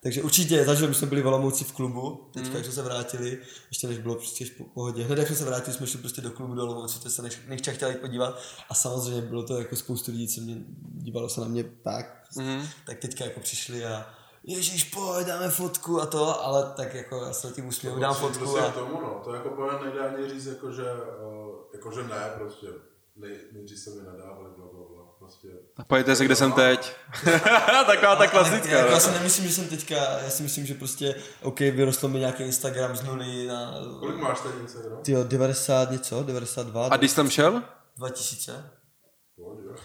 Takže 0.06 0.24
určitě 0.24 0.66
zažil, 0.66 0.88
my 0.88 0.96
jsme 0.96 1.08
byli 1.08 1.22
v 1.22 1.28
Olomouci 1.28 1.64
v 1.64 1.72
klubu, 1.72 2.30
teďka, 2.34 2.50
mm. 2.50 2.56
jak 2.56 2.66
jsme 2.66 2.74
se 2.74 2.82
vrátili, 2.82 3.40
ještě 3.70 3.88
než 3.88 3.98
bylo 3.98 4.16
prostě 4.16 4.46
v 4.46 4.52
pohodě. 4.74 5.04
Hned 5.04 5.20
jak 5.20 5.28
jsme 5.28 5.36
se 5.36 5.46
vrátili, 5.46 5.78
jsme 5.78 5.88
šli 5.88 6.00
prostě 6.00 6.22
do 6.22 6.32
klubu 6.32 6.56
do 6.56 6.64
Olomouci, 6.64 7.00
to 7.00 7.10
se 7.10 7.22
nechtěl 7.48 7.74
chtěli 7.74 7.92
jít 7.92 8.02
podívat 8.02 8.40
a 8.70 8.74
samozřejmě 8.74 9.22
bylo 9.22 9.44
to 9.44 9.58
jako 9.60 9.76
spoustu 9.76 10.12
lidí, 10.12 10.28
co 10.28 10.42
mě, 10.42 10.56
dívalo 10.94 11.30
se 11.30 11.42
na 11.42 11.48
mě 11.48 11.64
tak, 11.64 12.24
mm. 12.38 12.68
tak 12.86 13.00
teďka 13.00 13.26
jako 13.26 13.40
přišli 13.40 13.86
a 13.86 14.06
Ježíš, 14.44 14.84
pojď, 14.84 15.28
dáme 15.28 15.50
fotku 15.50 16.02
a 16.02 16.06
to, 16.06 16.46
ale 16.46 16.74
tak 16.76 16.94
jako 16.94 17.26
já 17.26 17.34
se 17.34 17.52
tím 17.52 17.68
usměju, 17.68 18.00
dám 18.00 18.16
fotku 18.16 18.38
Prostě 18.38 18.60
a... 18.60 18.72
tomu, 18.72 19.02
no. 19.02 19.22
To 19.24 19.34
jako 19.34 19.50
pojem 19.50 19.84
nejde 19.84 20.00
ani 20.00 20.30
říct, 20.30 20.46
jako 20.46 20.72
že, 20.72 20.84
uh, 20.84 21.56
jako 21.74 21.92
že 21.92 22.04
ne, 22.04 22.32
prostě. 22.38 22.68
Nej, 23.16 23.38
nejdřív 23.52 23.80
se 23.80 23.90
mi 23.90 24.02
nadávali, 24.04 24.50
bla. 24.58 24.66
Prostě. 25.26 25.48
A 25.78 25.84
pojďte 25.84 26.16
se, 26.16 26.26
kde 26.26 26.36
jsem 26.36 26.52
teď. 26.52 26.92
Taková 27.86 28.16
ta 28.16 28.28
klasická. 28.28 28.70
jako, 28.70 28.88
no. 28.90 28.94
já 28.94 29.00
si 29.00 29.12
nemyslím, 29.12 29.48
že 29.48 29.54
jsem 29.54 29.68
teďka, 29.68 29.96
já 29.96 30.30
si 30.30 30.44
myslím, 30.44 30.66
že 30.66 30.74
prostě, 30.74 31.16
OK, 31.42 31.60
vyrostl 31.60 32.08
mi 32.08 32.20
nějaký 32.20 32.44
Instagram 32.44 32.96
z 32.96 33.04
nuly 33.04 33.48
na, 33.48 33.74
Kolik 34.00 34.18
máš 34.18 34.40
tady 34.42 34.56
Instagram? 34.62 34.98
tyjo, 35.02 35.24
90 35.24 35.92
něco, 35.92 36.24
92, 36.24 36.88
A 36.88 36.98
když 36.98 37.12
jsem 37.12 37.30
šel? 37.30 37.64
2000. 37.98 38.64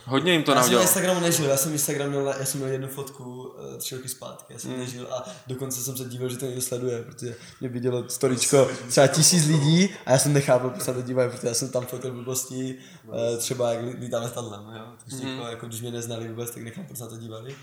Hodně 0.05 0.33
jim 0.33 0.43
to 0.43 0.53
já 0.53 0.63
jsem 0.63 0.73
na. 0.75 0.81
Instagramu 0.83 1.21
nežil, 1.21 1.47
já 1.47 1.57
jsem 1.57 1.73
Instagram 1.73 2.09
měl, 2.11 2.35
já 2.39 2.45
jsem 2.45 2.61
měl 2.61 2.73
jednu 2.73 2.89
fotku 2.89 3.53
eh, 3.75 3.79
tři 3.79 3.95
roky 3.97 4.09
zpátky, 4.09 4.53
já 4.53 4.59
jsem 4.59 4.71
Hmm. 4.71 4.81
nežil 4.81 5.09
a 5.15 5.25
dokonce 5.47 5.81
jsem 5.83 5.97
se 5.97 6.05
divil, 6.05 6.29
že 6.29 6.37
to 6.37 6.47
někdo 6.47 6.61
sleduje, 6.63 7.03
protože 7.03 7.37
mě 7.61 7.69
vidělo 7.69 8.09
storičko 8.09 8.69
třeba 8.89 9.07
tisíc 9.07 9.47
lidí 9.47 9.89
a 10.07 10.13
já 10.13 10.19
jsem 10.19 10.33
nechápal, 10.33 10.71
proč 10.71 10.83
se 10.83 10.95
to 10.95 11.03
dívají, 11.03 11.31
protože 11.31 11.49
já 11.49 11.55
jsem 11.55 11.69
tam 11.69 11.87
fotil 11.87 12.13
blbosti, 12.13 12.79
eh, 13.13 13.37
třeba 13.37 13.73
jak 13.73 13.83
lí- 13.85 13.95
lítám 14.01 14.23
letadlem, 14.23 14.61
jo, 14.77 14.85
takže 15.05 15.17
Hmm. 15.25 15.37
jako, 15.39 15.49
jako, 15.51 15.67
když 15.67 15.81
mě 15.81 15.91
neznali 15.91 16.29
vůbec, 16.29 16.51
tak 16.51 16.63
nechápu, 16.63 16.87
proč 16.87 16.99
se 16.99 17.09
to 17.09 17.17
dívali. 17.17 17.55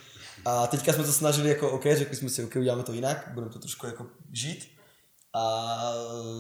A 0.46 0.68
teďka 0.68 0.94
jsme 0.94 1.04
to 1.04 1.12
snažili 1.14 1.50
jako 1.50 1.70
OK, 1.72 1.84
řekli 1.96 2.16
jsme 2.16 2.30
si, 2.30 2.44
OK, 2.44 2.56
uděláme 2.56 2.84
to 2.84 2.94
jinak, 2.94 3.32
budeme 3.34 3.52
to 3.54 3.60
trošku 3.60 3.86
jako 3.86 4.06
žít 4.32 4.77
a 5.34 5.78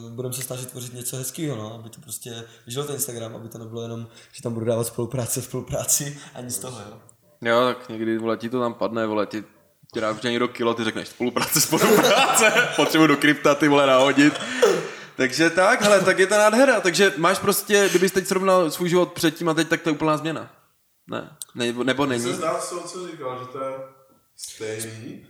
budeme 0.10 0.34
se 0.34 0.42
snažit 0.42 0.72
tvořit 0.72 0.94
něco 0.94 1.18
hezkého, 1.18 1.56
no, 1.58 1.74
aby 1.74 1.90
to 1.90 2.02
prostě 2.02 2.44
žil 2.68 2.84
ten 2.84 2.96
Instagram, 2.96 3.36
aby 3.36 3.50
to 3.50 3.58
nebylo 3.58 3.82
jenom, 3.82 4.08
že 4.32 4.44
tam 4.44 4.54
budu 4.54 4.66
dávat 4.66 4.88
spolupráce, 4.88 5.42
spolupráci 5.42 6.22
a 6.34 6.42
nic 6.42 6.56
z 6.56 6.60
toho, 6.60 6.80
jo. 6.80 6.98
Jo, 7.42 7.62
tak 7.66 7.90
někdy, 7.90 8.18
vole, 8.18 8.38
ti 8.38 8.50
to 8.50 8.60
tam 8.60 8.74
padne, 8.74 9.06
vole, 9.06 9.26
ti 9.26 9.44
ti 9.94 10.02
dá 10.02 10.12
už 10.12 10.22
někdo 10.22 10.48
kilo, 10.48 10.74
ty 10.74 10.84
řekneš 10.84 11.08
spolupráce, 11.08 11.62
spolupráce, 11.62 12.70
potřebuji 12.76 13.08
do 13.08 13.18
krypta, 13.18 13.56
ty 13.56 13.68
vole, 13.68 13.88
nahodit. 13.88 14.34
Takže 15.16 15.50
tak, 15.50 15.82
hele, 15.82 16.02
tak 16.02 16.20
je 16.20 16.28
to 16.28 16.36
nádhera. 16.36 16.82
Takže 16.82 17.14
máš 17.18 17.40
prostě, 17.40 17.88
kdybys 17.90 18.12
teď 18.12 18.28
srovnal 18.28 18.72
svůj 18.72 18.90
život 18.90 19.14
předtím 19.14 19.50
a 19.50 19.54
teď, 19.54 19.68
tak 19.68 19.82
to 19.82 19.90
je 19.90 19.94
úplná 19.94 20.18
změna. 20.18 20.52
Ne, 21.08 21.38
nebo, 21.56 21.84
nebo 21.84 22.06
Mně 22.06 22.10
není. 22.10 22.24
se 22.24 22.34
zdá 22.34 22.60
co 22.60 23.08
říkal, 23.12 23.40
že 23.40 23.46
to 23.46 23.64
je 23.64 23.74
stejný, 24.36 25.28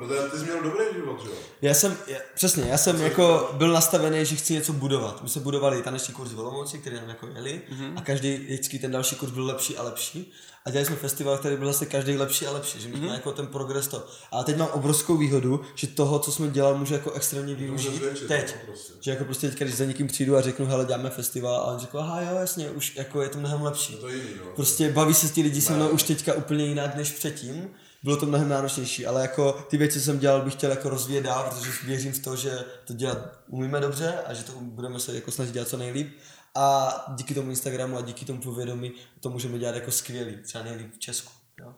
protože 0.00 0.20
ty 0.30 0.38
jsi 0.38 0.44
měl 0.44 0.62
dobrý 0.62 0.84
život, 0.94 1.22
že 1.22 1.28
jo? 1.28 1.34
Já 1.62 1.74
jsem, 1.74 1.96
já, 2.06 2.18
přesně, 2.34 2.64
já 2.64 2.78
jsem 2.78 3.00
jako 3.00 3.50
byl 3.52 3.72
nastavený, 3.72 4.24
že 4.24 4.36
chci 4.36 4.52
něco 4.52 4.72
budovat. 4.72 5.22
My 5.22 5.28
jsme 5.28 5.42
budovali 5.42 5.82
taneční 5.82 6.14
kurz 6.14 6.32
v 6.32 6.40
Olomouci, 6.40 6.78
který 6.78 6.96
nám 6.96 7.08
jako 7.08 7.26
jeli 7.26 7.62
mm-hmm. 7.72 7.92
a 7.96 8.00
každý 8.00 8.36
vždycky 8.36 8.78
ten 8.78 8.90
další 8.90 9.16
kurz 9.16 9.32
byl 9.32 9.46
lepší 9.46 9.76
a 9.76 9.82
lepší. 9.82 10.32
A 10.64 10.70
dělali 10.70 10.86
jsme 10.86 10.96
festival, 10.96 11.38
který 11.38 11.56
byl 11.56 11.66
zase 11.66 11.86
každý 11.86 12.16
lepší 12.16 12.46
a 12.46 12.50
lepší, 12.50 12.80
že 12.80 12.88
my 12.88 12.96
jsme 12.96 13.06
mm-hmm. 13.06 13.12
jako 13.12 13.32
ten 13.32 13.46
progres 13.46 13.88
to. 13.88 14.06
Ale 14.30 14.44
teď 14.44 14.56
mám 14.56 14.68
obrovskou 14.72 15.16
výhodu, 15.16 15.60
že 15.74 15.86
toho, 15.86 16.18
co 16.18 16.32
jsme 16.32 16.48
dělali, 16.48 16.78
můžu 16.78 16.94
jako 16.94 17.12
extrémně 17.12 17.54
využít 17.54 17.94
zvětšit, 17.94 18.28
teď. 18.28 18.54
prostě. 18.66 18.92
Že 19.00 19.10
jako 19.10 19.24
prostě 19.24 19.48
teďka, 19.48 19.64
když 19.64 19.76
za 19.76 19.84
někým 19.84 20.06
přijdu 20.06 20.36
a 20.36 20.40
řeknu, 20.40 20.66
hele, 20.66 20.84
děláme 20.84 21.10
festival, 21.10 21.54
a 21.54 21.64
on 21.64 21.78
řekl, 21.78 21.98
aha, 21.98 22.20
jo, 22.20 22.36
jasně, 22.40 22.70
už 22.70 22.96
jako 22.96 23.22
je 23.22 23.28
to 23.28 23.38
mnohem 23.38 23.62
lepší. 23.62 23.96
To 23.96 24.08
je 24.08 24.16
jiný, 24.16 24.30
no. 24.38 24.52
Prostě 24.56 24.92
baví 24.92 25.14
se 25.14 25.28
ti 25.28 25.42
lidi 25.42 25.60
se 25.60 25.72
mnou 25.72 25.88
už 25.88 26.02
teďka 26.02 26.34
úplně 26.34 26.64
jinak 26.64 26.94
než 26.94 27.10
předtím. 27.10 27.70
Bylo 28.02 28.16
to 28.16 28.26
mnohem 28.26 28.48
náročnější, 28.48 29.06
ale 29.06 29.22
jako 29.22 29.52
ty 29.52 29.76
věci, 29.76 29.98
co 29.98 30.04
jsem 30.04 30.18
dělal, 30.18 30.42
bych 30.42 30.52
chtěl 30.52 30.70
jako 30.70 30.88
rozvíjet 30.88 31.22
dál, 31.22 31.50
protože 31.50 31.70
věřím 31.84 32.12
v 32.12 32.18
to, 32.18 32.36
že 32.36 32.58
to 32.84 32.92
dělat 32.92 33.18
umíme 33.48 33.80
dobře 33.80 34.14
a 34.26 34.34
že 34.34 34.44
to 34.44 34.52
budeme 34.52 35.00
se 35.00 35.14
jako 35.14 35.30
snažit 35.30 35.52
dělat 35.52 35.68
co 35.68 35.76
nejlíp. 35.76 36.18
A 36.54 36.94
díky 37.14 37.34
tomu 37.34 37.50
Instagramu 37.50 37.98
a 37.98 38.00
díky 38.00 38.24
tomu 38.24 38.40
povědomí 38.40 38.92
to 39.20 39.30
můžeme 39.30 39.58
dělat 39.58 39.74
jako 39.74 39.90
skvělý, 39.90 40.36
třeba 40.36 40.64
nejlíp 40.64 40.94
v 40.94 40.98
Česku. 40.98 41.32
Jo? 41.60 41.74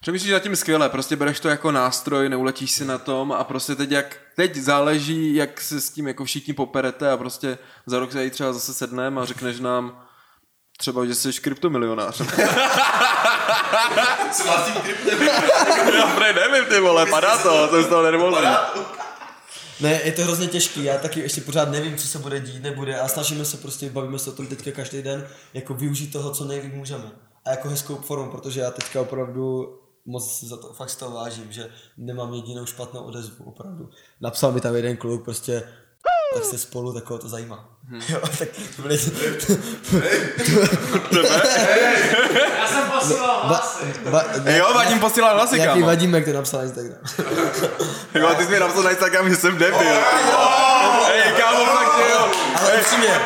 Přemýšlíš 0.00 0.32
nad 0.32 0.42
tím 0.42 0.56
skvěle, 0.56 0.88
prostě 0.88 1.16
bereš 1.16 1.40
to 1.40 1.48
jako 1.48 1.72
nástroj, 1.72 2.28
neuletíš 2.28 2.70
si 2.70 2.84
na 2.84 2.98
tom 2.98 3.32
a 3.32 3.44
prostě 3.44 3.74
teď 3.74 3.90
jak, 3.90 4.20
teď 4.36 4.56
záleží, 4.56 5.34
jak 5.34 5.60
se 5.60 5.80
s 5.80 5.90
tím 5.90 6.08
jako 6.08 6.24
všichni 6.24 6.54
poperete 6.54 7.10
a 7.10 7.16
prostě 7.16 7.58
za 7.86 7.98
rok 7.98 8.12
se 8.12 8.30
třeba 8.30 8.52
zase 8.52 8.74
sedneme 8.74 9.20
a 9.20 9.24
řekneš 9.24 9.60
nám 9.60 10.04
třeba, 10.82 11.06
že 11.06 11.14
jsi 11.14 11.32
kryptomilionář. 11.32 12.22
S 14.32 14.44
vlastním 14.44 14.82
kryptem. 14.82 15.22
Já 15.94 16.06
prej 16.16 16.34
nevím, 16.34 16.64
ty 16.64 16.80
vole, 16.80 17.06
padá 17.06 17.38
to, 17.38 17.68
to 17.68 17.76
je 17.76 17.82
z 17.82 17.86
toho 17.86 18.02
nervózní. 18.02 18.46
Ne, 19.80 20.00
je 20.04 20.12
to 20.12 20.22
hrozně 20.22 20.46
těžký, 20.46 20.84
já 20.84 20.98
taky 20.98 21.20
ještě 21.20 21.40
pořád 21.40 21.70
nevím, 21.70 21.96
co 21.96 22.06
se 22.06 22.18
bude 22.18 22.40
dít, 22.40 22.62
nebude 22.62 23.00
a 23.00 23.08
snažíme 23.08 23.44
se 23.44 23.56
prostě, 23.56 23.90
bavíme 23.90 24.18
se 24.18 24.30
o 24.30 24.32
tom 24.32 24.46
teďka 24.46 24.70
každý 24.70 25.02
den, 25.02 25.28
jako 25.54 25.74
využít 25.74 26.12
toho, 26.12 26.30
co 26.30 26.44
nejlíp 26.44 26.74
můžeme. 26.74 27.10
A 27.44 27.50
jako 27.50 27.68
hezkou 27.68 27.96
formu, 27.96 28.30
protože 28.30 28.60
já 28.60 28.70
teďka 28.70 29.00
opravdu 29.00 29.68
moc 30.06 30.38
si 30.38 30.46
za 30.46 30.56
to 30.56 30.72
fakt 30.72 30.90
z 30.90 30.96
toho 30.96 31.16
vážím, 31.16 31.52
že 31.52 31.68
nemám 31.96 32.34
jedinou 32.34 32.66
špatnou 32.66 33.00
odezvu, 33.00 33.44
opravdu. 33.44 33.88
Napsal 34.20 34.52
mi 34.52 34.60
tam 34.60 34.74
jeden 34.74 34.96
kluk 34.96 35.24
prostě, 35.24 35.62
tak 36.34 36.44
se 36.44 36.58
spolu 36.58 36.92
takového 36.92 37.18
to 37.18 37.28
zajímá. 37.28 37.71
Jo, 38.08 38.18
tak 38.38 38.48
to 38.76 38.82
byly... 38.82 38.98
Já 42.58 42.66
jsem 42.68 42.90
posílal 42.98 43.40
hlasy. 43.42 43.84
Va, 44.04 44.24
Jo, 44.46 44.66
Vadim 44.74 45.00
posílal 45.00 45.34
hlasy, 45.34 45.58
Jaký 45.58 45.68
kámo. 45.68 45.86
vadíme, 45.86 46.18
jak 46.18 46.24
to 46.26 46.32
napsal 46.32 46.60
na 46.60 46.64
Instagram. 46.64 46.98
Jo, 48.14 48.34
ty 48.38 48.44
jsi 48.44 48.50
mi 48.50 48.58
napsal 48.60 48.82
na 48.82 48.90
Instagram, 48.90 49.30
že 49.30 49.36
jsem 49.36 49.58
debil. 49.58 49.78
Hej, 51.06 51.32
kámo, 51.40 51.64
fakt, 51.64 51.98
jo. 52.12 52.26
Ale 52.60 52.72
upřímně, 52.80 53.20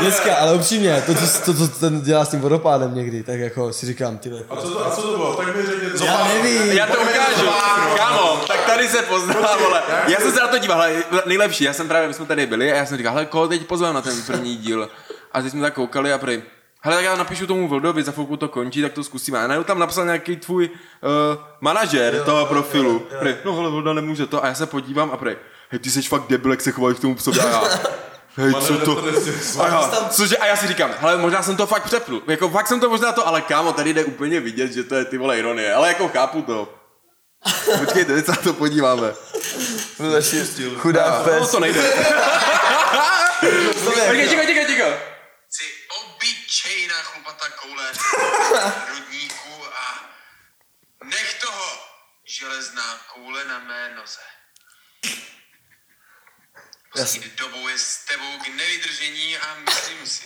dneska, 0.00 0.34
ale 0.36 0.52
upřímně, 0.54 1.02
to, 1.06 1.14
co, 1.14 1.54
to, 1.54 1.68
ten 1.68 2.00
dělá 2.00 2.24
s 2.24 2.28
tím 2.28 2.40
vodopádem 2.40 2.94
někdy, 2.94 3.22
tak 3.22 3.38
jako 3.40 3.72
si 3.72 3.86
říkám, 3.86 4.18
ty 4.18 4.30
A 4.50 4.56
co 4.56 4.70
to, 4.70 4.86
a 4.86 4.90
co 4.90 5.02
to 5.02 5.08
bylo? 5.16 5.34
Tak 5.36 5.56
mi 5.56 5.62
řekni, 5.66 5.98
co 5.98 6.04
Já 6.04 6.28
nevím. 6.28 6.72
Já 6.72 6.86
to 6.86 6.92
ukážu. 7.00 7.46
Kámo, 7.96 8.33
tady 8.76 8.88
se 8.88 9.02
pozná, 9.02 9.56
vole. 9.56 9.82
Já 10.06 10.20
jsem 10.20 10.32
se 10.32 10.40
na 10.40 10.48
to 10.48 10.58
díval, 10.58 10.78
hele, 10.78 11.04
nejlepší, 11.26 11.64
já 11.64 11.72
jsem 11.72 11.88
právě, 11.88 12.08
my 12.08 12.14
jsme 12.14 12.26
tady 12.26 12.46
byli 12.46 12.72
a 12.72 12.76
já 12.76 12.86
jsem 12.86 12.96
říkal, 12.96 13.12
hele, 13.12 13.26
koho 13.26 13.48
teď 13.48 13.66
pozvám 13.66 13.94
na 13.94 14.02
ten 14.02 14.22
první 14.22 14.56
díl. 14.56 14.88
A 15.32 15.42
teď 15.42 15.50
jsme 15.50 15.60
tak 15.60 15.74
koukali 15.74 16.12
a 16.12 16.18
prý, 16.18 16.42
hele, 16.80 16.96
tak 16.96 17.04
já 17.04 17.16
napíšu 17.16 17.46
tomu 17.46 17.68
Vldovi, 17.68 18.02
za 18.02 18.12
chvilku 18.12 18.36
to 18.36 18.48
končí, 18.48 18.82
tak 18.82 18.92
to 18.92 19.04
zkusíme. 19.04 19.38
A 19.38 19.46
najednou 19.46 19.64
tam 19.64 19.78
napsal 19.78 20.04
nějaký 20.04 20.36
tvůj 20.36 20.70
uh, 20.70 21.42
manažer 21.60 22.22
toho 22.24 22.46
profilu. 22.46 23.06
Prý, 23.18 23.34
no 23.44 23.56
hele, 23.56 23.70
Vlda 23.70 23.92
nemůže 23.92 24.26
to. 24.26 24.44
A 24.44 24.46
já 24.46 24.54
se 24.54 24.66
podívám 24.66 25.10
a 25.10 25.16
prý, 25.16 25.36
hej, 25.68 25.78
ty 25.78 25.90
jsi 25.90 26.02
fakt 26.02 26.28
debil, 26.28 26.50
jak 26.50 26.60
se 26.60 26.72
chováš 26.72 26.96
k 26.96 27.00
tomu 27.00 27.14
psovi. 27.14 27.40
A 27.40 27.48
já, 27.48 27.62
hej, 28.36 28.54
co 28.54 28.78
to? 28.78 29.04
A 29.60 29.66
já, 29.66 29.90
cože, 30.10 30.36
a 30.36 30.46
já 30.46 30.56
si 30.56 30.66
říkám, 30.66 30.90
hele, 30.98 31.16
možná 31.16 31.42
jsem 31.42 31.56
to 31.56 31.66
fakt 31.66 31.84
přepnul. 31.84 32.22
Jako 32.26 32.48
fakt 32.48 32.66
jsem 32.68 32.80
to 32.80 32.88
možná 32.88 33.12
to, 33.12 33.28
ale 33.28 33.40
kámo, 33.40 33.72
tady 33.72 33.94
jde 33.94 34.04
úplně 34.04 34.40
vidět, 34.40 34.72
že 34.72 34.84
to 34.84 34.94
je 34.94 35.04
ty 35.04 35.18
vole 35.18 35.38
ironie. 35.38 35.74
Ale 35.74 35.88
jako 35.88 36.08
chápu 36.08 36.42
to. 36.42 36.83
Počkejte, 37.78 38.14
teď 38.14 38.24
se 38.24 38.30
na 38.30 38.36
to 38.36 38.52
podíváme. 38.52 39.14
Chudák 40.76 41.26
No, 41.40 41.46
to 41.48 41.60
nejde. 41.60 41.92
Počkej, 43.84 44.28
čekaj, 44.28 44.46
čekaj, 44.46 44.66
čekaj. 44.66 44.92
Chci 45.48 45.64
obyčejná 46.00 46.94
chlupatá 47.02 47.46
koule 47.48 47.84
rudníku 48.88 49.64
a 49.74 49.84
nech 51.04 51.34
toho 51.34 51.64
železná 52.24 53.00
koule 53.14 53.44
na 53.44 53.58
mé 53.58 53.94
noze. 53.96 54.20
Poslední 56.92 57.30
dobou 57.38 57.68
je 57.68 57.78
s 57.78 57.98
tebou 58.08 58.38
k 58.44 58.48
nevydržení 58.48 59.38
a 59.38 59.46
myslím 59.64 60.06
si, 60.06 60.24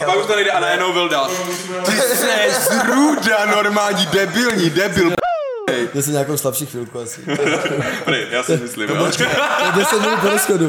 A 0.00 0.04
pak 0.04 0.16
už 0.16 0.26
to 0.26 0.34
nejde 0.36 0.50
a 0.50 0.60
najednou 0.60 0.92
Vilda. 0.92 1.28
Ty 1.86 1.92
jsi 1.92 2.50
zrůda 2.60 3.44
normální, 3.44 4.06
debilní, 4.06 4.70
debil. 4.70 5.14
Já 5.94 6.02
jsem 6.02 6.12
nějakou 6.12 6.36
slabší 6.36 6.66
chvilku 6.66 6.98
asi. 7.00 7.20
Pry, 8.04 8.26
já 8.30 8.42
si 8.42 8.56
myslím, 8.56 8.88
jo. 8.90 9.06
10 9.76 10.00
minut 10.00 10.18
po 10.20 10.28
rozchodu. 10.28 10.68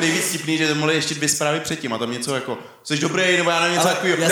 Nejvíc 0.00 0.24
vtipný, 0.28 0.58
že 0.58 0.68
to 0.68 0.74
mohli 0.74 0.94
ještě 0.94 1.14
dvě 1.14 1.28
zprávy 1.28 1.60
předtím 1.60 1.92
a 1.92 1.98
tam 1.98 2.10
něco 2.12 2.34
jako, 2.34 2.58
jsi 2.84 2.98
dobrý, 2.98 3.36
nebo 3.36 3.50
já 3.50 3.60
nevím 3.60 3.76
něco 3.76 3.88
takového. 3.88 4.16
Ne, 4.16 4.24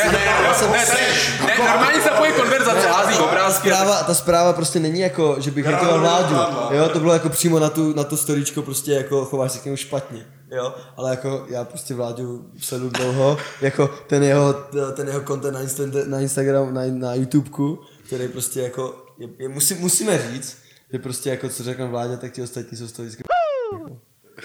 já 0.45 0.55
jsem- 0.55 0.73
Ne, 0.73 0.87
tady, 0.87 1.03
ne, 1.47 1.55
normálně 1.59 2.01
se 2.03 2.09
pojí 2.11 2.33
konverzace, 2.33 2.89
hází 2.89 3.15
obrázky. 3.19 3.69
Zpráva, 3.69 4.03
ta 4.03 4.15
zpráva 4.15 4.53
prostě 4.53 4.81
není 4.81 5.01
jako, 5.01 5.37
že 5.39 5.51
bych 5.51 5.67
hejtoval 5.67 6.01
vládu. 6.01 6.37
Jo, 6.77 6.89
to 6.89 7.01
bylo 7.01 7.13
jako 7.13 7.29
přímo 7.29 7.59
na 7.59 7.71
tu, 7.71 7.95
na 7.97 8.05
to 8.05 8.17
storíčko 8.17 8.63
prostě 8.63 8.93
jako 8.93 9.25
chováš 9.25 9.53
se 9.53 9.59
k 9.59 9.65
němu 9.65 9.77
špatně. 9.77 10.27
Jo, 10.57 10.75
ale 10.97 11.11
jako 11.11 11.47
já 11.49 11.65
prostě 11.65 11.95
vládu 11.95 12.45
sleduju 12.61 12.91
dlouho, 12.91 13.39
jako 13.61 13.91
ten 14.07 14.23
jeho, 14.23 14.53
ten 14.97 15.07
jeho 15.09 15.21
content 15.21 15.55
na, 15.55 15.61
Insta, 15.61 15.83
na 16.07 16.21
Instagram, 16.21 16.75
na, 16.75 16.83
na 16.89 17.15
YouTubeku, 17.15 17.81
který 18.07 18.29
prostě 18.29 18.61
jako, 18.61 19.06
je, 19.19 19.29
je, 19.39 19.49
musí, 19.49 19.75
musíme 19.75 20.33
říct, 20.33 20.59
že 20.93 20.99
prostě 20.99 21.31
jako 21.31 21.49
co 21.49 21.63
řekne 21.63 21.87
vládě, 21.87 22.17
tak 22.17 22.33
ti 22.33 22.43
ostatní 22.43 22.79
jsou 22.79 22.87
z 22.87 22.93
toho 22.93 23.07
vždycky 23.07 23.23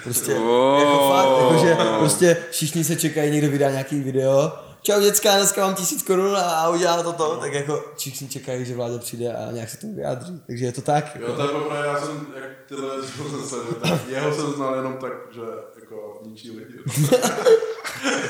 Prostě, 0.03 0.31
jako 0.79 1.09
fakt, 1.09 1.41
jakože 1.41 1.77
prostě 1.99 2.37
všichni 2.51 2.83
se 2.83 2.95
čekají, 2.95 3.31
někdo 3.31 3.51
vydá 3.51 3.71
nějaký 3.71 3.99
video, 3.99 4.51
čau 4.81 5.01
děcka, 5.01 5.35
dneska 5.35 5.61
mám 5.61 5.75
tisíc 5.75 6.03
korun 6.03 6.35
a 6.37 6.69
udělá 6.69 7.03
to 7.03 7.13
to, 7.13 7.35
tak 7.35 7.53
jako 7.53 7.83
všichni 7.97 8.27
čekají, 8.29 8.65
že 8.65 8.75
vláda 8.75 8.97
přijde 8.97 9.33
a 9.33 9.51
nějak 9.51 9.69
se 9.69 9.77
tomu 9.77 9.95
vyjádří, 9.95 10.41
takže 10.47 10.65
je 10.65 10.71
to 10.71 10.81
tak. 10.81 11.17
Jo, 11.19 11.33
to 11.35 11.41
je 11.41 11.47
poprvé, 11.47 11.87
já 11.87 11.99
jsem, 11.99 12.27
jak 12.35 12.51
tyhle 12.67 13.03
jsem 13.03 13.59
tak 13.81 13.99
jeho 14.07 14.35
jsem 14.35 14.53
znal 14.53 14.75
jenom 14.75 14.97
tak, 14.97 15.11
že 15.31 15.41
jako 15.79 16.19
ničí 16.25 16.51
lidi. 16.51 16.79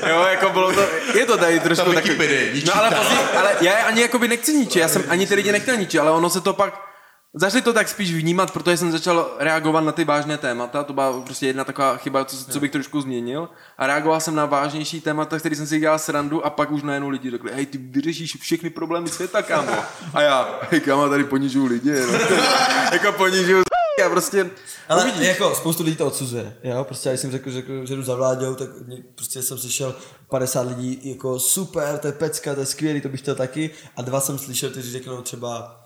Jo, 0.08 0.22
jako 0.30 0.48
bylo 0.48 0.72
to, 0.72 0.80
je 1.14 1.26
to 1.26 1.36
tady 1.38 1.60
trošku 1.60 1.92
Ta 1.92 2.00
takový. 2.00 2.62
No 2.66 2.76
ale, 2.76 2.90
pozor, 2.90 3.18
ale 3.36 3.56
já 3.60 3.74
ani 3.74 4.00
jakoby 4.00 4.28
nechci 4.28 4.54
ničit, 4.54 4.80
já 4.80 4.88
jsem 4.88 5.04
ani 5.08 5.26
ty 5.26 5.34
lidi 5.34 5.52
nechtěl 5.52 5.76
ničit, 5.76 6.00
ale 6.00 6.10
ono 6.10 6.30
se 6.30 6.40
to 6.40 6.52
pak, 6.52 6.91
začali 7.34 7.62
to 7.62 7.72
tak 7.72 7.88
spíš 7.88 8.14
vnímat, 8.14 8.50
protože 8.50 8.76
jsem 8.76 8.92
začal 8.92 9.30
reagovat 9.38 9.80
na 9.80 9.92
ty 9.92 10.04
vážné 10.04 10.38
témata, 10.38 10.84
to 10.84 10.92
byla 10.92 11.20
prostě 11.20 11.46
jedna 11.46 11.64
taková 11.64 11.96
chyba, 11.96 12.24
co, 12.24 12.44
co 12.44 12.60
bych 12.60 12.70
trošku 12.70 13.00
změnil 13.00 13.48
a 13.78 13.86
reagoval 13.86 14.20
jsem 14.20 14.34
na 14.34 14.46
vážnější 14.46 15.00
témata, 15.00 15.38
který 15.38 15.56
jsem 15.56 15.66
si 15.66 15.80
dělal 15.80 15.98
srandu 15.98 16.46
a 16.46 16.50
pak 16.50 16.70
už 16.70 16.82
najednou 16.82 17.08
lidi 17.08 17.30
řekli, 17.30 17.52
hej, 17.54 17.66
ty 17.66 17.78
vyřešíš 17.78 18.36
všechny 18.40 18.70
problémy 18.70 19.08
světa, 19.08 19.42
kámo. 19.42 19.72
A 20.14 20.22
já, 20.22 20.60
hej, 20.70 20.80
kámo, 20.80 21.08
tady 21.08 21.24
ponižuju 21.24 21.66
lidi, 21.66 21.92
no. 21.92 22.18
jako 22.92 23.12
ponižuju 23.12 23.62
já 24.00 24.10
prostě, 24.10 24.50
Ale 24.88 25.02
uvidíš. 25.02 25.28
jako 25.28 25.54
spoustu 25.54 25.82
lidí 25.82 25.96
to 25.96 26.06
odsuzuje, 26.06 26.56
jo, 26.64 26.84
prostě 26.84 27.08
já 27.08 27.12
když 27.12 27.20
jsem 27.20 27.30
řekl, 27.30 27.50
řekl 27.50 27.86
že 27.86 27.96
jdu 27.96 28.02
za 28.02 28.14
vládou, 28.14 28.54
tak 28.54 28.68
prostě 29.14 29.42
jsem 29.42 29.58
slyšel 29.58 29.94
50 30.30 30.60
lidí 30.60 31.00
jako 31.02 31.38
super, 31.38 31.98
to 31.98 32.06
je 32.06 32.12
pecka, 32.12 32.54
to 32.54 32.60
je 32.60 32.66
skvělý, 32.66 33.00
to 33.00 33.08
bych 33.08 33.20
chtěl 33.20 33.34
taky 33.34 33.70
a 33.96 34.02
dva 34.02 34.20
jsem 34.20 34.38
slyšel, 34.38 34.70
kteří 34.70 34.92
řeknou 34.92 35.22
třeba 35.22 35.81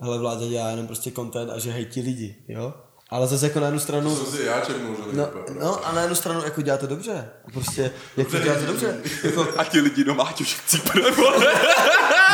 hele 0.00 0.18
vláda 0.18 0.46
dělá 0.46 0.70
jenom 0.70 0.86
prostě 0.86 1.10
content 1.10 1.50
a 1.50 1.58
že 1.58 1.70
hejtí 1.70 2.00
lidi, 2.00 2.36
jo. 2.48 2.74
Ale 3.10 3.26
zase 3.26 3.46
jako 3.46 3.60
na 3.60 3.66
jednu 3.66 3.80
stranu, 3.80 4.16
Jsem 4.16 4.26
si 4.26 4.42
já 4.42 4.64
že 4.64 4.74
no, 5.12 5.28
no 5.60 5.86
a 5.86 5.92
na 5.92 6.00
jednu 6.00 6.16
stranu 6.16 6.44
jako 6.44 6.62
děláte 6.62 6.86
dobře. 6.86 7.30
Prostě, 7.52 7.90
jak 8.16 8.30
to 8.30 8.38
děláte 8.38 8.66
dobře. 8.66 9.00
Jako, 9.24 9.48
A 9.56 9.64
ti 9.64 9.80
lidi 9.80 10.04
doma, 10.04 10.24
ať 10.24 10.40
už 10.40 10.54
chcípne, 10.54 11.02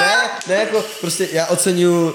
ne, 0.00 0.30
ne, 0.48 0.54
jako 0.54 0.84
prostě 1.00 1.28
já 1.32 1.46
oceňuju 1.46 2.14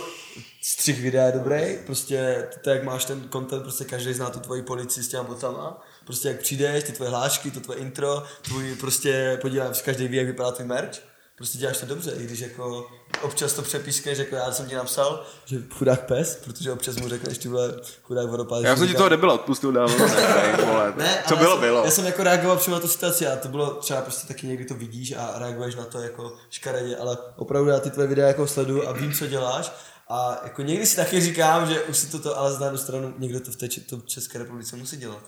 střih 0.61 1.01
videa 1.01 1.25
je 1.25 1.31
dobrý, 1.31 1.77
prostě 1.85 2.47
to, 2.63 2.69
jak 2.69 2.83
máš 2.83 3.05
ten 3.05 3.29
content, 3.31 3.63
prostě 3.63 3.85
každý 3.85 4.13
zná 4.13 4.29
tu 4.29 4.39
tvoji 4.39 4.61
policii 4.61 5.03
s 5.03 5.07
těma 5.07 5.23
botama, 5.23 5.81
prostě 6.05 6.27
jak 6.27 6.39
přijdeš, 6.39 6.83
ty 6.83 6.91
tvoje 6.91 7.09
hlášky, 7.09 7.51
to 7.51 7.59
tvoje 7.59 7.79
intro, 7.79 8.23
tvůj 8.41 8.75
prostě, 8.75 9.37
podívám 9.41 9.73
se, 9.73 9.83
každý 9.83 10.07
ví, 10.07 10.17
jak 10.17 10.27
vypadá 10.27 10.51
tvůj 10.51 10.67
merch, 10.67 10.99
prostě 11.35 11.57
děláš 11.57 11.77
to 11.77 11.85
dobře, 11.85 12.11
i 12.11 12.23
když 12.23 12.39
jako 12.39 12.91
občas 13.21 13.53
to 13.53 13.61
přepískneš, 13.61 14.17
jako 14.17 14.35
já 14.35 14.51
jsem 14.51 14.69
ti 14.69 14.75
napsal, 14.75 15.23
že 15.45 15.57
chudák 15.73 16.05
pes, 16.05 16.35
protože 16.43 16.71
občas 16.71 16.95
mu 16.95 17.09
řekneš, 17.09 17.37
ty 17.37 17.47
vole, 17.47 17.73
chudák 18.03 18.29
vodopád. 18.29 18.63
Já 18.63 18.75
jsem 18.75 18.87
ti 18.87 18.93
toho 18.93 19.09
debila 19.09 19.33
odpustil 19.33 19.71
dávno, 19.71 20.07
ne, 20.07 20.15
ne, 20.57 20.65
vole. 20.65 20.93
Ne, 20.97 21.23
Co 21.27 21.35
bylo, 21.35 21.49
já 21.49 21.55
jsem, 21.55 21.61
bylo. 21.61 21.85
Já 21.85 21.91
jsem 21.91 22.05
jako 22.05 22.23
reagoval 22.23 22.57
přímo 22.57 22.75
na 22.75 22.79
tu 22.79 22.87
situaci 22.87 23.27
a 23.27 23.35
to 23.35 23.47
bylo 23.47 23.73
třeba 23.73 24.01
prostě 24.01 24.27
taky 24.27 24.47
někdy 24.47 24.65
to 24.65 24.75
vidíš 24.75 25.13
a 25.17 25.33
reaguješ 25.39 25.75
na 25.75 25.85
to 25.85 25.99
jako 26.01 26.33
škaredě, 26.49 26.97
ale 26.97 27.17
opravdu 27.35 27.69
já 27.69 27.79
ty 27.79 27.89
tvoje 27.91 28.07
videa 28.07 28.27
jako 28.27 28.47
sleduju 28.47 28.87
a 28.87 28.91
vím, 28.91 29.13
co 29.13 29.27
děláš 29.27 29.71
a 30.09 30.41
jako 30.43 30.61
někdy 30.61 30.85
si 30.85 30.95
taky 30.95 31.21
říkám, 31.21 31.67
že 31.67 31.81
už 31.81 31.97
si 31.97 32.07
to, 32.07 32.19
to 32.19 32.37
ale 32.37 32.53
z 32.53 32.77
stranu 32.77 33.13
někdo 33.17 33.39
to 33.39 33.51
v 33.51 33.55
té 33.55 33.67
to 33.89 33.97
v 33.97 34.05
České 34.05 34.37
republice 34.39 34.75
musí 34.75 34.97
dělat. 34.97 35.23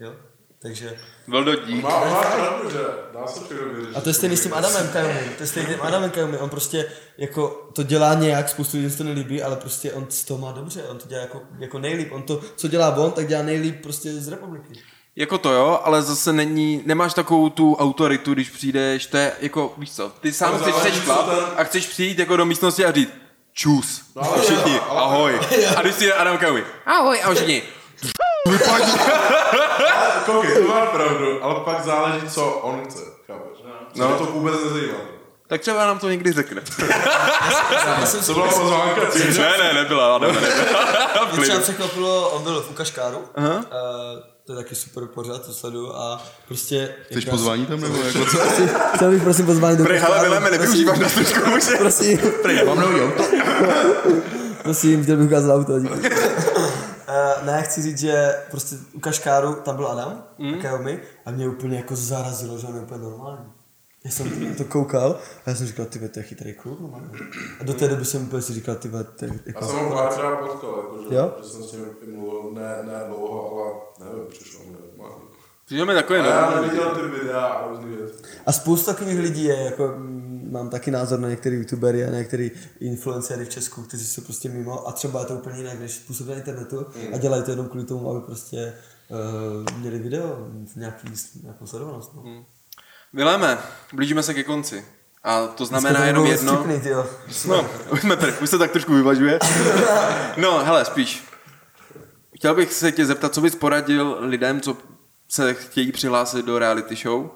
Jo? 0.00 0.14
Takže, 0.64 0.96
Byl 1.26 1.44
do 1.44 1.54
dík. 1.56 1.82
Má, 1.82 2.04
má 2.04 2.22
pravdu, 2.22 2.70
že 2.70 2.78
dá 3.14 3.26
se 3.26 3.40
a 3.94 4.00
to 4.00 4.08
je 4.08 4.14
stejný 4.14 4.36
s 4.36 4.42
tím 4.42 4.54
Adamem 4.54 4.88
to 5.36 5.42
je 5.42 5.46
stejný 5.46 5.68
s 5.68 5.72
tím 5.72 5.82
Adamem 5.82 6.10
Kajumim, 6.10 6.40
on 6.40 6.50
prostě 6.50 6.86
jako 7.18 7.68
to 7.72 7.82
dělá 7.82 8.14
nějak, 8.14 8.48
spoustu 8.48 8.76
lidí 8.76 8.90
se 8.90 8.98
to 8.98 9.04
nelíbí, 9.04 9.42
ale 9.42 9.56
prostě 9.56 9.92
on 9.92 10.06
z 10.08 10.24
toho 10.24 10.40
má 10.40 10.52
dobře, 10.52 10.82
on 10.82 10.98
to 10.98 11.08
dělá 11.08 11.20
jako, 11.20 11.40
jako 11.58 11.78
nejlíp, 11.78 12.12
on 12.12 12.22
to, 12.22 12.40
co 12.56 12.68
dělá 12.68 12.96
on, 12.96 13.12
tak 13.12 13.26
dělá 13.28 13.42
nejlíp 13.42 13.82
prostě 13.82 14.12
z 14.12 14.28
republiky. 14.28 14.80
Jako 15.16 15.38
to 15.38 15.52
jo, 15.52 15.80
ale 15.84 16.02
zase 16.02 16.32
není, 16.32 16.82
nemáš 16.86 17.14
takovou 17.14 17.48
tu 17.48 17.74
autoritu, 17.74 18.34
když 18.34 18.50
přijdeš, 18.50 19.06
to 19.06 19.16
je 19.16 19.32
jako, 19.40 19.74
víš 19.78 19.92
co, 19.92 20.12
ty 20.20 20.32
sám 20.32 20.58
To 20.58 20.72
chceš 20.72 20.92
ten- 21.00 21.12
a 21.56 21.64
chceš 21.64 21.86
přijít 21.86 22.18
jako 22.18 22.36
do 22.36 22.44
místnosti 22.46 22.84
a 22.84 22.92
říct 22.92 23.10
čus, 23.52 24.02
ale- 24.16 24.42
všichni, 24.42 24.78
ale- 24.80 25.00
ahoj. 25.00 25.40
A 25.76 25.82
když 25.82 25.94
si 25.94 26.12
Adam 26.12 26.38
Kaumi, 26.38 26.64
ahoj, 26.86 27.20
a 27.24 27.34
všichni, 27.34 27.62
Koukej, 30.26 30.54
to 30.54 30.62
má 30.68 30.86
pravdu, 30.86 31.44
ale 31.44 31.60
pak 31.60 31.84
záleží, 31.84 32.28
co 32.28 32.44
on 32.44 32.84
chce, 32.84 33.00
chápeš? 33.26 33.58
No. 33.96 34.08
No. 34.08 34.18
to 34.18 34.24
vůbec 34.24 34.54
nezajímá. 34.64 34.98
tak 35.48 35.60
třeba 35.60 35.86
nám 35.86 35.98
to 35.98 36.10
někdy 36.10 36.32
řekne. 36.32 36.62
To 38.26 38.34
byla 38.34 38.48
pozvánka, 38.48 39.00
ne, 39.38 39.58
ne, 39.58 39.72
nebyla, 39.74 40.16
Adam, 40.16 40.34
nebyla. 40.34 40.52
Mě 41.32 41.42
třeba 41.42 41.60
překvapilo, 41.60 42.30
on 42.30 42.42
byl 42.42 42.62
v 42.62 42.70
Ukaškáru, 42.70 43.18
uh, 43.18 43.24
to 44.46 44.52
je 44.52 44.56
taky 44.56 44.74
super 44.74 45.06
pořád, 45.06 45.46
to 45.46 45.52
sleduju 45.52 45.92
a 45.92 46.22
prostě... 46.48 46.94
Chceš 47.10 47.24
pozvání 47.24 47.66
tam 47.66 47.80
nebo 47.80 47.96
jako 47.96 48.24
co? 48.24 48.38
Chtěl 48.94 49.10
bych 49.10 49.22
prosím 49.22 49.46
pozvání 49.46 49.76
do 49.76 49.84
Prej, 49.84 49.98
hele, 49.98 50.10
Ukaškáru. 50.10 50.30
Vileme, 50.30 50.58
nevyužíváš 50.58 50.98
na 50.98 51.08
služku, 51.08 51.50
muže. 51.50 51.76
Prosím, 51.78 52.18
Prej, 52.42 52.64
mám 52.64 52.80
nový 52.80 53.00
auto. 53.02 53.22
prosím, 54.62 55.02
chtěl 55.02 55.16
bych 55.16 55.26
ukázat 55.26 55.54
auto. 55.54 55.80
díky. 55.80 56.10
Uh, 57.14 57.46
ne, 57.46 57.62
chci 57.62 57.82
říct, 57.82 57.98
že 57.98 58.34
prostě 58.50 58.76
u 58.92 59.00
Kaškáru 59.00 59.54
tam 59.54 59.76
byl 59.76 59.86
Adam, 59.88 60.22
mm. 60.38 60.54
a 60.54 60.62
Kajomi, 60.62 61.00
a 61.26 61.30
mě 61.30 61.48
úplně 61.48 61.76
jako 61.76 61.96
zarazilo, 61.96 62.58
že 62.58 62.66
on 62.66 62.74
je 62.76 62.80
úplně 62.82 63.00
normální. 63.02 63.52
Já 64.04 64.10
jsem 64.10 64.54
to 64.56 64.64
koukal 64.64 65.18
a 65.46 65.50
já 65.50 65.56
jsem 65.56 65.66
říkal, 65.66 65.86
ty 65.86 66.08
to 66.08 66.18
je 66.18 66.22
chytrý 66.22 66.54
kluk, 66.54 66.80
normálně. 66.80 67.08
A 67.60 67.64
do 67.64 67.74
té 67.74 67.88
doby 67.88 68.04
jsem 68.04 68.22
úplně 68.22 68.42
si 68.42 68.52
říkal, 68.52 68.74
ty 68.74 68.88
to 68.88 68.96
je 69.24 69.30
Já 69.30 69.34
jako... 69.46 69.64
jsem 69.64 69.76
ho 69.78 69.94
párkrát 69.94 70.36
potkal, 70.36 70.74
jakože, 70.76 71.14
Jo? 71.14 71.34
že 71.42 71.48
jsem 71.48 71.62
s 71.62 71.72
ním 71.72 71.84
mluvil, 72.14 72.50
ne, 72.52 72.76
ne 72.82 73.00
dlouho, 73.08 73.50
ale 73.52 74.08
nevím, 74.10 74.26
přišlo 74.28 74.60
mi 74.64 74.72
normálně. 74.72 75.24
Přijde 75.66 75.84
mi 75.84 75.94
takový 75.94 76.18
A 76.18 76.24
já 76.26 76.40
normální. 76.40 76.66
neviděl 76.66 76.90
ty 76.94 77.18
videa 77.18 77.40
a 77.40 77.68
různý 77.68 77.96
věci. 77.96 78.22
A 78.46 78.52
spousta 78.52 78.92
takových 78.92 79.18
lidí 79.18 79.44
je, 79.44 79.64
jako 79.64 79.86
mm, 79.96 80.23
mám 80.54 80.70
taky 80.70 80.90
názor 80.90 81.20
na 81.20 81.28
některé 81.28 81.56
youtubery 81.56 82.04
a 82.04 82.10
na 82.10 82.18
některé 82.18 82.48
influencery 82.80 83.44
v 83.44 83.48
Česku, 83.48 83.82
kteří 83.82 84.06
jsou 84.06 84.22
prostě 84.22 84.48
mimo 84.48 84.88
a 84.88 84.92
třeba 84.92 85.20
je 85.20 85.26
to 85.26 85.34
úplně 85.34 85.58
jinak, 85.58 85.80
než 85.80 85.92
způsob 85.92 86.26
na 86.26 86.34
internetu 86.34 86.86
a 87.14 87.18
dělají 87.18 87.42
to 87.42 87.50
jenom 87.50 87.68
kvůli 87.68 87.84
tomu, 87.84 88.10
aby 88.10 88.20
prostě 88.20 88.74
uh, 89.08 89.78
měli 89.78 89.98
video 89.98 90.48
v 90.72 90.76
nějaký, 90.76 91.08
nějakou 91.42 91.66
sledovanost. 91.66 92.14
No. 92.14 92.46
Viléme, 93.12 93.58
blížíme 93.92 94.22
se 94.22 94.34
ke 94.34 94.44
konci. 94.44 94.84
A 95.22 95.46
to 95.46 95.66
znamená 95.66 96.00
to 96.00 96.06
jenom 96.06 96.26
jedno. 96.26 96.56
vtipný, 96.56 96.80
tyjo. 96.80 97.06
No, 97.48 97.70
už 97.92 98.00
jsme 98.00 98.16
tady, 98.16 98.32
už 98.32 98.50
se 98.50 98.58
tak 98.58 98.70
trošku 98.70 98.94
vyvažuje. 98.94 99.38
No, 100.36 100.64
hele, 100.64 100.84
spíš. 100.84 101.24
Chtěl 102.36 102.54
bych 102.54 102.72
se 102.72 102.92
tě 102.92 103.06
zeptat, 103.06 103.34
co 103.34 103.40
bys 103.40 103.54
poradil 103.54 104.16
lidem, 104.20 104.60
co 104.60 104.76
se 105.28 105.54
chtějí 105.54 105.92
přihlásit 105.92 106.46
do 106.46 106.58
reality 106.58 106.96
show 106.96 107.30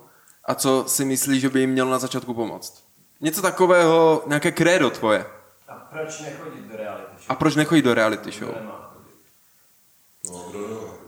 a 0.44 0.54
co 0.54 0.84
si 0.86 1.04
myslíš, 1.04 1.40
že 1.40 1.48
by 1.48 1.60
jim 1.60 1.70
mělo 1.70 1.90
na 1.90 1.98
začátku 1.98 2.34
pomoct. 2.34 2.87
Něco 3.20 3.42
takového, 3.42 4.22
nějaké 4.26 4.52
krédo 4.52 4.90
tvoje. 4.90 5.26
A 5.68 5.74
proč 5.74 6.20
nechodit 6.20 6.64
do 6.64 6.76
reality 6.76 7.12
show? 7.16 7.26
A 7.28 7.34
proč 7.34 7.54
nechodit 7.56 7.84
do 7.84 7.94
reality 7.94 8.30
show? 8.30 8.54
Nemá 8.54 8.92
chodit. 8.94 9.18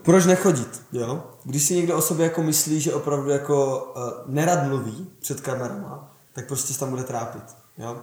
Proč 0.03 0.27
nechodit, 0.27 0.83
jo? 0.93 1.25
Když 1.45 1.63
si 1.63 1.75
někdo 1.75 1.97
o 1.97 2.03
sobě 2.03 2.25
jako 2.25 2.43
myslí, 2.43 2.81
že 2.81 2.95
opravdu 2.95 3.31
jako 3.31 3.85
uh, 3.97 4.35
nerad 4.35 4.65
mluví 4.65 5.11
před 5.21 5.41
kamerama, 5.41 6.11
tak 6.33 6.47
prostě 6.47 6.73
se 6.73 6.81
tam 6.81 6.91
bude 6.91 7.03
trápit, 7.05 7.43
jo? 7.79 7.97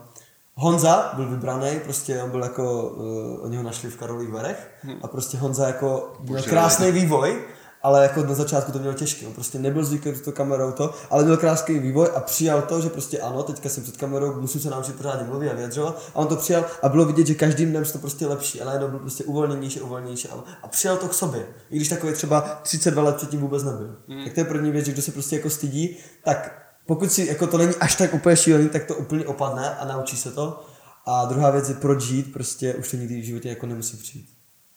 Honza 0.55 1.11
byl 1.13 1.29
vybraný, 1.29 1.79
prostě 1.83 2.23
on 2.23 2.29
byl 2.31 2.43
jako, 2.43 2.83
uh, 2.83 3.45
oni 3.45 3.57
ho 3.57 3.63
našli 3.63 3.89
v 3.89 3.97
Karolích 3.97 4.29
Verech 4.29 4.71
a 5.01 5.07
prostě 5.07 5.37
Honza 5.37 5.67
jako 5.67 6.13
měl 6.19 6.43
krásný 6.43 6.91
vývoj, 6.91 7.43
ale 7.87 8.03
jako 8.03 8.23
na 8.23 8.33
začátku 8.33 8.71
to 8.71 8.79
měl 8.79 8.93
těžké, 8.93 9.27
on 9.27 9.33
prostě 9.33 9.59
nebyl 9.59 9.85
zvyklý 9.85 10.11
to 10.25 10.31
kamerou 10.31 10.71
to, 10.71 10.93
ale 11.09 11.23
měl 11.23 11.37
krásný 11.37 11.79
vývoj 11.79 12.09
a 12.15 12.19
přijal 12.19 12.61
to, 12.61 12.81
že 12.81 12.89
prostě 12.89 13.19
ano, 13.19 13.43
teďka 13.43 13.69
jsem 13.69 13.83
před 13.83 13.97
kamerou, 13.97 14.41
musím 14.41 14.61
se 14.61 14.69
naučit 14.69 14.95
pořádně 14.95 15.27
mluvit 15.27 15.49
a 15.49 15.53
vyjadřovat 15.53 16.01
a 16.13 16.15
on 16.15 16.27
to 16.27 16.35
přijal 16.35 16.65
a 16.81 16.89
bylo 16.89 17.05
vidět, 17.05 17.27
že 17.27 17.35
každým 17.35 17.69
dnem 17.69 17.85
se 17.85 17.93
to 17.93 17.99
prostě 17.99 18.27
lepší 18.27 18.61
a 18.61 18.65
najednou 18.65 18.87
byl 18.87 18.99
prostě 18.99 19.23
uvolněnější, 19.23 19.81
uvolněnější 19.81 20.27
a, 20.27 20.43
a 20.63 20.67
přijal 20.67 20.97
to 20.97 21.07
k 21.07 21.13
sobě, 21.13 21.47
i 21.69 21.75
když 21.75 21.89
takový 21.89 22.13
třeba 22.13 22.41
32 22.41 23.03
let 23.03 23.15
předtím 23.15 23.39
vůbec 23.39 23.63
nebyl. 23.63 23.95
Hmm. 24.07 24.23
Tak 24.23 24.33
to 24.33 24.39
je 24.39 24.45
první 24.45 24.71
věc, 24.71 24.85
že 24.85 24.91
kdo 24.91 25.01
se 25.01 25.11
prostě 25.11 25.35
jako 25.35 25.49
stydí, 25.49 25.97
tak 26.23 26.67
pokud 26.85 27.11
si 27.11 27.25
jako 27.25 27.47
to 27.47 27.57
není 27.57 27.75
až 27.75 27.95
tak 27.95 28.13
úplně 28.13 28.35
šílený, 28.35 28.69
tak 28.69 28.85
to 28.85 28.95
úplně 28.95 29.25
opadne 29.25 29.75
a 29.75 29.85
naučí 29.85 30.17
se 30.17 30.31
to. 30.31 30.65
A 31.05 31.25
druhá 31.25 31.49
věc 31.51 31.69
je 31.69 31.75
proč 31.75 32.01
žít, 32.01 32.33
prostě 32.33 32.73
už 32.73 32.91
to 32.91 32.97
nikdy 32.97 33.21
v 33.21 33.25
životě 33.25 33.49
jako 33.49 33.65
nemusí 33.65 33.97
přijít. 33.97 34.29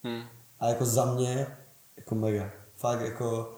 Hmm. 0.05 0.23
A 0.61 0.69
jako 0.69 0.85
za 0.85 1.05
mě, 1.05 1.47
jako 1.97 2.15
mega. 2.15 2.60
Fakt 2.81 3.01
jako, 3.01 3.55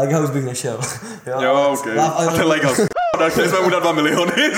Lighthouse 0.00 0.32
bych 0.32 0.44
nešel. 0.44 0.80
Jo, 1.42 1.70
ok. 1.72 1.86
Love 1.86 2.00
A 2.00 2.24
ten 2.24 2.28
Island- 2.34 2.48
Lighthouse. 2.52 2.86
Chtěli 3.28 3.48
jsme 3.48 3.60
mu 3.60 3.70
dát 3.70 3.80
2 3.80 3.92
miliony. 3.92 4.32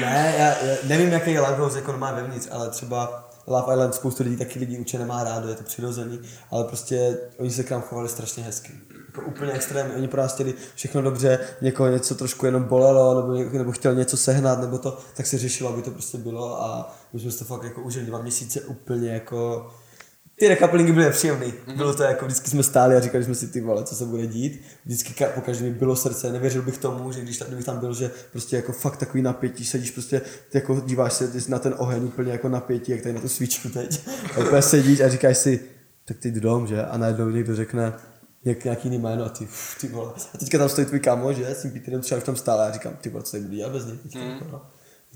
Ne, 0.00 0.34
já, 0.38 0.66
já 0.66 0.76
nevím, 0.84 1.08
jaký 1.08 1.32
je 1.32 1.40
Lighthouse 1.40 1.78
jako 1.78 1.92
má 1.92 2.12
vevnitř, 2.12 2.48
ale 2.50 2.70
třeba 2.70 3.28
Love 3.46 3.72
Island 3.74 3.94
spoustu 3.94 4.22
lidí 4.22 4.36
taky 4.36 4.58
lidí 4.58 4.78
určitě 4.78 4.98
nemá 4.98 5.24
rádo, 5.24 5.48
je 5.48 5.54
to 5.54 5.64
přirozený, 5.64 6.20
ale 6.50 6.64
prostě 6.64 7.18
oni 7.38 7.50
se 7.50 7.64
k 7.64 7.70
nám 7.70 7.82
chovali 7.82 8.08
strašně 8.08 8.42
hezky. 8.42 8.72
Jako 9.06 9.20
úplně 9.30 9.52
extrémně, 9.52 9.94
oni 9.96 10.08
pro 10.08 10.22
nás 10.22 10.34
chtěli 10.34 10.54
všechno 10.74 11.02
dobře, 11.02 11.38
někoho 11.60 11.88
něco 11.88 12.14
trošku 12.14 12.46
jenom 12.46 12.62
bolelo, 12.64 13.20
nebo, 13.20 13.32
něko- 13.32 13.58
nebo 13.58 13.72
chtěl 13.72 13.94
něco 13.94 14.16
sehnat, 14.16 14.60
nebo 14.60 14.78
to, 14.78 14.98
tak 15.16 15.26
se 15.26 15.38
řešilo, 15.38 15.70
aby 15.72 15.82
to 15.82 15.90
prostě 15.90 16.18
bylo 16.18 16.62
a 16.62 16.94
my 17.12 17.20
jsme 17.20 17.30
si 17.30 17.38
to 17.38 17.44
fakt 17.44 17.62
jako 17.64 17.80
užili 17.80 18.06
dva 18.06 18.18
měsíce 18.22 18.60
úplně 18.60 19.10
jako 19.10 19.70
ty 20.38 20.48
rekaplingy 20.48 20.92
byly 20.92 21.04
nepříjemný. 21.04 21.54
Bylo 21.76 21.94
to 21.94 22.02
jako, 22.02 22.26
vždycky 22.26 22.50
jsme 22.50 22.62
stáli 22.62 22.96
a 22.96 23.00
říkali 23.00 23.24
jsme 23.24 23.34
si 23.34 23.48
ty 23.48 23.60
vole, 23.60 23.84
co 23.84 23.94
se 23.94 24.04
bude 24.04 24.26
dít. 24.26 24.62
Vždycky 24.84 25.24
ka- 25.24 25.28
po 25.32 25.40
každém 25.40 25.74
bylo 25.74 25.96
srdce, 25.96 26.32
nevěřil 26.32 26.62
bych 26.62 26.78
tomu, 26.78 27.12
že 27.12 27.20
když 27.20 27.38
tam, 27.38 27.48
kdybych 27.48 27.64
tam 27.66 27.78
byl, 27.78 27.94
že 27.94 28.10
prostě 28.32 28.56
jako 28.56 28.72
fakt 28.72 28.96
takový 28.96 29.22
napětí, 29.22 29.64
sedíš 29.64 29.90
prostě, 29.90 30.20
ty 30.50 30.58
jako 30.58 30.82
díváš 30.86 31.12
se 31.12 31.28
ty 31.28 31.38
na 31.48 31.58
ten 31.58 31.74
oheň 31.78 32.04
úplně 32.04 32.32
jako 32.32 32.48
napětí, 32.48 32.92
jak 32.92 33.02
tady 33.02 33.12
na 33.14 33.20
tu 33.20 33.28
svíčku 33.28 33.68
teď. 33.68 34.00
A 34.36 34.38
úplně 34.40 34.62
sedíš 34.62 35.00
a 35.00 35.08
říkáš 35.08 35.38
si, 35.38 35.60
tak 36.04 36.18
teď 36.18 36.34
dom, 36.34 36.66
že? 36.66 36.84
A 36.84 36.96
najednou 36.98 37.30
někdo 37.30 37.56
řekne, 37.56 37.92
jak 38.44 38.64
nějaký 38.64 38.88
jiný 38.88 38.98
jméno 38.98 39.24
a 39.24 39.28
ty, 39.28 39.44
uf, 39.44 39.76
ty 39.80 39.88
vole. 39.88 40.12
A 40.34 40.38
teďka 40.38 40.58
tam 40.58 40.68
stojí 40.68 40.86
tvůj 40.86 41.00
kámo, 41.00 41.32
že? 41.32 41.46
S 41.46 41.62
tím 41.62 41.70
Peterem 41.70 42.00
třeba 42.00 42.18
už 42.18 42.24
tam 42.24 42.36
stále 42.36 42.68
a 42.68 42.72
říkám, 42.72 42.92
ty 43.00 43.08
vole, 43.08 43.24
co 43.24 43.30
tady 43.30 43.42
budu 43.44 43.56
dělat 43.56 43.72
bez 43.72 43.86
něj? 43.86 43.96
teďka, 43.96 44.18
jako, 44.18 44.44
no. 44.52 44.62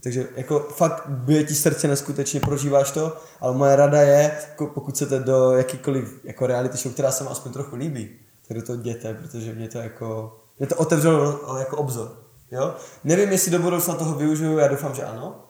Takže 0.03 0.29
jako 0.37 0.61
fakt 0.61 1.09
bije 1.09 1.45
ti 1.45 1.55
srdce 1.55 1.89
neskutečně, 1.89 2.41
prožíváš 2.41 2.91
to, 2.91 3.17
ale 3.41 3.55
moje 3.55 3.77
rada 3.77 4.03
je, 4.03 4.39
jako 4.51 4.67
pokud 4.67 4.95
chcete 4.95 5.19
do 5.19 5.53
jakýkoliv 5.53 6.25
jako 6.25 6.47
reality 6.47 6.77
show, 6.77 6.93
která 6.93 7.13
se 7.13 7.25
mi 7.25 7.31
aspoň 7.31 7.53
trochu 7.53 7.77
líbí, 7.77 8.19
tak 8.49 8.57
do 8.57 8.63
toho 8.63 8.79
jděte, 8.79 9.15
protože 9.15 9.53
mě 9.53 9.69
to 9.69 9.79
jako, 9.79 10.39
mě 10.59 10.67
to 10.67 10.77
otevřelo 10.77 11.59
jako 11.59 11.77
obzor. 11.77 12.17
Jo? 12.51 12.75
Nevím, 13.05 13.33
jestli 13.33 13.51
do 13.51 13.59
budoucna 13.59 13.95
toho 13.95 14.15
využiju, 14.15 14.59
já 14.59 14.69
doufám, 14.69 14.95
že 14.95 15.05
ano, 15.05 15.45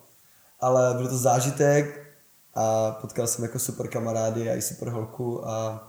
ale 0.61 0.95
byl 0.95 1.09
to 1.09 1.19
zážitek 1.19 2.15
a 2.55 2.91
potkal 2.91 3.27
jsem 3.27 3.45
jako 3.45 3.59
super 3.59 3.89
kamarády 3.89 4.51
a 4.51 4.55
i 4.55 4.63
super 4.63 4.89
holku 4.89 5.49
a 5.49 5.89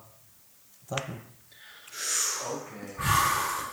tak. 0.90 1.10
no. 1.10 1.16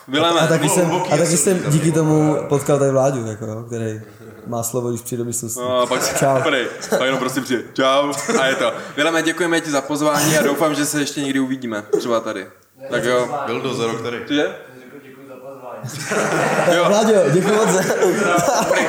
Vileme, 0.09 0.41
A 0.41 0.47
taky 0.47 0.68
jsem, 0.68 0.93
a 0.93 1.16
taky 1.16 1.36
jsem 1.36 1.70
díky 1.70 1.93
tomu 1.93 2.36
potkal 2.49 2.78
tady 2.78 2.91
Vláďu, 2.91 3.26
jako, 3.26 3.62
který 3.62 4.01
má 4.47 4.62
slovo, 4.62 4.88
když 4.88 5.01
přijde 5.01 5.18
do 5.22 5.24
místnosti. 5.26 5.61
No, 5.61 5.80
a 5.80 5.86
pak 5.86 6.03
si, 6.03 6.14
Čau. 6.18 6.43
Prej, 6.43 6.66
pak 6.91 7.01
jenom 7.01 7.18
prostě 7.20 7.41
přijde. 7.41 7.62
Čau. 7.74 8.12
A 8.41 8.47
je 8.47 8.55
to. 8.55 8.72
Vileme, 8.97 9.22
děkujeme 9.22 9.61
ti 9.61 9.70
za 9.70 9.80
pozvání 9.80 10.38
a 10.38 10.43
doufám, 10.43 10.74
že 10.74 10.86
se 10.86 11.01
ještě 11.01 11.20
někdy 11.20 11.41
uvidíme. 11.41 11.82
Třeba 11.99 12.20
tady. 12.20 12.47
Tak 12.91 13.05
jo. 13.05 13.28
Byl 13.47 13.61
do 13.61 13.74
za 13.74 13.86
rok 13.86 14.03
tady. 14.03 14.24
Cože? 14.28 14.57
Děkuji 15.03 15.28
za 15.28 15.34
pozvání. 15.34 16.78
Vláďo, 16.88 17.30
děkuji 17.32 17.55
moc. 17.57 17.68
za- 17.68 17.95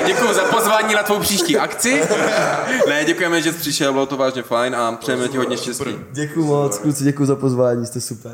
Děkuji 0.06 0.34
za 0.34 0.44
pozvání 0.44 0.94
na 0.94 1.04
tvou 1.04 1.20
příští 1.20 1.58
akci. 1.58 2.02
Ne, 2.88 3.06
děkujeme, 3.06 3.42
že 3.42 3.52
jsi 3.54 3.58
přišel, 3.60 3.94
bylo 3.94 4.06
to 4.06 4.18
vážně 4.18 4.44
fajn 4.44 4.76
a 4.76 4.92
přejeme 4.92 5.28
ti 5.28 5.38
hodně 5.38 5.58
štěstí. 5.58 5.96
Děkuji 6.12 6.46
moc, 6.46 6.78
kluci, 6.78 7.04
děkuji 7.04 7.26
za 7.26 7.36
pozvání, 7.36 7.86
jste 7.86 8.02
super. 8.02 8.32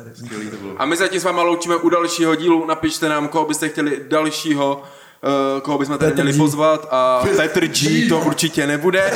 A 0.78 0.86
my 0.86 0.98
zatím 0.98 1.20
s 1.20 1.24
váma 1.24 1.42
loučíme 1.42 1.76
u 1.76 1.90
dalšího 1.90 2.36
dílu. 2.36 2.66
Napište 2.66 3.10
nám, 3.10 3.28
koho 3.28 3.46
byste 3.46 3.70
chtěli 3.70 4.02
dalšího, 4.10 4.84
eh, 5.24 5.62
koho 5.62 5.78
bychom 5.78 5.98
tady 5.98 6.12
Petr 6.12 6.24
měli 6.24 6.34
G. 6.34 6.38
pozvat 6.38 6.88
a 6.92 7.24
Petr 7.38 7.68
G 7.68 8.10
to 8.10 8.20
určitě 8.20 8.68
nebude. 8.68 9.12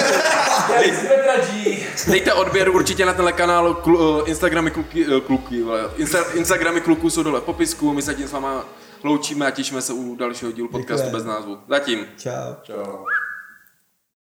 Dejte 2.07 2.33
odběr 2.33 2.69
určitě 2.69 3.05
na 3.05 3.13
tenhle 3.13 3.31
kanál, 3.33 3.73
klu, 3.73 4.21
eh, 4.25 4.29
Instagramy 4.29 4.71
kluky, 4.71 5.05
eh, 5.17 5.21
kluky 5.21 5.63
vole. 5.63 5.89
Insta, 5.97 6.17
Instagramy 6.33 6.81
kluků 6.81 7.09
jsou 7.09 7.23
dole 7.23 7.39
v 7.39 7.43
popisku, 7.43 7.93
my 7.93 8.01
se 8.01 8.13
tím 8.15 8.27
s 8.27 8.31
váma 8.31 8.65
loučíme 9.03 9.45
a 9.47 9.51
těšíme 9.51 9.81
se 9.81 9.93
u 9.93 10.15
dalšího 10.15 10.51
dílu 10.51 10.67
podcastu 10.67 11.05
Děkujeme. 11.05 11.17
bez 11.17 11.25
názvu. 11.25 11.57
Zatím. 11.69 12.05
Čau. 12.17 12.53
Čau. 12.63 13.05